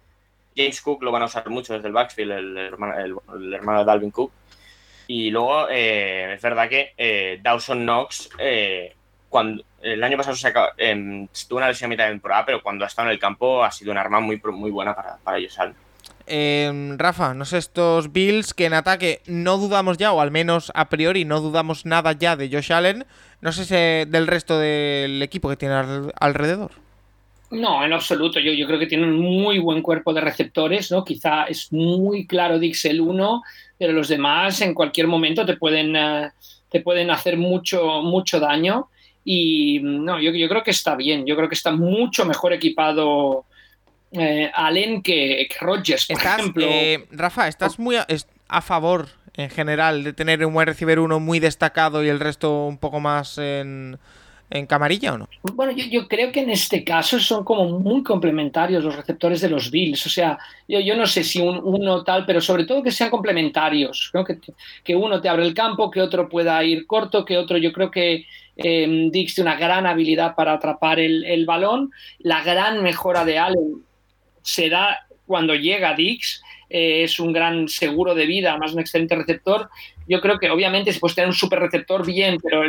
James 0.57 0.81
Cook 0.81 1.03
lo 1.03 1.13
van 1.13 1.23
a 1.23 1.27
usar 1.27 1.49
mucho 1.51 1.75
desde 1.75 1.89
el 1.89 1.93
backfield, 1.93 2.33
el, 2.33 2.57
hermano, 2.57 3.79
de 3.79 3.85
Dalvin 3.85 4.11
Cook. 4.11 4.33
Y 5.09 5.31
luego 5.31 5.69
es 5.69 6.41
verdad 6.41 6.69
que 6.69 7.39
Dawson 7.43 7.83
Knox 7.83 8.31
cuando 9.29 9.65
el 9.83 10.03
año 10.03 10.17
pasado 10.17 10.37
se 10.37 10.53
em, 10.79 11.29
tuvo 11.49 11.59
una 11.59 11.69
lesión 11.69 11.89
a 11.89 11.91
mitad 11.91 12.05
de 12.05 12.11
temporada, 12.11 12.47
pero 12.47 12.63
cuando 12.63 12.85
ha 12.85 12.89
estado 12.89 13.09
en 13.09 13.13
el 13.13 13.19
campo 13.19 13.63
ha 13.63 13.71
sido 13.71 13.93
un 13.93 13.99
arma 13.99 14.21
muy, 14.21 14.41
muy 14.53 14.71
buena 14.71 14.95
para, 14.95 15.17
para 15.23 15.39
ellos. 15.39 15.57
Em, 16.27 16.99
Rafa, 16.99 17.35
no 17.35 17.45
sé, 17.45 17.59
estos 17.59 18.13
Bills 18.13 18.53
que 18.53 18.65
en 18.65 18.75
ataque 18.75 19.21
no 19.27 19.59
dudamos 19.59 19.97
ya, 19.97 20.13
o 20.13 20.21
al 20.21 20.33
menos 20.33 20.73
a 20.75 20.89
priori 20.89 21.25
no 21.25 21.41
dudamos 21.41 21.87
nada 21.87 22.13
ya 22.13 22.37
de 22.37 22.51
Josh 22.51 22.73
Allen, 22.73 23.07
no 23.41 23.53
sé 23.53 23.65
si 23.65 23.75
del 24.11 24.27
resto 24.27 24.59
del 24.59 25.23
equipo 25.23 25.49
que 25.49 25.57
tiene 25.57 25.75
alrededor. 26.19 26.73
No, 27.51 27.85
en 27.85 27.93
absoluto. 27.93 28.41
Yo, 28.41 28.53
yo 28.53 28.67
creo 28.67 28.79
que 28.79 28.87
tiene 28.87 29.05
un 29.05 29.21
muy 29.21 29.61
buen 29.61 29.83
cuerpo 29.83 30.13
de 30.13 30.21
receptores, 30.21 30.91
¿no? 30.91 31.05
Quizá 31.05 31.45
es 31.45 31.73
muy 31.73 32.27
claro 32.27 32.59
Dixel 32.59 33.01
1, 33.01 33.43
pero 33.79 33.93
los 33.93 34.09
demás 34.09 34.61
en 34.63 34.75
cualquier 34.75 35.07
momento 35.07 35.47
te 35.47 35.57
pueden, 35.57 35.95
eh, 35.95 36.31
te 36.69 36.81
pueden 36.81 37.11
hacer 37.11 37.37
mucho, 37.37 38.03
mucho 38.03 38.41
daño. 38.41 38.89
Y 39.29 39.81
no, 39.83 40.21
yo, 40.21 40.31
yo 40.31 40.49
creo 40.49 40.63
que 40.63 40.71
está 40.71 40.95
bien, 40.95 41.27
yo 41.27 41.35
creo 41.35 41.49
que 41.49 41.57
está 41.57 41.73
mucho 41.73 42.25
mejor 42.25 42.53
equipado 42.53 43.45
eh, 44.13 44.49
Allen 44.55 45.03
que, 45.03 45.49
que, 45.51 45.65
Rodgers, 45.65 46.07
por 46.07 46.17
ejemplo. 46.17 46.65
Eh, 46.65 47.09
Rafa, 47.11 47.49
¿estás 47.49 47.81
muy 47.81 47.97
a, 47.97 48.63
favor 48.63 49.09
en 49.35 49.51
general, 49.51 50.05
de 50.05 50.13
tener 50.13 50.47
un 50.47 50.55
buen 50.55 50.69
receiver 50.69 51.01
uno 51.01 51.19
muy 51.19 51.41
destacado 51.41 52.05
y 52.05 52.09
el 52.09 52.21
resto 52.21 52.67
un 52.67 52.79
poco 52.79 53.01
más 53.01 53.37
en, 53.39 53.99
en 54.49 54.67
camarilla 54.67 55.15
o 55.15 55.19
no? 55.19 55.29
Bueno, 55.55 55.73
yo, 55.73 55.85
yo, 55.87 56.07
creo 56.07 56.31
que 56.31 56.43
en 56.43 56.51
este 56.51 56.85
caso 56.85 57.19
son 57.19 57.43
como 57.43 57.81
muy 57.81 58.05
complementarios 58.05 58.85
los 58.85 58.95
receptores 58.95 59.41
de 59.41 59.51
los 59.51 59.73
Bills. 59.73 60.07
O 60.07 60.09
sea, 60.09 60.39
yo, 60.69 60.79
yo 60.79 60.97
no 60.97 61.05
sé 61.05 61.25
si 61.25 61.41
un, 61.41 61.61
uno 61.65 62.05
tal, 62.05 62.25
pero 62.25 62.41
sobre 62.41 62.65
todo 62.65 62.81
que 62.81 62.93
sean 62.93 63.11
complementarios. 63.11 64.09
Creo 64.13 64.25
que, 64.25 64.39
que 64.85 64.95
uno 64.95 65.21
te 65.21 65.29
abre 65.29 65.45
el 65.45 65.53
campo, 65.53 65.91
que 65.91 66.01
otro 66.01 66.29
pueda 66.29 66.63
ir 66.63 66.87
corto, 66.87 67.25
que 67.25 67.37
otro 67.37 67.59
yo 67.59 67.73
creo 67.73 67.91
que 67.91 68.25
eh, 68.57 69.09
Dix 69.11 69.35
tiene 69.35 69.51
una 69.51 69.59
gran 69.59 69.87
habilidad 69.87 70.35
para 70.35 70.55
atrapar 70.55 70.99
el, 70.99 71.45
balón. 71.47 71.91
La 72.19 72.43
gran 72.43 72.83
mejora 72.83 73.25
de 73.25 73.39
Allen 73.39 73.83
se 74.43 74.69
da 74.69 75.07
cuando 75.27 75.55
llega 75.55 75.95
Dix. 75.95 76.43
Eh, 76.69 77.05
es 77.05 77.21
un 77.21 77.33
gran 77.33 77.69
seguro 77.69 78.15
de 78.15 78.27
vida, 78.27 78.51
además 78.51 78.73
un 78.73 78.81
excelente 78.81 79.15
receptor. 79.15 79.69
Yo 80.09 80.21
creo 80.21 80.39
que 80.39 80.51
obviamente 80.51 80.93
se 80.93 80.99
puede 80.99 81.15
tener 81.15 81.29
un 81.29 81.35
super 81.35 81.61
receptor 81.61 82.05
bien, 82.05 82.39
pero 82.43 82.63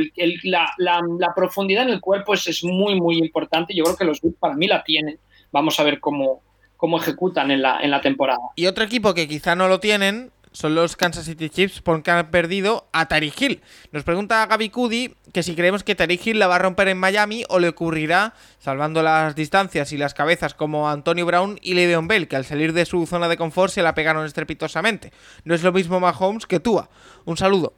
la, 0.43 1.33
profundidad 1.35 1.83
en 1.83 1.89
el 1.89 2.01
cuerpo 2.01 2.33
es, 2.33 2.63
muy, 2.63 2.99
muy 2.99 3.17
importante. 3.17 3.73
Yo 3.73 3.83
creo 3.85 3.95
que 3.95 4.05
los 4.05 4.21
para 4.39 4.55
mí 4.55 4.67
la 4.67 4.83
tienen. 4.83 5.19
Vamos 5.51 5.79
a 5.79 5.83
ver 5.83 5.99
cómo, 5.99 6.41
cómo 6.75 6.97
ejecutan 6.99 7.49
en 7.51 7.61
la, 7.61 7.79
en 7.81 7.91
la 7.91 8.01
temporada. 8.01 8.39
Y 8.55 8.65
otro 8.65 8.83
equipo 8.83 9.13
que 9.13 9.27
quizá 9.27 9.55
no 9.55 9.67
lo 9.67 9.79
tienen 9.79 10.31
son 10.57 10.73
los 10.73 10.95
Kansas 10.95 11.25
City 11.25 11.51
Chiefs 11.51 11.81
porque 11.81 12.09
han 12.09 12.31
perdido 12.31 12.89
a 12.91 13.07
Tariq 13.07 13.39
Hill. 13.39 13.61
Nos 13.91 14.03
pregunta 14.03 14.43
Gaby 14.47 14.71
Cudi 14.71 15.13
que 15.31 15.43
si 15.43 15.53
creemos 15.53 15.83
que 15.83 15.93
Tariq 15.93 16.25
Hill 16.25 16.39
la 16.39 16.47
va 16.47 16.55
a 16.55 16.59
romper 16.59 16.87
en 16.87 16.97
Miami 16.97 17.43
o 17.47 17.59
le 17.59 17.69
ocurrirá, 17.69 18.33
salvando 18.57 19.03
las 19.03 19.35
distancias 19.35 19.91
y 19.91 19.97
las 19.97 20.15
cabezas 20.15 20.55
como 20.55 20.89
Antonio 20.89 21.27
Brown 21.27 21.59
y 21.61 21.75
Le'Veon 21.75 22.07
Bell, 22.07 22.27
que 22.27 22.37
al 22.37 22.43
salir 22.43 22.73
de 22.73 22.87
su 22.87 23.05
zona 23.05 23.27
de 23.27 23.37
confort 23.37 23.71
se 23.71 23.83
la 23.83 23.93
pegaron 23.93 24.25
estrepitosamente. 24.25 25.13
No 25.43 25.53
es 25.53 25.61
lo 25.61 25.71
mismo 25.71 25.99
Mahomes 25.99 26.47
que 26.47 26.59
Tua. 26.59 26.89
Un 27.25 27.37
saludo. 27.37 27.75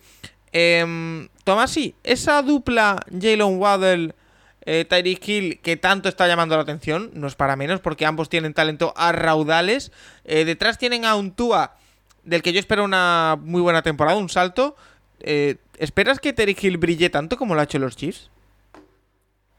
Eh, 0.54 1.28
Tomasi, 1.44 1.96
esa 2.04 2.42
dupla 2.42 2.98
Jalen 3.12 3.60
Waddell... 3.60 4.16
Eh, 4.66 4.86
Hill, 5.26 5.62
que 5.62 5.78
tanto 5.78 6.10
está 6.10 6.28
llamando 6.28 6.56
la 6.56 6.62
atención, 6.62 7.10
no 7.14 7.26
es 7.26 7.34
para 7.34 7.56
menos, 7.56 7.80
porque 7.80 8.06
ambos 8.06 8.30
tienen 8.30 8.54
talento 8.54 8.94
a 8.96 9.12
raudales. 9.12 9.92
Eh, 10.26 10.46
detrás 10.46 10.78
tienen 10.78 11.06
a 11.06 11.16
un 11.16 11.32
Tua 11.32 11.76
del 12.24 12.42
que 12.42 12.54
yo 12.54 12.60
espero 12.60 12.84
una 12.84 13.38
muy 13.42 13.62
buena 13.62 13.82
temporada, 13.82 14.18
un 14.18 14.30
salto. 14.30 14.76
Eh, 15.20 15.58
¿Esperas 15.78 16.20
que 16.20 16.34
Terry 16.34 16.56
Hill 16.60 16.78
brille 16.78 17.10
tanto 17.10 17.38
como 17.38 17.56
lo 17.56 17.62
ha 17.62 17.64
hecho 17.64 17.80
los 17.80 17.96
Chiefs? 17.96 18.30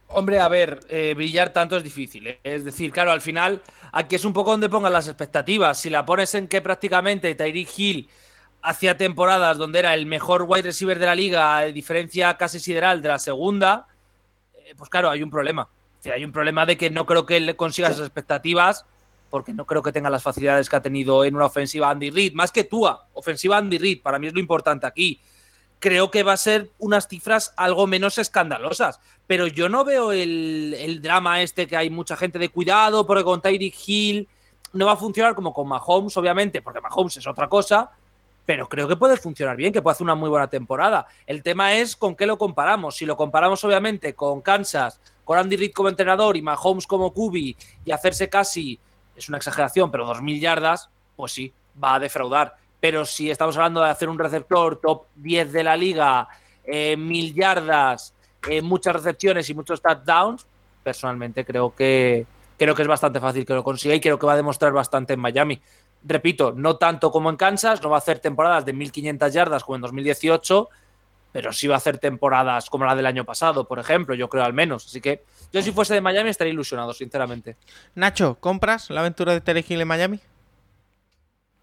Hombre, 0.09 0.41
a 0.41 0.49
ver, 0.49 0.81
eh, 0.89 1.15
brillar 1.15 1.51
tanto 1.53 1.77
es 1.77 1.85
difícil. 1.85 2.27
¿eh? 2.27 2.41
Es 2.43 2.65
decir, 2.65 2.91
claro, 2.91 3.13
al 3.13 3.21
final 3.21 3.63
aquí 3.93 4.17
es 4.17 4.25
un 4.25 4.33
poco 4.33 4.51
donde 4.51 4.69
pongan 4.69 4.93
las 4.93 5.07
expectativas. 5.07 5.79
Si 5.79 5.91
la 5.91 6.05
pones 6.05 6.35
en 6.35 6.49
que 6.49 6.61
prácticamente 6.61 7.35
Tyreek 7.35 7.79
Hill 7.79 8.09
hacía 8.63 8.97
temporadas 8.97 9.57
donde 9.57 9.79
era 9.79 9.95
el 9.95 10.07
mejor 10.07 10.45
wide 10.47 10.63
receiver 10.63 10.99
de 10.99 11.07
la 11.07 11.15
liga, 11.15 11.57
a 11.57 11.65
diferencia 11.67 12.37
casi 12.37 12.59
sideral 12.59 13.03
de 13.03 13.09
la 13.09 13.19
segunda, 13.19 13.87
pues 14.77 14.91
claro, 14.91 15.11
hay 15.11 15.23
un 15.23 15.31
problema. 15.31 15.63
O 15.63 16.03
sea, 16.03 16.15
hay 16.15 16.25
un 16.25 16.33
problema 16.33 16.67
de 16.67 16.77
que 16.77 16.91
no 16.91 17.07
creo 17.07 17.25
que 17.25 17.37
él 17.37 17.57
consiga 17.57 17.89
esas 17.89 18.01
expectativas 18.01 18.85
porque 19.31 19.55
no 19.55 19.65
creo 19.65 19.83
que 19.83 19.93
tenga 19.93 20.11
las 20.11 20.23
facilidades 20.23 20.69
que 20.69 20.77
ha 20.77 20.83
tenido 20.83 21.25
en 21.25 21.37
una 21.37 21.47
ofensiva 21.47 21.89
Andy 21.89 22.11
Reid, 22.11 22.35
más 22.35 22.53
que 22.53 22.65
Tua, 22.65 23.07
ofensiva 23.15 23.57
Andy 23.57 23.79
Reid, 23.79 24.03
para 24.03 24.19
mí 24.19 24.27
es 24.27 24.35
lo 24.35 24.41
importante 24.41 24.87
aquí. 24.87 25.21
Creo 25.79 26.11
que 26.11 26.23
va 26.23 26.35
a 26.35 26.37
ser 26.37 26.71
unas 26.79 27.09
cifras 27.09 27.55
algo 27.57 27.87
menos 27.87 28.19
escandalosas, 28.19 29.01
pero 29.27 29.47
yo 29.47 29.69
no 29.69 29.85
veo 29.85 30.13
el, 30.13 30.75
el 30.77 31.01
drama 31.01 31.41
este 31.41 31.67
que 31.67 31.77
hay 31.77 31.89
mucha 31.89 32.17
gente 32.17 32.39
de 32.39 32.51
cuidado, 32.51 33.07
porque 33.07 33.25
con 33.25 33.41
Tyreek 33.41 33.77
Hill 33.87 34.29
no 34.73 34.87
va 34.87 34.93
a 34.93 34.97
funcionar 34.97 35.35
como 35.35 35.55
con 35.55 35.69
Mahomes, 35.69 36.17
obviamente, 36.17 36.61
porque 36.61 36.81
Mahomes 36.81 37.17
es 37.17 37.27
otra 37.27 37.49
cosa, 37.49 37.91
pero 38.45 38.69
creo 38.69 38.89
que 38.89 38.97
puede 38.97 39.17
funcionar 39.17 39.57
bien, 39.57 39.73
que 39.73 39.81
puede 39.81 39.93
hacer 39.93 40.05
una 40.05 40.15
muy 40.17 40.29
buena 40.29 40.49
temporada. 40.49 41.07
El 41.25 41.43
tema 41.43 41.75
es 41.75 41.95
con 41.95 42.17
qué 42.17 42.27
lo 42.27 42.37
comparamos. 42.37 42.97
Si 42.97 43.07
lo 43.07 43.17
comparamos, 43.17 43.63
obviamente, 43.65 44.15
con 44.15 44.41
Kansas, 44.41 45.01
con 45.25 45.39
Andy 45.39 45.57
Reid 45.57 45.73
como 45.73 45.89
entrenador 45.89 46.37
y 46.37 46.43
Mahomes 46.43 46.87
como 46.87 47.13
QB 47.13 47.37
y 47.85 47.91
hacerse 47.93 48.29
casi 48.29 48.81
es 49.21 49.29
una 49.29 49.39
exageración, 49.39 49.91
pero 49.91 50.07
2.000 50.07 50.41
yardas, 50.41 50.91
pues 51.17 51.33
sí, 51.33 51.53
va 51.83 51.95
a 51.95 52.01
defraudar. 52.01 52.57
Pero 52.81 53.05
si 53.05 53.31
estamos 53.31 53.57
hablando 53.57 53.83
de 53.83 53.91
hacer 53.91 54.09
un 54.09 54.19
receptor 54.19 54.81
top 54.81 55.05
10 55.17 55.53
de 55.53 55.65
la 55.65 55.77
liga, 55.77 56.29
eh, 56.65 56.97
1.000 56.97 57.35
yardas, 57.35 58.15
eh, 58.49 58.63
muchas 58.63 58.95
recepciones 58.95 59.49
y 59.51 59.55
muchos 59.55 59.83
touchdowns, 59.83 60.47
personalmente 60.83 61.45
creo 61.45 61.75
que, 61.75 62.27
creo 62.57 62.75
que 62.75 62.83
es 62.83 62.89
bastante 62.89 63.21
fácil 63.21 63.45
que 63.45 63.55
lo 63.55 63.63
consiga 63.63 63.95
y 63.95 64.01
creo 64.01 64.19
que 64.19 64.27
va 64.27 64.33
a 64.33 64.37
demostrar 64.37 64.73
bastante 64.73 65.13
en 65.13 65.21
Miami. 65.21 65.61
Repito, 66.03 66.53
no 66.57 66.77
tanto 66.77 67.11
como 67.11 67.29
en 67.29 67.37
Kansas, 67.37 67.83
no 67.83 67.91
va 67.91 67.97
a 67.97 67.99
hacer 67.99 68.21
temporadas 68.21 68.65
de 68.65 68.75
1.500 68.75 69.31
yardas 69.31 69.65
como 69.65 69.77
en 69.77 69.83
2018, 69.83 70.69
pero 71.33 71.53
sí 71.53 71.69
va 71.69 71.75
a 71.75 71.79
hacer 71.79 71.99
temporadas 71.99 72.69
como 72.71 72.85
la 72.85 72.95
del 72.95 73.07
año 73.07 73.25
pasado, 73.25 73.67
por 73.67 73.79
ejemplo, 73.79 74.15
yo 74.15 74.29
creo 74.29 74.45
al 74.45 74.53
menos. 74.53 74.87
Así 74.87 75.01
que 75.01 75.23
yo 75.53 75.63
si 75.63 75.73
fuese 75.73 75.95
de 75.95 76.01
Miami 76.01 76.31
estaría 76.31 76.53
ilusionado, 76.53 76.93
sinceramente. 76.93 77.57
Nacho, 77.95 78.37
¿compras 78.41 78.91
la 78.91 79.01
aventura 79.01 79.33
de 79.33 79.41
Terry 79.41 79.65
Hill 79.69 79.81
en 79.81 79.89
Miami? 79.89 80.21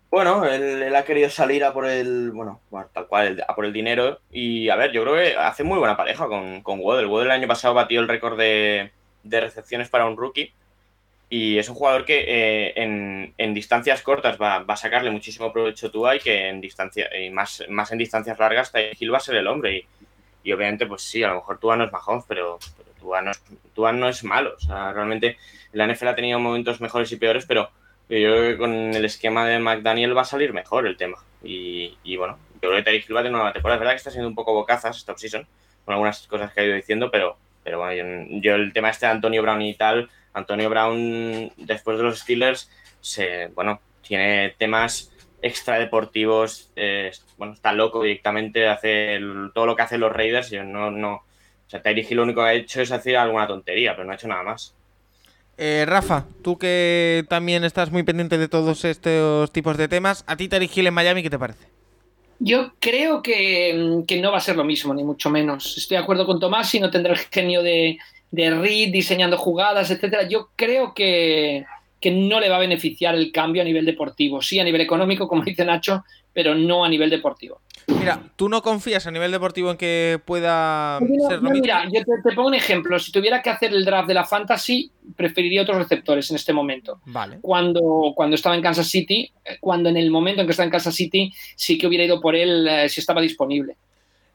Bueno, 0.09 0.45
él, 0.45 0.82
él, 0.84 0.95
ha 0.95 1.03
querido 1.03 1.30
salir 1.30 1.65
a 1.65 1.74
por 1.74 1.86
el, 1.86 2.32
bueno, 2.32 2.61
bueno 2.72 2.89
tal 2.93 3.07
cual, 3.07 3.43
a 3.45 3.53
por 3.55 3.65
el 3.65 3.74
dinero. 3.74 4.20
Y 4.32 4.70
a 4.70 4.76
ver, 4.78 4.91
yo 4.91 5.03
creo 5.03 5.15
que 5.15 5.36
hace 5.36 5.63
muy 5.63 5.80
buena 5.80 5.97
pareja 5.97 6.28
con, 6.28 6.61
con 6.61 6.80
Waddle. 6.80 7.07
Waddle 7.07 7.26
el 7.26 7.41
año 7.41 7.47
pasado 7.47 7.74
batió 7.74 7.99
el 7.99 8.07
récord 8.07 8.38
de, 8.38 8.91
de 9.24 9.41
recepciones 9.41 9.89
para 9.89 10.05
un 10.05 10.15
rookie. 10.15 10.53
Y 11.30 11.57
es 11.57 11.67
un 11.67 11.75
jugador 11.75 12.05
que 12.05 12.23
eh, 12.25 12.73
en, 12.82 13.34
en, 13.38 13.53
distancias 13.53 14.01
cortas 14.01 14.39
va, 14.41 14.59
va, 14.59 14.75
a 14.75 14.78
sacarle 14.78 15.11
muchísimo 15.11 15.51
provecho 15.51 15.91
Tua 15.91 16.15
y 16.15 16.19
que 16.19 16.47
en 16.47 16.61
distancia, 16.61 17.09
y 17.17 17.30
más, 17.30 17.65
más 17.67 17.91
en 17.91 17.97
distancias 17.97 18.39
largas 18.39 18.71
Hill 18.97 19.13
va 19.13 19.17
a 19.17 19.21
ser 19.21 19.36
el 19.36 19.47
hombre. 19.47 19.78
Y, 19.78 19.86
y, 20.43 20.53
obviamente, 20.53 20.86
pues 20.86 21.01
sí, 21.01 21.23
a 21.23 21.30
lo 21.30 21.36
mejor 21.36 21.59
Tua 21.59 21.75
no 21.75 21.84
es 21.84 21.91
Mahomes, 21.91 22.23
pero, 22.28 22.57
pero 22.78 22.89
Tua, 22.97 23.21
no 23.21 23.32
es, 23.32 23.43
Tua 23.75 23.91
no 23.91 24.07
es 24.07 24.23
malo. 24.23 24.53
O 24.55 24.59
sea, 24.59 24.93
realmente 24.93 25.38
la 25.73 25.86
NFL 25.86 26.07
ha 26.07 26.15
tenido 26.15 26.39
momentos 26.39 26.80
mejores 26.80 27.11
y 27.11 27.17
peores, 27.17 27.45
pero 27.45 27.69
yo 28.09 28.32
creo 28.32 28.51
que 28.51 28.57
con 28.57 28.73
el 28.73 29.03
esquema 29.03 29.45
de 29.45 29.59
McDaniel 29.59 30.15
va 30.15 30.21
a 30.21 30.25
salir 30.25 30.53
mejor 30.53 30.88
el 30.88 30.95
tema. 30.95 31.17
Y, 31.43 31.97
y 32.05 32.15
bueno, 32.15 32.38
yo 32.61 32.69
creo 32.69 32.78
que 32.78 32.84
Terry 32.84 33.13
va 33.13 33.19
a 33.19 33.23
tener 33.23 33.39
una 33.39 33.51
temporada. 33.51 33.75
Es 33.75 33.80
verdad 33.82 33.93
que 33.93 33.97
está 33.97 34.11
siendo 34.11 34.30
un 34.30 34.36
poco 34.36 34.53
bocazas 34.53 34.95
esta 34.95 35.11
offseason 35.11 35.45
con 35.84 35.93
algunas 35.93 36.25
cosas 36.28 36.53
que 36.53 36.61
ha 36.61 36.63
ido 36.63 36.75
diciendo, 36.75 37.11
pero, 37.11 37.36
pero 37.65 37.80
bueno, 37.80 37.93
yo, 37.93 38.39
yo 38.41 38.55
el 38.55 38.71
tema 38.71 38.89
este 38.89 39.05
de 39.05 39.11
Antonio 39.11 39.41
Brown 39.41 39.61
y 39.61 39.73
tal 39.73 40.09
Antonio 40.38 40.69
Brown, 40.69 41.51
después 41.57 41.97
de 41.97 42.03
los 42.03 42.19
Steelers, 42.19 42.69
se, 43.01 43.47
bueno, 43.47 43.79
tiene 44.01 44.55
temas 44.57 45.11
extradeportivos, 45.41 46.71
eh, 46.75 47.11
bueno, 47.38 47.53
está 47.53 47.71
loco 47.73 48.03
directamente, 48.03 48.67
hace 48.67 49.15
el, 49.15 49.51
todo 49.53 49.65
lo 49.65 49.75
que 49.75 49.83
hacen 49.83 50.01
los 50.01 50.11
Raiders, 50.11 50.49
yo 50.49 50.63
no, 50.63 50.91
no, 50.91 51.13
o 51.15 51.69
sea, 51.69 51.81
Tyreek 51.81 52.09
Hill 52.09 52.17
lo 52.17 52.23
único 52.23 52.41
que 52.41 52.47
ha 52.47 52.53
hecho 52.53 52.81
es 52.81 52.91
hacer 52.91 53.17
alguna 53.17 53.47
tontería, 53.47 53.93
pero 53.95 54.05
no 54.05 54.11
ha 54.11 54.15
hecho 54.15 54.27
nada 54.27 54.43
más. 54.43 54.73
Eh, 55.57 55.85
Rafa, 55.88 56.25
tú 56.43 56.57
que 56.57 57.25
también 57.29 57.63
estás 57.63 57.91
muy 57.91 58.03
pendiente 58.03 58.38
de 58.38 58.47
todos 58.47 58.85
estos 58.85 59.51
tipos 59.51 59.75
de 59.77 59.88
temas, 59.88 60.23
¿a 60.27 60.38
ti 60.38 60.47
Tyreek 60.47 60.77
Hill 60.77 60.88
en 60.88 60.93
Miami 60.93 61.23
qué 61.23 61.29
te 61.29 61.39
parece? 61.39 61.65
Yo 62.39 62.73
creo 62.79 63.23
que, 63.23 64.03
que, 64.07 64.21
no 64.21 64.31
va 64.31 64.38
a 64.38 64.41
ser 64.41 64.55
lo 64.55 64.63
mismo, 64.63 64.93
ni 64.93 65.03
mucho 65.03 65.31
menos. 65.31 65.75
Estoy 65.75 65.97
de 65.97 66.03
acuerdo 66.03 66.27
con 66.27 66.39
Tomás 66.39 66.73
y 66.75 66.79
no 66.79 66.91
tendrá 66.91 67.13
el 67.13 67.17
genio 67.17 67.63
de, 67.63 67.97
de 68.32 68.51
Reed 68.51 68.91
diseñando 68.91 69.38
jugadas, 69.38 69.89
etcétera, 69.91 70.28
yo 70.28 70.49
creo 70.55 70.93
que, 70.93 71.65
que, 71.99 72.11
no 72.11 72.39
le 72.39 72.49
va 72.49 72.57
a 72.57 72.59
beneficiar 72.59 73.15
el 73.15 73.32
cambio 73.32 73.61
a 73.61 73.65
nivel 73.65 73.86
deportivo. 73.86 74.41
Sí, 74.41 74.59
a 74.59 74.63
nivel 74.63 74.82
económico, 74.82 75.28
como 75.28 75.43
dice 75.45 75.65
Nacho, 75.65 76.03
pero 76.34 76.55
no 76.55 76.86
a 76.86 76.89
nivel 76.89 77.09
deportivo. 77.09 77.61
Mira, 77.88 78.21
¿tú 78.36 78.49
no 78.49 78.61
confías 78.61 79.07
a 79.07 79.11
nivel 79.11 79.32
deportivo 79.32 79.71
en 79.71 79.78
que 79.78 80.19
pueda 80.25 80.99
ser 81.30 81.41
Mira, 81.41 81.86
yo 81.86 82.03
te, 82.03 82.11
te, 82.21 82.36
pongo 82.36 82.49
un 82.49 82.53
ejemplo. 82.53 82.99
Si 82.99 83.13
tuviera 83.13 83.41
que 83.41 83.49
hacer 83.49 83.73
el 83.73 83.86
draft 83.86 84.09
de 84.09 84.13
la 84.13 84.25
Fantasy, 84.25 84.91
preferiría 85.15 85.61
otros 85.61 85.78
receptores 85.78 86.30
en 86.30 86.36
este 86.36 86.51
momento. 86.51 86.99
Vale. 87.05 87.39
Cuando, 87.41 88.11
cuando 88.13 88.36
estaba 88.36 88.55
en 88.55 88.61
Kansas 88.61 88.88
City, 88.88 89.32
cuando 89.61 89.88
en 89.88 89.95
el 89.95 90.11
momento 90.11 90.41
en 90.41 90.47
que 90.47 90.51
estaba 90.51 90.65
en 90.65 90.71
Kansas 90.71 90.95
City, 90.95 91.32
sí 91.55 91.78
que 91.78 91.88
hubiera 91.88 92.03
ido 92.03 92.19
por 92.19 92.36
él 92.36 92.67
eh, 92.67 92.89
si 92.89 92.99
estaba 92.99 93.21
disponible. 93.21 93.78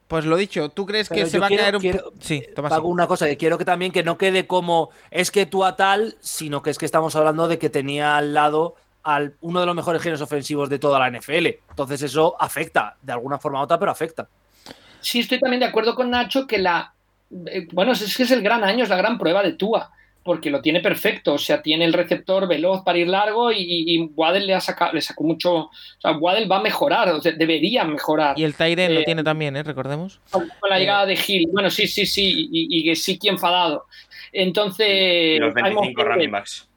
Pues 0.07 0.25
lo 0.25 0.35
dicho, 0.37 0.69
¿tú 0.69 0.85
crees 0.85 1.09
que 1.09 1.25
se 1.25 1.39
va 1.39 1.47
quiero- 1.47 1.63
a 1.63 1.65
caer 1.65 1.75
un 1.75 1.81
quiero- 1.81 2.11
Sí, 2.19 2.43
toma 2.55 2.67
Hago 2.69 2.87
una 2.89 3.07
cosa 3.07 3.25
que 3.25 3.37
quiero 3.37 3.57
que 3.57 3.65
también 3.65 3.91
que 3.91 4.03
no 4.03 4.17
quede 4.17 4.45
como 4.47 4.89
es 5.09 5.31
que 5.31 5.45
tú 5.45 5.63
a 5.65 5.75
tal, 5.75 6.15
sino 6.19 6.61
que 6.61 6.69
es 6.69 6.77
que 6.77 6.85
estamos 6.85 7.15
hablando 7.15 7.47
de 7.47 7.57
que 7.57 7.69
tenía 7.69 8.17
al 8.17 8.33
lado 8.33 8.75
al 9.03 9.35
uno 9.41 9.59
de 9.59 9.65
los 9.65 9.75
mejores 9.75 10.01
genios 10.01 10.21
ofensivos 10.21 10.69
de 10.69 10.79
toda 10.79 10.97
la 10.99 11.07
NFL. 11.09 11.59
Entonces 11.69 12.01
eso 12.03 12.35
afecta, 12.39 12.95
de 13.01 13.11
alguna 13.13 13.37
forma 13.39 13.59
u 13.59 13.63
otra, 13.63 13.77
pero 13.79 13.91
afecta. 13.91 14.27
Sí, 15.01 15.19
estoy 15.19 15.39
también 15.39 15.59
de 15.59 15.65
acuerdo 15.65 15.95
con 15.95 16.09
Nacho 16.09 16.47
que 16.47 16.57
la. 16.59 16.93
eh, 17.47 17.67
bueno, 17.73 17.91
es 17.93 18.15
que 18.15 18.23
es 18.23 18.31
el 18.31 18.41
gran 18.43 18.63
año, 18.63 18.83
es 18.83 18.89
la 18.89 18.95
gran 18.95 19.17
prueba 19.17 19.41
de 19.43 19.53
Tua, 19.53 19.91
porque 20.23 20.49
lo 20.49 20.61
tiene 20.61 20.79
perfecto. 20.79 21.33
O 21.33 21.37
sea, 21.37 21.61
tiene 21.61 21.85
el 21.85 21.93
receptor 21.93 22.47
veloz 22.47 22.81
para 22.83 22.97
ir 22.97 23.07
largo 23.07 23.51
y, 23.51 23.57
y, 23.57 23.95
y 23.95 24.09
Waddle 24.15 24.45
le, 24.45 24.53
ha 24.55 24.61
sacado, 24.61 24.93
le 24.93 25.01
sacó 25.01 25.23
mucho. 25.23 25.53
O 25.55 25.71
sea, 25.99 26.11
Waddle 26.17 26.47
va 26.47 26.57
a 26.57 26.61
mejorar, 26.61 27.09
o 27.09 27.21
sea, 27.21 27.33
debería 27.33 27.83
mejorar. 27.83 28.37
Y 28.39 28.43
el 28.43 28.55
Tyren 28.55 28.91
Eh, 28.91 28.95
lo 28.95 29.03
tiene 29.03 29.23
también, 29.23 29.55
¿eh? 29.57 29.63
Recordemos. 29.63 30.19
Con, 30.31 30.49
la 30.69 30.79
llegada 30.79 31.05
de 31.05 31.19
Hill. 31.27 31.49
Bueno, 31.51 31.69
sí, 31.69 31.87
sí, 31.87 32.05
sí, 32.05 32.47
y, 32.51 32.79
y 32.79 32.83
que 32.83 32.95
sí 32.95 33.19
que 33.19 33.29
enfadado. 33.29 33.85
Entonces. 34.31 34.87
Y 35.35 35.39
los 35.39 35.55
hay 35.55 35.63
25 35.63 35.81
momentos- 35.81 36.05
running 36.05 36.31
backs. 36.31 36.67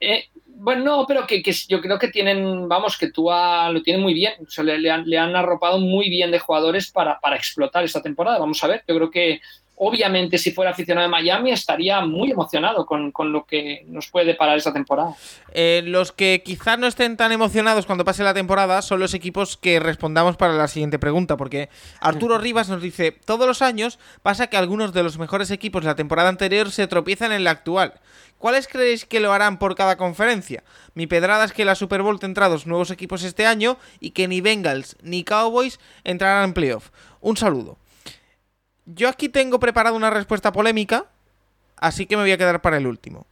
eh, 0.00 0.24
Bueno, 0.56 0.84
no, 0.84 1.04
pero 1.06 1.26
que, 1.26 1.42
que 1.42 1.52
yo 1.68 1.80
creo 1.80 1.98
que 1.98 2.08
tienen, 2.08 2.68
vamos, 2.68 2.96
que 2.96 3.10
tú 3.10 3.28
lo 3.30 3.82
tienen 3.82 4.02
muy 4.02 4.14
bien. 4.14 4.34
O 4.46 4.50
sea, 4.50 4.64
le, 4.64 4.78
le, 4.78 4.90
han, 4.90 5.04
le, 5.08 5.18
han, 5.18 5.34
arropado 5.36 5.78
muy 5.78 6.08
bien 6.08 6.30
de 6.30 6.38
jugadores 6.38 6.90
para, 6.90 7.18
para 7.20 7.36
explotar 7.36 7.84
esta 7.84 8.02
temporada. 8.02 8.38
Vamos 8.38 8.62
a 8.62 8.68
ver, 8.68 8.82
yo 8.88 8.94
creo 8.96 9.10
que 9.10 9.40
obviamente 9.76 10.38
si 10.38 10.52
fuera 10.52 10.70
aficionado 10.70 11.06
de 11.06 11.10
Miami 11.10 11.50
estaría 11.50 12.00
muy 12.02 12.30
emocionado 12.30 12.86
con, 12.86 13.10
con 13.10 13.32
lo 13.32 13.44
que 13.44 13.84
nos 13.86 14.08
puede 14.08 14.26
deparar 14.26 14.56
esta 14.56 14.72
temporada. 14.72 15.14
Eh, 15.52 15.82
los 15.84 16.12
que 16.12 16.42
quizás 16.44 16.78
no 16.78 16.86
estén 16.86 17.16
tan 17.16 17.32
emocionados 17.32 17.86
cuando 17.86 18.04
pase 18.04 18.22
la 18.22 18.34
temporada 18.34 18.82
son 18.82 19.00
los 19.00 19.14
equipos 19.14 19.56
que 19.56 19.80
respondamos 19.80 20.36
para 20.36 20.54
la 20.54 20.68
siguiente 20.68 20.98
pregunta, 20.98 21.36
porque 21.36 21.68
Arturo 22.00 22.38
Rivas 22.38 22.68
nos 22.68 22.82
dice, 22.82 23.12
todos 23.12 23.46
los 23.46 23.62
años 23.62 23.98
pasa 24.22 24.46
que 24.46 24.56
algunos 24.56 24.92
de 24.92 25.02
los 25.02 25.18
mejores 25.18 25.50
equipos 25.50 25.82
de 25.82 25.88
la 25.88 25.96
temporada 25.96 26.28
anterior 26.28 26.70
se 26.70 26.86
tropiezan 26.86 27.32
en 27.32 27.44
la 27.44 27.50
actual. 27.50 27.94
¿Cuáles 28.38 28.68
creéis 28.68 29.06
que 29.06 29.20
lo 29.20 29.32
harán 29.32 29.58
por 29.58 29.74
cada 29.74 29.96
conferencia? 29.96 30.64
Mi 30.94 31.06
pedrada 31.06 31.44
es 31.44 31.52
que 31.52 31.64
la 31.64 31.74
Super 31.74 32.02
Bowl 32.02 32.20
tendrá 32.20 32.48
dos 32.48 32.66
nuevos 32.66 32.90
equipos 32.90 33.22
este 33.22 33.46
año 33.46 33.78
y 34.00 34.10
que 34.10 34.28
ni 34.28 34.40
Bengals 34.40 34.96
ni 35.02 35.24
Cowboys 35.24 35.80
entrarán 36.04 36.44
en 36.44 36.52
playoff. 36.52 36.90
Un 37.20 37.36
saludo. 37.36 37.78
Yo 38.86 39.08
aquí 39.08 39.28
tengo 39.28 39.58
preparada 39.58 39.96
una 39.96 40.10
respuesta 40.10 40.52
polémica, 40.52 41.06
así 41.76 42.06
que 42.06 42.16
me 42.16 42.22
voy 42.22 42.32
a 42.32 42.38
quedar 42.38 42.60
para 42.60 42.76
el 42.76 42.86
último. 42.86 43.26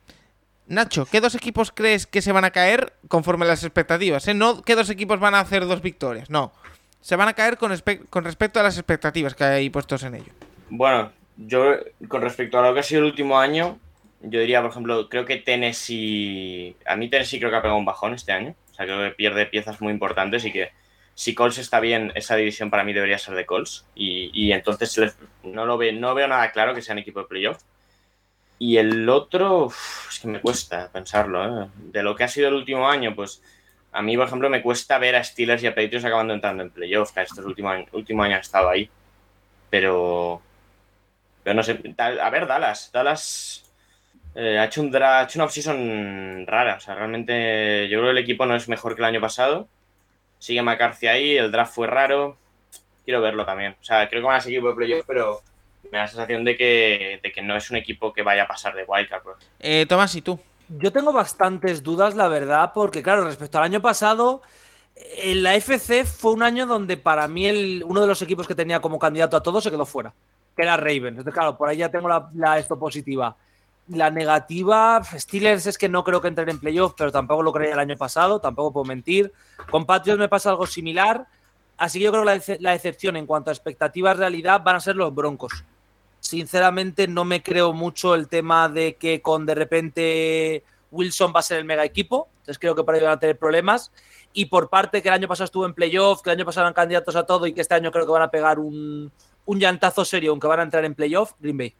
Nacho, 0.66 1.06
¿qué 1.06 1.20
dos 1.20 1.34
equipos 1.34 1.72
crees 1.72 2.06
que 2.06 2.22
se 2.22 2.32
van 2.32 2.44
a 2.44 2.50
caer 2.50 2.94
conforme 3.08 3.44
a 3.44 3.48
las 3.48 3.62
expectativas? 3.62 4.26
Eh? 4.28 4.34
No 4.34 4.62
qué 4.62 4.74
dos 4.74 4.88
equipos 4.90 5.20
van 5.20 5.34
a 5.34 5.40
hacer 5.40 5.66
dos 5.66 5.82
victorias, 5.82 6.30
no. 6.30 6.52
Se 7.00 7.16
van 7.16 7.28
a 7.28 7.34
caer 7.34 7.58
con, 7.58 7.72
con 8.08 8.24
respecto 8.24 8.60
a 8.60 8.62
las 8.62 8.78
expectativas 8.78 9.34
que 9.34 9.44
hay 9.44 9.70
puestos 9.70 10.04
en 10.04 10.14
ello. 10.14 10.32
Bueno, 10.70 11.12
yo 11.36 11.74
con 12.08 12.22
respecto 12.22 12.58
a 12.58 12.62
lo 12.62 12.74
que 12.74 12.80
ha 12.80 12.84
sido 12.84 13.00
el 13.00 13.08
último 13.08 13.38
año, 13.38 13.78
yo 14.22 14.40
diría, 14.40 14.62
por 14.62 14.70
ejemplo, 14.70 15.08
creo 15.08 15.24
que 15.24 15.36
Tennessee. 15.36 16.76
A 16.86 16.96
mí 16.96 17.08
Tennessee 17.10 17.38
creo 17.38 17.50
que 17.50 17.56
ha 17.56 17.62
pegado 17.62 17.78
un 17.78 17.84
bajón 17.84 18.14
este 18.14 18.32
año. 18.32 18.54
O 18.70 18.74
sea, 18.74 18.86
creo 18.86 19.00
que 19.00 19.10
pierde 19.10 19.46
piezas 19.46 19.80
muy 19.80 19.92
importantes 19.92 20.44
y 20.44 20.52
que 20.52 20.70
si 21.14 21.34
Colts 21.34 21.58
está 21.58 21.80
bien, 21.80 22.12
esa 22.14 22.36
división 22.36 22.70
para 22.70 22.84
mí 22.84 22.92
debería 22.92 23.18
ser 23.18 23.34
de 23.34 23.46
Colts. 23.46 23.84
Y, 23.94 24.30
y 24.32 24.52
entonces 24.52 25.16
no, 25.42 25.66
lo 25.66 25.78
ve, 25.78 25.92
no 25.92 26.14
veo 26.14 26.28
nada 26.28 26.50
claro 26.52 26.74
que 26.74 26.82
sean 26.82 26.98
equipo 26.98 27.20
de 27.20 27.26
playoff. 27.26 27.62
Y 28.58 28.76
el 28.76 29.08
otro, 29.08 29.72
es 30.08 30.20
que 30.20 30.28
me 30.28 30.40
cuesta 30.40 30.88
pensarlo. 30.92 31.64
¿eh? 31.64 31.68
De 31.76 32.02
lo 32.02 32.14
que 32.14 32.24
ha 32.24 32.28
sido 32.28 32.48
el 32.48 32.54
último 32.54 32.88
año, 32.88 33.14
pues 33.14 33.42
a 33.92 34.02
mí, 34.02 34.16
por 34.16 34.26
ejemplo, 34.26 34.48
me 34.48 34.62
cuesta 34.62 34.98
ver 34.98 35.16
a 35.16 35.24
Steelers 35.24 35.62
y 35.62 35.66
a 35.66 35.74
Patriots 35.74 36.04
acabando 36.04 36.32
entrando 36.32 36.62
en 36.62 36.70
playoff, 36.70 37.12
que 37.12 37.22
estos 37.22 37.44
últimos 37.44 37.72
años, 37.72 37.88
último 37.92 38.22
año 38.22 38.36
han 38.36 38.40
estado 38.40 38.68
ahí. 38.70 38.88
Pero, 39.68 40.40
pero 41.42 41.54
no 41.54 41.62
sé, 41.62 41.80
a 41.98 42.30
ver, 42.30 42.46
Dallas. 42.46 42.90
Dallas 42.92 43.64
eh, 44.34 44.58
ha 44.58 44.64
hecho, 44.64 44.80
un 44.82 44.94
ha 44.96 45.24
hecho 45.24 45.38
una 45.38 45.44
offseason 45.46 46.46
rara. 46.46 46.76
O 46.76 46.80
sea, 46.80 46.94
realmente 46.94 47.88
yo 47.88 47.98
creo 47.98 48.12
que 48.12 48.18
el 48.18 48.24
equipo 48.24 48.46
no 48.46 48.54
es 48.56 48.68
mejor 48.68 48.94
que 48.94 49.02
el 49.02 49.06
año 49.06 49.20
pasado 49.20 49.68
sigue 50.42 50.60
McCarthy 50.60 51.06
ahí, 51.06 51.36
el 51.36 51.52
draft 51.52 51.72
fue 51.72 51.86
raro. 51.86 52.36
Quiero 53.04 53.20
verlo 53.20 53.46
también. 53.46 53.76
O 53.80 53.84
sea, 53.84 54.08
creo 54.08 54.22
que 54.22 54.26
van 54.26 54.36
a 54.36 54.40
seguir 54.40 54.60
por 54.60 54.74
playoff, 54.74 55.04
pero 55.06 55.40
me 55.84 55.98
da 55.98 56.04
la 56.04 56.08
sensación 56.08 56.44
de 56.44 56.56
que, 56.56 57.20
de 57.22 57.30
que 57.30 57.42
no 57.42 57.56
es 57.56 57.70
un 57.70 57.76
equipo 57.76 58.12
que 58.12 58.22
vaya 58.22 58.42
a 58.42 58.48
pasar 58.48 58.74
de 58.74 58.82
wildcard. 58.82 59.22
Eh, 59.60 59.86
Tomás, 59.88 60.16
¿y 60.16 60.22
tú? 60.22 60.40
Yo 60.68 60.90
tengo 60.90 61.12
bastantes 61.12 61.84
dudas, 61.84 62.16
la 62.16 62.26
verdad, 62.26 62.72
porque 62.74 63.04
claro, 63.04 63.24
respecto 63.24 63.58
al 63.58 63.64
año 63.64 63.80
pasado, 63.80 64.42
en 64.96 65.44
la 65.44 65.54
FC 65.54 66.04
fue 66.04 66.32
un 66.32 66.42
año 66.42 66.66
donde 66.66 66.96
para 66.96 67.28
mí 67.28 67.46
el, 67.46 67.84
uno 67.86 68.00
de 68.00 68.08
los 68.08 68.20
equipos 68.20 68.48
que 68.48 68.56
tenía 68.56 68.80
como 68.80 68.98
candidato 68.98 69.36
a 69.36 69.42
todo 69.44 69.60
se 69.60 69.70
quedó 69.70 69.86
fuera, 69.86 70.12
que 70.56 70.62
era 70.62 70.76
Ravens. 70.76 71.18
Entonces, 71.18 71.34
claro, 71.34 71.56
por 71.56 71.68
ahí 71.68 71.76
ya 71.76 71.88
tengo 71.88 72.08
la, 72.08 72.28
la 72.34 72.58
esto 72.58 72.76
positiva. 72.76 73.36
La 73.88 74.10
negativa, 74.10 75.02
Steelers 75.04 75.66
es 75.66 75.76
que 75.76 75.88
no 75.88 76.04
creo 76.04 76.20
que 76.20 76.28
entren 76.28 76.48
en 76.48 76.60
playoff, 76.60 76.94
pero 76.96 77.10
tampoco 77.10 77.42
lo 77.42 77.52
creía 77.52 77.72
el 77.72 77.78
año 77.78 77.96
pasado, 77.96 78.40
tampoco 78.40 78.72
puedo 78.72 78.84
mentir. 78.84 79.32
Con 79.70 79.86
Patriots 79.86 80.20
me 80.20 80.28
pasa 80.28 80.50
algo 80.50 80.66
similar, 80.66 81.26
así 81.76 81.98
que 81.98 82.04
yo 82.04 82.12
creo 82.12 82.24
que 82.24 82.54
la, 82.54 82.58
la 82.60 82.74
excepción 82.74 83.16
en 83.16 83.26
cuanto 83.26 83.50
a 83.50 83.52
expectativas 83.52 84.16
realidad 84.16 84.62
van 84.62 84.76
a 84.76 84.80
ser 84.80 84.96
los 84.96 85.14
Broncos. 85.14 85.64
Sinceramente 86.20 87.08
no 87.08 87.24
me 87.24 87.42
creo 87.42 87.72
mucho 87.72 88.14
el 88.14 88.28
tema 88.28 88.68
de 88.68 88.94
que 88.94 89.20
con 89.20 89.44
de 89.44 89.56
repente 89.56 90.64
Wilson 90.92 91.32
va 91.34 91.40
a 91.40 91.42
ser 91.42 91.58
el 91.58 91.64
mega 91.64 91.84
equipo, 91.84 92.28
entonces 92.34 92.58
creo 92.60 92.76
que 92.76 92.84
por 92.84 92.94
ahí 92.94 93.00
van 93.00 93.12
a 93.12 93.18
tener 93.18 93.36
problemas. 93.36 93.90
Y 94.32 94.46
por 94.46 94.70
parte 94.70 95.02
que 95.02 95.08
el 95.08 95.14
año 95.14 95.28
pasado 95.28 95.46
estuvo 95.46 95.66
en 95.66 95.74
playoff, 95.74 96.22
que 96.22 96.30
el 96.30 96.38
año 96.38 96.46
pasado 96.46 96.66
eran 96.66 96.74
candidatos 96.74 97.16
a 97.16 97.26
todo 97.26 97.46
y 97.46 97.52
que 97.52 97.60
este 97.60 97.74
año 97.74 97.90
creo 97.90 98.06
que 98.06 98.12
van 98.12 98.22
a 98.22 98.30
pegar 98.30 98.58
un, 98.58 99.10
un 99.44 99.60
llantazo 99.60 100.04
serio, 100.04 100.30
aunque 100.30 100.46
van 100.46 100.60
a 100.60 100.62
entrar 100.62 100.84
en 100.84 100.94
playoff, 100.94 101.32
Green 101.38 101.58
Bay. 101.58 101.74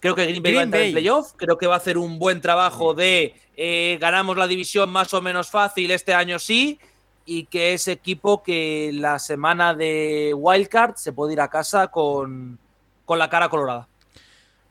Creo 0.00 0.14
que 0.14 0.24
Green 0.24 0.42
Bay 0.42 0.52
Green 0.52 0.56
va 0.56 0.60
a 0.60 0.64
entrar 0.64 0.80
Bay. 0.80 0.88
en 0.88 0.94
playoff. 0.94 1.32
Creo 1.36 1.58
que 1.58 1.66
va 1.66 1.74
a 1.74 1.78
hacer 1.78 1.98
un 1.98 2.18
buen 2.18 2.40
trabajo 2.40 2.94
de 2.94 3.34
eh, 3.56 3.98
ganamos 4.00 4.36
la 4.36 4.46
división 4.46 4.90
más 4.90 5.12
o 5.12 5.20
menos 5.20 5.50
fácil 5.50 5.90
este 5.90 6.14
año 6.14 6.38
sí. 6.38 6.78
Y 7.26 7.44
que 7.44 7.74
es 7.74 7.86
equipo 7.86 8.42
que 8.42 8.90
la 8.94 9.18
semana 9.18 9.74
de 9.74 10.32
Wildcard 10.34 10.96
se 10.96 11.12
puede 11.12 11.34
ir 11.34 11.40
a 11.40 11.48
casa 11.48 11.88
con, 11.88 12.58
con 13.04 13.18
la 13.18 13.28
cara 13.28 13.50
colorada. 13.50 13.86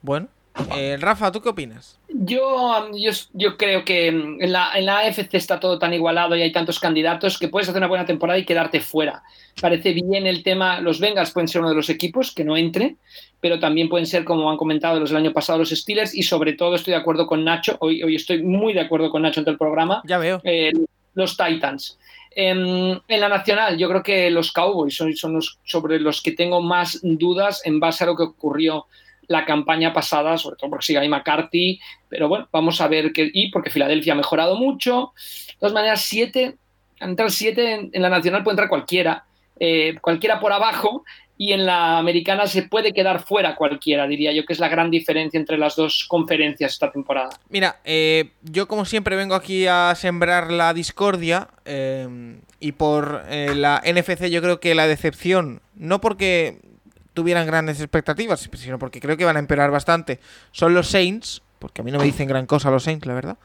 Bueno, 0.02 0.28
eh, 0.76 0.98
Rafa, 1.00 1.30
¿tú 1.30 1.40
qué 1.40 1.48
opinas? 1.48 1.99
Yo, 2.22 2.90
yo, 2.92 3.12
yo, 3.32 3.56
creo 3.56 3.82
que 3.82 4.08
en 4.08 4.52
la, 4.52 4.72
en 4.74 4.84
la 4.84 4.98
AFC 4.98 5.32
está 5.32 5.58
todo 5.58 5.78
tan 5.78 5.94
igualado 5.94 6.36
y 6.36 6.42
hay 6.42 6.52
tantos 6.52 6.78
candidatos 6.78 7.38
que 7.38 7.48
puedes 7.48 7.66
hacer 7.66 7.80
una 7.80 7.88
buena 7.88 8.04
temporada 8.04 8.38
y 8.38 8.44
quedarte 8.44 8.80
fuera. 8.80 9.22
Parece 9.58 9.94
bien 9.94 10.26
el 10.26 10.42
tema, 10.42 10.80
los 10.80 11.00
Bengals 11.00 11.30
pueden 11.30 11.48
ser 11.48 11.62
uno 11.62 11.70
de 11.70 11.76
los 11.76 11.88
equipos 11.88 12.30
que 12.34 12.44
no 12.44 12.58
entre, 12.58 12.96
pero 13.40 13.58
también 13.58 13.88
pueden 13.88 14.04
ser, 14.04 14.24
como 14.24 14.50
han 14.50 14.58
comentado 14.58 15.00
los 15.00 15.08
del 15.08 15.16
año 15.16 15.32
pasado, 15.32 15.60
los 15.60 15.70
Steelers 15.70 16.14
y 16.14 16.22
sobre 16.22 16.52
todo 16.52 16.74
estoy 16.74 16.92
de 16.92 17.00
acuerdo 17.00 17.26
con 17.26 17.42
Nacho, 17.42 17.78
hoy, 17.80 18.02
hoy 18.02 18.16
estoy 18.16 18.42
muy 18.42 18.74
de 18.74 18.80
acuerdo 18.80 19.08
con 19.08 19.22
Nacho 19.22 19.40
en 19.40 19.46
todo 19.46 19.52
el 19.52 19.58
programa. 19.58 20.02
Ya 20.04 20.18
veo. 20.18 20.42
Eh, 20.44 20.72
los 21.14 21.38
Titans. 21.38 21.98
En, 22.32 23.00
en, 23.08 23.20
la 23.20 23.30
nacional, 23.30 23.78
yo 23.78 23.88
creo 23.88 24.02
que 24.02 24.30
los 24.30 24.52
Cowboys 24.52 24.94
son, 24.94 25.16
son 25.16 25.32
los 25.32 25.58
sobre 25.64 25.98
los 25.98 26.20
que 26.20 26.32
tengo 26.32 26.60
más 26.60 27.00
dudas 27.02 27.62
en 27.64 27.80
base 27.80 28.04
a 28.04 28.08
lo 28.08 28.14
que 28.14 28.24
ocurrió 28.24 28.84
la 29.30 29.44
campaña 29.44 29.92
pasada, 29.92 30.36
sobre 30.36 30.56
todo 30.56 30.70
porque 30.70 30.86
sigue 30.86 30.98
ahí 30.98 31.08
McCarthy, 31.08 31.78
pero 32.08 32.28
bueno, 32.28 32.48
vamos 32.50 32.80
a 32.80 32.88
ver 32.88 33.12
qué. 33.12 33.30
Y 33.32 33.52
porque 33.52 33.70
Filadelfia 33.70 34.14
ha 34.14 34.16
mejorado 34.16 34.56
mucho. 34.56 35.12
De 35.46 35.54
todas 35.60 35.72
maneras, 35.72 36.00
siete, 36.00 36.56
entrar 36.98 37.30
siete 37.30 37.90
en, 37.92 38.02
la 38.02 38.08
nacional 38.08 38.42
puede 38.42 38.54
entrar 38.54 38.68
cualquiera, 38.68 39.24
eh, 39.60 39.94
cualquiera 40.00 40.40
por 40.40 40.52
abajo, 40.52 41.04
y 41.40 41.52
en 41.52 41.64
la 41.64 41.96
americana 41.98 42.48
se 42.48 42.64
puede 42.64 42.92
quedar 42.92 43.24
fuera 43.24 43.54
cualquiera, 43.54 44.08
diría 44.08 44.32
yo, 44.32 44.44
que 44.44 44.52
es 44.52 44.58
la 44.58 44.68
gran 44.68 44.90
diferencia 44.90 45.38
entre 45.38 45.58
las 45.58 45.76
dos 45.76 46.06
conferencias 46.08 46.72
esta 46.72 46.90
temporada. 46.90 47.30
Mira, 47.48 47.80
eh, 47.84 48.32
yo 48.42 48.66
como 48.66 48.84
siempre 48.84 49.14
vengo 49.14 49.36
aquí 49.36 49.66
a 49.68 49.94
sembrar 49.94 50.50
la 50.50 50.74
discordia 50.74 51.48
eh, 51.64 52.36
y 52.58 52.72
por 52.72 53.24
eh, 53.28 53.54
la 53.54 53.80
NFC 53.86 54.26
yo 54.26 54.42
creo 54.42 54.58
que 54.58 54.74
la 54.74 54.86
decepción, 54.86 55.62
no 55.76 56.00
porque 56.02 56.58
tuvieran 57.20 57.46
grandes 57.46 57.78
expectativas, 57.80 58.48
sino 58.54 58.78
porque 58.78 58.98
creo 58.98 59.14
que 59.18 59.26
van 59.26 59.36
a 59.36 59.40
empeorar 59.40 59.70
bastante, 59.70 60.20
son 60.52 60.72
los 60.72 60.88
Saints, 60.88 61.42
porque 61.58 61.82
a 61.82 61.84
mí 61.84 61.92
no 61.92 61.98
me 61.98 62.04
dicen 62.04 62.26
gran 62.26 62.46
cosa 62.46 62.70
los 62.70 62.84
Saints, 62.84 63.04
la 63.04 63.12
verdad. 63.12 63.36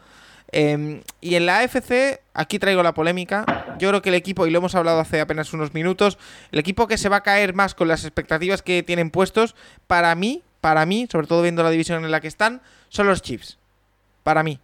Eh, 0.54 1.02
y 1.20 1.36
en 1.36 1.46
la 1.46 1.60
AFC, 1.60 2.22
aquí 2.34 2.58
traigo 2.58 2.82
la 2.84 2.94
polémica. 2.94 3.76
Yo 3.78 3.90
creo 3.90 4.02
que 4.02 4.08
el 4.08 4.16
equipo, 4.16 4.48
y 4.48 4.52
lo 4.52 4.60
hemos 4.60 4.76
hablado 4.76 5.02
hace 5.02 5.20
apenas 5.20 5.52
unos 5.52 5.74
minutos, 5.74 6.18
el 6.54 6.60
equipo 6.60 6.88
que 6.88 6.98
se 6.98 7.10
va 7.10 7.18
a 7.18 7.24
caer 7.24 7.54
más 7.54 7.76
con 7.76 7.90
las 7.90 8.06
expectativas 8.06 8.62
que 8.62 8.82
tienen 8.82 9.12
puestos, 9.12 9.56
para 9.88 10.16
mí, 10.16 10.42
para 10.62 10.86
mí, 10.86 11.10
sobre 11.12 11.28
todo 11.28 11.42
viendo 11.42 11.62
la 11.62 11.70
división 11.70 12.06
en 12.06 12.12
la 12.12 12.22
que 12.22 12.30
están, 12.30 12.62
son 12.88 13.08
los 13.08 13.22
Chiefs. 13.22 13.58
Para 14.24 14.42
mí. 14.42 14.58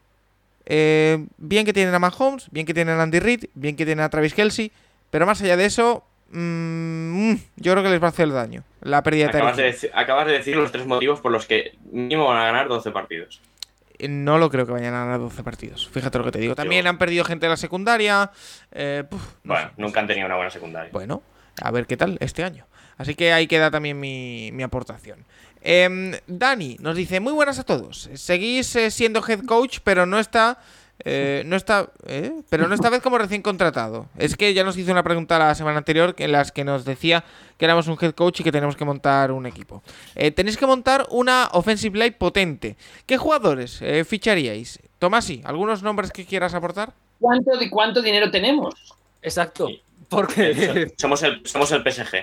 Eh, 0.67 1.25
bien 1.37 1.65
que 1.65 1.73
tienen 1.73 1.93
a 1.93 1.99
Mahomes, 1.99 2.47
bien 2.49 2.65
que 2.65 2.73
tienen 2.73 2.97
a 2.97 3.03
Andy 3.03 3.19
Reid, 3.19 3.45
bien 3.55 3.75
que 3.75 3.83
tienen 3.83 4.05
a 4.05 4.09
Travis 4.09 4.33
Kelsey, 4.33 4.71
pero 5.09 5.25
más 5.25 5.41
allá 5.41 5.57
de 5.57 5.65
eso, 5.65 6.05
mmm, 6.31 7.33
yo 7.57 7.71
creo 7.71 7.83
que 7.83 7.89
les 7.89 8.01
va 8.01 8.07
a 8.07 8.09
hacer 8.09 8.31
daño. 8.31 8.63
La 8.81 9.03
pérdida 9.03 9.27
acabas 9.27 9.57
de, 9.57 9.91
acabas 9.93 10.27
de 10.27 10.33
decir 10.33 10.55
los 10.55 10.71
tres 10.71 10.85
motivos 10.85 11.19
por 11.19 11.31
los 11.31 11.45
que 11.45 11.77
mínimo 11.91 12.27
van 12.27 12.37
a 12.37 12.45
ganar 12.45 12.67
12 12.67 12.91
partidos 12.91 13.41
no 14.09 14.37
lo 14.37 14.49
creo 14.49 14.65
que 14.65 14.71
vayan 14.71 14.93
a 14.93 15.05
ganar 15.05 15.19
12 15.19 15.43
partidos. 15.43 15.87
Fíjate 15.89 16.17
lo 16.17 16.25
que 16.25 16.31
te 16.31 16.39
digo. 16.39 16.55
También 16.55 16.87
han 16.87 16.97
perdido 16.97 17.23
gente 17.23 17.45
de 17.45 17.51
la 17.51 17.57
secundaria. 17.57 18.31
Eh, 18.71 19.03
puf, 19.09 19.21
no 19.43 19.53
bueno, 19.53 19.69
sé. 19.69 19.73
nunca 19.77 19.99
han 19.99 20.07
tenido 20.07 20.25
una 20.25 20.35
buena 20.35 20.51
secundaria. 20.51 20.89
Bueno, 20.91 21.21
a 21.61 21.71
ver 21.71 21.85
qué 21.85 21.97
tal 21.97 22.17
este 22.19 22.43
año. 22.43 22.65
Así 22.97 23.15
que 23.15 23.33
ahí 23.33 23.47
queda 23.47 23.71
también 23.71 23.99
mi, 23.99 24.51
mi 24.53 24.63
aportación. 24.63 25.25
Eh, 25.61 26.19
Dani 26.27 26.77
nos 26.79 26.95
dice, 26.95 27.19
muy 27.19 27.33
buenas 27.33 27.59
a 27.59 27.63
todos. 27.63 28.09
Seguís 28.15 28.75
eh, 28.75 28.91
siendo 28.91 29.23
head 29.27 29.45
coach, 29.45 29.79
pero 29.83 30.05
no 30.05 30.19
está... 30.19 30.59
Eh, 31.03 31.43
no 31.45 31.55
está, 31.55 31.89
¿eh? 32.07 32.31
pero 32.49 32.67
no 32.67 32.75
esta 32.75 32.89
vez 32.89 33.01
como 33.01 33.17
recién 33.17 33.41
contratado. 33.41 34.07
Es 34.17 34.35
que 34.35 34.53
ya 34.53 34.63
nos 34.63 34.77
hizo 34.77 34.91
una 34.91 35.03
pregunta 35.03 35.39
la 35.39 35.55
semana 35.55 35.79
anterior 35.79 36.15
en 36.17 36.31
las 36.31 36.51
que 36.51 36.63
nos 36.63 36.85
decía 36.85 37.23
que 37.57 37.65
éramos 37.65 37.87
un 37.87 37.97
head 37.99 38.13
coach 38.13 38.41
y 38.41 38.43
que 38.43 38.51
tenemos 38.51 38.75
que 38.75 38.85
montar 38.85 39.31
un 39.31 39.45
equipo. 39.45 39.83
Eh, 40.15 40.31
tenéis 40.31 40.57
que 40.57 40.65
montar 40.65 41.07
una 41.09 41.49
offensive 41.53 41.97
line 41.97 42.13
potente. 42.13 42.75
¿Qué 43.05 43.17
jugadores 43.17 43.81
eh, 43.81 44.03
ficharíais? 44.03 44.79
Tomasi, 44.99 45.41
¿algunos 45.45 45.81
nombres 45.81 46.11
que 46.11 46.25
quieras 46.25 46.53
aportar? 46.53 46.93
¿Cuánto, 47.19 47.57
de 47.57 47.69
cuánto 47.69 48.01
dinero 48.01 48.29
tenemos? 48.29 48.75
Exacto. 49.21 49.67
Porque 50.09 50.91
somos 50.97 51.23
el, 51.23 51.41
somos 51.45 51.71
el 51.71 51.81
PSG. 51.81 52.17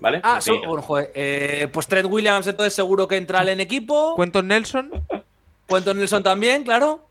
¿Vale? 0.00 0.20
Ah, 0.22 0.40
so, 0.40 0.58
bueno, 0.66 0.82
joder, 0.82 1.12
eh, 1.14 1.68
pues 1.72 1.86
Trent 1.86 2.10
Williams 2.10 2.46
entonces 2.46 2.74
seguro 2.74 3.06
que 3.06 3.16
entra 3.16 3.50
en 3.50 3.60
equipo. 3.60 4.14
¿Cuentos 4.16 4.44
Nelson? 4.44 4.90
Cuentos 5.66 5.94
Nelson 5.96 6.22
también, 6.22 6.64
claro. 6.64 7.06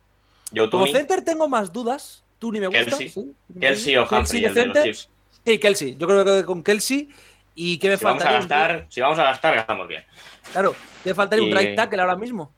Como 0.72 0.88
center 0.88 1.24
tengo 1.24 1.48
más 1.50 1.72
dudas. 1.72 2.24
Tú 2.40 2.52
ni 2.52 2.60
me 2.60 2.68
gusta. 2.68 2.84
Kelsey. 2.86 3.10
sí. 3.10 3.34
Kelsey 3.60 3.96
o 3.98 4.04
Humphrey, 4.04 4.42
de 4.42 4.48
el 4.48 4.54
de 4.54 4.66
los 4.66 4.74
center. 4.74 4.84
Chiefs. 4.84 5.10
Sí, 5.46 5.60
Kelsey. 5.60 5.96
Yo 5.98 6.08
creo 6.08 6.24
que 6.26 6.46
con 6.46 6.64
Kelsey. 6.64 7.10
¿Y 7.56 7.78
qué 7.78 7.90
me 7.90 7.98
Si 7.98 8.04
vamos 8.06 8.24
a 8.26 8.32
gastar, 8.32 8.86
si 8.90 9.00
vamos 9.02 9.20
a 9.20 9.24
gastar, 9.24 9.56
gastamos 9.56 9.88
bien. 9.88 10.04
Claro, 10.52 10.76
¿qué 11.04 11.10
me 11.10 11.16
faltaría 11.16 11.46
un 11.46 11.56
right 11.56 11.76
tackle 11.76 12.02
ahora 12.02 12.16
mismo? 12.16 12.52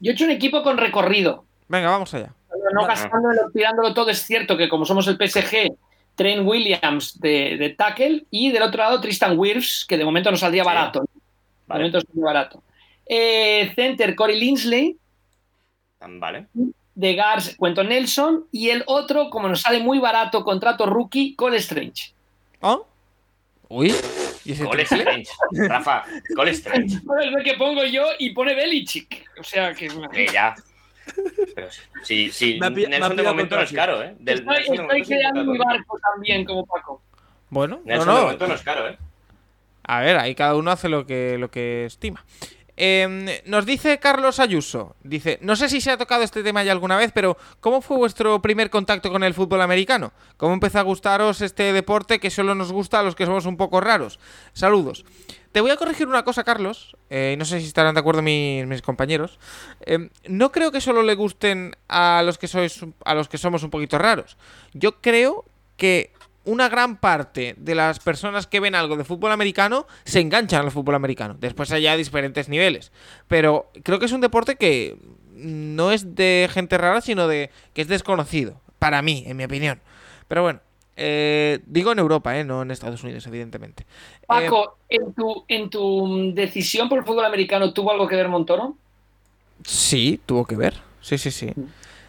Yo 0.00 0.10
he 0.12 0.14
hecho 0.14 0.24
un 0.24 0.30
equipo 0.30 0.62
con 0.62 0.78
recorrido. 0.78 1.44
Venga, 1.66 1.90
vamos 1.90 2.14
allá. 2.14 2.32
No 2.72 2.82
Vale. 2.82 2.86
gastándolo, 2.94 3.50
tirándolo 3.52 3.92
todo. 3.94 4.10
Es 4.10 4.22
cierto 4.22 4.56
que 4.56 4.68
como 4.68 4.84
somos 4.84 5.06
el 5.08 5.16
PSG, 5.16 5.72
Trent 6.14 6.46
Williams 6.46 7.18
de, 7.20 7.56
de 7.58 7.70
tackle 7.70 8.26
y 8.30 8.50
del 8.52 8.62
otro 8.62 8.78
lado 8.82 9.00
Tristan 9.00 9.36
Wirfs, 9.38 9.84
que 9.88 9.96
de 9.98 10.04
momento 10.04 10.30
nos 10.30 10.40
saldría 10.40 10.62
Sí. 10.62 10.66
barato. 10.66 11.00
De 11.00 11.06
Vale. 11.66 11.80
momento 11.80 12.00
saldría 12.00 12.24
barato. 12.24 12.62
Eh, 13.06 13.72
center 13.74 14.14
Corey 14.14 14.38
Linsley, 14.38 14.96
Vale. 16.00 16.46
de 16.94 17.14
Gars 17.14 17.54
cuento 17.56 17.84
Nelson 17.84 18.46
y 18.52 18.70
el 18.70 18.82
otro, 18.86 19.30
como 19.30 19.48
nos 19.48 19.62
sale 19.62 19.80
muy 19.80 19.98
barato, 19.98 20.44
contrato 20.44 20.86
rookie, 20.86 21.34
Cole 21.34 21.56
Strange. 21.58 22.12
¿Oh? 22.60 22.86
Uy. 23.68 23.94
¿Y 24.44 24.52
ese 24.52 24.64
Cole? 24.64 24.82
Strange. 24.82 25.28
Rafa, 25.52 26.04
Cole 26.34 26.52
Strange. 26.52 26.98
Bueno, 27.04 27.22
es 27.22 27.32
lo 27.32 27.44
que 27.44 27.54
pongo 27.54 27.84
yo 27.84 28.04
y 28.18 28.30
pone 28.30 28.54
Belichick. 28.54 29.24
O 29.38 29.44
sea 29.44 29.74
que 29.74 29.86
Eh, 30.14 30.26
ya. 30.32 30.54
Pero 31.54 31.68
sí, 32.02 32.30
sí, 32.30 32.58
Me 32.60 32.70
Nelson 32.70 33.16
de 33.16 33.22
momento 33.22 33.56
no 33.56 33.62
es 33.62 33.72
caro, 33.72 34.02
¿eh? 34.02 34.14
Del, 34.18 34.40
estoy, 34.40 34.76
de 34.76 34.82
estoy 34.82 35.02
creando 35.02 35.40
mi 35.40 35.58
contrato. 35.58 35.78
barco 35.78 35.98
también, 36.12 36.44
como 36.44 36.66
Paco. 36.66 37.02
Bueno, 37.50 37.76
no, 37.76 37.82
Nelson 37.84 38.08
de 38.08 38.14
no. 38.14 38.22
momento 38.22 38.46
no 38.46 38.54
es 38.54 38.62
caro, 38.62 38.88
¿eh? 38.88 38.98
A 39.84 40.00
ver, 40.00 40.18
ahí 40.18 40.34
cada 40.34 40.54
uno 40.54 40.70
hace 40.70 40.88
lo 40.88 41.06
que, 41.06 41.38
lo 41.38 41.50
que 41.50 41.86
estima. 41.86 42.24
Eh, 42.80 43.42
nos 43.44 43.66
dice 43.66 43.98
Carlos 43.98 44.38
Ayuso, 44.38 44.94
dice, 45.02 45.40
no 45.42 45.56
sé 45.56 45.68
si 45.68 45.80
se 45.80 45.90
ha 45.90 45.96
tocado 45.96 46.22
este 46.22 46.44
tema 46.44 46.62
ya 46.62 46.70
alguna 46.70 46.96
vez, 46.96 47.10
pero 47.12 47.36
¿cómo 47.58 47.80
fue 47.80 47.96
vuestro 47.96 48.40
primer 48.40 48.70
contacto 48.70 49.10
con 49.10 49.24
el 49.24 49.34
fútbol 49.34 49.62
americano? 49.62 50.12
¿Cómo 50.36 50.54
empezó 50.54 50.78
a 50.78 50.82
gustaros 50.82 51.40
este 51.40 51.72
deporte 51.72 52.20
que 52.20 52.30
solo 52.30 52.54
nos 52.54 52.70
gusta 52.70 53.00
a 53.00 53.02
los 53.02 53.16
que 53.16 53.26
somos 53.26 53.46
un 53.46 53.56
poco 53.56 53.80
raros? 53.80 54.20
Saludos. 54.52 55.04
Te 55.50 55.60
voy 55.60 55.72
a 55.72 55.76
corregir 55.76 56.06
una 56.06 56.22
cosa, 56.22 56.44
Carlos, 56.44 56.96
eh, 57.10 57.34
no 57.36 57.44
sé 57.44 57.58
si 57.58 57.66
estarán 57.66 57.94
de 57.94 58.00
acuerdo 58.00 58.22
mis, 58.22 58.64
mis 58.64 58.80
compañeros. 58.80 59.40
Eh, 59.80 60.08
no 60.28 60.52
creo 60.52 60.70
que 60.70 60.80
solo 60.80 61.02
le 61.02 61.16
gusten 61.16 61.74
a 61.88 62.22
los 62.24 62.38
que 62.38 62.46
sois 62.46 62.84
a 63.04 63.14
los 63.14 63.28
que 63.28 63.38
somos 63.38 63.64
un 63.64 63.70
poquito 63.70 63.98
raros. 63.98 64.36
Yo 64.72 65.00
creo 65.00 65.46
que 65.76 66.12
una 66.48 66.68
gran 66.68 66.96
parte 66.96 67.54
de 67.58 67.74
las 67.74 67.98
personas 67.98 68.46
que 68.46 68.60
ven 68.60 68.74
algo 68.74 68.96
de 68.96 69.04
fútbol 69.04 69.32
americano 69.32 69.86
se 70.04 70.20
enganchan 70.20 70.64
al 70.64 70.70
fútbol 70.70 70.94
americano. 70.94 71.36
Después 71.38 71.70
hay 71.72 71.82
ya 71.82 71.96
diferentes 71.96 72.48
niveles. 72.48 72.90
Pero 73.28 73.70
creo 73.84 73.98
que 73.98 74.06
es 74.06 74.12
un 74.12 74.22
deporte 74.22 74.56
que 74.56 74.96
no 75.34 75.92
es 75.92 76.14
de 76.14 76.48
gente 76.50 76.78
rara, 76.78 77.02
sino 77.02 77.28
de 77.28 77.50
que 77.74 77.82
es 77.82 77.88
desconocido. 77.88 78.60
Para 78.78 79.02
mí, 79.02 79.24
en 79.26 79.36
mi 79.36 79.44
opinión. 79.44 79.80
Pero 80.26 80.42
bueno, 80.42 80.60
eh, 80.96 81.60
digo 81.66 81.92
en 81.92 81.98
Europa, 81.98 82.38
eh, 82.38 82.44
no 82.44 82.62
en 82.62 82.70
Estados 82.70 83.04
Unidos, 83.04 83.26
evidentemente. 83.26 83.82
Eh, 83.82 84.26
Paco, 84.26 84.78
¿en, 84.88 85.12
tu, 85.12 85.44
¿en 85.48 85.68
tu 85.68 86.32
decisión 86.34 86.88
por 86.88 86.98
el 86.98 87.04
fútbol 87.04 87.26
americano 87.26 87.72
tuvo 87.74 87.92
algo 87.92 88.08
que 88.08 88.16
ver 88.16 88.28
Montoro? 88.28 88.76
sí, 89.64 90.20
tuvo 90.24 90.46
que 90.46 90.56
ver. 90.56 90.74
Sí, 91.00 91.18
sí, 91.18 91.30
sí. 91.30 91.52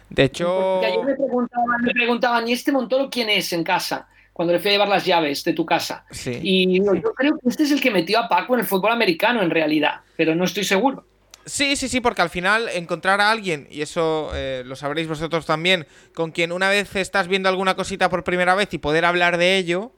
De 0.08 0.24
hecho... 0.24 0.80
Porque 0.80 0.86
ayer 0.86 1.04
me 1.04 1.14
preguntaban, 1.14 1.82
me 1.82 1.92
preguntaban, 1.92 2.48
¿y 2.48 2.52
este 2.52 2.72
Montoro 2.72 3.10
quién 3.10 3.28
es 3.28 3.52
en 3.52 3.64
casa? 3.64 4.08
Cuando 4.32 4.52
le 4.52 4.60
fui 4.60 4.70
a 4.70 4.72
llevar 4.72 4.88
las 4.88 5.04
llaves 5.04 5.44
de 5.44 5.52
tu 5.52 5.66
casa. 5.66 6.04
Sí. 6.10 6.38
Y 6.42 6.82
yo 6.84 7.12
creo 7.14 7.38
que 7.38 7.48
este 7.48 7.64
es 7.64 7.72
el 7.72 7.80
que 7.80 7.90
metió 7.90 8.18
a 8.18 8.28
Paco 8.28 8.54
en 8.54 8.60
el 8.60 8.66
fútbol 8.66 8.92
americano, 8.92 9.42
en 9.42 9.50
realidad, 9.50 10.00
pero 10.16 10.34
no 10.34 10.44
estoy 10.44 10.64
seguro. 10.64 11.04
Sí, 11.46 11.74
sí, 11.74 11.88
sí, 11.88 12.00
porque 12.00 12.22
al 12.22 12.30
final 12.30 12.68
encontrar 12.68 13.20
a 13.20 13.30
alguien, 13.30 13.66
y 13.70 13.82
eso 13.82 14.30
eh, 14.34 14.62
lo 14.64 14.76
sabréis 14.76 15.08
vosotros 15.08 15.46
también, 15.46 15.86
con 16.14 16.30
quien 16.30 16.52
una 16.52 16.68
vez 16.68 16.94
estás 16.96 17.28
viendo 17.28 17.48
alguna 17.48 17.74
cosita 17.74 18.08
por 18.08 18.24
primera 18.24 18.54
vez 18.54 18.72
y 18.72 18.78
poder 18.78 19.04
hablar 19.04 19.36
de 19.36 19.56
ello, 19.56 19.92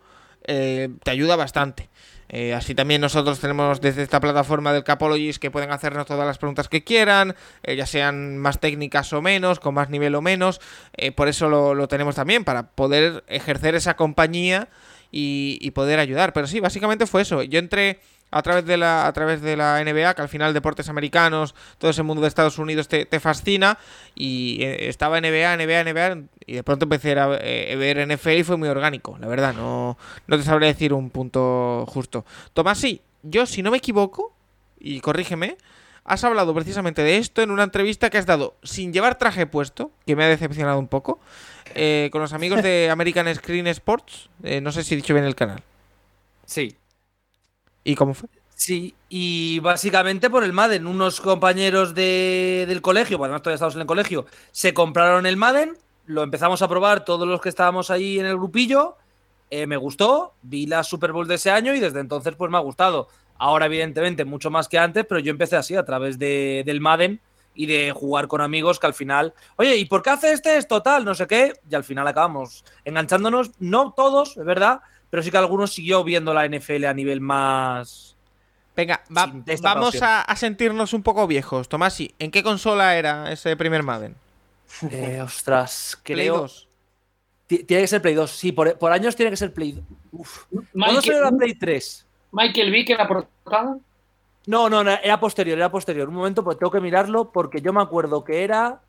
eh, 0.47 0.89
te 1.03 1.11
ayuda 1.11 1.37
bastante. 1.37 1.91
Eh, 2.35 2.55
así 2.55 2.74
también 2.74 3.03
nosotros 3.03 3.39
tenemos 3.41 3.83
desde 3.83 4.03
esta 4.03 4.18
plataforma 4.18 4.72
del 4.72 4.85
Capologist 4.85 5.39
que 5.39 5.51
pueden 5.51 5.70
hacernos 5.70 6.07
todas 6.07 6.26
las 6.26 6.39
preguntas 6.39 6.68
que 6.68 6.83
quieran, 6.83 7.37
eh, 7.62 7.76
ya 7.76 7.85
sean 7.85 8.39
más 8.39 8.59
técnicas 8.59 9.12
o 9.12 9.20
menos, 9.20 9.61
con 9.61 9.74
más 9.74 9.91
nivel 9.91 10.14
o 10.14 10.22
menos. 10.22 10.61
eh, 10.97 11.12
por 11.12 11.28
eso 11.28 11.51
lo, 11.51 11.74
lo 11.74 11.89
tenemos 11.89 12.14
también, 12.14 12.43
para 12.45 12.70
poder 12.70 13.22
ejercer 13.28 13.74
esa 13.74 13.97
compañía 13.97 14.68
y, 15.11 15.59
y 15.61 15.72
poder 15.72 15.99
ayudar. 15.99 16.33
Pero 16.33 16.47
sí, 16.47 16.59
básicamente 16.59 17.07
fue 17.07 17.20
eso. 17.20 17.43
Yo 17.43 17.59
entré 17.59 18.01
a 18.33 18.43
través 18.43 18.64
de 18.64 18.76
la, 18.76 19.07
a 19.07 19.12
través 19.12 19.43
de 19.43 19.57
la 19.57 19.83
NBA, 19.85 20.14
que 20.14 20.22
al 20.22 20.28
final 20.28 20.55
deportes 20.55 20.89
americanos, 20.89 21.55
todo 21.78 21.91
ese 21.91 22.03
mundo 22.03 22.22
de 22.22 22.28
Estados 22.28 22.59
Unidos 22.59 22.89
te, 22.89 23.05
te 23.05 23.20
fascina. 23.20 23.78
Y 24.14 24.62
eh, 24.62 24.89
estaba 24.89 25.20
NBA, 25.20 25.57
NBA, 25.59 25.85
NBA, 25.85 26.22
y 26.47 26.55
de 26.55 26.62
pronto 26.64 26.87
empecé 26.87 27.12
a 27.18 27.39
eh, 27.41 27.76
ver 27.76 28.05
NFL 28.09 28.30
y 28.30 28.43
fue 28.43 28.57
muy 28.57 28.68
orgánico, 28.68 29.18
la 29.20 29.28
verdad. 29.28 29.55
No, 29.55 29.99
no 30.26 30.37
te 30.37 30.43
sabré 30.43 30.66
decir 30.66 30.95
un 30.95 31.11
punto 31.11 31.85
justo. 31.87 32.24
Tomás, 32.55 32.78
sí, 32.78 33.03
yo 33.22 33.47
si 33.47 33.62
no 33.62 33.70
me 33.70 33.76
equivoco, 33.76 34.35
y 34.80 35.01
corrígeme, 35.01 35.57
has 36.05 36.24
hablado 36.24 36.55
precisamente 36.55 37.03
de 37.03 37.18
esto 37.18 37.43
en 37.43 37.51
una 37.51 37.62
entrevista 37.62 38.11
que 38.11 38.18
has 38.18 38.26
dado 38.26 38.57
sin 38.62 38.93
llevar 38.93 39.18
traje 39.18 39.47
puesto, 39.47 39.93
que 40.07 40.16
me 40.16 40.24
ha 40.24 40.28
decepcionado 40.28 40.78
un 40.78 40.89
poco, 40.89 41.20
eh, 41.74 42.09
con 42.12 42.20
los 42.20 42.33
amigos 42.33 42.62
de 42.62 42.89
American 42.93 43.33
Screen 43.35 43.66
Sports. 43.68 44.28
eh, 44.43 44.61
no 44.61 44.72
sé 44.72 44.83
si 44.85 44.95
he 44.95 44.97
dicho 44.97 45.14
bien 45.14 45.26
el 45.26 45.35
canal. 45.35 45.62
Sí. 46.45 46.76
¿Y 47.85 47.95
cómo 47.95 48.14
fue? 48.14 48.28
Sí, 48.55 48.95
y 49.09 49.59
básicamente 49.61 50.30
por 50.30 50.45
el 50.45 50.53
Madden. 50.53 50.87
Unos 50.87 51.20
compañeros 51.20 51.95
de- 51.95 52.64
del 52.68 52.80
colegio, 52.80 53.18
bueno, 53.18 53.41
todavía 53.41 53.57
estamos 53.57 53.74
en 53.74 53.80
el 53.80 53.87
colegio, 53.87 54.26
se 54.53 54.72
compraron 54.72 55.26
el 55.26 55.37
Madden, 55.37 55.76
lo 56.07 56.22
empezamos 56.22 56.62
a 56.62 56.68
probar 56.68 57.05
todos 57.05 57.26
los 57.26 57.41
que 57.41 57.49
estábamos 57.49 57.91
ahí 57.91 58.18
en 58.18 58.26
el 58.26 58.37
grupillo. 58.37 58.97
eh, 59.55 59.66
me 59.66 59.76
gustó, 59.76 60.33
vi 60.41 60.66
la 60.66 60.83
Super 60.83 61.12
Bowl 61.12 61.28
de 61.28 61.35
ese 61.35 61.51
año 61.51 61.74
y 61.74 61.78
desde 61.80 62.01
entonces 62.01 62.35
pues 62.37 62.51
me 62.51 62.57
ha 62.57 62.61
gustado. 62.61 63.09
Ahora, 63.37 63.66
evidentemente, 63.66 64.24
mucho 64.24 64.51
más 64.51 64.66
que 64.66 64.78
antes, 64.78 65.05
pero 65.07 65.18
yo 65.20 65.30
empecé 65.30 65.57
así, 65.57 65.76
a 65.76 65.85
través 65.85 66.18
de- 66.18 66.62
del 66.64 66.80
Madden 66.80 67.20
y 67.55 67.66
de 67.66 67.93
jugar 67.93 68.28
con 68.28 68.41
amigos 68.41 68.78
que 68.78 68.87
al 68.87 68.95
final, 68.95 69.35
oye, 69.57 69.76
¿y 69.76 69.85
por 69.85 70.03
qué 70.03 70.09
hace 70.09 70.33
este 70.33 70.57
esto 70.57 70.80
tal? 70.83 71.05
No 71.05 71.14
sé 71.14 71.26
qué, 71.26 71.53
y 71.70 71.74
al 71.74 71.85
final 71.85 72.07
acabamos 72.09 72.64
enganchándonos, 72.87 73.51
no 73.59 73.93
todos, 73.95 74.39
es 74.39 74.45
verdad, 74.47 74.80
pero 75.12 75.22
sí 75.22 75.30
que 75.30 75.36
algunos 75.36 75.70
siguió 75.74 76.02
viendo 76.04 76.32
la 76.32 76.48
NFL 76.48 76.86
a 76.86 76.94
nivel 76.94 77.20
más... 77.20 78.16
Venga, 78.74 79.02
va- 79.14 79.30
vamos 79.60 80.00
a, 80.00 80.22
a 80.22 80.36
sentirnos 80.36 80.94
un 80.94 81.02
poco 81.02 81.26
viejos. 81.26 81.68
Tomasi, 81.68 82.14
¿en 82.18 82.30
qué 82.30 82.42
consola 82.42 82.96
era 82.96 83.30
ese 83.30 83.54
primer 83.56 83.82
Madden? 83.82 84.16
Eh, 84.90 85.20
ostras, 85.20 86.00
Play 86.02 86.16
creo... 86.16 86.38
2. 86.38 86.68
Ti- 87.46 87.64
Tiene 87.64 87.82
que 87.82 87.88
ser 87.88 88.00
Play 88.00 88.14
2, 88.14 88.30
sí, 88.30 88.52
por, 88.52 88.78
por 88.78 88.90
años 88.90 89.14
tiene 89.14 89.28
que 89.30 89.36
ser 89.36 89.52
Play 89.52 89.72
2. 89.72 89.84
Uf. 90.12 90.44
¿Cuándo 90.72 91.02
salió 91.02 91.20
la 91.20 91.30
Play 91.30 91.54
3? 91.56 92.06
Michael 92.32 92.70
Vick 92.70 92.88
en 92.88 92.96
la 92.96 93.06
portada. 93.06 93.76
No, 94.46 94.70
no, 94.70 94.82
no, 94.82 94.90
era 94.92 95.20
posterior, 95.20 95.58
era 95.58 95.70
posterior. 95.70 96.08
Un 96.08 96.14
momento, 96.14 96.42
pues 96.42 96.58
tengo 96.58 96.72
que 96.72 96.80
mirarlo 96.80 97.30
porque 97.30 97.60
yo 97.60 97.74
me 97.74 97.82
acuerdo 97.82 98.24
que 98.24 98.42
era. 98.44 98.80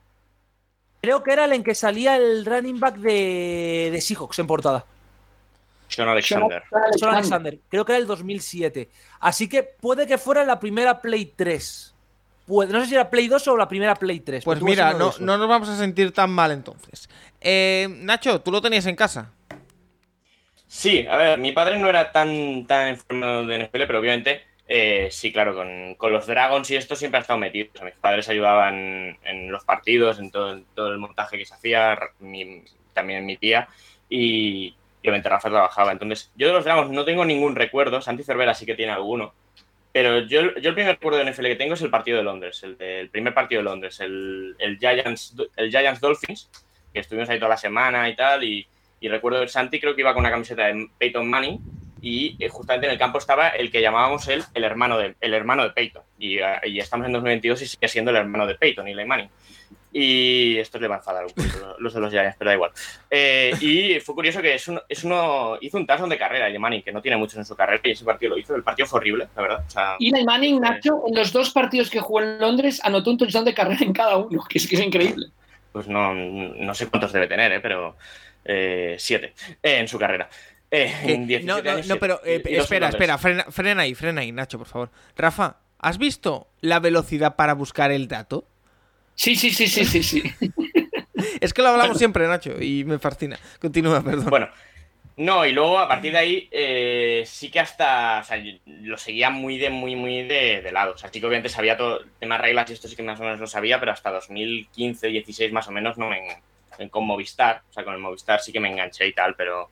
Creo 1.01 1.21
que 1.21 1.33
era 1.33 1.43
el 1.43 1.51
en 1.51 1.63
que 1.65 1.75
salía 1.75 2.15
el 2.15 2.45
running 2.45 2.79
back 2.79 2.95
de, 2.95 3.89
de 3.91 3.99
Seahawks 4.01 4.39
en 4.39 4.47
portada. 4.47 4.85
Sean 5.95 6.09
Alexander. 6.09 6.63
Son 6.99 7.13
Alexander. 7.13 7.59
Creo 7.69 7.85
que 7.85 7.91
era 7.93 7.99
el 7.99 8.07
2007. 8.07 8.89
Así 9.19 9.47
que 9.47 9.63
puede 9.63 10.07
que 10.07 10.17
fuera 10.17 10.43
la 10.43 10.59
primera 10.59 11.01
Play 11.01 11.33
3. 11.35 11.95
Puede, 12.45 12.73
no 12.73 12.81
sé 12.81 12.87
si 12.87 12.95
era 12.95 13.09
Play 13.09 13.27
2 13.27 13.47
o 13.47 13.57
la 13.57 13.67
primera 13.67 13.95
Play 13.95 14.19
3. 14.19 14.43
Pues 14.43 14.61
mira, 14.61 14.93
no, 14.93 15.13
no 15.19 15.37
nos 15.37 15.47
vamos 15.47 15.69
a 15.69 15.77
sentir 15.77 16.11
tan 16.11 16.29
mal 16.29 16.51
entonces. 16.51 17.09
Eh, 17.39 17.87
Nacho, 17.89 18.41
tú 18.41 18.51
lo 18.51 18.61
tenías 18.61 18.85
en 18.85 18.95
casa. 18.95 19.31
Sí, 20.67 21.05
a 21.07 21.17
ver, 21.17 21.39
mi 21.39 21.51
padre 21.51 21.77
no 21.77 21.87
era 21.87 22.11
tan, 22.11 22.65
tan 22.65 22.87
enfermo 22.87 23.43
de 23.43 23.59
NFL, 23.65 23.83
pero 23.85 23.99
obviamente 23.99 24.41
eh, 24.67 25.07
sí, 25.11 25.31
claro, 25.31 25.53
con, 25.53 25.93
con 25.95 26.11
los 26.11 26.25
Dragons 26.25 26.69
y 26.71 26.75
esto 26.75 26.95
siempre 26.95 27.19
ha 27.19 27.21
estado 27.21 27.37
metido. 27.39 27.69
O 27.73 27.77
sea, 27.77 27.85
mis 27.85 27.95
padres 27.95 28.27
ayudaban 28.29 29.17
en 29.23 29.51
los 29.51 29.63
partidos, 29.65 30.19
en 30.19 30.31
todo, 30.31 30.53
en 30.53 30.65
todo 30.73 30.87
el 30.91 30.97
montaje 30.97 31.37
que 31.37 31.45
se 31.45 31.53
hacía, 31.53 31.97
mi- 32.19 32.63
también 32.93 33.25
mi 33.25 33.37
tía, 33.37 33.67
y, 34.09 34.75
y 35.03 35.07
obviamente 35.09 35.29
Rafa 35.29 35.49
trabajaba. 35.49 35.91
Entonces, 35.91 36.31
yo 36.35 36.47
de 36.47 36.53
los 36.53 36.63
Dragons 36.63 36.89
no 36.89 37.05
tengo 37.05 37.25
ningún 37.25 37.55
recuerdo, 37.55 38.01
Santi 38.01 38.23
Cervera 38.23 38.55
sí 38.55 38.65
que 38.65 38.73
tiene 38.73 38.93
alguno, 38.93 39.33
pero 39.91 40.21
yo, 40.21 40.55
yo 40.55 40.69
el 40.69 40.73
primer 40.73 40.95
recuerdo 40.95 41.19
de 41.19 41.31
NFL 41.31 41.43
que 41.43 41.55
tengo 41.55 41.75
es 41.75 41.81
el 41.81 41.91
partido 41.91 42.17
de 42.17 42.23
Londres, 42.23 42.63
el, 42.63 43.09
primer 43.09 43.33
partido 43.33 43.59
de 43.59 43.65
Londres, 43.65 43.99
el, 43.99 44.55
el, 44.57 44.79
Giants, 44.79 45.35
el 45.55 45.69
Giants 45.69 45.99
Dolphins, 45.99 46.49
que 46.91 47.01
estuvimos 47.01 47.29
ahí 47.29 47.37
toda 47.37 47.49
la 47.49 47.57
semana 47.57 48.09
y 48.09 48.15
tal, 48.15 48.43
y, 48.43 48.65
y 48.99 49.09
recuerdo 49.09 49.41
que 49.41 49.49
Santi 49.49 49.79
creo 49.79 49.93
que 49.93 50.01
iba 50.01 50.13
con 50.13 50.21
una 50.21 50.31
camiseta 50.31 50.67
de 50.67 50.87
Peyton 50.97 51.29
Manning 51.29 51.59
y 52.01 52.35
eh, 52.39 52.49
justamente 52.49 52.87
en 52.87 52.93
el 52.93 52.99
campo 52.99 53.17
estaba 53.17 53.49
el 53.49 53.69
que 53.71 53.81
llamábamos 53.81 54.27
él 54.27 54.43
el 54.53 54.63
hermano 54.63 54.97
de, 54.97 55.15
el 55.21 55.33
hermano 55.33 55.63
de 55.63 55.69
Peyton. 55.71 56.03
Y, 56.17 56.37
y 56.63 56.79
estamos 56.79 57.07
en 57.07 57.13
2022 57.13 57.61
y 57.61 57.67
sigue 57.67 57.87
siendo 57.87 58.11
el 58.11 58.17
hermano 58.17 58.47
de 58.47 58.55
Peyton, 58.55 58.87
Eli 58.87 59.05
Manning. 59.05 59.29
Y 59.95 60.57
esto 60.57 60.79
le 60.79 60.87
va 60.87 60.95
a 60.95 60.97
enfadar 60.97 61.23
un 61.23 61.31
poco 61.31 61.75
los 61.77 61.93
de 61.93 61.99
los 62.01 62.09
Giants, 62.11 62.35
pero 62.39 62.49
da 62.49 62.55
igual. 62.55 62.71
Eh, 63.11 63.53
y 63.61 63.99
fue 63.99 64.15
curioso 64.15 64.41
que 64.41 64.55
es 64.55 64.67
uno, 64.67 64.81
es 64.89 65.03
uno 65.03 65.57
hizo 65.61 65.77
un 65.77 65.85
touchdown 65.85 66.09
de 66.09 66.17
carrera, 66.17 66.47
Eli 66.47 66.57
Manning, 66.57 66.81
que 66.81 66.91
no 66.91 66.99
tiene 67.01 67.15
muchos 67.15 67.37
en 67.37 67.45
su 67.45 67.55
carrera, 67.55 67.79
y 67.83 67.91
ese 67.91 68.03
partido 68.03 68.31
lo 68.31 68.37
hizo. 68.39 68.55
El 68.55 68.63
partido 68.63 68.87
fue 68.87 68.99
horrible, 68.99 69.27
la 69.35 69.41
verdad. 69.43 69.63
O 69.67 69.69
sea, 69.69 69.95
Eli 69.99 70.23
Manning, 70.25 70.59
Nacho, 70.59 71.03
en 71.07 71.13
los 71.15 71.31
dos 71.31 71.51
partidos 71.51 71.91
que 71.91 71.99
jugó 71.99 72.21
en 72.21 72.39
Londres, 72.39 72.81
anotó 72.83 73.11
un 73.11 73.17
touchdown 73.19 73.45
de 73.45 73.53
carrera 73.53 73.81
en 73.85 73.93
cada 73.93 74.17
uno, 74.17 74.43
que 74.49 74.57
es 74.57 74.67
que 74.67 74.75
es 74.77 74.81
increíble. 74.81 75.27
pues 75.71 75.87
no, 75.87 76.13
no 76.13 76.73
sé 76.73 76.87
cuántos 76.87 77.13
debe 77.13 77.27
tener, 77.27 77.51
¿eh? 77.51 77.59
pero 77.59 77.95
eh, 78.45 78.95
siete 78.97 79.33
eh, 79.61 79.77
en 79.77 79.87
su 79.87 79.99
carrera. 79.99 80.27
Eh, 80.71 80.91
en 81.03 81.27
17 81.27 81.45
no, 81.45 81.61
no, 81.61 81.71
años, 81.77 81.87
no, 81.87 81.97
pero 81.97 82.19
eh, 82.25 82.41
Y- 82.43 82.53
y 82.53 82.55
espera, 82.55 82.89
espera, 82.89 83.19
frena, 83.19 83.43
frena 83.51 83.83
ahí, 83.83 83.93
frena 83.93 84.21
ahí, 84.21 84.31
Nacho, 84.31 84.57
por 84.57 84.65
favor. 84.67 84.89
Rafa, 85.15 85.57
¿has 85.77 85.99
visto 85.99 86.47
la 86.61 86.79
velocidad 86.79 87.35
para 87.35 87.53
buscar 87.53 87.91
el 87.91 88.07
dato? 88.07 88.47
Sí, 89.15 89.35
sí, 89.35 89.51
sí, 89.51 89.67
sí, 89.67 89.85
sí, 89.85 90.03
sí. 90.03 90.23
Es 91.39 91.53
que 91.53 91.61
lo 91.61 91.69
hablamos 91.69 91.97
siempre, 91.97 92.27
Nacho, 92.27 92.61
y 92.61 92.83
me 92.83 92.99
fascina. 92.99 93.37
Continúa, 93.61 94.01
perdón. 94.03 94.29
Bueno, 94.29 94.49
no, 95.15 95.45
y 95.45 95.51
luego 95.51 95.77
a 95.77 95.87
partir 95.87 96.11
de 96.13 96.17
ahí 96.17 96.49
eh, 96.51 97.23
sí 97.25 97.49
que 97.51 97.59
hasta, 97.59 98.19
o 98.19 98.23
sea, 98.23 98.43
lo 98.65 98.97
seguía 98.97 99.29
muy 99.29 99.57
de, 99.57 99.69
muy, 99.69 99.95
muy 99.95 100.23
de, 100.23 100.61
de 100.61 100.71
lado. 100.71 100.93
O 100.93 100.97
sea, 100.97 101.09
sí 101.11 101.19
que 101.19 101.25
obviamente 101.27 101.49
sabía 101.49 101.77
todo, 101.77 102.01
temas 102.19 102.41
reglas 102.41 102.69
y 102.69 102.73
esto 102.73 102.87
sí 102.87 102.95
que 102.95 103.03
más 103.03 103.19
o 103.19 103.23
menos 103.23 103.39
lo 103.39 103.47
sabía, 103.47 103.79
pero 103.79 103.91
hasta 103.91 104.11
2015, 104.11 105.07
16 105.07 105.51
más 105.51 105.67
o 105.67 105.71
menos 105.71 105.97
no 105.97 106.09
me, 106.09 106.19
en- 106.79 106.89
con 106.89 107.05
Movistar, 107.05 107.61
o 107.69 107.73
sea, 107.73 107.83
con 107.83 107.93
el 107.93 107.99
Movistar 107.99 108.39
sí 108.41 108.51
que 108.51 108.59
me 108.59 108.69
enganché 108.71 109.05
y 109.07 109.13
tal, 109.13 109.35
pero, 109.35 109.69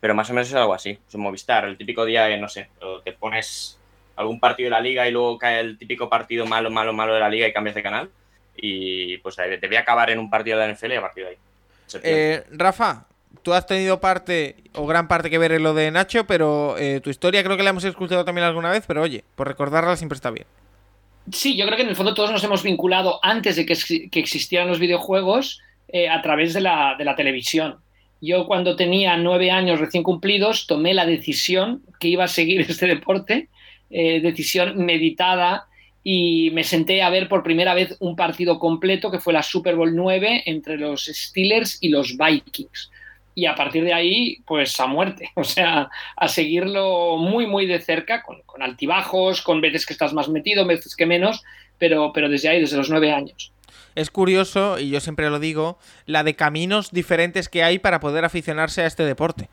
pero 0.00 0.14
más 0.14 0.28
o 0.30 0.34
menos 0.34 0.48
es 0.48 0.54
algo 0.54 0.74
así. 0.74 0.98
Es 1.08 1.14
un 1.14 1.22
Movistar, 1.22 1.64
el 1.64 1.78
típico 1.78 2.04
día, 2.04 2.28
que, 2.28 2.36
no 2.36 2.48
sé, 2.48 2.68
te 3.04 3.12
pones 3.12 3.78
algún 4.16 4.40
partido 4.40 4.66
de 4.66 4.70
la 4.72 4.80
liga 4.80 5.08
y 5.08 5.12
luego 5.12 5.38
cae 5.38 5.60
el 5.60 5.78
típico 5.78 6.08
partido 6.08 6.44
malo, 6.46 6.68
malo, 6.70 6.92
malo 6.92 7.14
de 7.14 7.20
la 7.20 7.28
liga 7.30 7.46
y 7.46 7.52
cambias 7.52 7.76
de 7.76 7.82
canal. 7.82 8.10
Y 8.60 9.18
pues 9.18 9.38
eh, 9.38 9.58
te 9.60 9.66
voy 9.66 9.76
a 9.76 9.80
acabar 9.80 10.10
en 10.10 10.18
un 10.18 10.28
partido 10.30 10.58
de 10.58 10.66
la 10.66 10.72
NFL 10.74 10.92
y 10.92 10.96
a 10.96 11.00
partir 11.00 11.24
de 11.24 11.30
ahí. 11.30 11.36
Eh, 12.02 12.42
Rafa, 12.52 13.06
tú 13.42 13.52
has 13.52 13.66
tenido 13.66 14.00
parte 14.00 14.56
o 14.74 14.86
gran 14.86 15.08
parte 15.08 15.30
que 15.30 15.38
ver 15.38 15.52
en 15.52 15.62
lo 15.62 15.74
de 15.74 15.90
Nacho, 15.90 16.26
pero 16.26 16.76
eh, 16.78 17.00
tu 17.02 17.10
historia 17.10 17.42
creo 17.42 17.56
que 17.56 17.62
la 17.62 17.70
hemos 17.70 17.84
escuchado 17.84 18.24
también 18.24 18.46
alguna 18.46 18.70
vez, 18.70 18.84
pero 18.86 19.02
oye, 19.02 19.24
por 19.34 19.48
recordarla 19.48 19.96
siempre 19.96 20.16
está 20.16 20.30
bien. 20.30 20.46
Sí, 21.32 21.56
yo 21.56 21.64
creo 21.66 21.76
que 21.76 21.82
en 21.82 21.88
el 21.90 21.96
fondo 21.96 22.14
todos 22.14 22.30
nos 22.32 22.42
hemos 22.44 22.62
vinculado 22.62 23.18
antes 23.22 23.56
de 23.56 23.66
que, 23.66 23.74
ex- 23.74 24.08
que 24.10 24.20
existieran 24.20 24.68
los 24.68 24.78
videojuegos 24.78 25.60
eh, 25.88 26.08
a 26.08 26.22
través 26.22 26.54
de 26.54 26.60
la, 26.60 26.94
de 26.98 27.04
la 27.04 27.14
televisión. 27.16 27.76
Yo 28.20 28.46
cuando 28.46 28.76
tenía 28.76 29.16
nueve 29.16 29.50
años 29.50 29.80
recién 29.80 30.02
cumplidos 30.02 30.66
tomé 30.66 30.92
la 30.94 31.06
decisión 31.06 31.82
que 31.98 32.08
iba 32.08 32.24
a 32.24 32.28
seguir 32.28 32.60
este 32.68 32.86
deporte, 32.86 33.48
eh, 33.90 34.20
decisión 34.20 34.84
meditada, 34.84 35.66
y 36.02 36.50
me 36.52 36.64
senté 36.64 37.02
a 37.02 37.10
ver 37.10 37.28
por 37.28 37.42
primera 37.42 37.74
vez 37.74 37.96
un 38.00 38.16
partido 38.16 38.58
completo 38.58 39.10
que 39.10 39.20
fue 39.20 39.32
la 39.32 39.42
Super 39.42 39.76
Bowl 39.76 39.94
9 39.94 40.44
entre 40.46 40.78
los 40.78 41.04
Steelers 41.04 41.78
y 41.80 41.88
los 41.88 42.16
Vikings. 42.16 42.90
Y 43.34 43.46
a 43.46 43.54
partir 43.54 43.84
de 43.84 43.92
ahí, 43.92 44.38
pues 44.46 44.78
a 44.80 44.86
muerte, 44.86 45.30
o 45.36 45.44
sea, 45.44 45.90
a 46.16 46.28
seguirlo 46.28 47.16
muy, 47.16 47.46
muy 47.46 47.66
de 47.66 47.80
cerca, 47.80 48.22
con, 48.22 48.40
altibajos, 48.62 49.42
con 49.42 49.60
veces 49.60 49.86
que 49.86 49.92
estás 49.92 50.12
más 50.12 50.28
metido, 50.28 50.66
veces 50.66 50.96
que 50.96 51.06
menos, 51.06 51.42
pero, 51.78 52.12
pero 52.12 52.28
desde 52.28 52.48
ahí, 52.48 52.60
desde 52.60 52.76
los 52.76 52.90
nueve 52.90 53.12
años. 53.12 53.52
Es 53.94 54.10
curioso, 54.10 54.78
y 54.78 54.90
yo 54.90 55.00
siempre 55.00 55.30
lo 55.30 55.40
digo, 55.40 55.78
la 56.06 56.22
de 56.22 56.36
caminos 56.36 56.90
diferentes 56.92 57.48
que 57.48 57.64
hay 57.64 57.78
para 57.78 58.00
poder 58.00 58.24
aficionarse 58.24 58.82
a 58.82 58.86
este 58.86 59.04
deporte. 59.04 59.48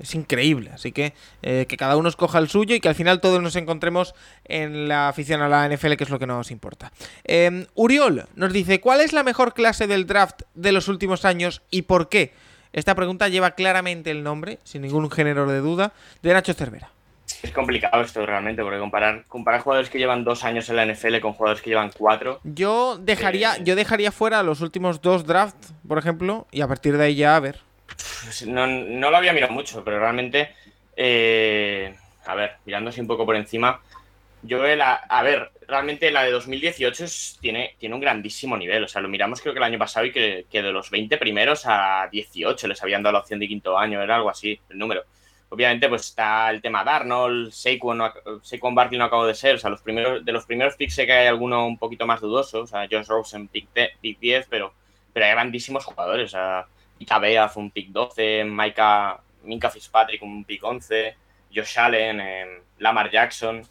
Es 0.00 0.14
increíble, 0.14 0.70
así 0.72 0.92
que 0.92 1.12
eh, 1.42 1.66
que 1.68 1.76
cada 1.76 1.96
uno 1.96 2.08
escoja 2.08 2.38
el 2.38 2.48
suyo 2.48 2.74
y 2.74 2.80
que 2.80 2.88
al 2.88 2.94
final 2.94 3.20
todos 3.20 3.42
nos 3.42 3.54
encontremos 3.56 4.14
en 4.44 4.88
la 4.88 5.08
afición 5.08 5.42
a 5.42 5.48
la 5.48 5.68
NFL, 5.68 5.94
que 5.94 6.04
es 6.04 6.10
lo 6.10 6.18
que 6.18 6.26
nos 6.26 6.50
importa. 6.50 6.90
Eh, 7.24 7.66
Uriol 7.74 8.24
nos 8.34 8.52
dice, 8.52 8.80
¿cuál 8.80 9.00
es 9.02 9.12
la 9.12 9.22
mejor 9.22 9.52
clase 9.54 9.86
del 9.86 10.06
draft 10.06 10.42
de 10.54 10.72
los 10.72 10.88
últimos 10.88 11.24
años 11.24 11.62
y 11.70 11.82
por 11.82 12.08
qué? 12.08 12.32
Esta 12.72 12.94
pregunta 12.94 13.28
lleva 13.28 13.50
claramente 13.52 14.10
el 14.10 14.22
nombre, 14.22 14.58
sin 14.64 14.82
ningún 14.82 15.10
género 15.10 15.46
de 15.50 15.58
duda, 15.58 15.92
de 16.22 16.32
Nacho 16.32 16.54
Cervera. 16.54 16.90
Es 17.42 17.52
complicado 17.52 18.02
esto 18.02 18.24
realmente, 18.26 18.62
porque 18.62 18.78
comparar, 18.78 19.24
comparar 19.28 19.60
jugadores 19.60 19.88
que 19.90 19.98
llevan 19.98 20.24
dos 20.24 20.44
años 20.44 20.68
en 20.68 20.76
la 20.76 20.84
NFL 20.86 21.20
con 21.20 21.32
jugadores 21.32 21.62
que 21.62 21.70
llevan 21.70 21.90
cuatro. 21.96 22.40
Yo 22.44 22.98
dejaría, 22.98 23.56
Eh. 23.56 23.60
yo 23.64 23.76
dejaría 23.76 24.12
fuera 24.12 24.42
los 24.42 24.60
últimos 24.60 25.00
dos 25.00 25.26
drafts, 25.26 25.72
por 25.86 25.98
ejemplo, 25.98 26.46
y 26.50 26.60
a 26.60 26.68
partir 26.68 26.96
de 26.96 27.04
ahí 27.04 27.14
ya 27.16 27.36
a 27.36 27.40
ver. 27.40 27.60
No, 28.46 28.66
no 28.66 29.10
lo 29.10 29.16
había 29.16 29.32
mirado 29.32 29.52
mucho, 29.52 29.82
pero 29.84 29.98
realmente, 29.98 30.50
eh, 30.96 31.94
a 32.26 32.34
ver, 32.34 32.52
mirando 32.64 32.90
así 32.90 33.00
un 33.00 33.06
poco 33.06 33.24
por 33.26 33.36
encima, 33.36 33.80
yo 34.42 34.62
la, 34.76 34.94
a 34.94 35.22
ver, 35.22 35.50
realmente 35.68 36.10
la 36.10 36.24
de 36.24 36.30
2018 36.32 37.04
es- 37.04 37.38
tiene, 37.40 37.76
tiene 37.78 37.94
un 37.94 38.00
grandísimo 38.00 38.56
nivel. 38.56 38.84
O 38.84 38.88
sea, 38.88 39.02
lo 39.02 39.08
miramos 39.08 39.40
creo 39.40 39.52
que 39.54 39.58
el 39.58 39.64
año 39.64 39.78
pasado 39.78 40.06
y 40.06 40.12
que, 40.12 40.46
que 40.50 40.62
de 40.62 40.72
los 40.72 40.90
20 40.90 41.18
primeros 41.18 41.64
a 41.66 42.08
18 42.10 42.68
les 42.68 42.82
habían 42.82 43.02
dado 43.02 43.14
la 43.14 43.20
opción 43.20 43.40
de 43.40 43.48
quinto 43.48 43.78
año, 43.78 44.02
era 44.02 44.16
algo 44.16 44.30
así, 44.30 44.58
el 44.70 44.78
número. 44.78 45.04
Obviamente, 45.50 45.88
pues 45.88 46.02
está 46.06 46.50
el 46.50 46.62
tema 46.62 46.84
de 46.84 46.90
Arnold, 46.90 47.50
Saquon, 47.52 47.98
no 47.98 48.12
Saquon 48.42 48.74
Barkley 48.74 48.98
no 48.98 49.04
acabo 49.06 49.26
de 49.26 49.34
ser. 49.34 49.56
O 49.56 49.58
sea, 49.58 49.70
los 49.70 49.82
primeros, 49.82 50.24
de 50.24 50.32
los 50.32 50.46
primeros 50.46 50.76
picks 50.76 50.94
sé 50.94 51.06
que 51.06 51.12
hay 51.12 51.26
alguno 51.26 51.66
un 51.66 51.76
poquito 51.78 52.06
más 52.06 52.20
dudoso. 52.20 52.62
O 52.62 52.66
sea, 52.66 52.86
Josh 52.90 53.06
Rosen, 53.08 53.48
pick, 53.48 53.68
pick 54.00 54.18
10, 54.20 54.46
pero, 54.48 54.72
pero 55.12 55.26
hay 55.26 55.32
grandísimos 55.32 55.84
jugadores. 55.84 56.26
O 56.26 56.28
sea, 56.30 56.66
Mika 57.00 57.18
Bea 57.18 57.48
fue 57.48 57.62
un 57.62 57.70
pick 57.70 57.88
12, 57.88 58.44
Micah, 58.44 59.18
Minka 59.44 59.70
Fitzpatrick 59.70 60.22
un 60.22 60.44
pick 60.44 60.62
11, 60.62 61.16
Josh 61.52 61.78
Allen, 61.78 62.20
eh, 62.20 62.62
Lamar 62.78 63.10
Jackson, 63.10 63.62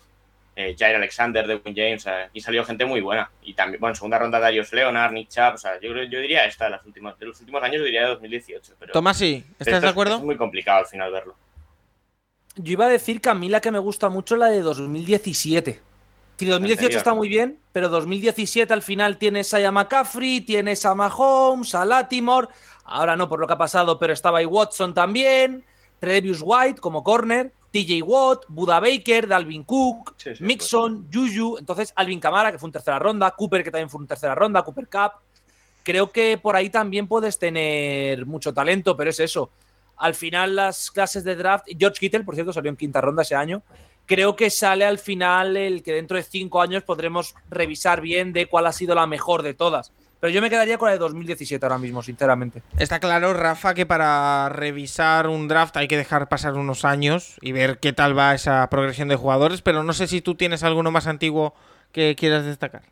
eh, 0.56 0.76
Jair 0.78 0.96
Alexander, 0.96 1.48
Devin 1.48 1.76
James. 1.76 2.08
Aquí 2.08 2.42
salió 2.42 2.66
gente 2.66 2.86
muy 2.86 3.02
buena. 3.02 3.30
Y 3.44 3.54
también, 3.54 3.80
bueno, 3.80 3.92
en 3.92 3.96
segunda 3.96 4.18
ronda 4.18 4.40
Darius 4.40 4.74
Leonard, 4.74 5.14
Nick 5.14 5.30
Chubb. 5.30 5.54
O 5.54 5.58
sea, 5.58 5.80
yo, 5.80 5.94
yo 6.04 6.20
diría 6.20 6.46
esta 6.46 6.66
de, 6.66 6.72
las 6.72 6.86
últimas, 6.86 7.18
de 7.20 7.28
los 7.28 7.40
últimos 7.40 7.64
años, 7.64 7.78
yo 7.78 7.86
diría 7.86 8.02
de 8.02 8.08
2018. 8.10 8.74
Pero, 8.80 8.94
Tomás, 8.94 9.18
sí, 9.18 9.46
¿estás 9.60 9.76
esto 9.76 9.82
de 9.82 9.90
acuerdo? 9.90 10.16
Es 10.16 10.24
muy 10.24 10.36
complicado 10.36 10.80
al 10.80 10.88
final 10.88 11.12
verlo. 11.12 11.36
Yo 12.56 12.74
iba 12.74 12.88
a 12.88 12.90
decir 12.90 13.22
que 13.22 13.30
a 13.30 13.36
mí 13.36 13.48
la 13.48 13.62
que 13.62 13.72
me 13.72 13.80
gusta 13.80 14.10
mucho 14.10 14.36
es 14.36 14.40
la 14.40 14.48
de 14.48 14.62
2017. 14.62 15.80
Sí, 16.40 16.46
2018 16.46 16.82
Anterior. 16.82 16.98
está 16.98 17.14
muy 17.14 17.30
bien, 17.30 17.60
pero 17.74 17.90
2017 17.90 18.74
al 18.74 18.82
final 18.82 19.18
tienes 19.18 19.54
a 19.54 19.72
McCaffrey, 19.72 20.42
tienes 20.42 20.86
a 20.86 20.96
Mahomes, 20.96 21.76
a 21.76 21.86
Latimore. 21.86 22.48
Ahora 22.90 23.16
no 23.16 23.30
por 23.30 23.40
lo 23.40 23.48
que 23.48 23.53
ha 23.53 23.57
pasado, 23.57 23.99
pero 23.99 24.14
estaba 24.14 24.40
ahí 24.40 24.45
Watson 24.45 24.94
también, 24.94 25.64
Trevius 25.99 26.41
White 26.44 26.82
como 26.82 27.03
corner, 27.03 27.53
TJ 27.72 28.02
Watt, 28.02 28.45
Buda 28.48 28.80
Baker, 28.80 29.28
Dalvin 29.28 29.64
Cook, 29.64 30.16
Sí, 30.18 30.36
sí, 30.36 30.44
Mixon, 30.44 31.07
Juju. 31.14 31.57
Entonces, 31.60 31.94
Alvin 31.95 32.20
Kamara, 32.20 32.52
que 32.52 32.57
fue 32.57 32.68
en 32.68 32.74
tercera 32.74 32.98
ronda, 32.98 33.32
Cooper, 33.32 33.64
que 33.64 33.72
también 33.72 33.90
fue 33.90 34.02
en 34.02 34.07
tercera 34.07 34.34
ronda, 34.34 34.64
Cooper 34.64 34.88
Cup. 34.88 35.11
Creo 35.84 36.11
que 36.11 36.38
por 36.38 36.56
ahí 36.56 36.70
también 36.70 37.07
puedes 37.07 37.38
tener 37.38 38.26
mucho 38.26 38.53
talento, 38.53 38.98
pero 38.98 39.11
es 39.11 39.20
eso. 39.20 39.52
Al 39.98 40.16
final, 40.16 40.56
las 40.56 40.90
clases 40.90 41.24
de 41.24 41.36
draft, 41.36 41.68
George 41.78 41.99
Kittle, 41.99 42.24
por 42.24 42.34
cierto, 42.34 42.53
salió 42.53 42.70
en 42.70 42.78
quinta 42.78 43.02
ronda 43.02 43.22
ese 43.22 43.36
año. 43.36 43.61
Creo 44.06 44.36
que 44.36 44.49
sale 44.49 44.86
al 44.86 44.98
final 44.98 45.56
el 45.56 45.84
que 45.84 45.94
dentro 45.94 46.18
de 46.18 46.24
cinco 46.24 46.61
años 46.61 46.84
podremos 46.84 47.36
revisar 47.49 48.02
bien 48.02 48.34
de 48.34 48.48
cuál 48.48 48.66
ha 48.66 48.72
sido 48.72 48.95
la 48.95 49.06
mejor 49.06 49.44
de 49.44 49.53
todas. 49.53 49.91
Pero 50.20 50.34
yo 50.34 50.41
me 50.41 50.50
quedaría 50.50 50.78
con 50.78 50.88
la 50.88 50.94
de 50.94 51.00
2017 51.00 51.66
ahora 51.66 51.78
mismo, 51.78 52.04
sinceramente. 52.04 52.62
Está 52.78 53.00
claro, 53.00 53.34
Rafa, 53.34 53.74
que 53.74 53.86
para 53.86 54.50
revisar 54.50 55.28
un 55.28 55.48
draft 55.48 55.78
hay 55.78 55.88
que 55.88 55.98
dejar 55.98 56.28
pasar 56.28 56.56
unos 56.56 56.84
años 56.84 57.38
y 57.41 57.54
ver 57.54 57.80
qué 57.80 57.94
tal 57.94 58.18
va 58.18 58.36
esa 58.36 58.70
progresión 58.70 59.08
de 59.08 59.16
jugadores, 59.16 59.62
pero 59.62 59.84
no 59.84 59.94
sé 59.94 60.08
si 60.08 60.22
tú 60.22 60.36
tienes 60.36 60.64
alguno 60.64 60.91
más 60.91 61.08
antiguo 61.08 61.54
que 61.94 62.16
quieras 62.16 62.46
destacar. 62.46 62.84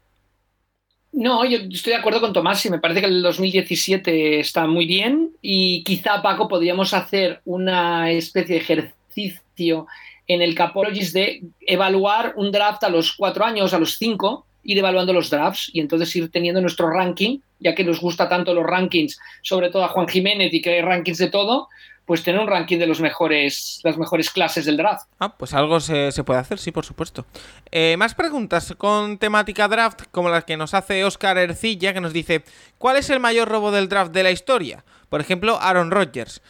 No, 1.12 1.44
yo 1.46 1.58
estoy 1.58 1.94
de 1.94 2.00
acuerdo 2.00 2.22
con 2.22 2.34
Tomás 2.34 2.66
y 2.66 2.70
me 2.70 2.80
parece 2.80 3.02
que 3.02 3.08
el 3.08 3.22
2017 3.22 4.40
está 4.40 4.68
muy 4.68 4.86
bien 4.86 5.32
y 5.42 5.84
quizá, 5.84 6.22
Paco, 6.22 6.48
podríamos 6.48 6.94
hacer 6.94 7.42
una 7.46 8.12
especie 8.12 8.56
de 8.56 8.62
ejercicio 8.62 9.88
en 10.28 10.42
el 10.42 10.54
Capologist 10.54 11.14
de 11.14 11.44
evaluar 11.62 12.34
un 12.36 12.52
draft 12.52 12.84
a 12.84 12.90
los 12.90 13.14
cuatro 13.14 13.46
años, 13.46 13.74
a 13.74 13.80
los 13.80 13.98
cinco, 13.98 14.46
ir 14.68 14.78
evaluando 14.78 15.14
los 15.14 15.30
drafts 15.30 15.72
y 15.74 15.80
entonces 15.80 16.14
ir 16.16 16.30
teniendo 16.30 16.62
nuestro 16.62 16.90
ranking, 16.90 17.40
ya 17.60 17.74
que 17.74 17.86
nos 17.86 18.02
gusta 18.02 18.28
tanto 18.28 18.54
los 18.54 18.66
rankings, 18.66 19.18
sobre 19.42 19.70
todo 19.70 19.86
a 19.86 19.88
Juan 19.88 20.08
Jiménez 20.08 20.54
y 20.54 20.62
que 20.62 20.76
hay 20.76 20.82
rankings 20.82 21.18
de 21.18 21.30
todo, 21.30 21.70
pues 22.06 22.22
tener 22.22 22.40
un 22.42 22.48
ranking 22.48 22.78
de 22.78 22.86
los 22.86 23.00
mejores, 23.00 23.80
las 23.84 23.98
mejores 23.98 24.30
clases 24.30 24.66
del 24.66 24.76
draft. 24.76 25.08
Ah, 25.20 25.38
pues 25.38 25.54
algo 25.54 25.80
se, 25.80 26.12
se 26.12 26.24
puede 26.24 26.42
hacer, 26.42 26.60
sí, 26.60 26.72
por 26.72 26.86
supuesto. 26.86 27.26
Eh, 27.72 27.96
más 27.98 28.14
preguntas 28.14 28.76
con 28.78 29.18
temática 29.18 29.70
draft, 29.70 30.04
como 30.12 30.30
las 30.30 30.44
que 30.44 30.58
nos 30.58 30.74
hace 30.74 31.04
Oscar 31.06 31.38
Ercilla, 31.38 31.94
que 31.94 32.02
nos 32.02 32.12
dice: 32.14 32.44
¿Cuál 32.78 32.98
es 32.98 33.10
el 33.10 33.22
mayor 33.22 33.48
robo 33.48 33.72
del 33.72 33.88
draft 33.88 34.12
de 34.12 34.24
la 34.24 34.32
historia? 34.32 34.84
Por 35.10 35.22
ejemplo, 35.22 35.60
Aaron 35.62 35.92
Rodgers. 35.92 36.42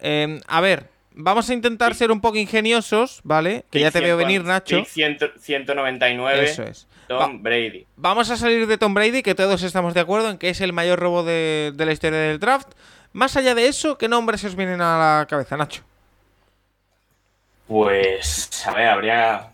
Eh, 0.00 0.40
a 0.46 0.60
ver, 0.60 0.90
vamos 1.22 1.48
a 1.50 1.54
intentar 1.54 1.94
ser 1.94 2.10
un 2.10 2.20
poco 2.20 2.36
ingeniosos, 2.36 3.20
¿vale? 3.24 3.64
Que 3.70 3.80
ya 3.80 3.90
te 3.90 4.00
veo 4.00 4.16
100, 4.16 4.26
venir, 4.26 4.44
Nacho. 4.44 4.76
pick 4.78 4.86
100 4.88 5.18
199, 5.38 6.44
Eso 6.44 6.62
es. 6.64 6.86
Tom 7.08 7.42
Brady. 7.42 7.86
Vamos 7.96 8.30
a 8.30 8.36
salir 8.36 8.66
de 8.66 8.78
Tom 8.78 8.94
Brady, 8.94 9.22
que 9.22 9.34
todos 9.34 9.62
estamos 9.64 9.94
de 9.94 10.00
acuerdo 10.00 10.30
en 10.30 10.38
que 10.38 10.48
es 10.48 10.60
el 10.60 10.72
mayor 10.72 11.00
robo 11.00 11.24
de, 11.24 11.72
de 11.74 11.86
la 11.86 11.92
historia 11.92 12.18
del 12.18 12.38
draft. 12.38 12.68
Más 13.12 13.36
allá 13.36 13.54
de 13.56 13.66
eso, 13.66 13.98
¿qué 13.98 14.08
nombres 14.08 14.44
os 14.44 14.54
vienen 14.54 14.80
a 14.80 14.96
la 14.98 15.26
cabeza, 15.28 15.56
Nacho? 15.56 15.82
Pues, 17.66 18.66
a 18.66 18.74
ver, 18.74 18.88
habría. 18.88 19.48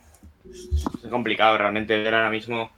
Es 0.45 1.11
complicado 1.11 1.57
realmente 1.59 1.99
ver 2.03 2.15
ahora 2.15 2.31
mismo. 2.31 2.71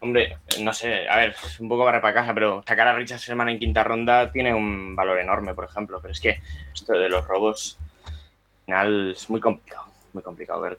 Hombre, 0.00 0.38
no 0.60 0.72
sé, 0.72 1.08
a 1.08 1.16
ver, 1.16 1.36
es 1.44 1.60
un 1.60 1.68
poco 1.68 1.84
barra 1.84 2.00
para 2.00 2.14
casa, 2.14 2.32
pero 2.32 2.62
sacar 2.66 2.88
a 2.88 2.94
Richard 2.96 3.20
Sherman 3.20 3.50
en 3.50 3.58
quinta 3.58 3.84
ronda 3.84 4.32
tiene 4.32 4.54
un 4.54 4.96
valor 4.96 5.18
enorme, 5.18 5.54
por 5.54 5.64
ejemplo. 5.66 6.00
Pero 6.00 6.12
es 6.12 6.20
que 6.20 6.40
esto 6.74 6.94
de 6.94 7.08
los 7.08 7.26
robos, 7.26 7.78
final 8.70 9.10
es 9.10 9.28
muy 9.28 9.40
complicado, 9.40 9.86
muy 10.12 10.22
complicado 10.22 10.60
ver, 10.60 10.78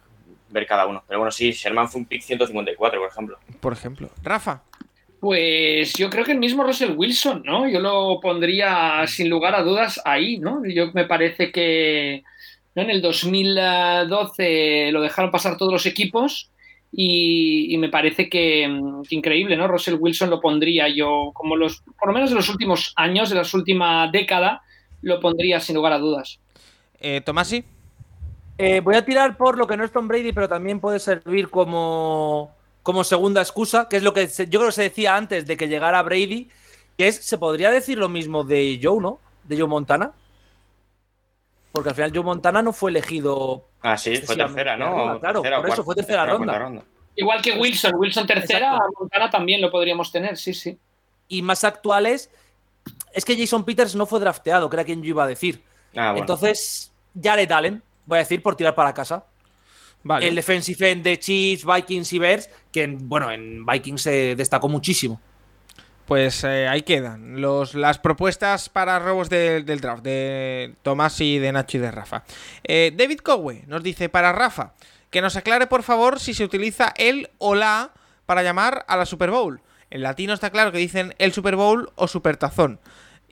ver 0.50 0.66
cada 0.66 0.88
uno. 0.88 1.04
Pero 1.08 1.20
bueno, 1.20 1.32
sí, 1.32 1.52
Sherman 1.52 1.90
fue 1.90 2.02
un 2.02 2.08
pick 2.08 2.22
154, 2.22 3.00
por 3.00 3.10
ejemplo. 3.10 3.38
Por 3.60 3.74
ejemplo. 3.74 4.10
Rafa. 4.24 4.64
Pues 5.20 5.94
yo 5.94 6.10
creo 6.10 6.24
que 6.24 6.32
el 6.32 6.40
mismo 6.40 6.64
Russell 6.64 6.96
Wilson, 6.96 7.44
¿no? 7.46 7.68
Yo 7.68 7.80
lo 7.80 8.20
pondría 8.22 9.06
sin 9.08 9.30
lugar 9.30 9.54
a 9.56 9.62
dudas 9.62 10.02
ahí, 10.06 10.40
¿no? 10.40 10.66
Yo 10.66 10.92
me 10.94 11.06
parece 11.06 11.52
que 11.52 12.24
en 12.74 12.90
el 12.90 13.02
2012 13.02 14.92
lo 14.92 15.02
dejaron 15.02 15.30
pasar 15.30 15.58
todos 15.58 15.74
los 15.74 15.86
equipos 15.86 16.50
y, 16.94 17.78
me 17.78 17.90
parece 17.90 18.30
que, 18.30 18.68
increíble, 19.10 19.58
¿no? 19.58 19.68
Russell 19.68 19.98
Wilson 20.00 20.30
lo 20.30 20.42
pondría 20.42 20.88
yo 20.88 21.32
como 21.34 21.56
los, 21.56 21.84
por 22.00 22.08
lo 22.08 22.14
menos 22.14 22.32
en 22.32 22.38
los 22.38 22.50
últimos 22.50 22.94
años, 22.96 23.30
de 23.30 23.36
las 23.36 23.54
últimas 23.54 24.12
décadas, 24.12 24.62
lo 25.02 25.20
pondría 25.20 25.60
sin 25.60 25.76
lugar 25.76 25.94
a 25.94 26.00
dudas. 26.00 26.40
Eh, 27.02 27.22
Tomasi. 27.22 27.64
Eh, 28.64 28.80
voy 28.80 28.96
a 28.96 29.04
tirar 29.04 29.38
por 29.38 29.58
lo 29.58 29.66
que 29.66 29.76
no 29.76 29.84
es 29.84 29.92
Tom 29.92 30.08
Brady, 30.08 30.34
pero 30.34 30.48
también 30.48 30.80
puede 30.80 31.00
servir 31.00 31.50
como 31.50 32.52
como 32.84 33.04
segunda 33.04 33.42
excusa, 33.42 33.88
que 33.88 33.98
es 33.98 34.04
lo 34.04 34.14
que 34.14 34.28
yo 34.28 34.60
creo 34.60 34.68
que 34.68 34.72
se 34.72 34.84
decía 34.84 35.16
antes 35.16 35.46
de 35.46 35.58
que 35.58 35.68
llegara 35.68 36.02
Brady, 36.02 36.50
que 36.98 37.08
es, 37.08 37.18
se 37.18 37.38
podría 37.38 37.72
decir 37.72 37.98
lo 37.98 38.10
mismo 38.10 38.44
de 38.44 38.80
Joe, 38.82 39.02
¿no? 39.02 39.20
De 39.44 39.58
Joe 39.58 39.68
Montana. 39.68 40.12
Porque 41.72 41.90
al 41.90 41.96
final 41.96 42.12
Joe 42.14 42.24
Montana 42.24 42.62
no 42.62 42.74
fue 42.74 42.92
elegido. 42.92 43.66
Ah, 43.82 43.98
sí, 43.98 44.18
fue 44.18 44.36
tercera, 44.36 44.78
¿no? 44.78 45.20
claro, 45.20 45.42
por 45.42 45.70
eso 45.70 45.84
fue 45.84 45.96
tercera, 45.96 46.26
ronda. 46.26 46.84
Igual 47.16 47.42
que 47.42 47.54
Wilson, 47.54 47.96
Wilson 47.96 48.28
tercera, 48.28 48.78
Montana 49.00 49.30
también 49.30 49.62
lo 49.62 49.72
podríamos 49.72 50.12
tener, 50.12 50.38
sí, 50.38 50.54
sí. 50.54 50.78
Y 51.28 51.42
más 51.42 51.64
actuales, 51.64 52.30
es 53.14 53.26
que 53.26 53.38
Jason 53.38 53.64
Peters 53.64 53.96
no 53.96 54.06
fue 54.06 54.20
drafteado, 54.20 54.70
que 54.70 54.76
era 54.76 54.84
quien 54.84 55.02
yo 55.02 55.10
iba 55.10 55.24
a 55.24 55.28
decir. 55.28 55.64
Ah, 55.96 56.14
Entonces, 56.16 56.92
Jared 57.22 57.52
Allen, 57.52 57.84
voy 58.06 58.18
a 58.18 58.20
decir 58.20 58.42
por 58.42 58.56
tirar 58.56 58.76
para 58.76 58.94
casa. 58.94 59.26
El 60.20 60.36
defensive 60.36 60.92
end 60.92 61.04
de 61.04 61.20
Chiefs, 61.20 61.64
Vikings 61.64 62.14
y 62.14 62.20
Bears, 62.20 62.50
que 62.72 62.88
bueno, 62.88 63.32
en 63.32 63.66
Vikings 63.66 64.02
se 64.02 64.36
destacó 64.36 64.68
muchísimo. 64.68 65.22
Pues 66.06 66.44
eh, 66.44 66.68
ahí 66.68 66.82
quedan 66.82 67.40
los, 67.40 67.76
las 67.76 68.00
propuestas 68.00 68.68
para 68.68 69.00
robos 69.00 69.30
del 69.30 69.80
draft 69.80 70.04
de 70.04 70.74
Tomás 70.82 71.22
y 71.22 71.40
de 71.40 71.52
Nacho 71.52 71.78
y 71.78 71.82
de 71.82 71.92
Rafa. 71.92 72.24
Eh, 72.64 72.92
David 72.96 73.20
Cowe 73.20 73.64
nos 73.68 73.84
dice 73.84 74.10
para 74.10 74.34
Rafa 74.34 74.74
que 75.10 75.22
nos 75.22 75.36
aclare 75.36 75.68
por 75.68 75.84
favor 75.84 76.20
si 76.20 76.34
se 76.34 76.44
utiliza 76.44 76.94
el 76.98 77.30
o 77.38 77.54
la 77.54 77.92
para 78.26 78.44
llamar 78.44 78.86
a 78.88 78.98
la 78.98 79.06
Super 79.06 79.30
Bowl. 79.30 79.62
En 79.90 80.02
latino 80.02 80.34
está 80.34 80.50
claro 80.50 80.72
que 80.72 80.78
dicen 80.80 81.14
el 81.18 81.34
Super 81.34 81.56
Bowl 81.56 81.92
o 81.96 82.08
Supertazón. 82.08 82.80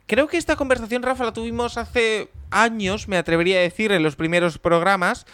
Creo 0.09 0.25
que 0.27 0.37
esta 0.37 0.55
conversación, 0.55 1.03
Rafa, 1.03 1.23
la 1.23 1.33
tuvimos 1.33 1.77
hace 1.77 2.29
años, 2.49 3.07
me 3.07 3.15
atrevería 3.15 3.59
a 3.59 3.61
decir, 3.61 3.91
en 3.91 4.01
los 4.01 4.15
primeros 4.15 4.57
programas, 4.57 5.27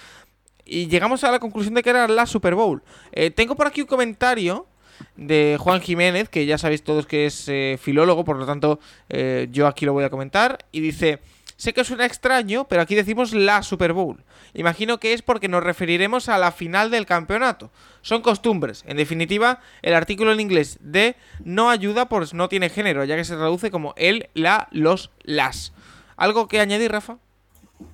y 0.66 0.88
llegamos 0.88 1.24
a 1.24 1.32
la 1.32 1.40
conclusión 1.40 1.76
de 1.76 1.82
que 1.82 1.92
era 1.92 2.10
la 2.10 2.26
Super 2.26 2.56
Bowl. 2.56 2.84
Eh, 3.14 3.32
tengo 3.32 3.56
por 3.56 3.68
aquí 3.68 3.80
un 3.80 3.88
comentario 3.88 4.68
de 5.16 5.56
Juan 5.62 5.80
Jiménez, 5.80 6.28
que 6.28 6.46
ya 6.46 6.58
sabéis 6.58 6.84
todos 6.84 7.08
que 7.08 7.26
es 7.26 7.48
eh, 7.48 7.80
filólogo, 7.82 8.26
por 8.26 8.36
lo 8.36 8.46
tanto 8.46 8.82
eh, 9.08 9.48
yo 9.50 9.68
aquí 9.68 9.86
lo 9.86 9.94
voy 9.94 10.04
a 10.04 10.10
comentar, 10.10 10.66
y 10.74 10.82
dice, 10.82 11.22
sé 11.58 11.74
que 11.74 11.84
suena 11.84 12.06
extraño, 12.06 12.68
pero 12.68 12.82
aquí 12.82 12.96
decimos 12.96 13.34
la 13.34 13.64
Super 13.64 13.94
Bowl. 13.94 14.24
Imagino 14.54 15.00
que 15.00 15.14
es 15.14 15.22
porque 15.22 15.48
nos 15.48 15.64
referiremos 15.64 16.30
a 16.30 16.38
la 16.38 16.52
final 16.52 16.92
del 16.92 17.06
campeonato. 17.06 17.72
Son 18.02 18.22
costumbres. 18.22 18.84
En 18.88 18.98
definitiva, 18.98 19.60
el 19.82 19.94
artículo 19.94 20.32
en 20.32 20.40
inglés 20.40 20.78
de 20.82 21.16
no 21.44 21.70
ayuda 21.70 22.08
pues 22.08 22.34
no 22.34 22.50
tiene 22.50 22.70
género, 22.70 23.04
ya 23.04 23.16
que 23.16 23.26
se 23.26 23.36
traduce 23.36 23.72
como 23.72 23.94
el, 23.98 24.30
la, 24.34 24.68
los, 24.72 25.12
las. 25.24 25.74
¿Algo 26.18 26.48
que 26.48 26.60
añadir, 26.60 26.92
Rafa? 26.92 27.18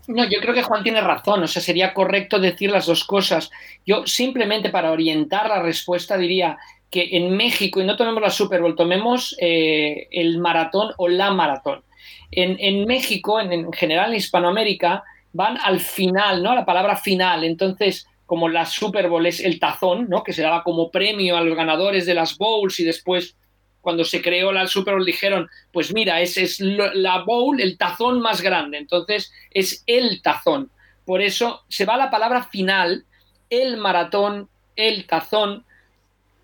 No, 0.08 0.26
yo 0.26 0.40
creo 0.42 0.54
que 0.54 0.64
Juan 0.64 0.84
tiene 0.84 1.02
razón, 1.02 1.42
o 1.44 1.48
sea, 1.48 1.62
sería 1.62 1.94
correcto 1.94 2.40
decir 2.40 2.70
las 2.70 2.86
dos 2.86 3.04
cosas. 3.04 3.50
Yo 3.86 4.06
simplemente 4.06 4.70
para 4.70 4.92
orientar 4.92 5.50
la 5.50 5.62
respuesta 5.62 6.18
diría 6.18 6.58
que 6.92 7.10
en 7.14 7.36
México, 7.36 7.82
y 7.82 7.86
no 7.86 7.96
tomemos 7.96 8.22
la 8.22 8.30
Super 8.30 8.62
Bowl, 8.62 8.76
tomemos 8.76 9.36
eh, 9.40 10.08
el 10.12 10.38
maratón 10.40 10.92
o 10.98 11.08
la 11.08 11.32
maratón. 11.32 11.84
En, 12.32 12.86
México, 12.86 13.40
en, 13.40 13.72
general 13.74 14.12
en 14.12 14.18
Hispanoamérica, 14.18 15.04
van 15.34 15.58
al 15.58 15.80
final, 15.80 16.42
¿no? 16.42 16.56
La 16.56 16.66
palabra 16.66 16.96
final. 16.96 17.44
Entonces, 17.44 18.08
como 18.26 18.48
la 18.48 18.66
Super 18.66 19.10
Bowl 19.10 19.26
es 19.26 19.40
el 19.42 19.60
tazón, 19.60 20.08
¿no? 20.10 20.24
Que 20.24 20.34
se 20.34 20.42
daba 20.42 20.64
como 20.64 20.90
premio 20.90 21.36
a 21.36 21.42
los 21.42 21.56
ganadores 21.56 22.06
de 22.06 22.14
las 22.14 22.38
bowls 22.38 22.80
y 22.80 22.86
después 22.86 23.36
cuando 23.82 24.06
se 24.06 24.22
creó 24.22 24.52
la 24.52 24.68
Super 24.68 24.94
Bowl 24.94 25.06
dijeron, 25.06 25.50
pues 25.74 25.94
mira, 25.94 26.22
ese 26.22 26.44
es 26.44 26.60
la 26.60 27.24
bowl, 27.24 27.60
el 27.60 27.78
tazón 27.78 28.22
más 28.22 28.42
grande, 28.42 28.78
entonces 28.78 29.34
es 29.50 29.84
el 29.88 30.22
tazón. 30.22 30.72
Por 31.04 31.22
eso 31.22 31.64
se 31.68 31.86
va 31.86 31.98
la 31.98 32.12
palabra 32.12 32.44
final, 32.44 33.06
el 33.50 33.78
maratón, 33.78 34.50
el 34.76 35.06
tazón. 35.08 35.66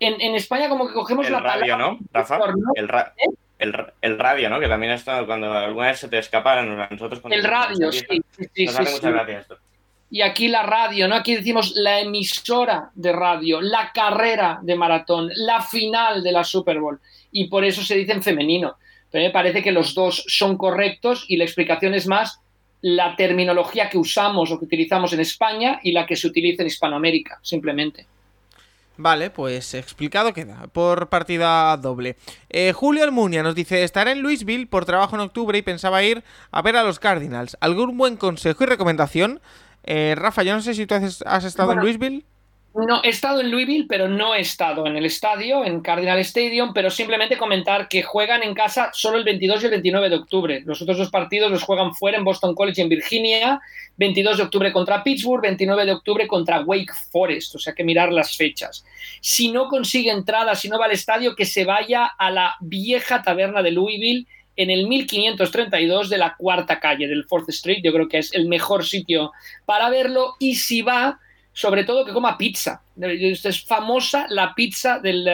En, 0.00 0.34
España 0.34 0.68
como 0.68 0.86
que 0.86 0.94
cogemos 0.94 1.30
la 1.30 1.40
radio, 1.40 1.72
palabra... 1.72 1.92
¿no, 1.92 1.98
Rafa? 2.12 2.38
¿Eh? 3.16 3.34
El, 3.58 4.18
radio, 4.18 4.48
¿no? 4.48 4.60
Que 4.60 4.68
también 4.68 4.92
está 4.92 5.24
cuando 5.26 5.52
alguna 5.52 5.88
vez 5.88 5.98
se 5.98 6.08
te 6.08 6.18
escapa 6.18 6.62
nosotros. 6.62 7.20
El 7.28 7.42
radio, 7.42 7.90
sí, 7.90 8.04
sí, 8.36 8.48
sí. 8.54 8.64
esto. 8.64 9.58
Y 10.10 10.22
aquí 10.22 10.48
la 10.48 10.62
radio, 10.62 11.06
¿no? 11.06 11.16
Aquí 11.16 11.34
decimos 11.34 11.72
la 11.74 12.00
emisora 12.00 12.90
de 12.94 13.12
radio, 13.12 13.60
la 13.60 13.90
carrera 13.92 14.58
de 14.62 14.74
maratón, 14.74 15.30
la 15.34 15.60
final 15.60 16.22
de 16.22 16.32
la 16.32 16.44
Super 16.44 16.80
Bowl 16.80 16.98
y 17.30 17.48
por 17.48 17.64
eso 17.64 17.82
se 17.82 17.96
dice 17.96 18.12
en 18.12 18.22
femenino. 18.22 18.76
Pero 19.10 19.24
me 19.24 19.30
parece 19.30 19.62
que 19.62 19.72
los 19.72 19.94
dos 19.94 20.24
son 20.26 20.56
correctos 20.56 21.24
y 21.28 21.36
la 21.36 21.44
explicación 21.44 21.94
es 21.94 22.06
más 22.06 22.40
la 22.80 23.16
terminología 23.16 23.88
que 23.90 23.98
usamos 23.98 24.50
o 24.50 24.58
que 24.58 24.66
utilizamos 24.66 25.12
en 25.12 25.20
España 25.20 25.80
y 25.82 25.92
la 25.92 26.06
que 26.06 26.16
se 26.16 26.26
utiliza 26.26 26.62
en 26.62 26.68
Hispanoamérica, 26.68 27.38
simplemente. 27.42 28.06
Vale, 29.00 29.30
pues 29.30 29.74
explicado 29.74 30.34
queda, 30.34 30.66
por 30.72 31.08
partida 31.08 31.76
doble. 31.76 32.16
Eh, 32.50 32.72
Julio 32.72 33.04
Almunia 33.04 33.44
nos 33.44 33.54
dice, 33.54 33.84
estaré 33.84 34.10
en 34.10 34.22
Louisville 34.22 34.66
por 34.66 34.84
trabajo 34.84 35.14
en 35.14 35.22
octubre 35.22 35.56
y 35.56 35.62
pensaba 35.62 36.02
ir 36.02 36.24
a 36.50 36.62
ver 36.62 36.76
a 36.76 36.82
los 36.82 36.98
Cardinals. 36.98 37.56
¿Algún 37.60 37.96
buen 37.96 38.16
consejo 38.16 38.64
y 38.64 38.66
recomendación? 38.66 39.40
Eh, 39.84 40.16
Rafa, 40.18 40.42
yo 40.42 40.52
no 40.52 40.62
sé 40.62 40.74
si 40.74 40.84
tú 40.84 40.96
has, 40.96 41.44
estado 41.44 41.72
en 41.72 41.78
Louisville. 41.78 42.26
No, 42.74 43.00
he 43.02 43.08
estado 43.08 43.40
en 43.40 43.50
Louisville, 43.50 43.86
pero 43.88 44.08
no 44.08 44.34
he 44.34 44.40
estado 44.40 44.86
en 44.86 44.96
el 44.96 45.06
estadio, 45.06 45.64
en 45.64 45.80
Cardinal 45.80 46.18
Stadium, 46.20 46.72
pero 46.72 46.90
simplemente 46.90 47.36
comentar 47.36 47.88
que 47.88 48.02
juegan 48.02 48.42
en 48.42 48.54
casa 48.54 48.90
solo 48.92 49.16
el 49.16 49.24
22 49.24 49.62
y 49.62 49.64
el 49.64 49.70
29 49.72 50.10
de 50.10 50.16
octubre. 50.16 50.62
Los 50.64 50.80
otros 50.82 50.98
dos 50.98 51.10
partidos 51.10 51.50
los 51.50 51.62
juegan 51.62 51.94
fuera 51.94 52.18
en 52.18 52.24
Boston 52.24 52.54
College 52.54 52.82
en 52.82 52.88
Virginia, 52.90 53.60
22 53.96 54.36
de 54.36 54.42
octubre 54.44 54.72
contra 54.72 55.02
Pittsburgh, 55.02 55.42
29 55.42 55.86
de 55.86 55.92
octubre 55.92 56.28
contra 56.28 56.60
Wake 56.60 56.92
Forest, 57.10 57.56
o 57.56 57.58
sea 57.58 57.74
que 57.74 57.82
mirar 57.82 58.12
las 58.12 58.36
fechas. 58.36 58.84
Si 59.20 59.50
no 59.50 59.68
consigue 59.68 60.10
entrada, 60.10 60.54
si 60.54 60.68
no 60.68 60.78
va 60.78 60.84
al 60.84 60.92
estadio, 60.92 61.34
que 61.34 61.46
se 61.46 61.64
vaya 61.64 62.04
a 62.04 62.30
la 62.30 62.54
vieja 62.60 63.22
taberna 63.22 63.62
de 63.62 63.72
Louisville 63.72 64.26
en 64.56 64.70
el 64.70 64.86
1532 64.86 66.10
de 66.10 66.18
la 66.18 66.36
cuarta 66.36 66.78
calle 66.78 67.08
del 67.08 67.24
Fourth 67.24 67.48
Street, 67.48 67.80
yo 67.82 67.92
creo 67.92 68.08
que 68.08 68.18
es 68.18 68.32
el 68.34 68.46
mejor 68.46 68.84
sitio 68.84 69.32
para 69.64 69.88
verlo, 69.88 70.36
y 70.38 70.56
si 70.56 70.82
va 70.82 71.18
sobre 71.58 71.82
todo 71.82 72.04
que 72.04 72.12
coma 72.12 72.38
pizza. 72.38 72.82
Es 73.00 73.64
famosa 73.64 74.28
la 74.30 74.54
pizza 74.54 75.00
del, 75.00 75.26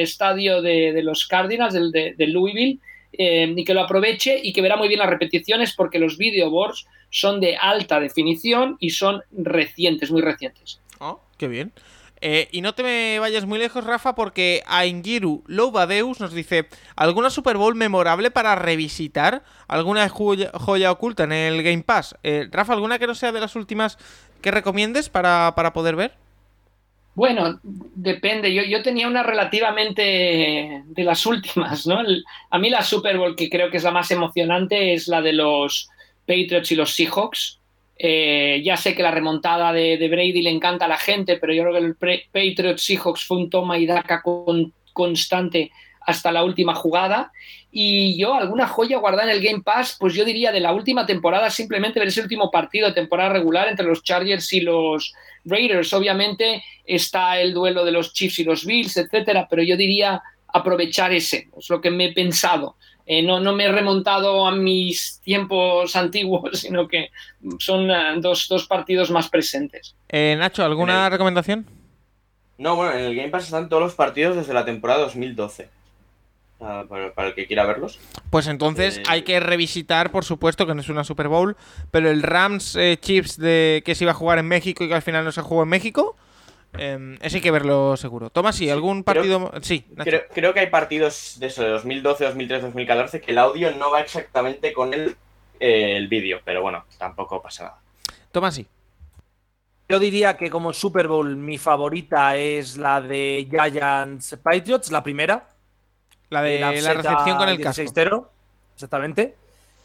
estadio 0.00 0.60
de, 0.60 1.00
los 1.04 1.24
Cardinals, 1.28 1.72
del, 1.72 1.92
de, 1.92 2.26
Louisville, 2.26 2.80
eh, 3.12 3.54
y 3.56 3.64
que 3.64 3.72
lo 3.72 3.82
aproveche 3.82 4.40
y 4.42 4.52
que 4.52 4.60
verá 4.60 4.76
muy 4.76 4.88
bien 4.88 4.98
las 4.98 5.08
repeticiones 5.08 5.72
porque 5.76 6.00
los 6.00 6.18
videoboards 6.18 6.84
son 7.10 7.38
de 7.40 7.56
alta 7.56 8.00
definición 8.00 8.76
y 8.80 8.90
son 8.90 9.22
recientes, 9.30 10.10
muy 10.10 10.20
recientes. 10.20 10.80
Oh, 10.98 11.20
qué 11.38 11.46
bien. 11.46 11.72
Eh, 12.20 12.48
y 12.50 12.62
no 12.62 12.74
te 12.74 12.82
me 12.82 13.18
vayas 13.18 13.44
muy 13.44 13.58
lejos, 13.58 13.84
Rafa, 13.84 14.14
porque 14.14 14.62
Aingiru 14.66 15.44
Loubadeus 15.46 16.20
nos 16.20 16.32
dice: 16.32 16.66
¿Alguna 16.96 17.30
Super 17.30 17.56
Bowl 17.56 17.74
memorable 17.74 18.30
para 18.30 18.54
revisitar? 18.54 19.42
¿Alguna 19.68 20.08
joya, 20.08 20.90
oculta 20.90 21.24
en 21.24 21.32
el 21.32 21.62
Game 21.62 21.82
Pass? 21.82 22.16
Eh, 22.22 22.48
Rafa, 22.50 22.72
¿alguna 22.72 22.98
que 22.98 23.06
no 23.06 23.14
sea 23.14 23.32
de 23.32 23.40
las 23.40 23.54
últimas 23.56 23.98
que 24.40 24.50
recomiendes 24.50 25.08
para, 25.08 25.52
poder 25.74 25.96
ver? 25.96 26.14
Bueno, 27.14 27.60
depende. 27.62 28.52
Yo, 28.52 28.62
yo, 28.62 28.82
tenía 28.82 29.08
una 29.08 29.22
relativamente 29.22 30.82
de 30.86 31.04
las 31.04 31.24
últimas, 31.26 31.86
¿no? 31.86 31.98
a 32.50 32.58
mí 32.58 32.70
la 32.70 32.82
Super 32.82 33.18
Bowl 33.18 33.36
que 33.36 33.48
creo 33.48 33.70
que 33.70 33.78
es 33.78 33.84
la 33.84 33.90
más 33.90 34.10
emocionante 34.10 34.94
es 34.94 35.08
la 35.08 35.22
de 35.22 35.32
los 35.32 35.88
Patriots 36.26 36.72
y 36.72 36.76
los 36.76 36.92
Seahawks. 36.94 37.55
Eh, 37.98 38.60
ya 38.64 38.76
sé 38.76 38.94
que 38.94 39.02
la 39.02 39.10
remontada 39.10 39.72
de, 39.72 40.08
Brady 40.08 40.42
le 40.42 40.50
encanta 40.50 40.84
a 40.84 40.88
la 40.88 40.98
gente, 40.98 41.36
pero 41.38 41.54
yo 41.54 41.62
creo 41.62 41.72
que 41.72 42.12
el 42.12 42.26
Patriots 42.30 42.82
Seahawks 42.82 43.24
fue 43.24 43.38
un 43.38 43.50
toma 43.50 43.78
y 43.78 43.86
daca 43.86 44.22
constante 44.92 45.70
hasta 46.00 46.30
la 46.30 46.44
última 46.44 46.74
jugada. 46.74 47.32
Y 47.70 48.16
yo, 48.16 48.34
alguna 48.34 48.66
joya 48.66 48.98
guardada 48.98 49.30
en 49.30 49.36
el 49.36 49.42
Game 49.42 49.62
Pass, 49.62 49.96
pues 49.98 50.14
yo 50.14 50.24
diría 50.24 50.52
de 50.52 50.60
la 50.60 50.72
última 50.72 51.04
temporada, 51.04 51.50
simplemente 51.50 51.98
ver 51.98 52.08
ese 52.08 52.22
último 52.22 52.50
partido 52.50 52.88
de 52.88 52.94
temporada 52.94 53.30
regular 53.30 53.68
entre 53.68 53.86
los 53.86 54.02
Chargers 54.02 54.52
y 54.52 54.60
los 54.60 55.12
Raiders. 55.44 55.92
Obviamente 55.92 56.62
está 56.84 57.40
el 57.40 57.52
duelo 57.52 57.84
de 57.84 57.92
los 57.92 58.12
Chiefs 58.12 58.38
y 58.38 58.44
los 58.44 58.64
Bills, 58.64 58.96
etcétera, 58.96 59.46
pero 59.50 59.62
yo 59.62 59.76
diría 59.76 60.22
aprovechar 60.48 61.12
ese, 61.12 61.48
es 61.56 61.68
lo 61.68 61.80
que 61.80 61.90
me 61.90 62.06
he 62.06 62.12
pensado. 62.12 62.76
Eh, 63.06 63.22
no, 63.22 63.38
no 63.40 63.52
me 63.54 63.64
he 63.64 63.72
remontado 63.72 64.46
a 64.46 64.50
mis 64.52 65.20
tiempos 65.24 65.94
antiguos, 65.96 66.58
sino 66.60 66.88
que 66.88 67.10
son 67.58 67.90
eh, 67.90 68.14
dos, 68.18 68.66
partidos 68.68 69.10
más 69.10 69.28
presentes. 69.28 69.94
Eh, 70.08 70.34
Nacho, 70.38 70.64
¿alguna 70.64 71.08
recomendación? 71.08 71.66
No, 72.58 72.74
bueno, 72.74 72.92
en 72.94 73.04
el 73.04 73.14
Game 73.14 73.28
Pass 73.28 73.44
están 73.44 73.68
todos 73.68 73.82
los 73.82 73.94
partidos 73.94 74.34
desde 74.36 74.54
la 74.54 74.64
temporada 74.64 75.02
2012. 75.02 75.68
para, 76.58 76.84
para- 76.84 77.12
para 77.12 77.28
el 77.28 77.34
que 77.34 77.46
quiera 77.46 77.66
verlos. 77.66 77.98
Pues 78.30 78.46
entonces 78.46 78.96
Eh, 78.98 79.02
hay 79.08 79.22
que 79.22 79.38
revisitar, 79.40 80.10
por 80.10 80.24
supuesto, 80.24 80.66
que 80.66 80.74
no 80.74 80.80
es 80.80 80.88
una 80.88 81.04
Super 81.04 81.28
Bowl, 81.28 81.54
pero 81.90 82.08
el 82.10 82.22
Rams 82.22 82.76
eh, 82.76 82.96
Chips 82.98 83.36
de 83.38 83.82
que 83.84 83.94
se 83.94 84.04
iba 84.04 84.12
a 84.12 84.14
jugar 84.14 84.38
en 84.38 84.48
México 84.48 84.82
y 84.82 84.88
que 84.88 84.94
al 84.94 85.02
final 85.02 85.22
no 85.24 85.32
se 85.32 85.42
jugó 85.42 85.64
en 85.64 85.68
México, 85.68 86.16
eh, 86.78 87.18
ese 87.22 87.36
hay 87.36 87.42
que 87.42 87.50
verlo 87.50 87.96
seguro. 87.96 88.30
Tomás, 88.30 88.56
sí, 88.56 88.68
algún 88.70 89.02
creo- 89.02 89.14
partido. 89.14 89.52
Sí, 89.62 89.84
Nacho. 89.94 90.10
Creo, 90.10 90.22
creo 90.32 90.54
que 90.54 90.60
hay 90.60 90.66
partidos 90.70 91.36
de 91.38 91.46
eso, 91.48 91.62
de 91.62 91.70
2012, 91.70 92.24
2013, 92.24 92.62
2014, 92.66 93.20
que 93.20 93.32
el 93.32 93.38
audio 93.38 93.70
no 93.76 93.90
va 93.90 94.00
exactamente 94.00 94.72
con 94.72 94.94
el, 94.94 95.16
eh, 95.60 95.96
el 95.96 96.08
vídeo, 96.08 96.40
pero 96.44 96.62
bueno, 96.62 96.84
tampoco 96.98 97.40
pasa 97.42 97.64
nada. 97.64 97.78
Tomás, 98.32 98.54
sí. 98.54 98.66
Yo 99.88 99.98
diría 100.00 100.36
que 100.36 100.50
como 100.50 100.72
Super 100.72 101.06
Bowl 101.06 101.36
mi 101.36 101.58
favorita 101.58 102.36
es 102.36 102.76
la 102.76 103.00
de 103.00 103.46
Giants 103.48 104.36
Patriots, 104.42 104.90
la 104.90 105.02
primera. 105.02 105.48
La 106.28 106.42
de 106.42 106.58
la 106.58 106.72
recepción 106.72 107.36
con 107.38 107.48
el 107.48 107.60
casco. 107.60 107.82
16-0, 107.82 108.28
exactamente. 108.74 109.36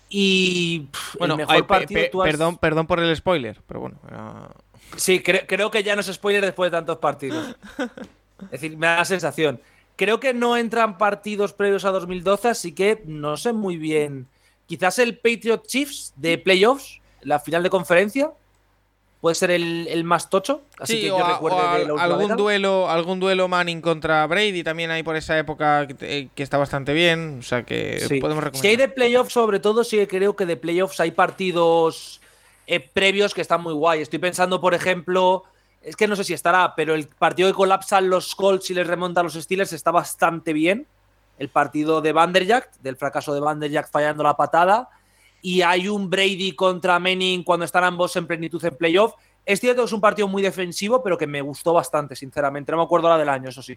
Y 0.10 0.80
pff, 0.92 1.18
Bueno, 1.20 1.36
el 1.36 1.38
mejor 1.38 1.56
ay, 1.56 1.62
partido 1.62 2.02
pe- 2.02 2.10
tú 2.10 2.22
has- 2.24 2.28
perdón, 2.30 2.58
perdón 2.58 2.88
por 2.88 3.00
el 3.00 3.16
spoiler, 3.16 3.62
pero 3.68 3.80
bueno. 3.80 3.98
era- 4.08 4.50
Sí, 4.98 5.22
cre- 5.24 5.46
creo 5.48 5.72
que 5.72 5.84
ya 5.84 5.96
no 5.96 6.02
es 6.02 6.08
spoiler 6.08 6.44
después 6.44 6.72
de 6.72 6.78
tantos 6.78 6.98
partidos. 6.98 7.56
Es 8.46 8.50
decir, 8.60 8.76
me 8.76 8.88
da 8.88 8.98
la 8.98 9.06
sensación. 9.06 9.62
Creo 9.96 10.20
que 10.20 10.34
no 10.34 10.58
entran 10.58 10.98
partidos 10.98 11.54
previos 11.54 11.86
a 11.86 11.92
2012, 11.92 12.48
así 12.50 12.72
que 12.72 13.04
no 13.06 13.38
sé 13.38 13.54
muy 13.54 13.78
bien. 13.78 14.28
Quizás 14.66 14.98
el 14.98 15.16
Patriot 15.20 15.64
Chiefs 15.68 16.14
de 16.16 16.40
playoffs, 16.40 17.02
la 17.22 17.40
final 17.40 17.62
de 17.62 17.70
conferencia, 17.70 18.32
puede 19.20 19.36
ser 19.36 19.52
el, 19.52 19.88
el 19.88 20.04
más 20.04 20.32
tocho. 20.32 20.64
Así 20.80 20.94
Sí, 20.96 21.02
que 21.02 21.08
yo 21.10 21.24
a- 21.24 21.34
recuerde 21.34 21.58
o 21.58 21.62
a- 21.62 21.78
de 21.78 21.86
la 21.86 22.02
algún 22.04 22.36
duelo, 22.36 22.90
algún 22.90 23.20
duelo 23.20 23.48
Manning 23.48 23.80
contra 23.82 24.26
Brady 24.26 24.64
también 24.64 24.90
hay 24.90 25.04
por 25.04 25.16
esa 25.16 25.38
época 25.38 25.86
que, 25.88 26.30
que 26.34 26.42
está 26.42 26.58
bastante 26.58 26.94
bien. 26.94 27.38
O 27.42 27.44
sea 27.44 27.62
que 27.62 28.00
Sí. 28.00 28.20
podemos 28.20 28.44
Si 28.44 28.48
hay 28.48 28.52
recomendar. 28.78 28.90
de 28.90 28.94
playoffs, 28.96 29.34
sobre 29.34 29.60
todo, 29.60 29.84
sí 29.84 29.98
que 29.98 30.08
creo 30.08 30.36
que 30.36 30.48
de 30.48 30.58
playoffs 30.58 31.00
hay 31.00 31.12
partidos 31.12 32.22
eh, 32.68 32.80
previos 32.80 33.34
que 33.34 33.42
están 33.42 33.62
muy 33.62 33.74
guay. 33.74 34.02
Estoy 34.02 34.20
pensando, 34.20 34.62
por 34.62 34.74
ejemplo, 34.74 35.44
es 35.82 35.96
que 35.96 36.08
no 36.08 36.16
sé 36.16 36.24
si 36.24 36.34
estará, 36.34 36.76
pero 36.76 36.94
el 36.94 37.08
partido 37.08 37.50
que 37.50 37.56
colapsan 37.56 38.10
los 38.10 38.36
Colts 38.36 38.70
y 38.70 38.74
les 38.74 38.88
remontan 38.88 39.26
los 39.26 39.34
Steelers 39.34 39.74
está 39.74 39.92
bastante 39.92 40.54
bien. 40.54 40.88
El 41.40 41.50
partido 41.50 42.02
de 42.02 42.14
Vanderjack, 42.14 42.72
del 42.82 42.98
fracaso 42.98 43.34
de 43.34 43.40
Vanderjack 43.40 43.90
fallando 43.90 44.24
la 44.24 44.38
patada. 44.38 44.90
Y 45.42 45.64
hay 45.64 45.88
un 45.88 46.10
Brady 46.10 46.56
contra 46.56 47.00
Manning 47.00 47.44
cuando 47.44 47.66
están 47.66 47.84
ambos 47.84 48.16
en 48.16 48.28
plenitud 48.28 48.64
en 48.64 48.76
playoff. 48.76 49.14
Es 49.44 49.60
cierto 49.60 49.84
es 49.84 49.92
un 49.92 50.02
partido 50.02 50.28
muy 50.28 50.44
defensivo, 50.44 51.02
pero 51.02 51.18
que 51.18 51.26
me 51.26 51.42
gustó 51.42 51.74
bastante, 51.74 52.16
sinceramente. 52.16 52.72
No 52.72 52.78
me 52.78 52.84
acuerdo 52.84 53.10
la 53.10 53.18
del 53.18 53.30
año, 53.30 53.50
eso 53.50 53.64
sí. 53.64 53.76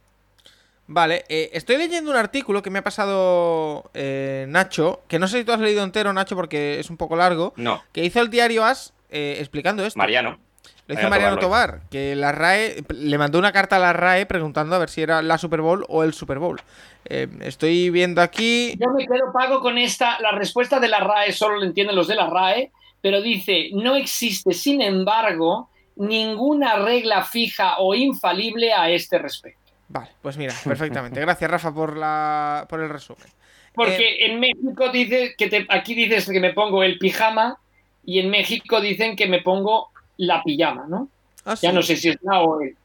Vale, 0.86 1.24
eh, 1.28 1.50
estoy 1.54 1.78
leyendo 1.78 2.10
un 2.10 2.16
artículo 2.16 2.62
que 2.62 2.70
me 2.70 2.80
ha 2.80 2.84
pasado 2.84 3.90
eh, 3.94 4.44
Nacho, 4.48 5.02
que 5.08 5.18
no 5.18 5.28
sé 5.28 5.38
si 5.38 5.44
tú 5.44 5.52
has 5.52 5.60
leído 5.60 5.82
entero, 5.82 6.12
Nacho, 6.12 6.36
porque 6.36 6.78
es 6.78 6.90
un 6.90 6.96
poco 6.96 7.16
largo, 7.16 7.54
No, 7.56 7.82
que 7.92 8.04
hizo 8.04 8.20
el 8.20 8.28
diario 8.28 8.64
As 8.64 8.92
eh, 9.10 9.36
explicando 9.38 9.84
esto. 9.84 9.98
Mariano. 9.98 10.38
Lo 10.86 10.94
hizo 10.94 11.08
Mariano 11.08 11.38
Tobar, 11.38 11.80
que 11.90 12.14
la 12.14 12.30
RAE 12.30 12.84
le 12.90 13.16
mandó 13.16 13.38
una 13.38 13.52
carta 13.52 13.76
a 13.76 13.78
la 13.78 13.94
RAE 13.94 14.26
preguntando 14.26 14.76
a 14.76 14.78
ver 14.78 14.90
si 14.90 15.00
era 15.00 15.22
la 15.22 15.38
Super 15.38 15.62
Bowl 15.62 15.86
o 15.88 16.04
el 16.04 16.12
Super 16.12 16.38
Bowl. 16.38 16.60
Eh, 17.06 17.26
estoy 17.40 17.88
viendo 17.88 18.20
aquí. 18.20 18.74
Yo 18.78 18.90
me 18.90 19.06
quedo 19.06 19.32
pago 19.32 19.60
con 19.60 19.78
esta. 19.78 20.20
La 20.20 20.32
respuesta 20.32 20.80
de 20.80 20.88
la 20.88 21.00
RAE 21.00 21.32
solo 21.32 21.56
lo 21.56 21.64
entienden 21.64 21.96
los 21.96 22.06
de 22.06 22.16
la 22.16 22.28
RAE, 22.28 22.70
pero 23.00 23.22
dice: 23.22 23.70
no 23.72 23.96
existe, 23.96 24.52
sin 24.52 24.82
embargo, 24.82 25.70
ninguna 25.96 26.76
regla 26.76 27.24
fija 27.24 27.78
o 27.78 27.94
infalible 27.94 28.74
a 28.74 28.90
este 28.90 29.18
respecto. 29.18 29.63
Vale, 29.94 30.10
pues 30.20 30.36
mira, 30.36 30.52
perfectamente. 30.64 31.20
Gracias, 31.20 31.50
Rafa, 31.50 31.72
por, 31.72 31.96
la, 31.96 32.66
por 32.68 32.80
el 32.80 32.88
resumen. 32.90 33.28
Porque 33.74 34.26
en 34.26 34.38
México 34.40 34.90
dice 34.90 35.34
que 35.38 35.48
te- 35.48 35.66
aquí 35.70 35.94
dices 35.94 36.26
que 36.28 36.40
me 36.40 36.52
pongo 36.52 36.82
el 36.82 36.98
pijama 36.98 37.58
y 38.04 38.18
en 38.18 38.28
México 38.28 38.80
dicen 38.80 39.16
que 39.16 39.26
me 39.28 39.40
pongo 39.40 39.90
la 40.18 40.42
pijama, 40.42 40.84
¿no? 40.88 41.08
Ah, 41.44 41.54
Ya 41.54 41.70
sí. 41.70 41.74
no 41.74 41.82
sé 41.82 41.96
si 41.96 42.08
es 42.10 42.16
la 42.22 42.40
o 42.40 42.60
él. 42.60 42.76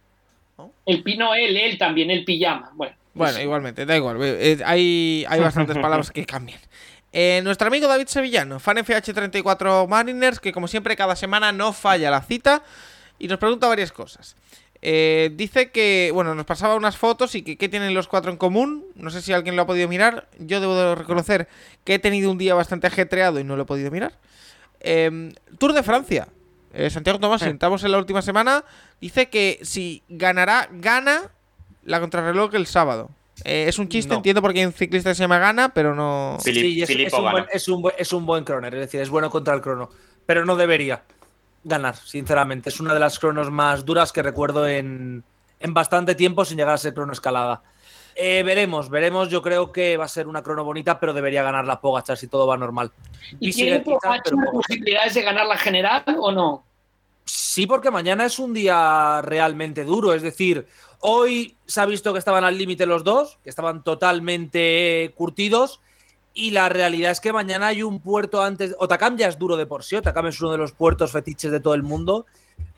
¿No? 0.58 0.72
El 0.86 1.04
pino, 1.04 1.34
él, 1.34 1.58
él 1.58 1.78
también, 1.78 2.10
el 2.12 2.24
pijama. 2.26 2.72
Bueno, 2.76 2.96
Bueno, 3.14 3.34
pues, 3.34 3.44
igualmente, 3.44 3.86
da 3.86 3.96
igual. 3.98 4.22
eh, 4.22 4.38
eh, 4.54 4.58
hay, 4.66 5.26
hay 5.28 5.40
bastantes 5.40 5.78
palabras 5.82 6.12
que 6.12 6.26
cambian. 6.26 6.60
Eh, 7.12 7.42
nuestro 7.44 7.68
amigo 7.68 7.88
David 7.88 8.08
Sevillano, 8.08 8.60
fan 8.60 8.78
FH34 8.78 9.88
Mariners, 9.88 10.40
que 10.40 10.52
como 10.52 10.68
siempre 10.68 10.96
cada 10.96 11.16
semana 11.16 11.52
no 11.52 11.74
falla 11.74 12.12
la 12.12 12.22
cita 12.22 12.62
y 13.18 13.28
nos 13.28 13.40
pregunta 13.40 13.68
varias 13.68 13.92
cosas. 13.92 14.36
Eh, 14.82 15.32
dice 15.34 15.72
que, 15.72 16.12
bueno, 16.14 16.36
nos 16.36 16.46
pasaba 16.46 16.76
unas 16.76 16.96
fotos 16.98 17.36
y 17.36 17.42
que 17.42 17.58
qué 17.58 17.68
tienen 17.68 17.94
los 17.94 18.08
cuatro 18.08 18.32
en 18.32 18.38
común. 18.38 18.86
No 18.96 19.10
sé 19.10 19.22
si 19.22 19.34
alguien 19.34 19.56
lo 19.56 19.64
ha 19.64 19.68
podido 19.68 19.88
mirar. 19.90 20.28
Yo 20.40 20.62
debo 20.62 20.76
de 20.76 20.96
reconocer 20.96 21.48
que 21.84 21.96
he 21.96 22.00
tenido 22.00 22.32
un 22.32 22.38
día 22.38 22.54
bastante 22.56 22.88
ajetreado 22.88 23.40
y 23.40 23.44
no 23.44 23.56
lo 23.58 23.64
he 23.64 23.66
podido 23.66 23.92
mirar. 23.92 24.14
Eh, 24.80 25.34
Tour 25.58 25.74
de 25.74 25.84
Francia. 25.84 26.28
Eh, 26.74 26.90
Santiago 26.90 27.20
Tomás, 27.20 27.42
si 27.42 27.50
entramos 27.50 27.84
en 27.84 27.92
la 27.92 27.98
última 27.98 28.22
semana, 28.22 28.64
dice 29.02 29.30
que 29.30 29.60
si 29.64 30.04
ganará, 30.08 30.70
gana 30.72 31.32
la 31.84 32.00
contrarreloj 32.00 32.54
el 32.56 32.68
sábado. 32.68 33.10
Eh, 33.44 33.66
es 33.68 33.80
un 33.80 33.90
chiste, 33.90 34.10
No. 34.12 34.18
entiendo 34.18 34.42
porque 34.42 34.60
hay 34.60 34.66
un 34.66 34.74
ciclista 34.74 35.10
que 35.10 35.16
se 35.16 35.22
llama 35.24 35.40
Gana, 35.40 35.74
pero 35.74 35.96
no. 35.96 36.38
Filip- 36.44 36.62
Sí, 36.62 36.96
y 36.96 37.04
es, 37.06 37.14
un 37.14 37.20
gana. 37.24 37.32
buen, 37.32 37.46
es, 37.52 37.68
un 37.70 37.82
buen, 37.82 37.96
es 37.98 38.14
un 38.14 38.26
buen 38.26 38.44
croner, 38.44 38.74
es 38.76 38.82
decir, 38.82 39.02
es 39.02 39.10
bueno 39.10 39.30
contra 39.30 39.54
el 39.56 39.62
crono. 39.62 39.90
Pero 40.26 40.46
no 40.46 40.56
debería 40.56 41.02
ganar, 41.64 41.96
sinceramente. 41.96 42.70
Es 42.70 42.80
una 42.80 42.94
de 42.94 43.00
las 43.00 43.20
cronos 43.20 43.52
más 43.52 43.86
duras 43.86 44.12
que 44.12 44.24
recuerdo 44.24 44.68
en, 44.68 45.24
en 45.60 45.74
bastante 45.74 46.16
tiempo 46.16 46.46
sin 46.46 46.58
llegar 46.58 46.74
a 46.74 46.78
ser 46.78 46.94
crono 46.94 47.14
escalada. 47.14 47.62
Eh, 48.16 48.44
veremos, 48.44 48.90
veremos. 48.90 49.30
Yo 49.30 49.42
creo 49.42 49.72
que 49.72 49.96
va 49.96 50.06
a 50.06 50.10
ser 50.10 50.28
una 50.28 50.44
crono 50.44 50.64
bonita, 50.64 51.00
pero 51.00 51.14
debería 51.14 51.44
ganar 51.44 51.66
la 51.66 51.80
Pogachar 51.80 52.18
si 52.18 52.28
todo 52.28 52.48
va 52.48 52.58
normal. 52.58 52.92
¿Y 53.40 53.48
Bissiger 53.48 53.84
tiene 53.84 54.48
posibilidades 54.52 55.14
de 55.14 55.22
ganar 55.22 55.46
la 55.46 55.58
general 55.58 56.04
o 56.20 56.32
no? 56.32 56.66
Sí, 57.24 57.66
porque 57.66 57.92
mañana 57.92 58.26
es 58.26 58.40
un 58.40 58.54
día 58.54 59.22
realmente 59.22 59.84
duro. 59.84 60.14
Es 60.14 60.22
decir, 60.22 60.68
hoy 61.00 61.56
se 61.66 61.80
ha 61.80 61.86
visto 61.86 62.12
que 62.12 62.20
estaban 62.20 62.44
al 62.44 62.58
límite 62.58 62.86
los 62.86 63.04
dos, 63.04 63.38
que 63.44 63.50
estaban 63.50 63.84
totalmente 63.84 65.14
curtidos. 65.16 65.80
Y 66.34 66.52
la 66.52 66.70
realidad 66.70 67.12
es 67.12 67.20
que 67.20 67.34
mañana 67.34 67.68
hay 67.68 67.84
un 67.84 68.00
puerto 68.00 68.42
antes. 68.42 68.76
Otacam 68.80 69.18
ya 69.18 69.28
es 69.28 69.38
duro 69.38 69.58
de 69.58 69.66
por 69.66 69.84
sí. 69.84 69.96
Otacam 69.96 70.28
es 70.28 70.40
uno 70.42 70.52
de 70.52 70.58
los 70.58 70.72
puertos 70.72 71.12
fetiches 71.12 71.52
de 71.52 71.60
todo 71.60 71.74
el 71.74 71.84
mundo. 71.84 72.26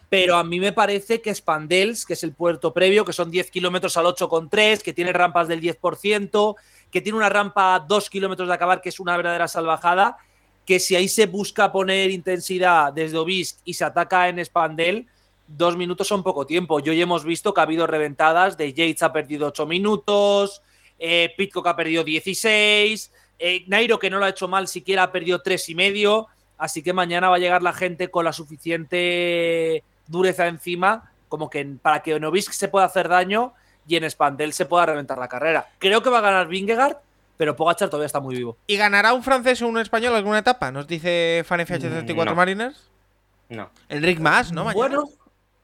Pero 0.09 0.35
a 0.35 0.43
mí 0.43 0.59
me 0.59 0.73
parece 0.73 1.21
que 1.21 1.33
Spandels, 1.33 2.05
que 2.05 2.13
es 2.13 2.23
el 2.23 2.33
puerto 2.33 2.73
previo, 2.73 3.05
que 3.05 3.13
son 3.13 3.31
10 3.31 3.49
kilómetros 3.49 3.95
al 3.95 4.05
8,3, 4.05 4.81
que 4.81 4.91
tiene 4.91 5.13
rampas 5.13 5.47
del 5.47 5.61
10%, 5.61 6.55
que 6.91 6.99
tiene 7.01 7.17
una 7.17 7.29
rampa 7.29 7.75
a 7.75 7.79
2 7.79 8.09
kilómetros 8.09 8.49
de 8.49 8.53
acabar, 8.53 8.81
que 8.81 8.89
es 8.89 8.99
una 8.99 9.15
verdadera 9.15 9.47
salvajada, 9.47 10.17
que 10.65 10.79
si 10.79 10.97
ahí 10.97 11.07
se 11.07 11.27
busca 11.27 11.71
poner 11.71 12.11
intensidad 12.11 12.91
desde 12.91 13.17
Obisc 13.17 13.59
y 13.63 13.73
se 13.73 13.85
ataca 13.85 14.27
en 14.27 14.43
Spandel, 14.43 15.07
dos 15.47 15.77
minutos 15.77 16.07
son 16.07 16.23
poco 16.23 16.45
tiempo. 16.45 16.79
Y 16.79 16.89
hoy 16.89 17.01
hemos 17.01 17.23
visto 17.23 17.53
que 17.53 17.61
ha 17.61 17.63
habido 17.63 17.87
reventadas 17.87 18.57
de 18.57 18.73
Yates 18.73 19.03
ha 19.03 19.13
perdido 19.13 19.47
8 19.47 19.65
minutos, 19.65 20.61
eh, 20.99 21.33
Pitcock 21.35 21.67
ha 21.67 21.75
perdido 21.75 22.03
16, 22.03 23.11
eh, 23.41 23.65
Nairo, 23.67 23.99
que 23.99 24.09
no 24.09 24.19
lo 24.19 24.25
ha 24.25 24.29
hecho 24.29 24.47
mal, 24.47 24.67
siquiera 24.67 25.03
ha 25.03 25.11
perdido 25.11 25.41
tres 25.41 25.67
y 25.69 25.75
medio. 25.75 26.27
Así 26.57 26.83
que 26.83 26.93
mañana 26.93 27.29
va 27.29 27.37
a 27.37 27.39
llegar 27.39 27.63
la 27.63 27.73
gente 27.73 28.09
con 28.09 28.23
la 28.23 28.33
suficiente 28.33 29.83
dureza 30.07 30.47
encima 30.47 31.11
como 31.31 31.49
que 31.49 31.65
para 31.81 32.03
que 32.03 32.13
en 32.13 32.25
Obisc 32.25 32.51
se 32.51 32.67
pueda 32.67 32.85
hacer 32.85 33.07
daño 33.07 33.53
y 33.87 33.95
en 33.95 34.09
Spandel 34.11 34.51
se 34.51 34.65
pueda 34.65 34.85
reventar 34.85 35.17
la 35.17 35.29
carrera. 35.29 35.69
Creo 35.79 36.03
que 36.03 36.09
va 36.09 36.17
a 36.17 36.21
ganar 36.21 36.49
Vingegaard, 36.49 36.97
pero 37.37 37.55
Pogachar 37.55 37.89
todavía 37.89 38.07
está 38.07 38.19
muy 38.19 38.35
vivo. 38.35 38.57
¿Y 38.67 38.75
ganará 38.75 39.13
un 39.13 39.23
francés 39.23 39.61
o 39.61 39.67
un 39.69 39.79
español 39.79 40.13
alguna 40.13 40.39
etapa? 40.39 40.73
Nos 40.73 40.87
dice 40.87 41.43
Fan 41.47 41.61
FH34 41.61 42.25
No. 42.25 42.35
Mariners. 42.35 42.89
No. 43.47 43.69
Enric 43.87 44.19
Mas, 44.19 44.51
¿no? 44.51 44.65
Mañana. 44.65 44.75
Bueno, 44.75 45.09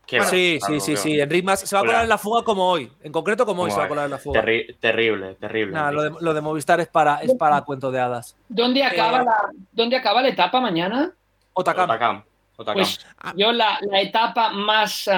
¿Qué 0.08 0.22
sí, 0.24 0.58
Claro, 0.60 0.80
sí, 0.80 0.96
sí, 0.96 0.98
sí. 0.98 1.20
Enric 1.20 1.44
Mas 1.44 1.60
se 1.60 1.76
va 1.76 1.82
a 1.82 1.86
colar 1.86 2.04
en 2.04 2.10
la 2.10 2.18
fuga 2.18 2.42
como 2.44 2.70
hoy. 2.70 2.90
En 3.04 3.12
concreto 3.12 3.46
como 3.46 3.64
hoy 3.64 3.72
se 3.72 3.78
va 3.78 3.84
a 3.84 3.88
colar 3.90 4.06
en 4.06 4.12
la 4.12 4.18
fuga. 4.18 4.42
Terri- 4.42 4.76
terrible, 4.80 5.36
terrible. 5.36 5.74
Nada, 5.74 5.92
lo, 5.92 6.02
de, 6.04 6.12
lo 6.22 6.34
de 6.34 6.40
Movistar 6.42 6.80
es 6.80 6.88
para, 6.88 7.18
es 7.18 7.34
para 7.36 7.62
cuento 7.62 7.92
de 7.92 8.00
hadas. 8.00 8.36
¿Dónde 8.48 8.84
acaba, 8.84 9.20
Eh, 9.22 9.26
la, 9.26 9.36
¿Dónde 9.74 9.98
acaba 9.98 10.22
la 10.22 10.30
etapa 10.30 10.62
mañana? 10.62 11.12
Otacam. 11.54 11.90
Otacam. 11.90 12.24
Otacam. 12.56 12.74
Pues 12.76 13.06
yo 13.36 13.52
la, 13.52 13.80
la 13.82 14.00
etapa 14.02 14.50
más 14.52 15.10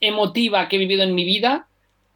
emotiva 0.00 0.68
que 0.68 0.76
he 0.76 0.78
vivido 0.78 1.02
en 1.04 1.14
mi 1.14 1.24
vida, 1.24 1.66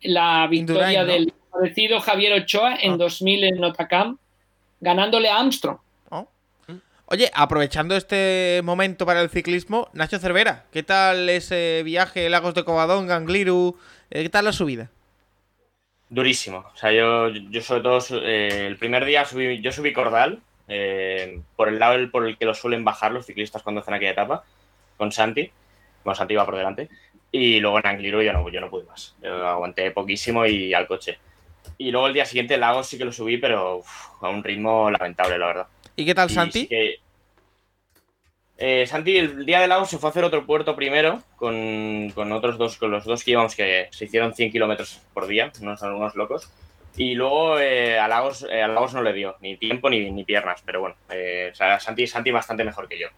la 0.03 0.47
victoria 0.49 0.89
Indurain, 1.03 1.07
¿no? 1.07 1.13
del 1.13 1.35
fallecido 1.51 2.01
Javier 2.01 2.33
Ochoa 2.43 2.75
en 2.77 2.93
Ah. 2.95 2.97
2000 2.97 3.45
en 3.45 3.65
Otacam, 3.65 4.19
ganándole 4.81 5.29
a 5.29 5.39
Armstrong. 5.39 5.79
Oye, 7.13 7.29
aprovechando 7.35 7.97
este 7.97 8.61
momento 8.63 9.05
para 9.05 9.21
el 9.21 9.31
ciclismo, 9.31 9.89
Nacho 9.95 10.21
Cervera, 10.21 10.67
¿qué 10.71 10.85
tal 10.85 11.29
ese 11.29 11.83
viaje, 11.85 12.31
Lagos 12.31 12.55
de 12.55 12.63
Covadonga, 12.63 13.17
Angliru? 13.17 13.77
Eh, 14.11 14.23
¿Qué 14.23 14.29
tal 14.29 14.45
la 14.45 14.53
subida? 14.53 14.93
Durísimo. 16.09 16.59
O 16.73 16.77
sea, 16.77 16.93
yo, 16.93 17.27
yo 17.27 17.63
sobre 17.63 17.81
todo 17.81 17.99
eh, 18.23 18.65
el 18.69 18.77
primer 18.77 19.05
día 19.05 19.25
subí, 19.25 19.61
yo 19.61 19.73
subí 19.73 19.93
Cordal, 19.93 20.41
eh, 20.69 21.41
por 21.57 21.69
el 21.69 21.81
lado 21.81 21.99
por 22.13 22.29
el 22.29 22.39
que 22.39 22.45
lo 22.45 22.55
suelen 22.55 22.85
bajar 22.85 23.11
los 23.11 23.27
ciclistas 23.27 23.65
cuando 23.65 23.81
hacen 23.81 23.95
aquella 23.95 24.13
etapa, 24.13 24.45
con 24.97 25.11
Santi. 25.11 25.51
Bueno, 26.05 26.15
Santi 26.15 26.35
iba 26.35 26.45
por 26.45 26.55
delante. 26.55 26.89
Y 27.33 27.59
luego 27.59 27.81
en 27.81 27.87
Angliru 27.89 28.23
yo 28.23 28.33
no, 28.33 28.49
yo 28.51 28.61
no 28.61 28.71
pude 28.71 28.85
más. 28.85 29.17
Aguanté 29.25 29.91
poquísimo 29.91 30.47
y 30.47 30.73
al 30.75 30.87
coche. 30.87 31.19
Y 31.77 31.91
luego 31.91 32.07
el 32.07 32.15
día 32.15 32.25
siguiente 32.25 32.57
Lagos 32.57 32.87
sí 32.87 32.99
que 32.99 33.05
lo 33.05 33.13
subí, 33.13 33.37
pero 33.39 33.83
a 34.21 34.29
un 34.29 34.45
ritmo 34.45 34.93
lamentable, 34.93 35.39
la 35.39 35.47
verdad. 35.47 35.67
¿Y 36.01 36.05
qué 36.07 36.15
tal, 36.15 36.31
Y 36.31 36.35
Santi? 36.35 36.61
sí 36.63 36.67
que- 36.69 36.97
Eh, 38.63 38.87
Santi, 38.87 39.17
el 39.17 39.47
día 39.47 39.61
de 39.61 39.69
Lagos 39.69 39.89
se 39.89 39.97
fue 39.99 40.09
a 40.09 40.11
hacer 40.11 40.23
otro 40.25 40.45
puerto 40.45 40.77
primero 40.77 41.23
con, 41.37 42.11
con 42.15 42.31
otros 42.33 42.59
dos, 42.59 42.77
con 42.77 42.91
los 42.91 43.05
dos 43.07 43.25
que 43.25 43.31
íbamos, 43.31 43.55
que 43.57 43.89
se 43.91 44.05
hicieron 44.05 44.35
100 44.35 44.53
kilómetros 44.53 45.01
por 45.15 45.27
día, 45.27 45.51
unos, 45.63 45.81
unos 45.83 46.15
locos. 46.15 46.51
Y 46.97 47.15
luego 47.15 47.59
eh, 47.59 47.99
a, 47.99 48.07
Lagos, 48.09 48.47
eh, 48.51 48.61
a 48.63 48.69
Lagos 48.69 48.93
no 48.93 49.03
le 49.03 49.15
dio 49.15 49.37
ni 49.41 49.57
tiempo 49.57 49.89
ni, 49.89 50.11
ni 50.11 50.25
piernas, 50.25 50.63
pero 50.67 50.81
bueno, 50.81 50.97
eh, 51.11 51.51
o 51.53 51.55
sea, 51.55 51.81
Santi, 51.81 52.07
Santi 52.07 52.31
bastante 52.31 52.65
mejor 52.65 52.87
que 52.89 52.99
yo. 52.99 53.09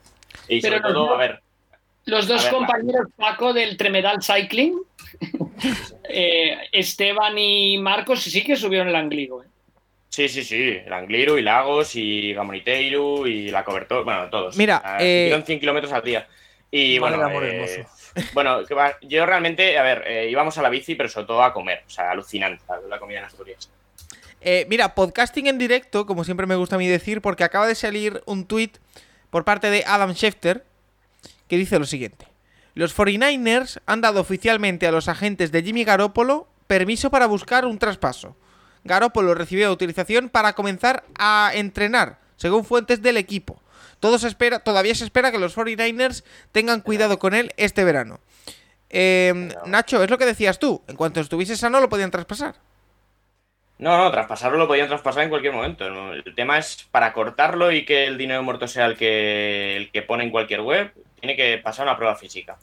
Y 0.48 0.60
Pero 0.60 0.76
sobre 0.76 0.82
los 0.88 0.92
todo, 0.92 1.06
dos- 1.06 1.14
a 1.14 1.18
ver, 1.18 1.42
Los 2.04 2.26
dos 2.28 2.42
ver, 2.44 2.52
compañeros 2.52 3.06
Paco 3.16 3.52
del 3.52 3.76
Tremedal 3.76 4.22
Cycling, 4.22 4.78
eh, 6.08 6.56
Esteban 6.70 7.36
y 7.36 7.78
Marcos, 7.78 8.22
sí 8.22 8.44
que 8.44 8.54
subieron 8.56 8.88
el 8.88 8.94
Angligo. 8.96 9.44
Sí, 10.12 10.28
sí, 10.28 10.44
sí. 10.44 10.78
El 10.84 10.92
Angliru 10.92 11.38
y 11.38 11.42
Lagos 11.42 11.96
y 11.96 12.34
Gamoniteiru 12.34 13.26
y 13.26 13.50
la 13.50 13.64
cobertura. 13.64 14.02
Bueno, 14.02 14.28
todos. 14.28 14.58
Mira, 14.58 14.82
eh, 15.00 15.24
hicieron 15.24 15.46
100 15.46 15.58
kilómetros 15.58 15.90
al 15.90 16.02
día. 16.04 16.28
Y 16.70 16.98
bueno, 16.98 17.42
eh, 17.42 17.86
bueno, 18.34 18.62
que 18.66 18.74
va- 18.74 18.98
yo 19.00 19.24
realmente, 19.24 19.78
a 19.78 19.82
ver, 19.82 20.04
eh, 20.06 20.28
íbamos 20.30 20.58
a 20.58 20.62
la 20.62 20.68
bici, 20.68 20.94
pero 20.96 21.08
sobre 21.08 21.28
todo 21.28 21.42
a 21.42 21.54
comer. 21.54 21.82
O 21.86 21.90
sea, 21.90 22.10
alucinante 22.10 22.62
la, 22.90 22.98
comida 22.98 23.20
en 23.20 23.24
Asturias. 23.24 23.70
Eh, 24.42 24.66
mira, 24.68 24.94
podcasting 24.94 25.46
en 25.46 25.56
directo, 25.56 26.04
como 26.04 26.24
siempre 26.24 26.46
me 26.46 26.56
gusta 26.56 26.76
a 26.76 26.78
mí 26.78 26.88
decir, 26.88 27.22
porque 27.22 27.44
acaba 27.44 27.66
de 27.66 27.74
salir 27.74 28.22
un 28.26 28.44
tweet 28.44 28.72
por 29.30 29.44
parte 29.44 29.70
de 29.70 29.82
Adam 29.86 30.12
Schefter 30.12 30.62
que 31.48 31.56
dice 31.56 31.78
lo 31.78 31.86
siguiente. 31.86 32.26
Los 32.74 32.94
49ers 32.94 33.80
han 33.86 34.02
dado 34.02 34.20
oficialmente 34.20 34.86
a 34.86 34.92
los 34.92 35.08
agentes 35.08 35.52
de 35.52 35.62
Jimmy 35.62 35.84
Garoppolo 35.84 36.48
permiso 36.66 37.10
para 37.10 37.24
buscar 37.26 37.64
un 37.64 37.78
traspaso. 37.78 38.36
Garoppolo 38.84 39.34
recibió 39.34 39.68
autorización 39.68 40.28
para 40.28 40.54
comenzar 40.54 41.04
a 41.18 41.50
entrenar, 41.54 42.18
según 42.36 42.64
fuentes 42.64 43.02
del 43.02 43.16
equipo. 43.16 43.62
Todo 44.00 44.18
se 44.18 44.28
espera, 44.28 44.58
todavía 44.58 44.94
se 44.94 45.04
espera 45.04 45.30
que 45.30 45.38
los 45.38 45.56
49ers 45.56 46.24
tengan 46.50 46.80
cuidado 46.80 47.18
con 47.18 47.34
él 47.34 47.52
este 47.56 47.84
verano. 47.84 48.20
Eh, 48.90 49.48
Nacho, 49.66 50.02
es 50.02 50.10
lo 50.10 50.18
que 50.18 50.26
decías 50.26 50.58
tú. 50.58 50.82
En 50.88 50.96
cuanto 50.96 51.20
estuviese 51.20 51.56
sano, 51.56 51.80
lo 51.80 51.88
podían 51.88 52.10
traspasar. 52.10 52.56
No, 53.78 53.98
no, 53.98 54.12
traspasarlo 54.12 54.58
lo 54.58 54.68
podían 54.68 54.86
traspasar 54.86 55.24
en 55.24 55.28
cualquier 55.28 55.52
momento. 55.52 55.86
El 56.12 56.34
tema 56.36 56.58
es 56.58 56.86
para 56.90 57.12
cortarlo 57.12 57.72
y 57.72 57.84
que 57.84 58.06
el 58.06 58.16
dinero 58.18 58.42
muerto 58.42 58.68
sea 58.68 58.86
el 58.86 58.96
que, 58.96 59.76
el 59.76 59.90
que 59.90 60.02
pone 60.02 60.24
en 60.24 60.30
cualquier 60.30 60.60
web, 60.60 60.92
tiene 61.18 61.34
que 61.34 61.58
pasar 61.58 61.86
una 61.86 61.96
prueba 61.96 62.14
física. 62.14 62.56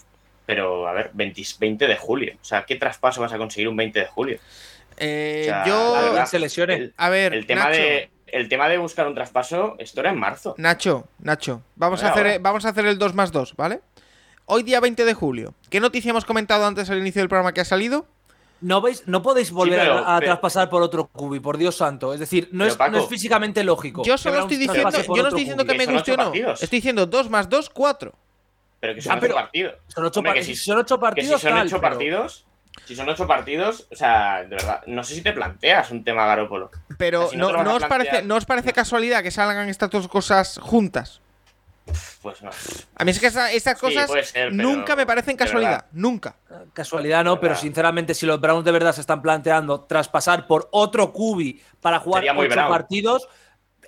Pero, 0.46 0.88
a 0.88 0.94
ver, 0.94 1.12
20, 1.14 1.41
20 1.60 1.88
de 1.88 1.98
julio. 1.98 2.36
O 2.41 2.46
sea, 2.46 2.64
¿qué 2.64 2.76
traspaso 2.76 3.22
vas 3.22 3.34
a 3.34 3.38
conseguir 3.38 3.68
un 3.68 3.76
20 3.76 4.00
de 4.00 4.06
julio? 4.06 4.40
Eh, 5.00 5.42
O 5.44 5.46
sea, 5.46 5.66
yo. 5.66 5.94
verdad, 5.94 6.26
se 6.26 6.40
lesione. 6.40 6.74
el- 6.76 6.94
A 6.98 7.10
ver, 7.10 7.34
El 7.34 7.46
tema, 7.46 7.66
Nacho, 7.66 7.80
de, 7.82 8.12
el 8.28 8.50
tema 8.50 8.68
de 8.70 8.78
buscar 8.78 9.08
un 9.08 9.16
traspaso, 9.16 9.76
esto 9.80 10.02
era 10.02 10.10
en 10.12 10.20
marzo. 10.20 10.56
Nacho, 10.58 11.08
Nacho, 11.20 11.62
vamos 11.76 12.04
a, 12.04 12.10
Ahora, 12.10 12.14
hacer, 12.22 12.28
ahora. 12.34 12.40
vamos 12.42 12.66
a 12.66 12.70
hacer 12.70 12.86
el 12.86 12.98
2 12.98 13.14
más 13.16 13.32
2, 13.32 13.56
¿vale? 13.56 13.82
Hoy 14.46 14.64
día 14.64 14.80
20 14.80 15.06
de 15.06 15.14
julio. 15.14 15.54
¿Qué 15.70 15.80
noticia 15.80 16.10
hemos 16.10 16.26
comentado 16.26 16.66
antes 16.66 16.90
al 16.90 16.98
inicio 17.00 17.22
del 17.22 17.30
programa 17.30 17.54
que 17.54 17.62
ha 17.62 17.66
salido? 17.66 18.08
No, 18.62 18.82
veis, 18.82 19.04
no 19.08 19.22
podéis 19.22 19.52
volver 19.52 19.80
pero- 19.80 20.00
a, 20.00 20.16
a 20.18 20.20
pero- 20.20 20.32
traspasar 20.32 20.70
por 20.70 20.82
otro 20.82 21.08
cubi, 21.08 21.40
por 21.40 21.58
Dios 21.58 21.76
santo. 21.78 22.14
Es 22.14 22.20
decir, 22.20 22.50
no, 22.52 22.66
es, 22.66 22.76
Paco, 22.76 22.92
no 22.92 22.98
es 23.00 23.08
físicamente 23.08 23.64
lógico. 23.64 24.04
Yo 24.04 24.18
solo 24.18 24.40
estoy 24.40 24.58
diciendo, 24.58 24.90
yo 24.92 25.22
no 25.24 25.28
estoy 25.30 25.40
diciendo 25.40 25.64
cubi. 25.66 25.78
que 25.78 25.86
me 25.88 25.94
guste 25.94 26.12
o 26.12 26.18
no. 26.18 26.24
partidos. 26.26 26.62
Estoy 26.64 26.78
diciendo 26.78 27.06
2 27.06 27.30
más 27.30 27.48
2, 27.48 27.70
4. 27.70 28.14
Pero 28.82 28.96
que 28.96 29.02
son 29.02 29.12
Ah, 29.12 29.16
ocho 29.16 29.22
pero- 29.22 29.36
partidos. 29.36 29.74
Son 29.88 30.06
ocho, 30.06 30.20
Hombre, 30.20 30.32
par- 30.32 30.38
que 30.40 30.44
si- 30.46 30.56
son 30.56 30.78
ocho 30.78 30.96
Que 30.98 31.02
partidos. 31.02 31.40
si 31.42 31.48
son 31.48 31.52
tal, 31.56 31.68
ocho 31.68 31.80
pero- 31.80 31.90
partidos, 31.94 32.46
si 32.85 32.95
son 32.95 33.07
ocho 33.10 33.27
partidos, 33.27 33.88
o 33.91 33.95
sea, 33.95 34.39
de 34.43 34.56
verdad, 34.56 34.81
no 34.88 35.03
sé 35.03 35.15
si 35.15 35.22
te 35.22 35.31
planteas 35.34 35.91
un 35.91 36.03
tema 36.03 36.26
Garópolo. 36.26 36.72
Pero 36.97 37.30
no 37.35 37.76
os 37.76 37.84
parece. 37.85 38.22
¿no 38.23 38.35
os 38.35 38.45
parece 38.45 38.73
casualidad 38.73 39.22
que 39.23 39.31
salgan 39.31 39.69
estas 39.69 39.89
dos 39.89 40.07
cosas 40.07 40.60
juntas? 40.61 41.22
Pues 42.22 42.41
no. 42.43 42.51
A 42.97 43.03
mí 43.03 43.11
es 43.11 43.19
que 43.19 43.27
esa- 43.27 43.51
esas 43.51 43.76
Sí, 43.80 43.81
cosas 43.81 44.07
puede 44.07 44.23
ser, 44.23 44.49
pero 44.51 44.64
nunca 44.64 44.95
me 44.95 45.06
parecen 45.07 45.35
casualidad. 45.35 45.85
Nunca. 45.91 46.35
Casualidad 46.73 47.23
no, 47.23 47.39
pero 47.39 47.56
sinceramente, 47.56 48.14
si 48.14 48.26
los 48.27 48.39
Browns 48.39 48.64
de 48.65 48.72
verdad 48.72 48.93
se 48.93 49.01
están 49.01 49.22
planteando 49.23 49.81
traspasar 49.81 50.45
por 50.45 50.68
otro 50.72 51.11
cubi 51.11 51.61
para 51.81 51.99
jugar 51.99 52.22
Sería 52.23 52.39
ocho 52.39 52.49
Brown. 52.49 52.69
partidos, 52.69 53.27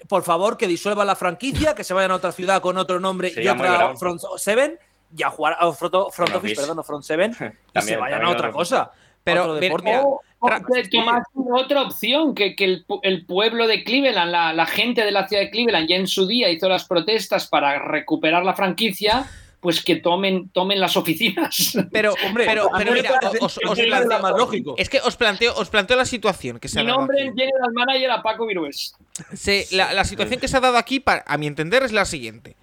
por 0.07 0.23
favor, 0.23 0.57
que 0.57 0.65
disuelvan 0.68 1.05
la 1.05 1.15
franquicia, 1.15 1.76
que 1.76 1.84
se 1.84 1.93
vayan 1.93 2.09
a 2.11 2.15
otra 2.15 2.31
ciudad 2.31 2.59
con 2.61 2.77
otro 2.77 2.99
nombre 2.99 3.27
y 3.27 3.31
Sería 3.34 3.53
otra 3.53 3.95
front 3.97 4.19
seven, 4.38 4.80
y 5.16 5.24
a 5.24 5.30
jugar 5.30 5.58
a 5.60 5.72
front, 5.74 5.94
front 6.12 6.36
office, 6.36 6.56
perdón, 6.56 6.78
no 6.78 6.84
front 6.84 7.04
seven, 7.04 7.32
y 7.32 7.36
se 7.36 7.52
También, 7.74 8.00
vayan 8.00 8.20
también 8.20 8.36
a 8.36 8.38
otra 8.40 8.52
cosa. 8.52 8.92
Pero, 9.24 9.54
mira, 9.60 10.02
O, 10.02 10.20
o 10.40 10.50
tomaste 10.92 11.30
otra 11.54 11.84
opción, 11.84 12.34
que, 12.34 12.56
que 12.56 12.66
el, 12.66 12.86
el 13.04 13.26
pueblo 13.28 13.68
de 13.68 13.84
Cleveland, 13.84 14.32
la, 14.32 14.52
la 14.54 14.66
gente 14.66 15.06
de 15.06 15.12
la 15.12 15.28
ciudad 15.28 15.44
de 15.44 15.52
Cleveland, 15.52 15.88
ya 15.88 15.96
en 15.98 16.08
su 16.08 16.26
día 16.26 16.50
hizo 16.50 16.68
las 16.68 16.86
protestas 16.86 17.48
para 17.48 17.78
recuperar 17.78 18.44
la 18.44 18.56
franquicia, 18.56 19.26
pues 19.60 19.84
que 19.84 19.98
tomen, 19.98 20.50
tomen 20.50 20.80
las 20.80 20.98
oficinas. 20.98 21.78
Pero, 21.92 22.16
Hombre, 22.26 22.46
pero, 22.48 22.68
pero 22.76 22.94
mira, 22.94 23.12
os, 23.42 23.60
os 23.64 23.80
planteo, 23.80 24.20
más 24.20 24.32
lógico. 24.36 24.74
es 24.80 24.90
que 24.90 25.00
os 25.02 25.16
planteo, 25.16 25.54
os 25.56 25.70
planteo 25.70 25.98
la 25.98 26.06
situación 26.06 26.60
que 26.60 26.68
se 26.68 26.80
ha 26.80 26.82
Mi 26.82 26.88
dado 26.88 27.02
nombre 27.02 27.20
aquí. 27.20 27.28
en 27.28 27.36
General 27.38 27.72
Manager 27.74 28.10
a 28.10 28.24
Paco 28.24 28.48
Virués. 28.48 28.96
Se- 29.36 29.68
la, 29.70 29.94
la 29.94 30.04
situación 30.04 30.40
que 30.40 30.48
se 30.48 30.58
ha 30.58 30.62
dado 30.62 30.78
aquí, 30.78 31.00
pa- 31.00 31.24
a 31.28 31.38
mi 31.38 31.46
entender, 31.46 31.84
es 31.84 31.92
la 31.92 32.06
siguiente. 32.06 32.56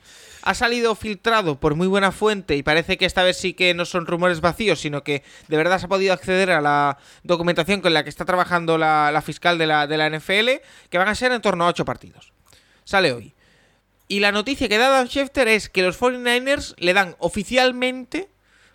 Ha 0.49 0.55
salido 0.55 0.95
filtrado 0.95 1.61
por 1.61 1.75
muy 1.75 1.87
buena 1.87 2.11
fuente 2.11 2.57
y 2.57 2.63
parece 2.63 2.97
que 2.97 3.05
esta 3.05 3.23
vez 3.23 3.37
sí 3.37 3.53
que 3.53 3.75
no 3.75 3.85
son 3.85 4.07
rumores 4.07 4.41
vacíos, 4.41 4.81
sino 4.81 5.05
que 5.05 5.23
de 5.47 5.57
verdad 5.59 5.79
se 5.79 5.85
ha 5.85 5.91
podido 5.91 6.15
acceder 6.15 6.51
a 6.51 6.63
la 6.63 6.97
documentación 7.23 7.83
con 7.83 7.93
la 7.93 8.03
que 8.03 8.09
está 8.09 8.25
trabajando 8.25 8.79
la, 8.79 9.23
fiscal 9.23 9.59
de 9.59 9.67
la, 9.67 10.09
NFL, 10.09 10.65
que 10.89 10.97
van 10.97 11.09
a 11.09 11.15
ser 11.15 11.33
en 11.33 11.43
torno 11.43 11.65
a 11.65 11.69
ocho 11.69 11.85
partidos. 11.85 12.33
Sale 12.85 13.13
hoy. 13.13 13.35
Y 14.09 14.21
la 14.21 14.33
noticia 14.33 14.71
que 14.71 14.79
da 14.79 14.89
Dan 14.89 15.09
Schefter 15.09 15.49
es 15.49 15.69
que 15.69 15.83
los 15.83 16.01
49ers 16.01 16.77
le 16.79 16.95
dan 16.95 17.15
oficialmente 17.19 18.31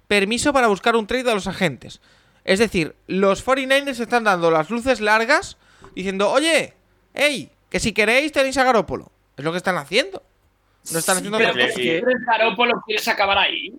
permiso 0.07 0.53
para 0.53 0.67
buscar 0.67 0.95
un 0.95 1.07
trade 1.07 1.31
a 1.31 1.33
los 1.33 1.47
agentes. 1.47 2.01
Es 2.45 2.59
decir, 2.59 2.95
los 3.07 3.43
49ers 3.43 3.99
están 3.99 4.25
dando 4.25 4.51
las 4.51 4.69
luces 4.69 5.01
largas 5.01 5.57
diciendo, 5.95 6.29
oye, 6.29 6.75
hey, 7.15 7.49
que 7.71 7.79
si 7.79 7.93
queréis 7.93 8.31
tenéis 8.31 8.59
a 8.59 8.63
Garópolo. 8.63 9.11
Es 9.37 9.43
lo 9.43 9.51
que 9.51 9.57
están 9.57 9.77
haciendo. 9.77 10.21
No 10.91 10.99
están 10.99 11.17
haciendo 11.17 11.37
Pero 11.37 11.51
otra 11.51 11.61
le- 11.61 11.67
cosa. 11.69 11.77
sí. 11.77 11.83
¿quieres 11.89 12.25
Garoppolo 12.25 12.81
quieres 12.85 13.07
acabar 13.07 13.37
ahí? 13.37 13.73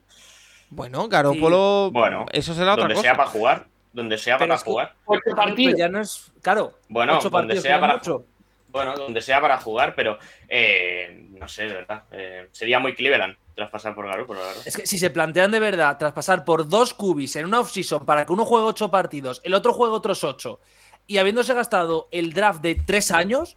Bueno, 0.70 1.08
Garópolo, 1.08 1.90
Bueno, 1.92 2.26
eso 2.32 2.54
será 2.54 2.72
otra 2.72 2.82
donde 2.84 2.94
cosa. 2.94 3.02
sea 3.08 3.16
para 3.16 3.28
jugar. 3.30 3.66
Donde 3.92 4.18
sea 4.18 4.38
Pero 4.38 4.48
para 4.48 4.56
es 4.56 4.64
que- 4.64 4.70
jugar. 4.70 4.94
Ocho 5.04 5.20
Pero 5.24 5.36
partidos. 5.36 5.78
ya 5.78 5.88
no 5.88 6.00
es. 6.00 6.32
Claro, 6.42 6.78
Bueno, 6.88 7.12
ocho 7.18 7.30
donde 7.30 7.46
partidos 7.54 7.62
sea 7.62 7.80
para 7.80 7.94
mucho. 7.94 8.24
Bueno, 8.68 8.94
donde 8.96 9.20
sea 9.22 9.40
para 9.40 9.58
jugar, 9.58 9.94
pero 9.94 10.18
eh, 10.48 11.28
no 11.30 11.46
sé, 11.46 11.68
de 11.68 11.74
verdad. 11.74 12.02
eh, 12.10 12.48
sería 12.50 12.80
muy 12.80 12.94
Cleveland 12.96 13.36
traspasar 13.54 13.94
por 13.94 14.06
Garoppolo, 14.08 14.40
la 14.40 14.46
verdad. 14.48 14.62
Es 14.66 14.76
que 14.76 14.84
si 14.84 14.98
se 14.98 15.10
plantean 15.10 15.52
de 15.52 15.60
verdad 15.60 15.96
traspasar 15.96 16.44
por 16.44 16.68
dos 16.68 16.92
cubis 16.92 17.36
en 17.36 17.44
una 17.46 17.60
offseason 17.60 18.04
para 18.04 18.26
que 18.26 18.32
uno 18.32 18.44
juegue 18.44 18.66
ocho 18.66 18.90
partidos, 18.90 19.40
el 19.44 19.54
otro 19.54 19.72
juegue 19.72 19.94
otros 19.94 20.24
ocho, 20.24 20.58
y 21.06 21.18
habiéndose 21.18 21.54
gastado 21.54 22.08
el 22.10 22.32
draft 22.32 22.62
de 22.62 22.74
tres 22.74 23.12
años, 23.12 23.56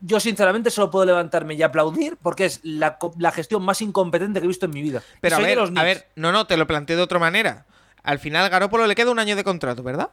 yo 0.00 0.20
sinceramente 0.20 0.70
solo 0.70 0.90
puedo 0.90 1.04
levantarme 1.04 1.54
y 1.54 1.62
aplaudir 1.62 2.16
porque 2.22 2.44
es 2.44 2.60
la, 2.62 2.98
gestión 3.32 3.62
más 3.64 3.80
incompetente 3.82 4.40
que 4.40 4.44
he 4.44 4.48
visto 4.48 4.66
en 4.66 4.72
mi 4.72 4.82
vida. 4.82 5.02
Pero 5.20 5.36
a 5.36 5.40
ver, 5.40 5.56
los 5.56 5.70
a 5.76 5.82
ver, 5.82 6.08
no, 6.16 6.32
no, 6.32 6.46
te 6.46 6.56
lo 6.56 6.66
planteo 6.66 6.96
de 6.96 7.02
otra 7.02 7.18
manera. 7.18 7.66
Al 8.02 8.18
final 8.18 8.48
Garópolo 8.50 8.86
le 8.86 8.94
queda 8.94 9.10
un 9.10 9.18
año 9.18 9.36
de 9.36 9.44
contrato, 9.44 9.82
¿verdad? 9.82 10.10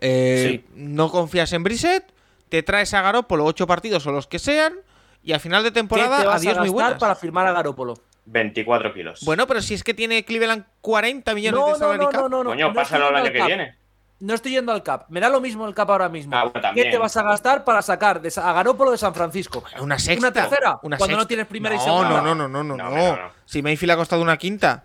Eh, 0.00 0.64
No 0.74 1.10
confías 1.10 1.52
en 1.52 1.62
Brissett, 1.64 2.04
te 2.48 2.62
traes 2.62 2.94
a 2.94 3.02
Garópolo 3.02 3.44
ocho 3.44 3.66
partidos 3.66 4.06
o 4.06 4.12
los 4.12 4.26
que 4.26 4.38
sean, 4.38 4.74
y 5.22 5.32
al 5.32 5.40
final 5.40 5.62
de 5.64 5.70
¿Qué 5.70 5.74
temporada, 5.74 6.20
te 6.20 6.26
vas 6.26 6.40
adiós 6.40 6.56
a 6.58 6.60
muy 6.60 6.68
buenas. 6.70 7.00
para 7.00 7.14
firmar 7.16 7.46
a 7.46 7.52
Garópolo? 7.52 7.94
24 8.26 8.92
kilos. 8.92 9.20
Bueno, 9.24 9.46
pero 9.46 9.62
si 9.62 9.74
es 9.74 9.82
que 9.84 9.94
tiene 9.94 10.24
Cleveland 10.24 10.64
40 10.80 11.34
millones 11.34 11.60
No, 11.60 11.66
de 11.66 11.72
no, 11.72 11.78
salary 11.78 11.98
no, 11.98 12.12
no, 12.12 12.28
no, 12.28 12.44
no. 12.44 12.50
Coño, 12.50 12.72
pásalo 12.74 13.08
el 13.08 13.16
año 13.16 13.32
que 13.32 13.42
viene. 13.44 13.76
No 14.18 14.34
estoy 14.34 14.52
yendo 14.52 14.72
al 14.72 14.82
cap. 14.82 15.04
Me 15.08 15.20
da 15.20 15.28
lo 15.28 15.40
mismo 15.40 15.66
el 15.66 15.74
cap 15.74 15.90
ahora 15.90 16.08
mismo. 16.08 16.34
Ah, 16.34 16.44
bueno, 16.44 16.68
¿Qué 16.74 16.84
te 16.90 16.96
vas 16.96 17.16
a 17.16 17.22
gastar 17.22 17.64
para 17.64 17.82
sacar 17.82 18.20
de 18.22 18.32
a 18.36 18.52
Garópolo 18.52 18.90
de 18.90 18.98
San 18.98 19.14
Francisco? 19.14 19.62
Una 19.78 19.98
sexta. 19.98 20.28
¿Una 20.28 20.32
tercera? 20.32 20.78
Una 20.82 20.96
Cuando 20.96 21.16
no 21.18 21.26
tienes 21.26 21.46
primera 21.46 21.74
y 21.74 21.78
no, 21.78 21.84
segunda. 21.84 22.22
No, 22.22 22.34
no, 22.34 22.34
no, 22.34 22.48
no, 22.48 22.64
no, 22.64 22.76
No, 22.76 23.16
no. 23.16 23.30
Si 23.44 23.62
Mayfield 23.62 23.92
ha 23.92 23.96
costado 23.96 24.22
una 24.22 24.38
quinta. 24.38 24.84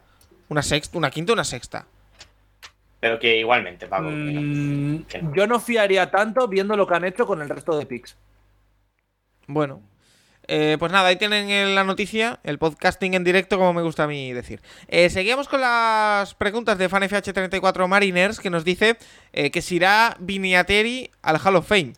Una 0.50 0.62
sexta, 0.62 0.98
una 0.98 1.10
quinta, 1.10 1.32
una 1.32 1.46
sexta. 1.46 1.86
Pero 3.00 3.18
que 3.20 3.38
igualmente, 3.38 3.88
no. 3.88 4.02
Mm, 4.02 5.04
que 5.06 5.24
yo 5.34 5.48
no 5.48 5.60
fiaría 5.60 6.12
tanto 6.12 6.48
viendo 6.48 6.76
lo 6.76 6.86
que 6.86 6.96
han 6.96 7.06
hecho 7.06 7.26
con 7.26 7.42
el 7.42 7.50
resto 7.50 7.78
de 7.78 7.86
picks. 7.86 8.18
Bueno. 9.48 9.82
Eh, 10.54 10.76
pues 10.78 10.92
nada, 10.92 11.08
ahí 11.08 11.16
tienen 11.16 11.50
eh, 11.50 11.74
la 11.74 11.86
noticia, 11.86 12.42
el 12.44 12.58
podcasting 12.58 13.14
en 13.14 13.24
directo, 13.24 13.58
como 13.58 13.72
me 13.72 13.84
gusta 13.84 14.04
a 14.04 14.08
mí 14.08 14.34
decir. 14.34 14.62
Eh, 14.90 15.10
seguimos 15.10 15.48
con 15.48 15.62
las 15.62 16.36
preguntas 16.36 16.78
de 16.78 16.90
FanFH34 16.90 17.88
Mariners, 17.88 18.42
que 18.42 18.50
nos 18.50 18.66
dice 18.66 18.98
eh, 19.32 19.50
que 19.50 19.62
si 19.62 19.78
irá 19.78 20.18
Viniateri 20.20 21.10
al 21.22 21.38
Hall 21.38 21.56
of 21.56 21.70
Fame. 21.70 21.94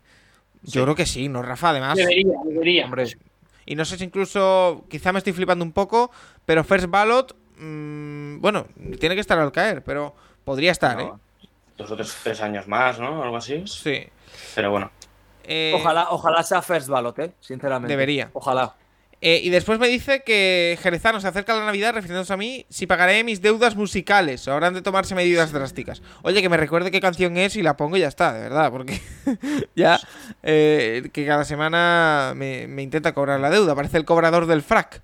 Yo 0.61 0.83
creo 0.83 0.93
que 0.93 1.07
sí, 1.07 1.29
¿no, 1.29 1.41
Rafa? 1.41 1.71
Además. 1.71 1.97
Debería, 1.97 2.37
debería. 2.45 2.85
Hombre, 2.85 3.05
Y 3.65 3.73
no 3.73 3.85
sé 3.85 3.97
si 3.97 4.03
incluso, 4.03 4.85
quizá 4.87 5.11
me 5.11 5.17
estoy 5.17 5.33
flipando 5.33 5.65
un 5.65 5.71
poco, 5.71 6.11
pero 6.45 6.63
First 6.63 6.91
Ballot, 6.91 7.35
mm, 7.57 8.39
bueno, 8.39 8.67
tiene 8.99 9.15
que 9.15 9.21
estar 9.21 9.39
al 9.39 9.51
caer, 9.51 9.83
pero 9.83 10.13
podría 10.43 10.71
estar, 10.71 10.99
¿eh? 10.99 11.05
No, 11.05 11.19
Dos 11.75 11.89
o 11.89 11.95
tres, 11.95 12.15
tres 12.21 12.39
años 12.39 12.67
más, 12.67 12.99
¿no? 12.99 13.23
Algo 13.23 13.37
así. 13.37 13.63
Sí. 13.65 14.05
Pero 14.53 14.69
bueno. 14.69 14.91
Eh, 15.45 15.73
Ojalá, 15.75 16.07
ojalá 16.09 16.43
sea 16.43 16.61
first 16.61 16.87
ballot, 16.87 17.17
¿eh? 17.19 17.31
sinceramente. 17.39 17.91
Debería. 17.91 18.29
Ojalá. 18.33 18.75
eh, 19.21 19.39
y 19.43 19.49
después 19.49 19.79
me 19.79 19.87
dice 19.87 20.21
que 20.23 20.77
Jerezano 20.81 21.19
se 21.21 21.27
acerca 21.27 21.53
la 21.53 21.65
Navidad 21.65 21.93
refiriéndose 21.93 22.33
a 22.33 22.37
mí 22.37 22.65
si 22.69 22.87
pagaré 22.87 23.23
mis 23.23 23.41
deudas 23.41 23.75
musicales. 23.75 24.47
Habrán 24.47 24.73
de 24.73 24.81
tomarse 24.81 25.15
medidas 25.15 25.51
drásticas. 25.51 26.01
Oye, 26.23 26.41
que 26.41 26.49
me 26.49 26.57
recuerde 26.57 26.91
qué 26.91 26.99
canción 26.99 27.37
es 27.37 27.55
y 27.55 27.61
la 27.61 27.77
pongo 27.77 27.95
y 27.97 28.01
ya 28.01 28.07
está, 28.09 28.33
de 28.33 28.41
verdad, 28.41 28.71
porque 28.71 29.01
ya 29.75 29.99
eh, 30.43 31.09
que 31.13 31.25
cada 31.25 31.45
semana 31.45 32.33
me, 32.35 32.67
me 32.67 32.81
intenta 32.81 33.13
cobrar 33.13 33.39
la 33.39 33.49
deuda. 33.49 33.75
Parece 33.75 33.97
el 33.97 34.05
cobrador 34.05 34.45
del 34.45 34.61
frac. 34.61 35.01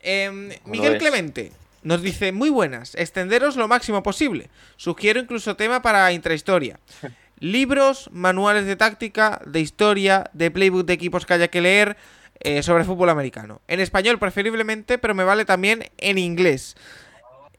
Em, 0.00 0.50
Miguel. 0.66 0.98
Clemente 0.98 1.52
nos 1.82 2.00
dice, 2.02 2.32
muy 2.32 2.48
buenas, 2.50 2.94
extenderos 2.94 3.56
lo 3.56 3.68
máximo 3.68 4.02
posible. 4.02 4.48
Sugiero 4.76 5.20
incluso 5.20 5.54
tema 5.56 5.82
para 5.82 6.12
intrahistoria. 6.12 6.78
Libros, 7.40 8.08
manuales 8.12 8.64
de 8.66 8.76
táctica, 8.76 9.40
de 9.46 9.60
historia, 9.60 10.30
de 10.32 10.50
playbook 10.50 10.84
de 10.86 10.92
equipos 10.92 11.26
que 11.26 11.34
haya 11.34 11.48
que 11.48 11.60
leer 11.60 11.96
eh, 12.40 12.62
sobre 12.62 12.84
fútbol 12.84 13.10
americano. 13.10 13.60
En 13.68 13.80
español 13.80 14.18
preferiblemente, 14.18 14.98
pero 14.98 15.14
me 15.14 15.24
vale 15.24 15.44
también 15.44 15.84
en 15.98 16.18
inglés. 16.18 16.76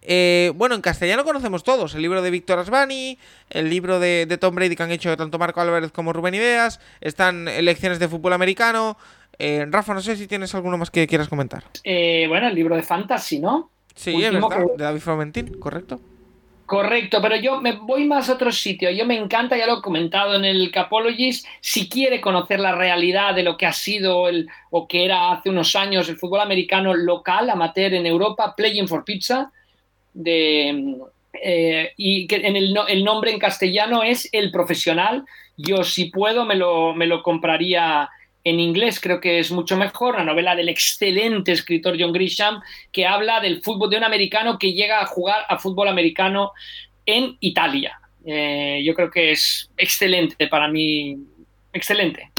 Eh, 0.07 0.52
bueno, 0.56 0.76
en 0.76 0.81
castellano 0.81 1.23
conocemos 1.23 1.64
todos. 1.64 1.95
El 1.95 2.02
libro 2.03 2.22
de 2.22 2.30
Víctor 2.30 2.60
Asbani, 2.60 3.18
el 3.49 3.69
libro 3.69 3.99
de, 3.99 4.26
de 4.27 4.38
Tom 4.38 4.53
Brady 4.53 4.76
que 4.76 4.84
han 4.84 4.91
hecho 4.91 5.18
tanto 5.18 5.39
Marco 5.39 5.61
Álvarez 5.61 5.91
como 5.91 6.14
Rubén 6.14 6.35
Ideas. 6.35 6.80
Están 7.02 7.45
lecciones 7.45 7.97
de 7.99 8.07
fútbol 8.07 8.34
americano. 8.34 8.97
Eh, 9.39 9.65
Rafa, 9.69 9.93
no 9.93 10.02
sé 10.02 10.15
si 10.15 10.27
tienes 10.27 10.53
alguno 10.56 10.77
más 10.77 10.91
que 10.91 11.07
quieras 11.07 11.27
comentar. 11.27 11.64
Eh, 11.84 12.26
bueno, 12.27 12.47
el 12.47 12.56
libro 12.56 12.76
de 12.76 12.84
Fantasy, 12.84 13.39
¿no? 13.39 13.72
Sí, 13.95 14.23
es 14.23 14.31
verdad, 14.34 14.49
que- 14.49 14.77
de 14.77 14.84
David 14.84 14.99
Fromentín, 14.99 15.53
correcto. 15.60 15.99
Correcto, 16.65 17.21
pero 17.21 17.35
yo 17.35 17.61
me 17.61 17.73
voy 17.73 18.05
más 18.05 18.27
a 18.27 18.33
otro 18.33 18.51
sitio. 18.51 18.89
Yo 18.89 19.05
me 19.05 19.15
encanta, 19.15 19.55
ya 19.55 19.67
lo 19.67 19.79
he 19.79 19.81
comentado 19.81 20.33
en 20.33 20.45
el 20.45 20.71
Capologist, 20.71 21.45
si 21.61 21.87
quiere 21.87 22.19
conocer 22.19 22.59
la 22.59 22.73
realidad 22.73 23.35
de 23.35 23.43
lo 23.43 23.55
que 23.55 23.67
ha 23.67 23.73
sido 23.73 24.27
el, 24.27 24.49
o 24.71 24.87
que 24.87 25.05
era 25.05 25.31
hace 25.31 25.51
unos 25.51 25.75
años 25.75 26.09
el 26.09 26.17
fútbol 26.17 26.41
americano 26.41 26.95
local, 26.95 27.51
amateur 27.51 27.93
en 27.93 28.07
Europa, 28.07 28.55
Playing 28.57 28.87
for 28.87 29.05
Pizza, 29.05 29.51
de, 30.13 30.97
eh, 31.33 31.93
y 31.97 32.25
que 32.25 32.37
en 32.37 32.55
el, 32.55 32.75
el 32.87 33.03
nombre 33.03 33.31
en 33.31 33.39
castellano 33.39 34.01
es 34.01 34.27
El 34.31 34.49
Profesional. 34.49 35.23
Yo, 35.57 35.83
si 35.83 36.05
puedo, 36.05 36.45
me 36.45 36.55
lo, 36.55 36.95
me 36.95 37.05
lo 37.05 37.21
compraría 37.21 38.09
en 38.45 38.59
inglés, 38.61 38.99
creo 39.01 39.19
que 39.19 39.39
es 39.39 39.51
mucho 39.51 39.76
mejor. 39.76 40.15
Una 40.15 40.23
novela 40.23 40.55
del 40.55 40.69
excelente 40.69 41.51
escritor 41.51 41.97
John 41.99 42.13
Grisham, 42.13 42.61
que 42.93 43.05
habla 43.05 43.41
del 43.41 43.61
fútbol 43.61 43.89
de 43.89 43.97
un 43.97 44.03
americano 44.05 44.57
que 44.57 44.72
llega 44.72 45.01
a 45.01 45.05
jugar 45.07 45.43
a 45.49 45.57
fútbol 45.59 45.88
americano 45.89 46.51
en 47.05 47.35
Italia. 47.41 47.99
Eh, 48.26 48.81
yo 48.85 48.93
creo 48.93 49.11
que 49.11 49.31
es 49.31 49.69
excelente 49.77 50.47
para 50.47 50.67
mí. 50.67 51.17
Excelente. 51.73 52.31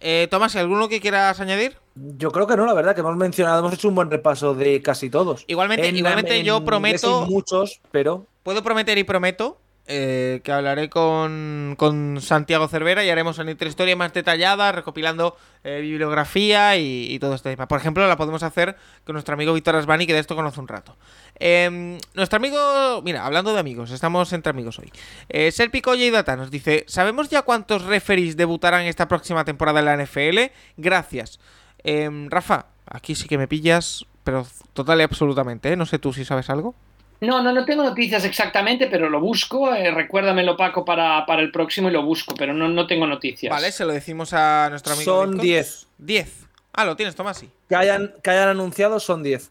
Eh, 0.00 0.28
Tomás, 0.30 0.54
¿alguno 0.54 0.88
que 0.88 1.00
quieras 1.00 1.40
añadir? 1.40 1.72
Yo 1.96 2.30
creo 2.30 2.46
que 2.46 2.56
no, 2.56 2.64
la 2.64 2.74
verdad, 2.74 2.94
que 2.94 3.00
hemos 3.00 3.16
mencionado, 3.16 3.58
hemos 3.58 3.72
hecho 3.74 3.88
un 3.88 3.94
buen 3.96 4.10
repaso 4.10 4.54
de 4.54 4.80
casi 4.82 5.10
todos. 5.10 5.44
Igualmente, 5.48 5.88
En- 5.88 5.96
igualmente 5.96 6.36
en 6.38 6.44
yo 6.44 6.64
prometo. 6.64 7.26
muchos, 7.26 7.80
pero 7.90 8.24
Puedo 8.44 8.62
prometer 8.62 8.96
y 8.96 9.04
prometo 9.04 9.58
eh, 9.88 10.40
que 10.44 10.52
hablaré 10.52 10.90
con, 10.90 11.74
con 11.78 12.20
Santiago 12.20 12.68
Cervera 12.68 13.04
y 13.04 13.10
haremos 13.10 13.38
una 13.38 13.50
historia 13.50 13.96
más 13.96 14.12
detallada, 14.12 14.70
recopilando 14.70 15.36
eh, 15.64 15.80
bibliografía 15.80 16.76
y, 16.76 17.12
y 17.12 17.18
todo 17.18 17.34
este 17.34 17.50
tema. 17.50 17.66
Por 17.66 17.80
ejemplo, 17.80 18.06
la 18.06 18.16
podemos 18.16 18.42
hacer 18.42 18.76
con 19.04 19.14
nuestro 19.14 19.34
amigo 19.34 19.54
Víctor 19.54 19.76
Asbani, 19.76 20.06
que 20.06 20.12
de 20.12 20.20
esto 20.20 20.36
conoce 20.36 20.60
un 20.60 20.68
rato. 20.68 20.96
Eh, 21.40 21.98
nuestro 22.14 22.36
amigo, 22.36 23.00
mira, 23.02 23.24
hablando 23.24 23.52
de 23.54 23.60
amigos, 23.60 23.90
estamos 23.90 24.32
entre 24.32 24.50
amigos 24.50 24.78
hoy. 24.78 24.92
Eh, 25.28 25.50
Serpi 25.50 25.80
Colla 25.80 26.04
y 26.04 26.10
Data 26.10 26.36
nos 26.36 26.50
dice: 26.50 26.84
¿Sabemos 26.86 27.28
ya 27.28 27.42
cuántos 27.42 27.82
referees 27.82 28.36
debutarán 28.36 28.82
esta 28.82 29.08
próxima 29.08 29.44
temporada 29.44 29.80
en 29.80 29.86
la 29.86 30.04
NFL? 30.04 30.52
Gracias. 30.76 31.40
Eh, 31.82 32.10
Rafa, 32.28 32.66
aquí 32.86 33.14
sí 33.14 33.28
que 33.28 33.38
me 33.38 33.48
pillas, 33.48 34.04
pero 34.24 34.46
total 34.72 35.00
y 35.00 35.04
absolutamente, 35.04 35.72
¿eh? 35.72 35.76
No 35.76 35.86
sé 35.86 35.98
tú 35.98 36.12
si 36.12 36.24
sabes 36.24 36.50
algo. 36.50 36.74
No, 37.20 37.42
no, 37.42 37.52
no 37.52 37.64
tengo 37.64 37.82
noticias 37.82 38.24
exactamente, 38.24 38.86
pero 38.86 39.08
lo 39.10 39.20
busco. 39.20 39.74
eh, 39.74 39.90
recuérdamelo, 39.90 40.56
Paco, 40.56 40.84
para, 40.84 41.24
para 41.26 41.42
el 41.42 41.50
próximo 41.50 41.88
y 41.88 41.92
lo 41.92 42.02
busco, 42.04 42.34
pero 42.36 42.54
no, 42.54 42.68
no 42.68 42.86
tengo 42.86 43.06
noticias. 43.06 43.50
Vale, 43.50 43.72
se 43.72 43.84
lo 43.84 43.92
decimos 43.92 44.32
a 44.32 44.68
nuestro 44.70 44.92
amigo. 44.92 45.10
son 45.12 45.30
Víctor. 45.32 45.42
10. 45.44 45.86
10. 45.98 46.46
Ah, 46.74 46.84
lo 46.84 46.94
tienes, 46.94 47.16
Tomás, 47.16 47.38
sí. 47.38 47.50
Que 47.68 47.74
hayan, 47.74 48.14
que 48.22 48.30
hayan 48.30 48.48
anunciado 48.50 49.00
son 49.00 49.22
10. 49.24 49.50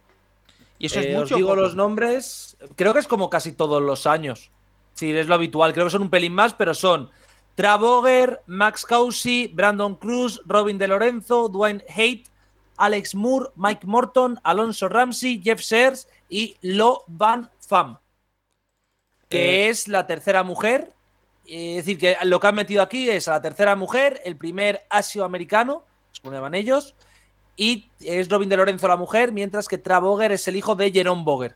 Y 0.80 0.86
eso 0.86 1.00
es 1.02 1.08
Eh, 1.08 1.14
mucho. 1.14 1.36
Os 1.36 1.38
digo 1.40 1.50
poco? 1.50 1.62
los 1.62 1.76
nombres. 1.76 2.56
Creo 2.78 2.94
que 2.94 3.00
es 3.00 3.08
como 3.08 3.30
casi 3.30 3.52
todos 3.52 3.82
los 3.82 4.08
años. 4.08 4.50
Sí, 4.94 5.12
es 5.12 5.28
lo 5.28 5.36
habitual. 5.36 5.74
Creo 5.74 5.86
que 5.88 5.92
son 5.92 6.04
un 6.04 6.10
pelín 6.10 6.34
más, 6.34 6.54
pero 6.54 6.74
son 6.74 7.10
Travoger, 7.56 8.42
Max 8.46 8.86
Causi, 8.86 9.52
Brandon 9.54 9.96
Cruz, 9.96 10.42
Robin 10.46 10.78
De 10.78 10.88
Lorenzo, 10.88 11.50
Dwayne 11.50 11.84
Haidt, 11.94 12.28
Alex 12.78 13.16
Moore, 13.16 13.50
Mike 13.56 13.86
Morton, 13.88 14.40
Alonso 14.44 14.88
Ramsey, 14.88 15.42
Jeff 15.44 15.60
Sears 15.62 16.08
y 16.30 16.56
Lo 16.62 17.04
Van 17.08 17.50
Pham, 17.68 18.00
que 19.30 19.66
Eh. 19.66 19.70
es 19.70 19.88
la 19.88 20.08
tercera 20.08 20.44
mujer. 20.44 20.94
Es 21.46 21.78
decir, 21.86 21.98
que 21.98 22.18
lo 22.24 22.40
que 22.40 22.48
han 22.48 22.56
metido 22.56 22.82
aquí 22.82 23.10
es 23.10 23.28
a 23.28 23.32
la 23.32 23.42
tercera 23.42 23.76
mujer, 23.76 24.22
el 24.26 24.36
primer 24.36 24.86
asioamericano, 24.90 25.86
llaman 26.24 26.56
ellos, 26.56 26.94
y 27.56 27.90
es 28.02 28.30
Robin 28.30 28.50
de 28.50 28.58
Lorenzo 28.58 28.88
la 28.88 28.98
mujer, 28.98 29.32
mientras 29.32 29.68
que 29.68 29.78
Travoger 29.78 30.32
es 30.34 30.48
el 30.48 30.58
hijo 30.58 30.76
de 30.76 30.92
Jerome 30.92 31.24
Boger. 31.24 31.56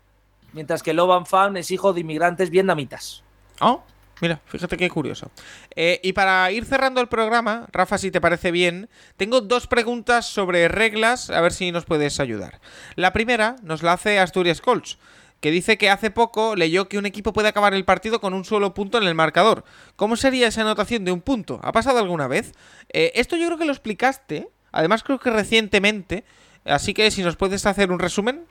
Mientras 0.54 0.82
que 0.84 0.94
Loban 0.94 1.26
Fan 1.26 1.58
es 1.58 1.72
hijo 1.72 1.94
de 1.94 2.02
inmigrantes 2.02 2.50
vietnamitas. 2.50 3.24
Oh, 3.60 3.84
mira, 4.22 4.42
fíjate 4.46 4.76
qué 4.78 4.90
curioso. 4.90 5.30
Eh, 5.76 6.00
y 6.04 6.14
para 6.14 6.52
ir 6.52 6.66
cerrando 6.66 7.00
el 7.02 7.08
programa, 7.08 7.68
Rafa, 7.72 7.98
si 7.98 8.12
te 8.12 8.20
parece 8.22 8.52
bien, 8.52 8.90
tengo 9.18 9.42
dos 9.42 9.68
preguntas 9.68 10.26
sobre 10.26 10.68
reglas, 10.68 11.30
a 11.30 11.40
ver 11.42 11.54
si 11.54 11.72
nos 11.72 11.86
puedes 11.86 12.20
ayudar. 12.20 12.60
La 12.96 13.14
primera 13.14 13.58
nos 13.62 13.84
la 13.84 13.94
hace 13.94 14.20
Asturias 14.20 14.62
Colts, 14.62 14.98
que 15.42 15.52
dice 15.52 15.78
que 15.78 15.90
hace 15.90 16.12
poco 16.12 16.56
leyó 16.56 16.88
que 16.88 16.98
un 16.98 17.06
equipo 17.06 17.34
puede 17.34 17.50
acabar 17.50 17.74
el 17.74 17.84
partido 17.84 18.22
con 18.22 18.34
un 18.34 18.46
solo 18.46 18.74
punto 18.74 18.98
en 18.98 19.06
el 19.06 19.16
marcador. 19.16 19.66
¿Cómo 19.96 20.16
sería 20.16 20.48
esa 20.48 20.62
anotación 20.62 21.04
de 21.04 21.12
un 21.12 21.22
punto? 21.22 21.60
¿Ha 21.64 21.72
pasado 21.72 22.00
alguna 22.00 22.28
vez? 22.28 22.54
Eh, 22.94 23.12
esto 23.16 23.36
yo 23.36 23.48
creo 23.48 23.58
que 23.58 23.66
lo 23.66 23.72
explicaste, 23.72 24.48
además 24.72 25.04
creo 25.04 25.20
que 25.20 25.32
recientemente, 25.32 26.24
así 26.64 26.94
que 26.94 27.12
si 27.12 27.24
nos 27.24 27.36
puedes 27.36 27.66
hacer 27.66 27.92
un 27.92 28.00
resumen. 28.00 28.46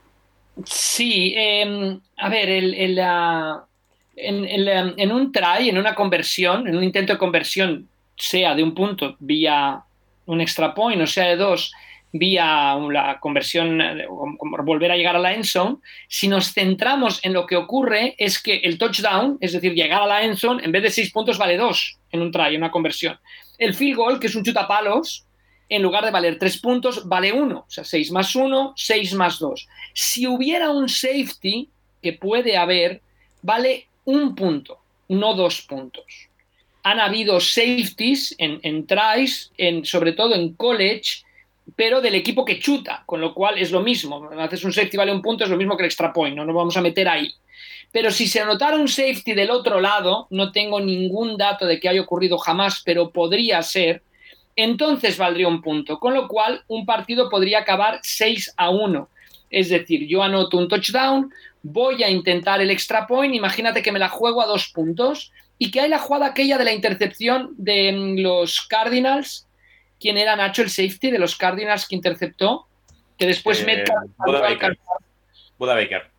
Sí, 0.65 1.33
eh, 1.37 1.99
a 2.17 2.29
ver, 2.29 2.49
el, 2.51 2.99
ah, 2.99 3.65
en, 4.17 4.45
el, 4.45 4.69
ah, 4.69 4.93
en 4.97 5.13
un 5.13 5.33
try, 5.33 5.69
en 5.69 5.79
una 5.79 5.95
conversión, 5.95 6.67
en 6.67 6.77
un 6.77 6.83
intento 6.83 7.13
de 7.13 7.19
conversión, 7.19 7.89
sea 8.17 8.55
de 8.55 8.63
un 8.63 8.75
punto 8.75 9.17
vía 9.19 9.83
un 10.27 10.41
extra 10.41 10.75
point 10.75 11.01
o 11.01 11.07
sea 11.07 11.27
de 11.27 11.37
dos 11.37 11.73
vía 12.13 12.77
la 12.91 13.19
conversión, 13.21 13.81
eh, 13.81 14.07
volver 14.09 14.93
a 14.93 14.97
llegar 14.97 15.17
a 15.17 15.21
la 15.21 15.33
end 15.33 15.45
zone, 15.45 15.77
si 16.09 16.29
nos 16.29 16.53
centramos 16.53 17.25
en 17.25 17.33
lo 17.33 17.47
que 17.47 17.57
ocurre 17.57 18.15
es 18.19 18.43
que 18.43 18.57
el 18.57 18.79
touchdown, 18.79 19.39
es 19.41 19.53
decir, 19.53 19.75
llegar 19.75 20.03
a 20.03 20.07
la 20.07 20.23
end 20.23 20.37
zone, 20.37 20.65
en 20.65 20.73
vez 20.73 20.83
de 20.83 20.91
seis 20.91 21.13
puntos 21.13 21.39
vale 21.39 21.57
dos 21.57 21.99
en 22.11 22.23
un 22.23 22.33
try, 22.33 22.55
en 22.55 22.63
una 22.63 22.71
conversión. 22.71 23.19
El 23.59 23.75
field 23.75 23.97
goal, 23.97 24.21
que 24.21 24.27
es 24.27 24.35
un 24.35 24.43
chutapalos, 24.43 25.25
en 25.69 25.83
lugar 25.83 26.05
de 26.05 26.11
valer 26.11 26.39
tres 26.39 26.59
puntos, 26.59 27.09
vale 27.09 27.33
uno. 27.33 27.65
O 27.67 27.71
sea, 27.71 27.85
seis 27.85 28.11
más 28.11 28.35
uno, 28.35 28.73
seis 28.77 29.15
más 29.15 29.39
dos. 29.39 29.69
Si 29.95 30.27
hubiera 30.27 30.71
un 30.71 30.89
safety, 30.89 31.69
que 32.03 32.15
puede 32.15 32.57
haber, 32.57 33.03
vale 33.43 33.87
un 34.05 34.35
punto, 34.35 34.79
no 35.09 35.35
dos 35.35 35.63
puntos. 35.63 36.05
Han 36.83 36.99
habido 36.99 37.39
safeties 37.41 38.35
en, 38.39 38.59
en 38.63 38.87
tries, 38.87 39.53
en, 39.59 39.85
sobre 39.85 40.13
todo 40.13 40.35
en 40.35 40.55
college, 40.55 41.23
pero 41.77 42.01
del 42.01 42.15
equipo 42.15 42.45
que 42.45 42.59
chuta, 42.59 43.03
con 43.07 43.21
lo 43.21 43.35
cual 43.35 43.59
es 43.59 43.71
lo 43.71 43.81
mismo. 43.81 44.31
Haces 44.39 44.65
un 44.65 44.73
safety 44.73 44.97
vale 44.97 45.13
un 45.13 45.23
punto, 45.23 45.45
es 45.45 45.51
lo 45.51 45.57
mismo 45.57 45.77
que 45.77 45.83
el 45.83 45.89
extra 45.89 46.13
point, 46.13 46.37
no 46.37 46.45
nos 46.45 46.55
vamos 46.55 46.77
a 46.77 46.81
meter 46.81 47.09
ahí. 47.09 47.33
Pero 47.93 48.11
si 48.11 48.27
se 48.27 48.41
anotara 48.41 48.77
un 48.77 48.89
safety 48.89 49.33
del 49.33 49.51
otro 49.51 49.81
lado, 49.81 50.27
no 50.31 50.53
tengo 50.53 50.81
ningún 50.81 51.37
dato 51.37 51.67
de 51.67 51.81
que 51.81 51.89
haya 51.89 52.01
ocurrido 52.01 52.39
jamás, 52.39 52.83
pero 52.85 53.11
podría 53.11 53.63
ser, 53.63 54.03
entonces 54.55 55.19
valdría 55.19 55.49
un 55.49 55.61
punto. 55.61 55.99
Con 55.99 56.15
lo 56.15 56.29
cual, 56.29 56.63
un 56.69 56.87
partido 56.87 57.29
podría 57.29 57.61
acabar 57.61 57.99
6 58.03 58.55
a 58.57 58.71
1. 58.71 59.09
Es 59.51 59.69
decir, 59.69 60.07
yo 60.07 60.23
anoto 60.23 60.57
un 60.57 60.69
touchdown, 60.69 61.33
voy 61.63 62.03
a 62.03 62.11
intentar 62.11 62.61
el 62.61 62.71
extra 62.71 63.07
point, 63.07 63.35
imagínate 63.35 63.83
que 63.83 63.93
me 63.93 63.99
la 63.99 64.09
juego 64.09 64.41
a 64.41 64.47
dos 64.47 64.69
puntos 64.69 65.33
y 65.59 65.71
que 65.71 65.81
hay 65.81 65.91
la 65.91 65.99
jugada 65.99 66.27
aquella 66.27 66.57
de 66.57 66.65
la 66.65 66.73
intercepción 66.73 67.51
de 67.59 67.93
mm, 67.93 68.19
los 68.21 68.63
Cardinals. 68.63 69.47
¿Quién 70.01 70.17
era 70.17 70.35
Nacho, 70.35 70.63
el 70.63 70.71
safety 70.71 71.11
de 71.11 71.19
los 71.19 71.37
Cardinals 71.37 71.87
que 71.87 71.95
interceptó? 71.95 72.67
Que 73.19 73.27
después 73.27 73.61
Eh, 73.61 73.67
Metcalf 73.67 74.11
Buda 74.17 74.41
Baker. 74.41 74.79
Buda 75.59 75.75
Baker. 75.75 76.11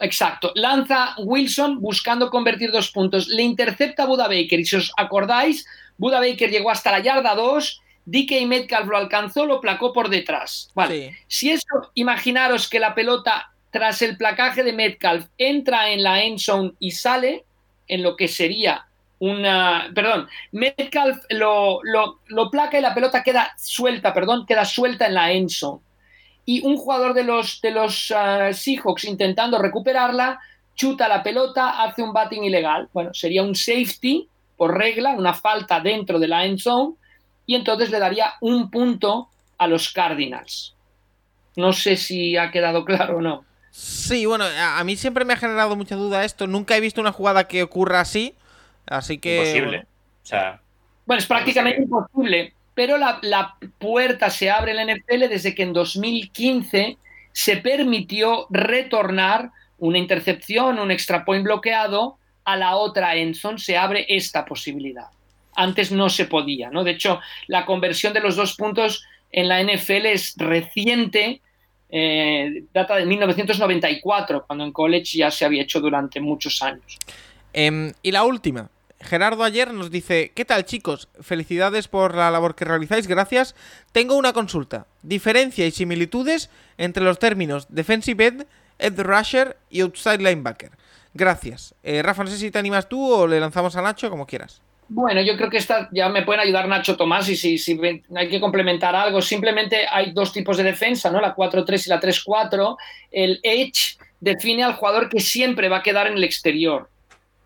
Exacto. 0.00 0.52
Lanza 0.56 1.14
Wilson 1.18 1.80
buscando 1.80 2.30
convertir 2.30 2.72
dos 2.72 2.90
puntos. 2.90 3.28
Le 3.28 3.42
intercepta 3.42 4.02
a 4.02 4.06
Buda 4.06 4.26
Baker. 4.26 4.58
Y 4.58 4.64
si 4.64 4.76
os 4.76 4.92
acordáis, 4.96 5.66
Buda 5.96 6.18
Baker 6.18 6.50
llegó 6.50 6.70
hasta 6.70 6.90
la 6.90 6.98
yarda 6.98 7.34
2. 7.34 7.82
DK 8.06 8.46
Metcalf 8.46 8.88
lo 8.88 8.96
alcanzó, 8.96 9.46
lo 9.46 9.60
placó 9.60 9.92
por 9.92 10.08
detrás. 10.08 10.70
Vale. 10.74 11.10
Sí. 11.10 11.16
Si 11.28 11.50
eso, 11.50 11.90
imaginaros 11.94 12.68
que 12.68 12.80
la 12.80 12.94
pelota, 12.94 13.52
tras 13.70 14.02
el 14.02 14.16
placaje 14.16 14.64
de 14.64 14.72
Metcalf, 14.72 15.26
entra 15.36 15.90
en 15.90 16.02
la 16.02 16.22
end 16.22 16.38
zone 16.38 16.72
y 16.80 16.92
sale, 16.92 17.44
en 17.86 18.02
lo 18.02 18.16
que 18.16 18.26
sería 18.26 18.87
una. 19.20 19.90
Perdón, 19.94 20.28
Metcalf 20.52 21.24
lo, 21.30 21.80
lo, 21.82 22.20
lo 22.26 22.50
placa 22.50 22.78
y 22.78 22.82
la 22.82 22.94
pelota 22.94 23.22
queda 23.22 23.52
suelta, 23.56 24.14
perdón, 24.14 24.46
queda 24.46 24.64
suelta 24.64 25.06
en 25.06 25.14
la 25.14 25.32
endzone. 25.32 25.80
Y 26.44 26.64
un 26.66 26.76
jugador 26.76 27.12
de 27.14 27.24
los, 27.24 27.60
de 27.60 27.70
los 27.70 28.10
uh, 28.10 28.52
Seahawks 28.52 29.04
intentando 29.04 29.58
recuperarla, 29.58 30.40
chuta 30.74 31.08
la 31.08 31.22
pelota, 31.22 31.82
hace 31.82 32.02
un 32.02 32.12
batting 32.12 32.44
ilegal. 32.44 32.88
Bueno, 32.92 33.12
sería 33.12 33.42
un 33.42 33.54
safety 33.54 34.28
por 34.56 34.76
regla, 34.76 35.10
una 35.10 35.34
falta 35.34 35.80
dentro 35.80 36.18
de 36.18 36.28
la 36.28 36.44
end 36.44 36.58
zone, 36.58 36.94
y 37.44 37.54
entonces 37.54 37.90
le 37.90 37.98
daría 37.98 38.34
un 38.40 38.70
punto 38.70 39.28
a 39.58 39.66
los 39.66 39.90
Cardinals. 39.92 40.74
No 41.56 41.72
sé 41.72 41.96
si 41.96 42.36
ha 42.36 42.50
quedado 42.50 42.84
claro 42.84 43.18
o 43.18 43.20
no. 43.20 43.44
Sí, 43.70 44.26
bueno, 44.26 44.44
a, 44.44 44.82
mí 44.84 44.96
siempre 44.96 45.24
me 45.24 45.34
ha 45.34 45.36
generado 45.36 45.76
mucha 45.76 45.96
duda 45.96 46.24
esto. 46.24 46.46
Nunca 46.46 46.76
he 46.76 46.80
visto 46.80 47.00
una 47.00 47.12
jugada 47.12 47.46
que 47.46 47.62
ocurra 47.62 48.00
así, 48.00 48.34
así 48.90 49.18
que... 49.18 49.36
Imposible. 49.36 49.66
Bueno, 49.66 49.86
O 50.22 50.26
sea, 50.26 50.60
Bueno, 51.06 51.18
es 51.20 51.26
prácticamente 51.26 51.82
imposible, 51.82 52.54
pero 52.74 52.98
la, 52.98 53.18
la 53.22 53.56
puerta 53.78 54.30
se 54.30 54.50
abre 54.50 54.72
en 54.72 54.76
la 54.76 54.94
NFL 54.94 55.28
desde 55.28 55.54
que 55.54 55.62
en 55.62 55.72
2015 55.72 56.98
se 57.32 57.56
permitió 57.58 58.46
retornar 58.50 59.50
una 59.78 59.98
intercepción, 59.98 60.78
un 60.78 60.90
extra 60.90 61.24
point 61.24 61.44
bloqueado 61.44 62.18
a 62.44 62.56
la 62.56 62.76
otra 62.76 63.14
endzone, 63.16 63.58
se 63.58 63.76
abre 63.76 64.06
esta 64.08 64.44
posibilidad. 64.44 65.08
Antes 65.54 65.92
no 65.92 66.08
se 66.08 66.24
podía, 66.24 66.70
¿no? 66.70 66.82
De 66.82 66.92
hecho, 66.92 67.20
la 67.46 67.66
conversión 67.66 68.12
de 68.12 68.20
los 68.20 68.36
dos 68.36 68.56
puntos 68.56 69.04
en 69.30 69.48
la 69.48 69.62
NFL 69.62 70.06
es 70.06 70.34
reciente, 70.36 71.42
eh, 71.90 72.64
data 72.72 72.96
de 72.96 73.06
1994, 73.06 74.44
cuando 74.46 74.64
en 74.64 74.72
college 74.72 75.18
ya 75.18 75.30
se 75.30 75.44
había 75.44 75.62
hecho 75.62 75.80
durante 75.80 76.20
muchos 76.20 76.62
años. 76.62 76.98
Em, 77.52 77.92
y 78.02 78.12
la 78.12 78.24
última. 78.24 78.70
Gerardo 79.00 79.44
ayer 79.44 79.72
nos 79.72 79.90
dice, 79.90 80.32
¿qué 80.34 80.44
tal 80.44 80.64
chicos? 80.64 81.08
Felicidades 81.20 81.86
por 81.86 82.14
la 82.14 82.30
labor 82.30 82.54
que 82.54 82.64
realizáis, 82.64 83.06
gracias. 83.06 83.54
Tengo 83.92 84.16
una 84.16 84.32
consulta. 84.32 84.86
Diferencia 85.02 85.66
y 85.66 85.70
similitudes 85.70 86.50
entre 86.78 87.04
los 87.04 87.18
términos 87.18 87.66
defensive 87.68 88.26
end, 88.26 88.46
edge 88.78 89.02
rusher 89.02 89.56
y 89.70 89.80
outside 89.82 90.18
linebacker. 90.18 90.72
Gracias. 91.14 91.74
Eh, 91.82 92.02
Rafa, 92.02 92.24
no 92.24 92.30
sé 92.30 92.38
si 92.38 92.50
te 92.50 92.58
animas 92.58 92.88
tú 92.88 93.12
o 93.12 93.26
le 93.26 93.40
lanzamos 93.40 93.76
a 93.76 93.82
Nacho, 93.82 94.10
como 94.10 94.26
quieras. 94.26 94.62
Bueno, 94.88 95.20
yo 95.20 95.36
creo 95.36 95.50
que 95.50 95.58
esta 95.58 95.88
ya 95.92 96.08
me 96.08 96.22
pueden 96.22 96.40
ayudar 96.40 96.66
Nacho 96.66 96.96
Tomás 96.96 97.28
y 97.28 97.36
si, 97.36 97.58
si 97.58 97.78
hay 98.16 98.28
que 98.28 98.40
complementar 98.40 98.96
algo, 98.96 99.20
simplemente 99.20 99.86
hay 99.90 100.12
dos 100.12 100.32
tipos 100.32 100.56
de 100.56 100.62
defensa, 100.62 101.10
¿no? 101.10 101.20
La 101.20 101.36
4-3 101.36 101.86
y 101.86 101.90
la 101.90 102.00
3-4. 102.00 102.76
El 103.10 103.38
edge 103.42 103.98
define 104.18 104.64
al 104.64 104.74
jugador 104.74 105.08
que 105.08 105.20
siempre 105.20 105.68
va 105.68 105.78
a 105.78 105.82
quedar 105.82 106.06
en 106.06 106.14
el 106.14 106.24
exterior, 106.24 106.88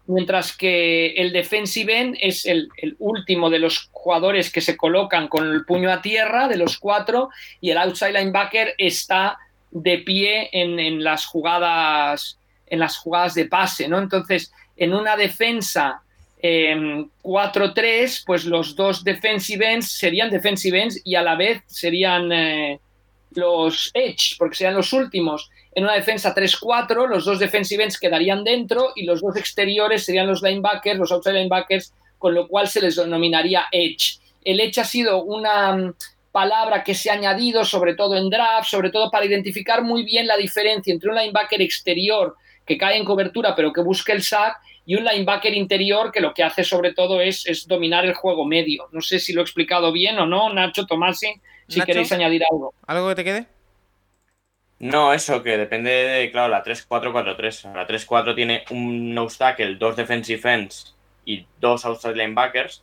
mientras 0.07 0.57
que 0.57 1.13
el 1.15 1.33
defensive 1.33 1.99
end 1.99 2.17
es 2.21 2.47
el, 2.47 2.69
último 2.99 3.51
de 3.51 3.59
los 3.59 3.89
jugadores 3.93 4.51
que 4.51 4.61
se 4.61 4.77
colocan 4.77 5.29
con 5.29 5.49
el 5.49 5.65
puño 5.65 5.91
a 5.91 6.03
tierra, 6.03 6.49
de 6.49 6.57
los 6.57 6.79
cuatro, 6.79 7.31
y 7.61 7.71
el 7.71 7.79
outside 7.79 8.13
linebacker 8.13 8.75
está 8.79 9.39
de 9.71 9.99
pie 9.99 10.51
en, 10.53 10.79
en 10.79 11.03
las 11.03 11.25
jugadas 11.27 12.39
en 12.67 12.79
las 12.79 12.97
jugadas 12.97 13.35
de 13.35 13.45
pase, 13.45 13.87
¿no? 13.87 13.99
Entonces, 13.99 14.51
en 14.79 14.95
una 14.95 15.15
defensa 15.15 16.03
eh, 16.43 17.07
4-3, 17.23 18.23
pues 18.27 18.47
los 18.47 18.75
dos 18.75 19.05
defensive 19.05 19.73
ends 19.73 19.93
serían 19.93 20.31
defensive 20.31 20.83
ends 20.83 21.01
y 21.05 21.15
a 21.15 21.23
la 21.23 21.37
vez 21.37 21.63
serían 21.67 22.33
eh, 22.33 22.81
los 23.35 23.91
edge, 23.95 24.37
porque 24.39 24.57
serían 24.57 24.75
los 24.75 24.93
últimos. 24.93 25.51
En 25.75 25.85
una 25.85 25.95
defensa 25.95 26.35
3-4, 26.35 27.09
los 27.09 27.25
dos 27.25 27.39
defensive 27.39 27.83
ends 27.83 27.99
quedarían 27.99 28.45
dentro 28.45 28.93
y 28.95 29.05
los 29.05 29.21
dos 29.21 29.37
exteriores 29.37 30.05
serían 30.05 30.27
los 30.27 30.43
linebackers, 30.43 30.99
los 30.99 31.13
outside 31.13 31.35
linebackers, 31.35 31.93
con 32.19 32.35
lo 32.35 32.47
cual 32.49 32.69
se 32.69 32.81
les 32.81 32.97
denominaría 32.97 33.67
edge. 33.73 34.19
El 34.45 34.61
edge 34.61 34.79
ha 34.81 34.85
sido 34.85 35.23
una 35.23 35.77
mm, 35.77 35.95
palabra 36.31 36.83
que 36.83 36.95
se 36.95 37.11
ha 37.11 37.15
añadido, 37.15 37.65
sobre 37.65 37.95
todo 37.95 38.17
en 38.17 38.31
draft, 38.31 38.69
sobre 38.69 38.91
todo 38.91 39.11
para 39.11 39.27
identificar 39.27 39.83
muy 39.83 40.05
bien 40.05 40.27
la 40.27 40.37
diferencia 40.37 40.93
entre 40.93 41.11
un 41.11 41.17
linebacker 41.17 41.61
exterior 41.61 42.37
que 42.67 42.79
cae 42.79 42.97
en 42.97 43.05
cobertura 43.05 43.57
pero 43.57 43.73
que 43.73 43.81
busca 43.81 44.13
el 44.13 44.23
sack 44.23 44.59
y 44.85 44.95
un 44.95 45.05
linebacker 45.05 45.55
interior 45.55 46.11
que 46.11 46.21
lo 46.21 46.35
que 46.35 46.43
hace 46.43 46.65
sobre 46.65 46.93
todo 46.93 47.21
es, 47.21 47.47
es 47.47 47.67
dominar 47.69 48.05
el 48.05 48.15
juego 48.15 48.45
medio. 48.45 48.89
No 48.93 49.01
sé 49.01 49.19
si 49.19 49.33
lo 49.33 49.41
he 49.41 49.45
explicado 49.45 49.93
bien 49.93 50.19
o 50.19 50.27
no, 50.27 50.53
Nacho, 50.53 50.87
Tomasi, 50.87 51.35
si 51.73 51.79
Nacho. 51.81 51.87
queréis 51.87 52.13
añadir 52.13 52.43
algo. 52.51 52.75
¿Algo 52.87 53.09
que 53.09 53.15
te 53.15 53.25
quede? 53.25 53.47
No, 54.79 55.13
eso, 55.13 55.43
que 55.43 55.57
depende 55.57 55.91
de, 55.91 56.31
claro, 56.33 56.49
la 56.49 56.65
3-4-4-3. 56.65 57.73
La 57.73 57.87
3-4 57.87 58.35
tiene 58.35 58.65
un 58.71 59.15
nose 59.15 59.39
tackle, 59.39 59.77
dos 59.77 59.97
defensive 59.97 60.53
ends 60.53 60.97
y 61.25 61.47
dos 61.61 61.85
outside 61.85 62.17
linebackers. 62.17 62.83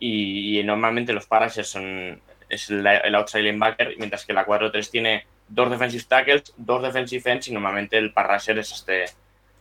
Y, 0.00 0.60
y 0.60 0.62
normalmente 0.64 1.12
los 1.12 1.26
parashers 1.26 1.68
son 1.68 2.20
es 2.48 2.70
el, 2.70 2.86
el 2.86 3.14
outside 3.14 3.42
linebacker, 3.42 3.94
mientras 3.98 4.24
que 4.24 4.32
la 4.32 4.46
4-3 4.46 4.90
tiene 4.90 5.26
dos 5.48 5.70
defensive 5.70 6.04
tackles, 6.08 6.54
dos 6.56 6.82
defensive 6.82 7.30
ends 7.30 7.48
y 7.48 7.52
normalmente 7.52 7.98
el 7.98 8.12
parasher 8.12 8.58
es 8.58 8.72
este 8.72 9.06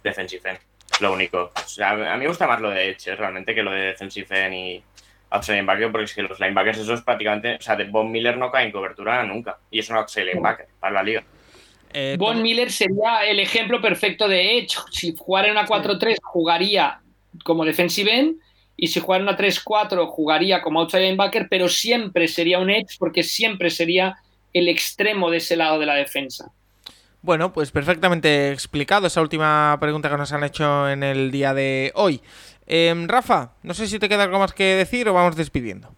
defensive 0.03 0.49
end. 0.49 0.59
Lo 1.01 1.13
único. 1.13 1.51
O 1.55 1.67
sea, 1.67 1.91
a 1.91 1.95
mí 1.95 2.21
me 2.21 2.27
gusta 2.27 2.47
más 2.47 2.61
lo 2.61 2.69
de 2.69 2.89
Edge, 2.89 3.11
eh, 3.11 3.15
realmente, 3.15 3.53
que 3.53 3.63
lo 3.63 3.71
de 3.71 3.81
defensive 3.81 4.45
end 4.45 4.53
y 4.53 4.83
outside 5.29 5.55
linebacker, 5.55 5.91
porque 5.91 6.05
es 6.05 6.13
que 6.13 6.23
los 6.23 6.39
linebackers 6.39 6.79
esos 6.79 7.01
prácticamente, 7.01 7.55
o 7.55 7.61
sea, 7.61 7.75
de 7.75 7.85
Von 7.85 8.11
Miller 8.11 8.37
no 8.37 8.51
cae 8.51 8.65
en 8.65 8.71
cobertura 8.71 9.23
nunca. 9.23 9.57
Y 9.71 9.79
es 9.79 9.89
un 9.89 9.97
outside 9.97 10.25
linebacker 10.25 10.67
para 10.79 10.93
la 10.93 11.03
liga. 11.03 11.23
Eh, 11.93 12.15
Von 12.17 12.41
Miller 12.41 12.71
sería 12.71 13.25
el 13.25 13.39
ejemplo 13.39 13.81
perfecto 13.81 14.27
de 14.27 14.59
Edge. 14.59 14.77
Si 14.91 15.15
jugara 15.17 15.47
en 15.47 15.53
una 15.53 15.65
4-3 15.65 16.17
jugaría 16.21 16.99
como 17.43 17.65
defensive 17.65 18.17
end 18.17 18.35
y 18.75 18.87
si 18.87 18.99
jugara 18.99 19.23
en 19.23 19.29
una 19.29 19.37
3-4 19.37 20.07
jugaría 20.07 20.61
como 20.61 20.79
outside 20.81 21.01
linebacker, 21.01 21.47
pero 21.49 21.67
siempre 21.67 22.27
sería 22.27 22.59
un 22.59 22.69
Edge 22.69 22.97
porque 22.99 23.23
siempre 23.23 23.69
sería 23.69 24.17
el 24.53 24.67
extremo 24.67 25.29
de 25.29 25.37
ese 25.37 25.55
lado 25.55 25.79
de 25.79 25.85
la 25.85 25.95
defensa. 25.95 26.51
Bueno, 27.21 27.51
pues 27.51 27.71
perfectamente 27.71 28.51
explicado 28.51 29.07
esa 29.07 29.21
última 29.21 29.75
pregunta 29.79 30.09
que 30.09 30.17
nos 30.17 30.31
han 30.31 30.43
hecho 30.43 30.87
en 30.89 31.03
el 31.03 31.31
día 31.31 31.53
de 31.53 31.91
hoy. 31.95 32.21
Em, 32.67 33.07
Rafa, 33.07 33.53
no 33.63 33.73
sé 33.73 33.87
si 33.87 33.97
te 33.97 34.09
queda 34.09 34.23
algo 34.23 34.39
más 34.39 34.53
que 34.53 34.63
decir 34.75 35.07
o 35.07 35.13
vamos 35.13 35.35
despidiendo. 35.35 35.89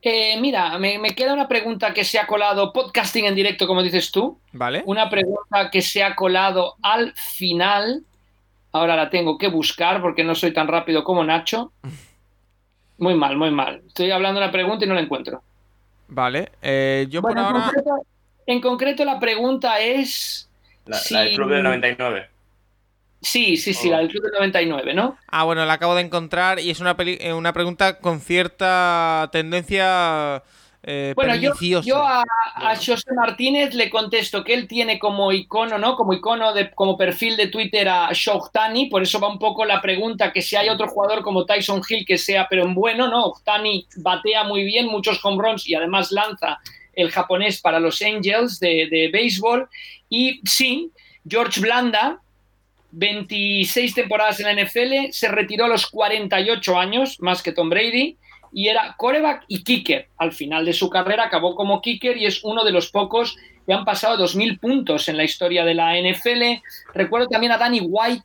Eh, 0.00 0.36
mira, 0.40 0.78
me, 0.78 0.98
me 0.98 1.14
queda 1.14 1.32
una 1.32 1.48
pregunta 1.48 1.92
que 1.92 2.04
se 2.04 2.18
ha 2.18 2.26
colado, 2.26 2.72
podcasting 2.72 3.26
en 3.26 3.34
directo, 3.34 3.66
como 3.66 3.82
dices 3.82 4.10
tú. 4.10 4.38
¿Vale? 4.52 4.82
Una 4.86 5.10
pregunta 5.10 5.70
que 5.70 5.82
se 5.82 6.02
ha 6.02 6.14
colado 6.14 6.76
al 6.82 7.12
final. 7.14 8.04
Ahora 8.72 8.96
la 8.96 9.10
tengo 9.10 9.36
que 9.36 9.48
buscar 9.48 10.00
porque 10.00 10.24
no 10.24 10.34
soy 10.34 10.52
tan 10.52 10.66
rápido 10.68 11.04
como 11.04 11.24
Nacho. 11.24 11.72
Muy 12.98 13.14
mal, 13.16 13.36
muy 13.36 13.50
mal. 13.50 13.82
Estoy 13.88 14.12
hablando 14.12 14.38
de 14.38 14.46
una 14.46 14.52
pregunta 14.52 14.84
y 14.84 14.88
no 14.88 14.94
la 14.94 15.00
encuentro. 15.00 15.42
Vale. 16.06 16.52
eh, 16.62 17.08
yo 17.10 17.20
Bueno, 17.20 17.48
por 17.48 17.56
en, 17.56 17.62
concreto, 17.62 18.06
en 18.46 18.60
concreto 18.60 19.04
la 19.04 19.18
pregunta 19.18 19.80
es... 19.80 20.48
La, 20.86 21.00
la 21.10 21.20
del 21.22 21.34
club 21.34 21.50
del 21.50 21.64
99. 21.64 22.28
Sí, 23.22 23.56
sí, 23.56 23.72
sí, 23.72 23.88
la 23.88 23.98
del 23.98 24.08
Club 24.08 24.22
del 24.24 24.32
99, 24.32 24.94
¿no? 24.94 25.16
Ah, 25.28 25.44
bueno, 25.44 25.64
la 25.64 25.74
acabo 25.74 25.94
de 25.94 26.02
encontrar 26.02 26.58
y 26.60 26.70
es 26.70 26.80
una, 26.80 26.96
peli- 26.96 27.18
eh, 27.20 27.32
una 27.32 27.52
pregunta 27.52 28.00
con 28.00 28.20
cierta 28.20 29.28
tendencia 29.32 30.42
eh, 30.82 31.12
Bueno, 31.14 31.34
yo, 31.36 31.52
a, 32.04 32.24
a 32.56 32.74
José 32.76 33.12
Martínez 33.14 33.74
le 33.74 33.88
contesto 33.88 34.42
que 34.42 34.54
él 34.54 34.66
tiene 34.66 34.98
como 34.98 35.30
icono, 35.32 35.78
¿no? 35.78 35.94
Como 35.94 36.12
icono, 36.12 36.52
de, 36.52 36.72
como 36.72 36.96
perfil 36.98 37.36
de 37.36 37.46
Twitter 37.46 37.88
a 37.88 38.10
Shohtani, 38.12 38.86
por 38.86 39.02
eso 39.02 39.20
va 39.20 39.28
un 39.28 39.38
poco 39.38 39.64
la 39.64 39.80
pregunta 39.80 40.32
que 40.32 40.42
si 40.42 40.56
hay 40.56 40.68
otro 40.68 40.88
jugador 40.88 41.22
como 41.22 41.46
Tyson 41.46 41.80
Hill 41.88 42.04
que 42.04 42.18
sea, 42.18 42.48
pero 42.50 42.64
en 42.64 42.74
bueno, 42.74 43.08
¿no? 43.08 43.26
Ohtani 43.26 43.86
batea 43.96 44.42
muy 44.44 44.64
bien, 44.64 44.86
muchos 44.88 45.24
home 45.24 45.40
runs 45.42 45.68
y 45.68 45.74
además 45.76 46.10
lanza 46.10 46.58
el 46.92 47.10
japonés 47.10 47.60
para 47.60 47.78
los 47.80 48.02
Angels 48.02 48.58
de, 48.58 48.88
de 48.90 49.08
béisbol. 49.12 49.68
Y 50.08 50.40
sí, 50.44 50.90
George 51.26 51.60
Blanda, 51.60 52.20
26 52.92 53.94
temporadas 53.94 54.38
en 54.40 54.54
la 54.54 54.62
NFL, 54.62 55.10
se 55.10 55.28
retiró 55.28 55.64
a 55.64 55.68
los 55.68 55.86
48 55.86 56.78
años, 56.78 57.20
más 57.20 57.42
que 57.42 57.52
Tom 57.52 57.70
Brady, 57.70 58.16
y 58.52 58.68
era 58.68 58.94
coreback 58.98 59.44
y 59.48 59.64
kicker. 59.64 60.08
Al 60.18 60.32
final 60.32 60.64
de 60.64 60.74
su 60.74 60.90
carrera 60.90 61.24
acabó 61.24 61.54
como 61.54 61.80
kicker 61.80 62.16
y 62.16 62.26
es 62.26 62.44
uno 62.44 62.64
de 62.64 62.70
los 62.70 62.90
pocos 62.90 63.36
que 63.66 63.72
han 63.72 63.84
pasado 63.84 64.22
2.000 64.22 64.60
puntos 64.60 65.08
en 65.08 65.16
la 65.16 65.24
historia 65.24 65.64
de 65.64 65.74
la 65.74 65.94
NFL. 65.98 66.62
Recuerdo 66.94 67.28
también 67.28 67.52
a 67.52 67.58
Danny 67.58 67.80
White 67.80 68.24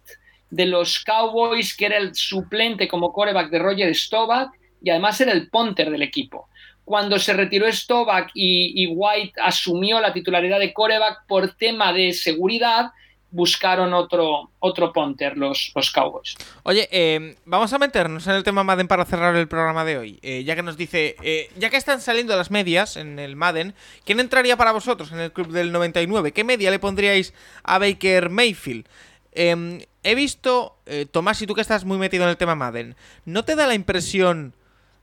de 0.50 0.66
los 0.66 1.04
Cowboys, 1.04 1.76
que 1.76 1.86
era 1.86 1.98
el 1.98 2.14
suplente 2.14 2.88
como 2.88 3.14
coreback 3.14 3.50
de 3.50 3.60
Roger 3.60 3.96
Staubach 3.96 4.50
y 4.82 4.90
además 4.90 5.20
era 5.22 5.32
el 5.32 5.50
punter 5.50 5.90
del 5.90 6.02
equipo. 6.02 6.50
Cuando 6.84 7.20
se 7.20 7.34
retiró 7.34 7.70
Staubach 7.72 8.32
y, 8.34 8.84
y 8.84 8.88
White 8.88 9.34
asumió 9.42 10.00
la 10.00 10.14
titularidad 10.14 10.60
de 10.60 10.74
coreback 10.74 11.26
por 11.28 11.56
tema 11.56 11.92
de 11.92 12.14
seguridad, 12.14 12.92
buscaron 13.30 13.94
otro, 13.94 14.50
otro 14.60 14.94
los, 15.36 15.72
los 15.76 15.92
Cowboys. 15.92 16.36
Oye, 16.64 16.88
eh, 16.92 17.36
vamos 17.46 17.74
a 17.74 17.80
meternos 17.80 18.26
en 18.28 18.36
el 18.36 18.44
tema 18.44 18.64
Madden 18.64 18.88
para 18.88 19.06
cerrar 19.06 19.36
el 19.36 19.48
programa 19.48 19.84
de 19.84 19.98
hoy. 19.98 20.20
Eh, 20.22 20.44
ya 20.44 20.56
que 20.56 20.64
nos 20.64 20.78
dice, 20.78 21.16
eh, 21.22 21.50
ya 21.58 21.70
que 21.70 21.78
están 21.78 22.00
saliendo 22.00 22.36
las 22.36 22.52
medias 22.52 22.96
en 22.96 23.20
el 23.20 23.36
Madden, 23.36 23.74
¿quién 24.06 24.20
entraría 24.20 24.56
para 24.56 24.72
vosotros 24.72 25.12
en 25.12 25.20
el 25.20 25.34
club 25.34 25.50
del 25.50 25.72
99? 25.72 26.32
¿Qué 26.32 26.44
media 26.44 26.72
le 26.72 26.80
pondríais 26.80 27.34
a 27.64 27.80
Baker 27.80 28.30
Mayfield? 28.30 28.88
em, 29.34 29.82
he 30.02 30.16
visto, 30.16 30.78
Tomás, 31.12 31.40
y 31.42 31.46
tú 31.46 31.54
que 31.54 31.62
estás 31.62 31.86
muy 31.86 32.00
metido 32.00 32.24
en 32.24 32.30
el 32.30 32.38
tema 32.38 32.56
Madden, 32.56 32.96
¿no 33.26 33.46
te 33.46 33.56
da 33.56 33.68
la 33.68 33.76
impresión 33.76 34.56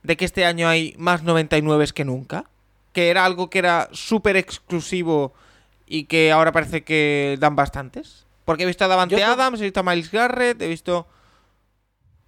de 0.02 0.16
que 0.16 0.24
este 0.24 0.44
año 0.44 0.68
hay 0.68 0.94
más 0.98 1.22
99 1.22 1.86
que 1.94 2.04
nunca? 2.04 2.46
Que 2.92 3.10
era 3.10 3.24
algo 3.24 3.48
que 3.48 3.60
era 3.60 3.88
súper 3.92 4.36
exclusivo 4.36 5.34
y 5.86 6.04
que 6.04 6.32
ahora 6.32 6.52
parece 6.52 6.84
que 6.84 7.36
dan 7.38 7.56
bastantes. 7.56 8.26
Porque 8.44 8.64
he 8.64 8.66
visto 8.66 8.84
a 8.84 8.88
Davante 8.88 9.18
Yo 9.18 9.26
Adams, 9.26 9.60
he 9.60 9.64
visto 9.64 9.80
a 9.80 9.82
Miles 9.82 10.10
Garrett, 10.10 10.60
he 10.60 10.68
visto... 10.68 11.06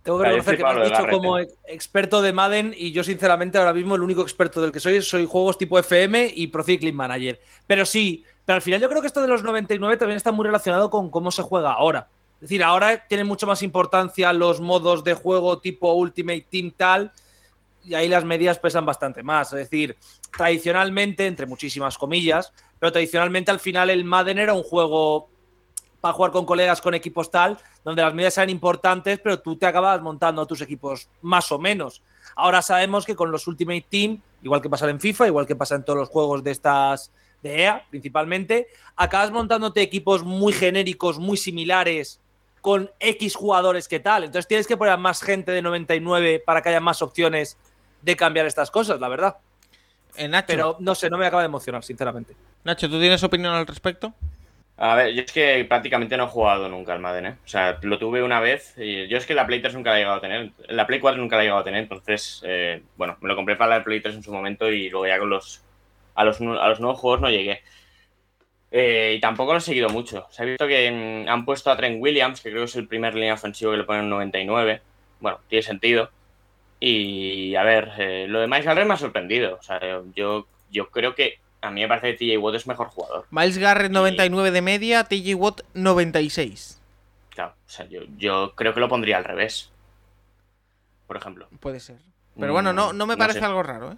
Tengo 0.02 0.18
que 0.20 0.24
reconocer 0.24 0.56
que 0.56 0.62
me 0.62 0.70
has 0.70 0.76
dicho 0.76 0.90
Garrett, 0.90 1.10
como 1.10 1.38
eh. 1.38 1.42
ex- 1.42 1.54
experto 1.66 2.22
de 2.22 2.32
Madden 2.32 2.72
y 2.76 2.92
yo 2.92 3.02
sinceramente 3.02 3.58
ahora 3.58 3.74
mismo 3.74 3.96
el 3.96 4.02
único 4.02 4.22
experto 4.22 4.62
del 4.62 4.70
que 4.70 4.78
soy 4.78 5.02
soy 5.02 5.26
juegos 5.26 5.58
tipo 5.58 5.78
FM 5.78 6.32
y 6.34 6.46
Pro 6.46 6.62
Cycling 6.62 6.94
Manager. 6.94 7.40
Pero 7.66 7.84
sí, 7.84 8.24
pero 8.44 8.54
al 8.54 8.62
final 8.62 8.80
yo 8.80 8.88
creo 8.88 9.00
que 9.00 9.08
esto 9.08 9.20
de 9.20 9.26
los 9.26 9.42
99 9.42 9.96
también 9.96 10.16
está 10.16 10.30
muy 10.30 10.46
relacionado 10.46 10.90
con 10.90 11.10
cómo 11.10 11.32
se 11.32 11.42
juega 11.42 11.72
ahora. 11.72 12.08
Es 12.36 12.42
decir, 12.42 12.62
ahora 12.62 13.04
tienen 13.08 13.26
mucho 13.26 13.48
más 13.48 13.62
importancia 13.62 14.32
los 14.32 14.60
modos 14.60 15.02
de 15.02 15.14
juego 15.14 15.58
tipo 15.58 15.92
Ultimate 15.94 16.46
Team 16.48 16.72
tal 16.76 17.10
y 17.82 17.94
ahí 17.94 18.08
las 18.08 18.24
medidas 18.24 18.60
pesan 18.60 18.86
bastante 18.86 19.24
más. 19.24 19.52
Es 19.52 19.58
decir, 19.58 19.96
tradicionalmente, 20.36 21.26
entre 21.26 21.46
muchísimas 21.46 21.98
comillas, 21.98 22.52
pero 22.78 22.92
tradicionalmente 22.92 23.50
al 23.50 23.60
final 23.60 23.90
el 23.90 24.04
Madden 24.04 24.38
era 24.38 24.54
un 24.54 24.62
juego 24.62 25.28
para 26.00 26.14
jugar 26.14 26.30
con 26.30 26.46
colegas 26.46 26.80
con 26.80 26.94
equipos 26.94 27.30
tal, 27.30 27.58
donde 27.84 28.02
las 28.02 28.14
medidas 28.14 28.36
eran 28.38 28.50
importantes, 28.50 29.18
pero 29.22 29.40
tú 29.40 29.56
te 29.56 29.66
acabas 29.66 30.00
montando 30.02 30.46
tus 30.46 30.60
equipos 30.60 31.08
más 31.22 31.50
o 31.50 31.58
menos. 31.58 32.02
Ahora 32.34 32.62
sabemos 32.62 33.04
que 33.06 33.16
con 33.16 33.30
los 33.30 33.46
Ultimate 33.46 33.86
Team, 33.88 34.20
igual 34.42 34.60
que 34.60 34.68
pasa 34.68 34.88
en 34.88 35.00
FIFA, 35.00 35.26
igual 35.28 35.46
que 35.46 35.56
pasa 35.56 35.74
en 35.74 35.84
todos 35.84 35.98
los 35.98 36.08
juegos 36.08 36.44
de 36.44 36.50
estas 36.50 37.10
de 37.42 37.62
EA 37.62 37.84
principalmente, 37.90 38.68
acabas 38.96 39.30
montándote 39.30 39.82
equipos 39.82 40.22
muy 40.22 40.52
genéricos, 40.52 41.18
muy 41.18 41.36
similares 41.36 42.20
con 42.60 42.90
X 42.98 43.34
jugadores 43.36 43.88
que 43.88 44.00
tal. 44.00 44.24
Entonces 44.24 44.48
tienes 44.48 44.66
que 44.66 44.76
poner 44.76 44.94
a 44.94 44.96
más 44.96 45.22
gente 45.22 45.52
de 45.52 45.62
99 45.62 46.42
para 46.44 46.62
que 46.62 46.70
haya 46.70 46.80
más 46.80 47.02
opciones 47.02 47.56
de 48.02 48.16
cambiar 48.16 48.46
estas 48.46 48.70
cosas, 48.70 49.00
la 49.00 49.08
verdad. 49.08 49.36
Eh, 50.16 50.28
Nacho, 50.28 50.46
Pero 50.48 50.76
no 50.80 50.94
sé, 50.94 51.10
no 51.10 51.18
me 51.18 51.26
acaba 51.26 51.42
de 51.42 51.46
emocionar, 51.46 51.84
sinceramente. 51.84 52.34
Nacho, 52.66 52.90
¿tú 52.90 52.98
tienes 52.98 53.22
opinión 53.22 53.54
al 53.54 53.64
respecto? 53.64 54.12
A 54.76 54.96
ver, 54.96 55.14
yo 55.14 55.22
es 55.22 55.30
que 55.30 55.64
prácticamente 55.68 56.16
no 56.16 56.24
he 56.24 56.26
jugado 56.26 56.68
nunca 56.68 56.94
al 56.94 56.98
Madden, 56.98 57.26
¿eh? 57.26 57.36
O 57.44 57.48
sea, 57.48 57.78
lo 57.82 57.96
tuve 57.96 58.24
una 58.24 58.40
vez 58.40 58.74
y 58.76 59.06
yo 59.06 59.18
es 59.18 59.24
que 59.24 59.34
la 59.34 59.46
Play 59.46 59.62
3 59.62 59.74
nunca 59.74 59.90
la 59.90 59.96
he 59.96 60.00
llegado 60.00 60.16
a 60.16 60.20
tener. 60.20 60.50
La 60.68 60.84
Play 60.84 60.98
4 60.98 61.22
nunca 61.22 61.36
la 61.36 61.42
he 61.42 61.44
llegado 61.44 61.60
a 61.60 61.64
tener, 61.64 61.84
entonces, 61.84 62.42
eh, 62.44 62.82
bueno, 62.96 63.18
me 63.20 63.28
lo 63.28 63.36
compré 63.36 63.54
para 63.54 63.78
la 63.78 63.84
Play 63.84 64.00
3 64.00 64.16
en 64.16 64.22
su 64.24 64.32
momento 64.32 64.68
y 64.68 64.90
luego 64.90 65.06
ya 65.06 65.16
con 65.20 65.30
los... 65.30 65.62
A 66.16 66.24
los, 66.24 66.40
a 66.40 66.68
los 66.68 66.80
nuevos 66.80 66.98
juegos 66.98 67.20
no 67.20 67.30
llegué. 67.30 67.62
Eh, 68.72 69.14
y 69.16 69.20
tampoco 69.20 69.52
lo 69.52 69.58
he 69.58 69.62
seguido 69.62 69.88
mucho. 69.88 70.26
Se 70.30 70.42
ha 70.42 70.46
visto 70.46 70.66
que 70.66 70.88
han 71.28 71.44
puesto 71.44 71.70
a 71.70 71.76
Trent 71.76 72.02
Williams, 72.02 72.40
que 72.40 72.50
creo 72.50 72.62
que 72.62 72.70
es 72.70 72.76
el 72.76 72.88
primer 72.88 73.14
línea 73.14 73.34
ofensivo 73.34 73.70
que 73.70 73.78
le 73.78 73.84
ponen 73.84 74.10
99. 74.10 74.82
Bueno, 75.20 75.38
tiene 75.48 75.62
sentido. 75.62 76.10
Y 76.80 77.54
a 77.54 77.62
ver, 77.62 77.92
eh, 77.98 78.26
lo 78.28 78.40
de 78.40 78.48
Miles 78.48 78.64
Garrett 78.64 78.88
me 78.88 78.94
ha 78.94 78.96
sorprendido. 78.96 79.56
O 79.60 79.62
sea, 79.62 79.80
yo, 80.14 80.48
yo 80.70 80.90
creo 80.90 81.14
que 81.14 81.38
a 81.66 81.70
mí 81.70 81.80
me 81.82 81.88
parece 81.88 82.12
que 82.16 82.18
TJ 82.26 82.38
Watt 82.38 82.54
es 82.56 82.66
mejor 82.66 82.88
jugador. 82.88 83.26
Miles 83.30 83.58
Garrett 83.58 83.92
99 83.92 84.50
de 84.50 84.62
media, 84.62 85.04
TJ 85.04 85.34
Watt 85.34 85.60
96. 85.74 86.80
Claro, 87.30 87.52
o 87.66 87.68
sea, 87.70 87.86
yo, 87.86 88.00
yo 88.16 88.52
creo 88.54 88.72
que 88.74 88.80
lo 88.80 88.88
pondría 88.88 89.18
al 89.18 89.24
revés. 89.24 89.70
Por 91.06 91.16
ejemplo. 91.16 91.48
Puede 91.60 91.80
ser. 91.80 91.96
Pero 92.38 92.52
bueno, 92.52 92.72
no, 92.72 92.92
no 92.92 93.06
me 93.06 93.14
Mm, 93.14 93.18
No 93.18 93.22
parece 93.22 93.38
sé. 93.40 93.44
algo 93.44 93.62
raro, 93.62 93.92
¿eh? 93.92 93.96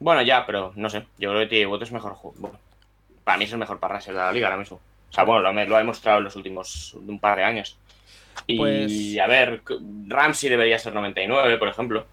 Bueno, 0.00 0.22
ya, 0.22 0.44
pero 0.46 0.72
no 0.76 0.90
sé. 0.90 1.06
Yo 1.18 1.30
creo 1.30 1.40
que 1.48 1.54
TJ 1.56 1.66
Watt 1.66 1.82
es 1.82 1.92
mejor 1.92 2.14
jugador. 2.14 2.58
Para 3.24 3.38
mí 3.38 3.44
es 3.44 3.52
el 3.52 3.58
mejor 3.58 3.78
parraser 3.80 4.14
de 4.14 4.20
la 4.20 4.32
liga 4.32 4.46
ahora 4.48 4.58
mismo. 4.58 4.80
O 5.10 5.12
sea, 5.12 5.24
bueno, 5.24 5.40
lo, 5.52 5.64
lo 5.64 5.74
ha 5.76 5.78
demostrado 5.78 6.18
en 6.18 6.24
los 6.24 6.36
últimos 6.36 6.94
un 6.94 7.18
par 7.18 7.38
de 7.38 7.44
años. 7.44 7.76
Y 8.46 8.56
Pues- 8.56 9.18
a 9.18 9.26
ver, 9.26 9.62
Ramsey 10.06 10.48
debería 10.50 10.78
ser 10.78 10.94
99, 10.94 11.58
por 11.58 11.68
ejemplo. 11.68 12.06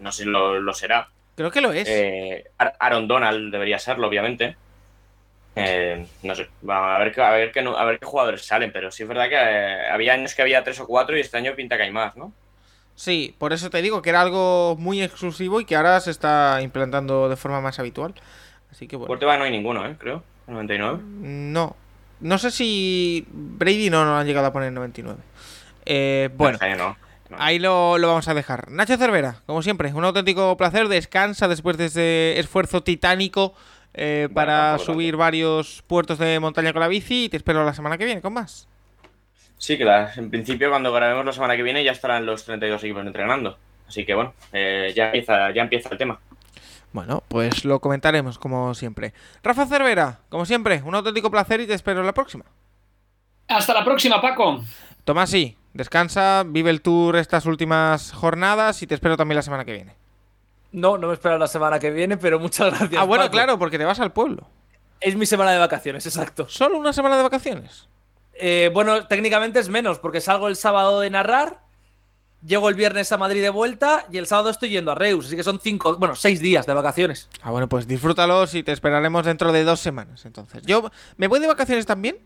No 0.00 0.10
sé 0.12 0.24
si 0.24 0.28
lo, 0.28 0.58
lo 0.60 0.72
será. 0.74 1.08
Creo 1.36 1.50
que 1.50 1.60
lo 1.60 1.72
es. 1.72 1.88
Eh, 1.88 2.44
Ar- 2.58 2.74
Aaron 2.78 3.08
Donald 3.08 3.52
debería 3.52 3.78
serlo, 3.78 4.08
obviamente. 4.08 4.56
Eh, 5.56 6.06
no 6.22 6.34
sé, 6.34 6.48
a 6.68 6.98
ver, 6.98 7.12
qué- 7.12 7.20
a, 7.22 7.30
ver 7.30 7.50
qué, 7.52 7.60
a 7.60 7.84
ver 7.84 7.98
qué 7.98 8.06
jugadores 8.06 8.44
salen, 8.46 8.72
pero 8.72 8.90
sí 8.90 9.02
es 9.02 9.08
verdad 9.08 9.28
que 9.28 9.34
eh, 9.36 9.88
había 9.90 10.12
años 10.14 10.34
que 10.34 10.42
había 10.42 10.62
tres 10.62 10.78
o 10.80 10.86
cuatro 10.86 11.16
y 11.16 11.20
este 11.20 11.36
año 11.38 11.54
pinta 11.56 11.76
que 11.76 11.82
hay 11.82 11.90
más, 11.90 12.16
¿no? 12.16 12.32
Sí, 12.94 13.34
por 13.38 13.52
eso 13.52 13.68
te 13.70 13.82
digo 13.82 14.00
que 14.00 14.10
era 14.10 14.20
algo 14.20 14.76
muy 14.78 15.02
exclusivo 15.02 15.60
y 15.60 15.64
que 15.64 15.74
ahora 15.74 15.98
se 16.00 16.10
está 16.12 16.60
implantando 16.62 17.28
de 17.28 17.36
forma 17.36 17.60
más 17.60 17.78
habitual. 17.78 18.14
Así 18.70 18.86
que 18.86 18.96
bueno. 18.96 19.08
Córdoba 19.08 19.38
no 19.38 19.44
hay 19.44 19.50
ninguno, 19.50 19.84
¿eh? 19.86 19.96
Creo, 19.98 20.22
99. 20.46 21.00
No. 21.02 21.76
No 22.20 22.38
sé 22.38 22.50
si 22.50 23.26
Brady 23.30 23.90
no, 23.90 24.04
no 24.04 24.12
lo 24.12 24.16
han 24.18 24.26
llegado 24.26 24.46
a 24.46 24.52
poner 24.52 24.68
en 24.68 24.74
99. 24.74 25.18
Eh, 25.86 26.28
bueno, 26.34 26.58
no. 26.76 26.96
Ahí 27.38 27.58
lo, 27.58 27.98
lo 27.98 28.08
vamos 28.08 28.28
a 28.28 28.34
dejar. 28.34 28.70
Nacho 28.70 28.96
Cervera, 28.96 29.42
como 29.46 29.62
siempre, 29.62 29.92
un 29.92 30.04
auténtico 30.04 30.56
placer. 30.56 30.88
Descansa 30.88 31.48
después 31.48 31.76
de 31.76 31.86
ese 31.86 32.38
esfuerzo 32.38 32.82
titánico 32.82 33.54
eh, 33.94 34.28
Bueno, 34.30 34.34
para 34.34 34.78
subir 34.78 35.16
varios 35.16 35.82
puertos 35.86 36.18
de 36.18 36.38
montaña 36.40 36.72
con 36.72 36.80
la 36.80 36.88
bici. 36.88 37.24
Y 37.24 37.28
te 37.28 37.36
espero 37.36 37.64
la 37.64 37.74
semana 37.74 37.98
que 37.98 38.04
viene 38.04 38.20
con 38.20 38.32
más. 38.32 38.68
Sí, 39.58 39.76
que 39.76 39.84
la- 39.84 40.12
en 40.16 40.30
principio 40.30 40.70
cuando 40.70 40.92
grabemos 40.92 41.24
la 41.26 41.32
semana 41.32 41.56
que 41.56 41.62
viene 41.62 41.84
ya 41.84 41.92
estarán 41.92 42.24
los 42.26 42.44
32 42.44 42.82
equipos 42.84 43.04
entrenando. 43.06 43.58
Así 43.86 44.06
que 44.06 44.14
bueno, 44.14 44.32
eh, 44.52 44.92
ya, 44.96 45.06
empieza, 45.06 45.50
ya 45.52 45.62
empieza 45.62 45.88
el 45.90 45.98
tema. 45.98 46.18
Bueno, 46.92 47.22
pues 47.28 47.64
lo 47.64 47.80
comentaremos 47.80 48.38
como 48.38 48.74
siempre. 48.74 49.12
Rafa 49.42 49.66
Cervera, 49.66 50.20
como 50.28 50.44
siempre, 50.46 50.82
un 50.84 50.94
auténtico 50.94 51.30
placer 51.30 51.60
y 51.60 51.66
te 51.66 51.74
espero 51.74 52.00
en 52.00 52.06
la 52.06 52.14
próxima. 52.14 52.44
Hasta 53.48 53.74
la 53.74 53.84
próxima, 53.84 54.20
Paco. 54.20 54.62
Tomás, 55.04 55.30
sí, 55.30 55.56
descansa, 55.72 56.44
vive 56.46 56.70
el 56.70 56.82
tour 56.82 57.16
estas 57.16 57.46
últimas 57.46 58.12
jornadas 58.12 58.82
y 58.82 58.86
te 58.86 58.94
espero 58.94 59.16
también 59.16 59.36
la 59.36 59.42
semana 59.42 59.64
que 59.64 59.72
viene. 59.72 59.96
No, 60.72 60.98
no 60.98 61.08
me 61.08 61.14
espero 61.14 61.36
la 61.38 61.48
semana 61.48 61.78
que 61.78 61.90
viene, 61.90 62.16
pero 62.16 62.38
muchas 62.38 62.70
gracias. 62.70 63.00
ah, 63.00 63.04
bueno, 63.04 63.24
Paco. 63.24 63.32
claro, 63.32 63.58
porque 63.58 63.78
te 63.78 63.84
vas 63.84 64.00
al 64.00 64.12
pueblo. 64.12 64.46
Es 65.00 65.16
mi 65.16 65.26
semana 65.26 65.52
de 65.52 65.58
vacaciones, 65.58 66.04
exacto. 66.06 66.46
¿Solo 66.48 66.78
una 66.78 66.92
semana 66.92 67.16
de 67.16 67.22
vacaciones? 67.22 67.88
Eh, 68.34 68.70
bueno, 68.72 69.06
técnicamente 69.06 69.58
es 69.58 69.68
menos, 69.68 69.98
porque 69.98 70.20
salgo 70.20 70.48
el 70.48 70.56
sábado 70.56 71.00
de 71.00 71.10
narrar, 71.10 71.60
llego 72.44 72.68
el 72.68 72.74
viernes 72.74 73.10
a 73.12 73.18
Madrid 73.18 73.42
de 73.42 73.50
vuelta 73.50 74.06
y 74.10 74.18
el 74.18 74.26
sábado 74.26 74.50
estoy 74.50 74.70
yendo 74.70 74.92
a 74.92 74.94
Reus, 74.94 75.26
así 75.26 75.36
que 75.36 75.42
son 75.42 75.60
cinco, 75.60 75.96
bueno, 75.96 76.14
seis 76.14 76.40
días 76.40 76.66
de 76.66 76.72
vacaciones. 76.74 77.28
Ah, 77.42 77.50
bueno, 77.50 77.68
pues 77.68 77.86
disfrútalos 77.86 78.54
y 78.54 78.62
te 78.62 78.72
esperaremos 78.72 79.24
dentro 79.26 79.52
de 79.52 79.64
dos 79.64 79.80
semanas. 79.80 80.24
Entonces, 80.24 80.62
yo 80.64 80.90
me 81.16 81.26
voy 81.28 81.40
de 81.40 81.48
vacaciones 81.48 81.84
también, 81.86 82.18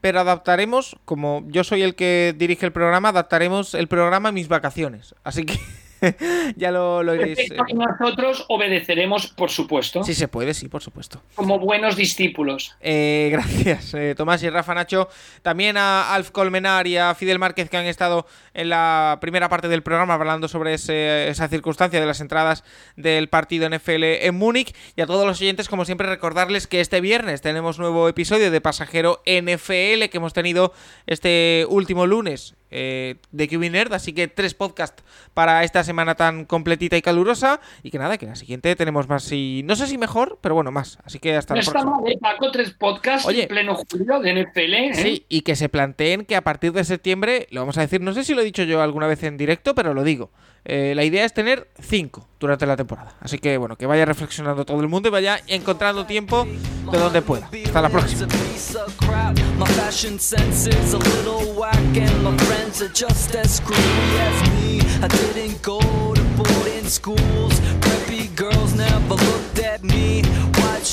pero 0.00 0.20
adaptaremos, 0.20 0.96
como 1.04 1.44
yo 1.48 1.64
soy 1.64 1.82
el 1.82 1.94
que 1.94 2.34
dirige 2.36 2.66
el 2.66 2.72
programa, 2.72 3.10
adaptaremos 3.10 3.74
el 3.74 3.88
programa 3.88 4.30
a 4.30 4.32
mis 4.32 4.48
vacaciones. 4.48 5.14
Así 5.24 5.44
que 5.44 5.58
ya 6.56 6.70
lo, 6.70 7.02
lo 7.02 7.14
iréis. 7.14 7.50
Y 7.68 7.74
nosotros 7.74 8.44
obedeceremos, 8.48 9.28
por 9.28 9.50
supuesto, 9.50 10.02
Si 10.04 10.14
se 10.14 10.28
puede, 10.28 10.54
sí, 10.54 10.68
por 10.68 10.82
supuesto. 10.82 11.22
como 11.34 11.58
buenos 11.58 11.96
discípulos. 11.96 12.76
Eh, 12.80 13.28
gracias, 13.32 13.94
eh, 13.94 14.14
Tomás 14.16 14.42
y 14.42 14.50
Rafa 14.50 14.74
Nacho. 14.74 15.08
También 15.42 15.76
a 15.76 16.14
Alf 16.14 16.30
Colmenar 16.30 16.86
y 16.86 16.96
a 16.96 17.14
Fidel 17.14 17.38
Márquez 17.38 17.68
que 17.70 17.76
han 17.76 17.86
estado 17.86 18.26
en 18.54 18.68
la 18.68 19.18
primera 19.20 19.48
parte 19.48 19.68
del 19.68 19.82
programa 19.82 20.14
hablando 20.14 20.48
sobre 20.48 20.74
ese- 20.74 21.28
esa 21.28 21.48
circunstancia 21.48 22.00
de 22.00 22.06
las 22.06 22.20
entradas 22.20 22.64
del 22.96 23.28
partido 23.28 23.66
NFL 23.68 24.04
en 24.26 24.34
Múnich. 24.34 24.74
Y 24.96 25.00
a 25.00 25.06
todos 25.06 25.26
los 25.26 25.40
oyentes, 25.40 25.68
como 25.68 25.84
siempre, 25.84 26.08
recordarles 26.08 26.66
que 26.66 26.80
este 26.80 27.00
viernes 27.00 27.40
tenemos 27.42 27.78
nuevo 27.78 28.08
episodio 28.08 28.50
de 28.50 28.60
Pasajero 28.60 29.20
NFL 29.26 30.08
que 30.10 30.16
hemos 30.18 30.32
tenido 30.32 30.72
este 31.06 31.66
último 31.68 32.06
lunes 32.06 32.54
eh, 32.70 33.16
de 33.32 33.48
QB 33.48 33.70
Nerd. 33.70 33.92
Así 33.92 34.12
que 34.12 34.28
tres 34.28 34.54
podcasts 34.54 35.02
para 35.34 35.64
esta 35.64 35.84
semana 35.84 36.14
tan 36.14 36.44
completita 36.44 36.96
y 36.96 37.02
calurosa. 37.02 37.60
Y 37.82 37.90
que 37.90 37.98
nada, 37.98 38.18
que 38.18 38.26
la 38.26 38.36
siguiente 38.36 38.74
tenemos 38.76 39.08
más 39.08 39.30
y 39.32 39.62
no 39.64 39.76
sé 39.76 39.86
si 39.86 39.98
mejor, 39.98 40.38
pero 40.40 40.54
bueno, 40.54 40.70
más. 40.70 40.98
Así 41.04 41.18
que 41.18 41.36
hasta 41.36 41.54
No 41.54 41.56
la 41.56 41.60
está 41.60 41.72
próxima. 41.72 42.00
mal, 42.00 42.10
¿eh, 42.12 42.18
Paco? 42.20 42.50
Tres 42.50 42.70
podcasts 42.72 43.26
Oye. 43.26 43.42
en 43.42 43.48
pleno 43.48 43.74
julio 43.74 44.20
de 44.20 44.32
NFL. 44.44 44.74
¿eh? 44.74 44.90
Sí, 44.94 45.24
y 45.28 45.42
que 45.42 45.56
se 45.56 45.68
planteen 45.68 46.24
que 46.24 46.36
a 46.36 46.42
partir 46.42 46.72
de 46.72 46.84
septiembre, 46.84 47.46
lo 47.50 47.60
vamos 47.60 47.78
a 47.78 47.82
decir, 47.82 48.00
no 48.00 48.12
sé 48.12 48.24
si 48.24 48.34
lo 48.34 48.40
he 48.42 48.44
dicho 48.44 48.62
yo 48.64 48.82
alguna 48.82 49.06
vez 49.06 49.22
en 49.22 49.36
directo, 49.36 49.74
pero 49.74 49.94
lo 49.94 50.04
digo. 50.04 50.30
Eh, 50.64 50.92
la 50.94 51.04
idea 51.04 51.24
es 51.24 51.32
tener 51.32 51.68
cinco 51.80 52.26
durante 52.38 52.66
la 52.66 52.76
temporada. 52.76 53.14
Así 53.20 53.38
que 53.38 53.56
bueno, 53.58 53.76
que 53.76 53.86
vaya 53.86 54.04
reflexionando 54.04 54.64
todo 54.64 54.80
el 54.80 54.88
mundo 54.88 55.08
y 55.08 55.12
vaya 55.12 55.40
encontrando 55.46 56.06
tiempo 56.06 56.46
de 56.90 56.98
donde 56.98 57.22
pueda. 57.22 57.48
Hasta 57.64 57.82
la 57.82 57.88
próxima. 57.88 58.28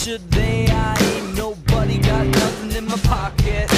Should 0.05 0.29
they? 0.29 0.67
I 0.67 0.95
ain't 0.99 1.35
nobody, 1.35 1.97
got 1.97 2.27
nothing 2.27 2.77
in 2.77 2.85
my 2.85 2.97
pocket. 2.97 3.71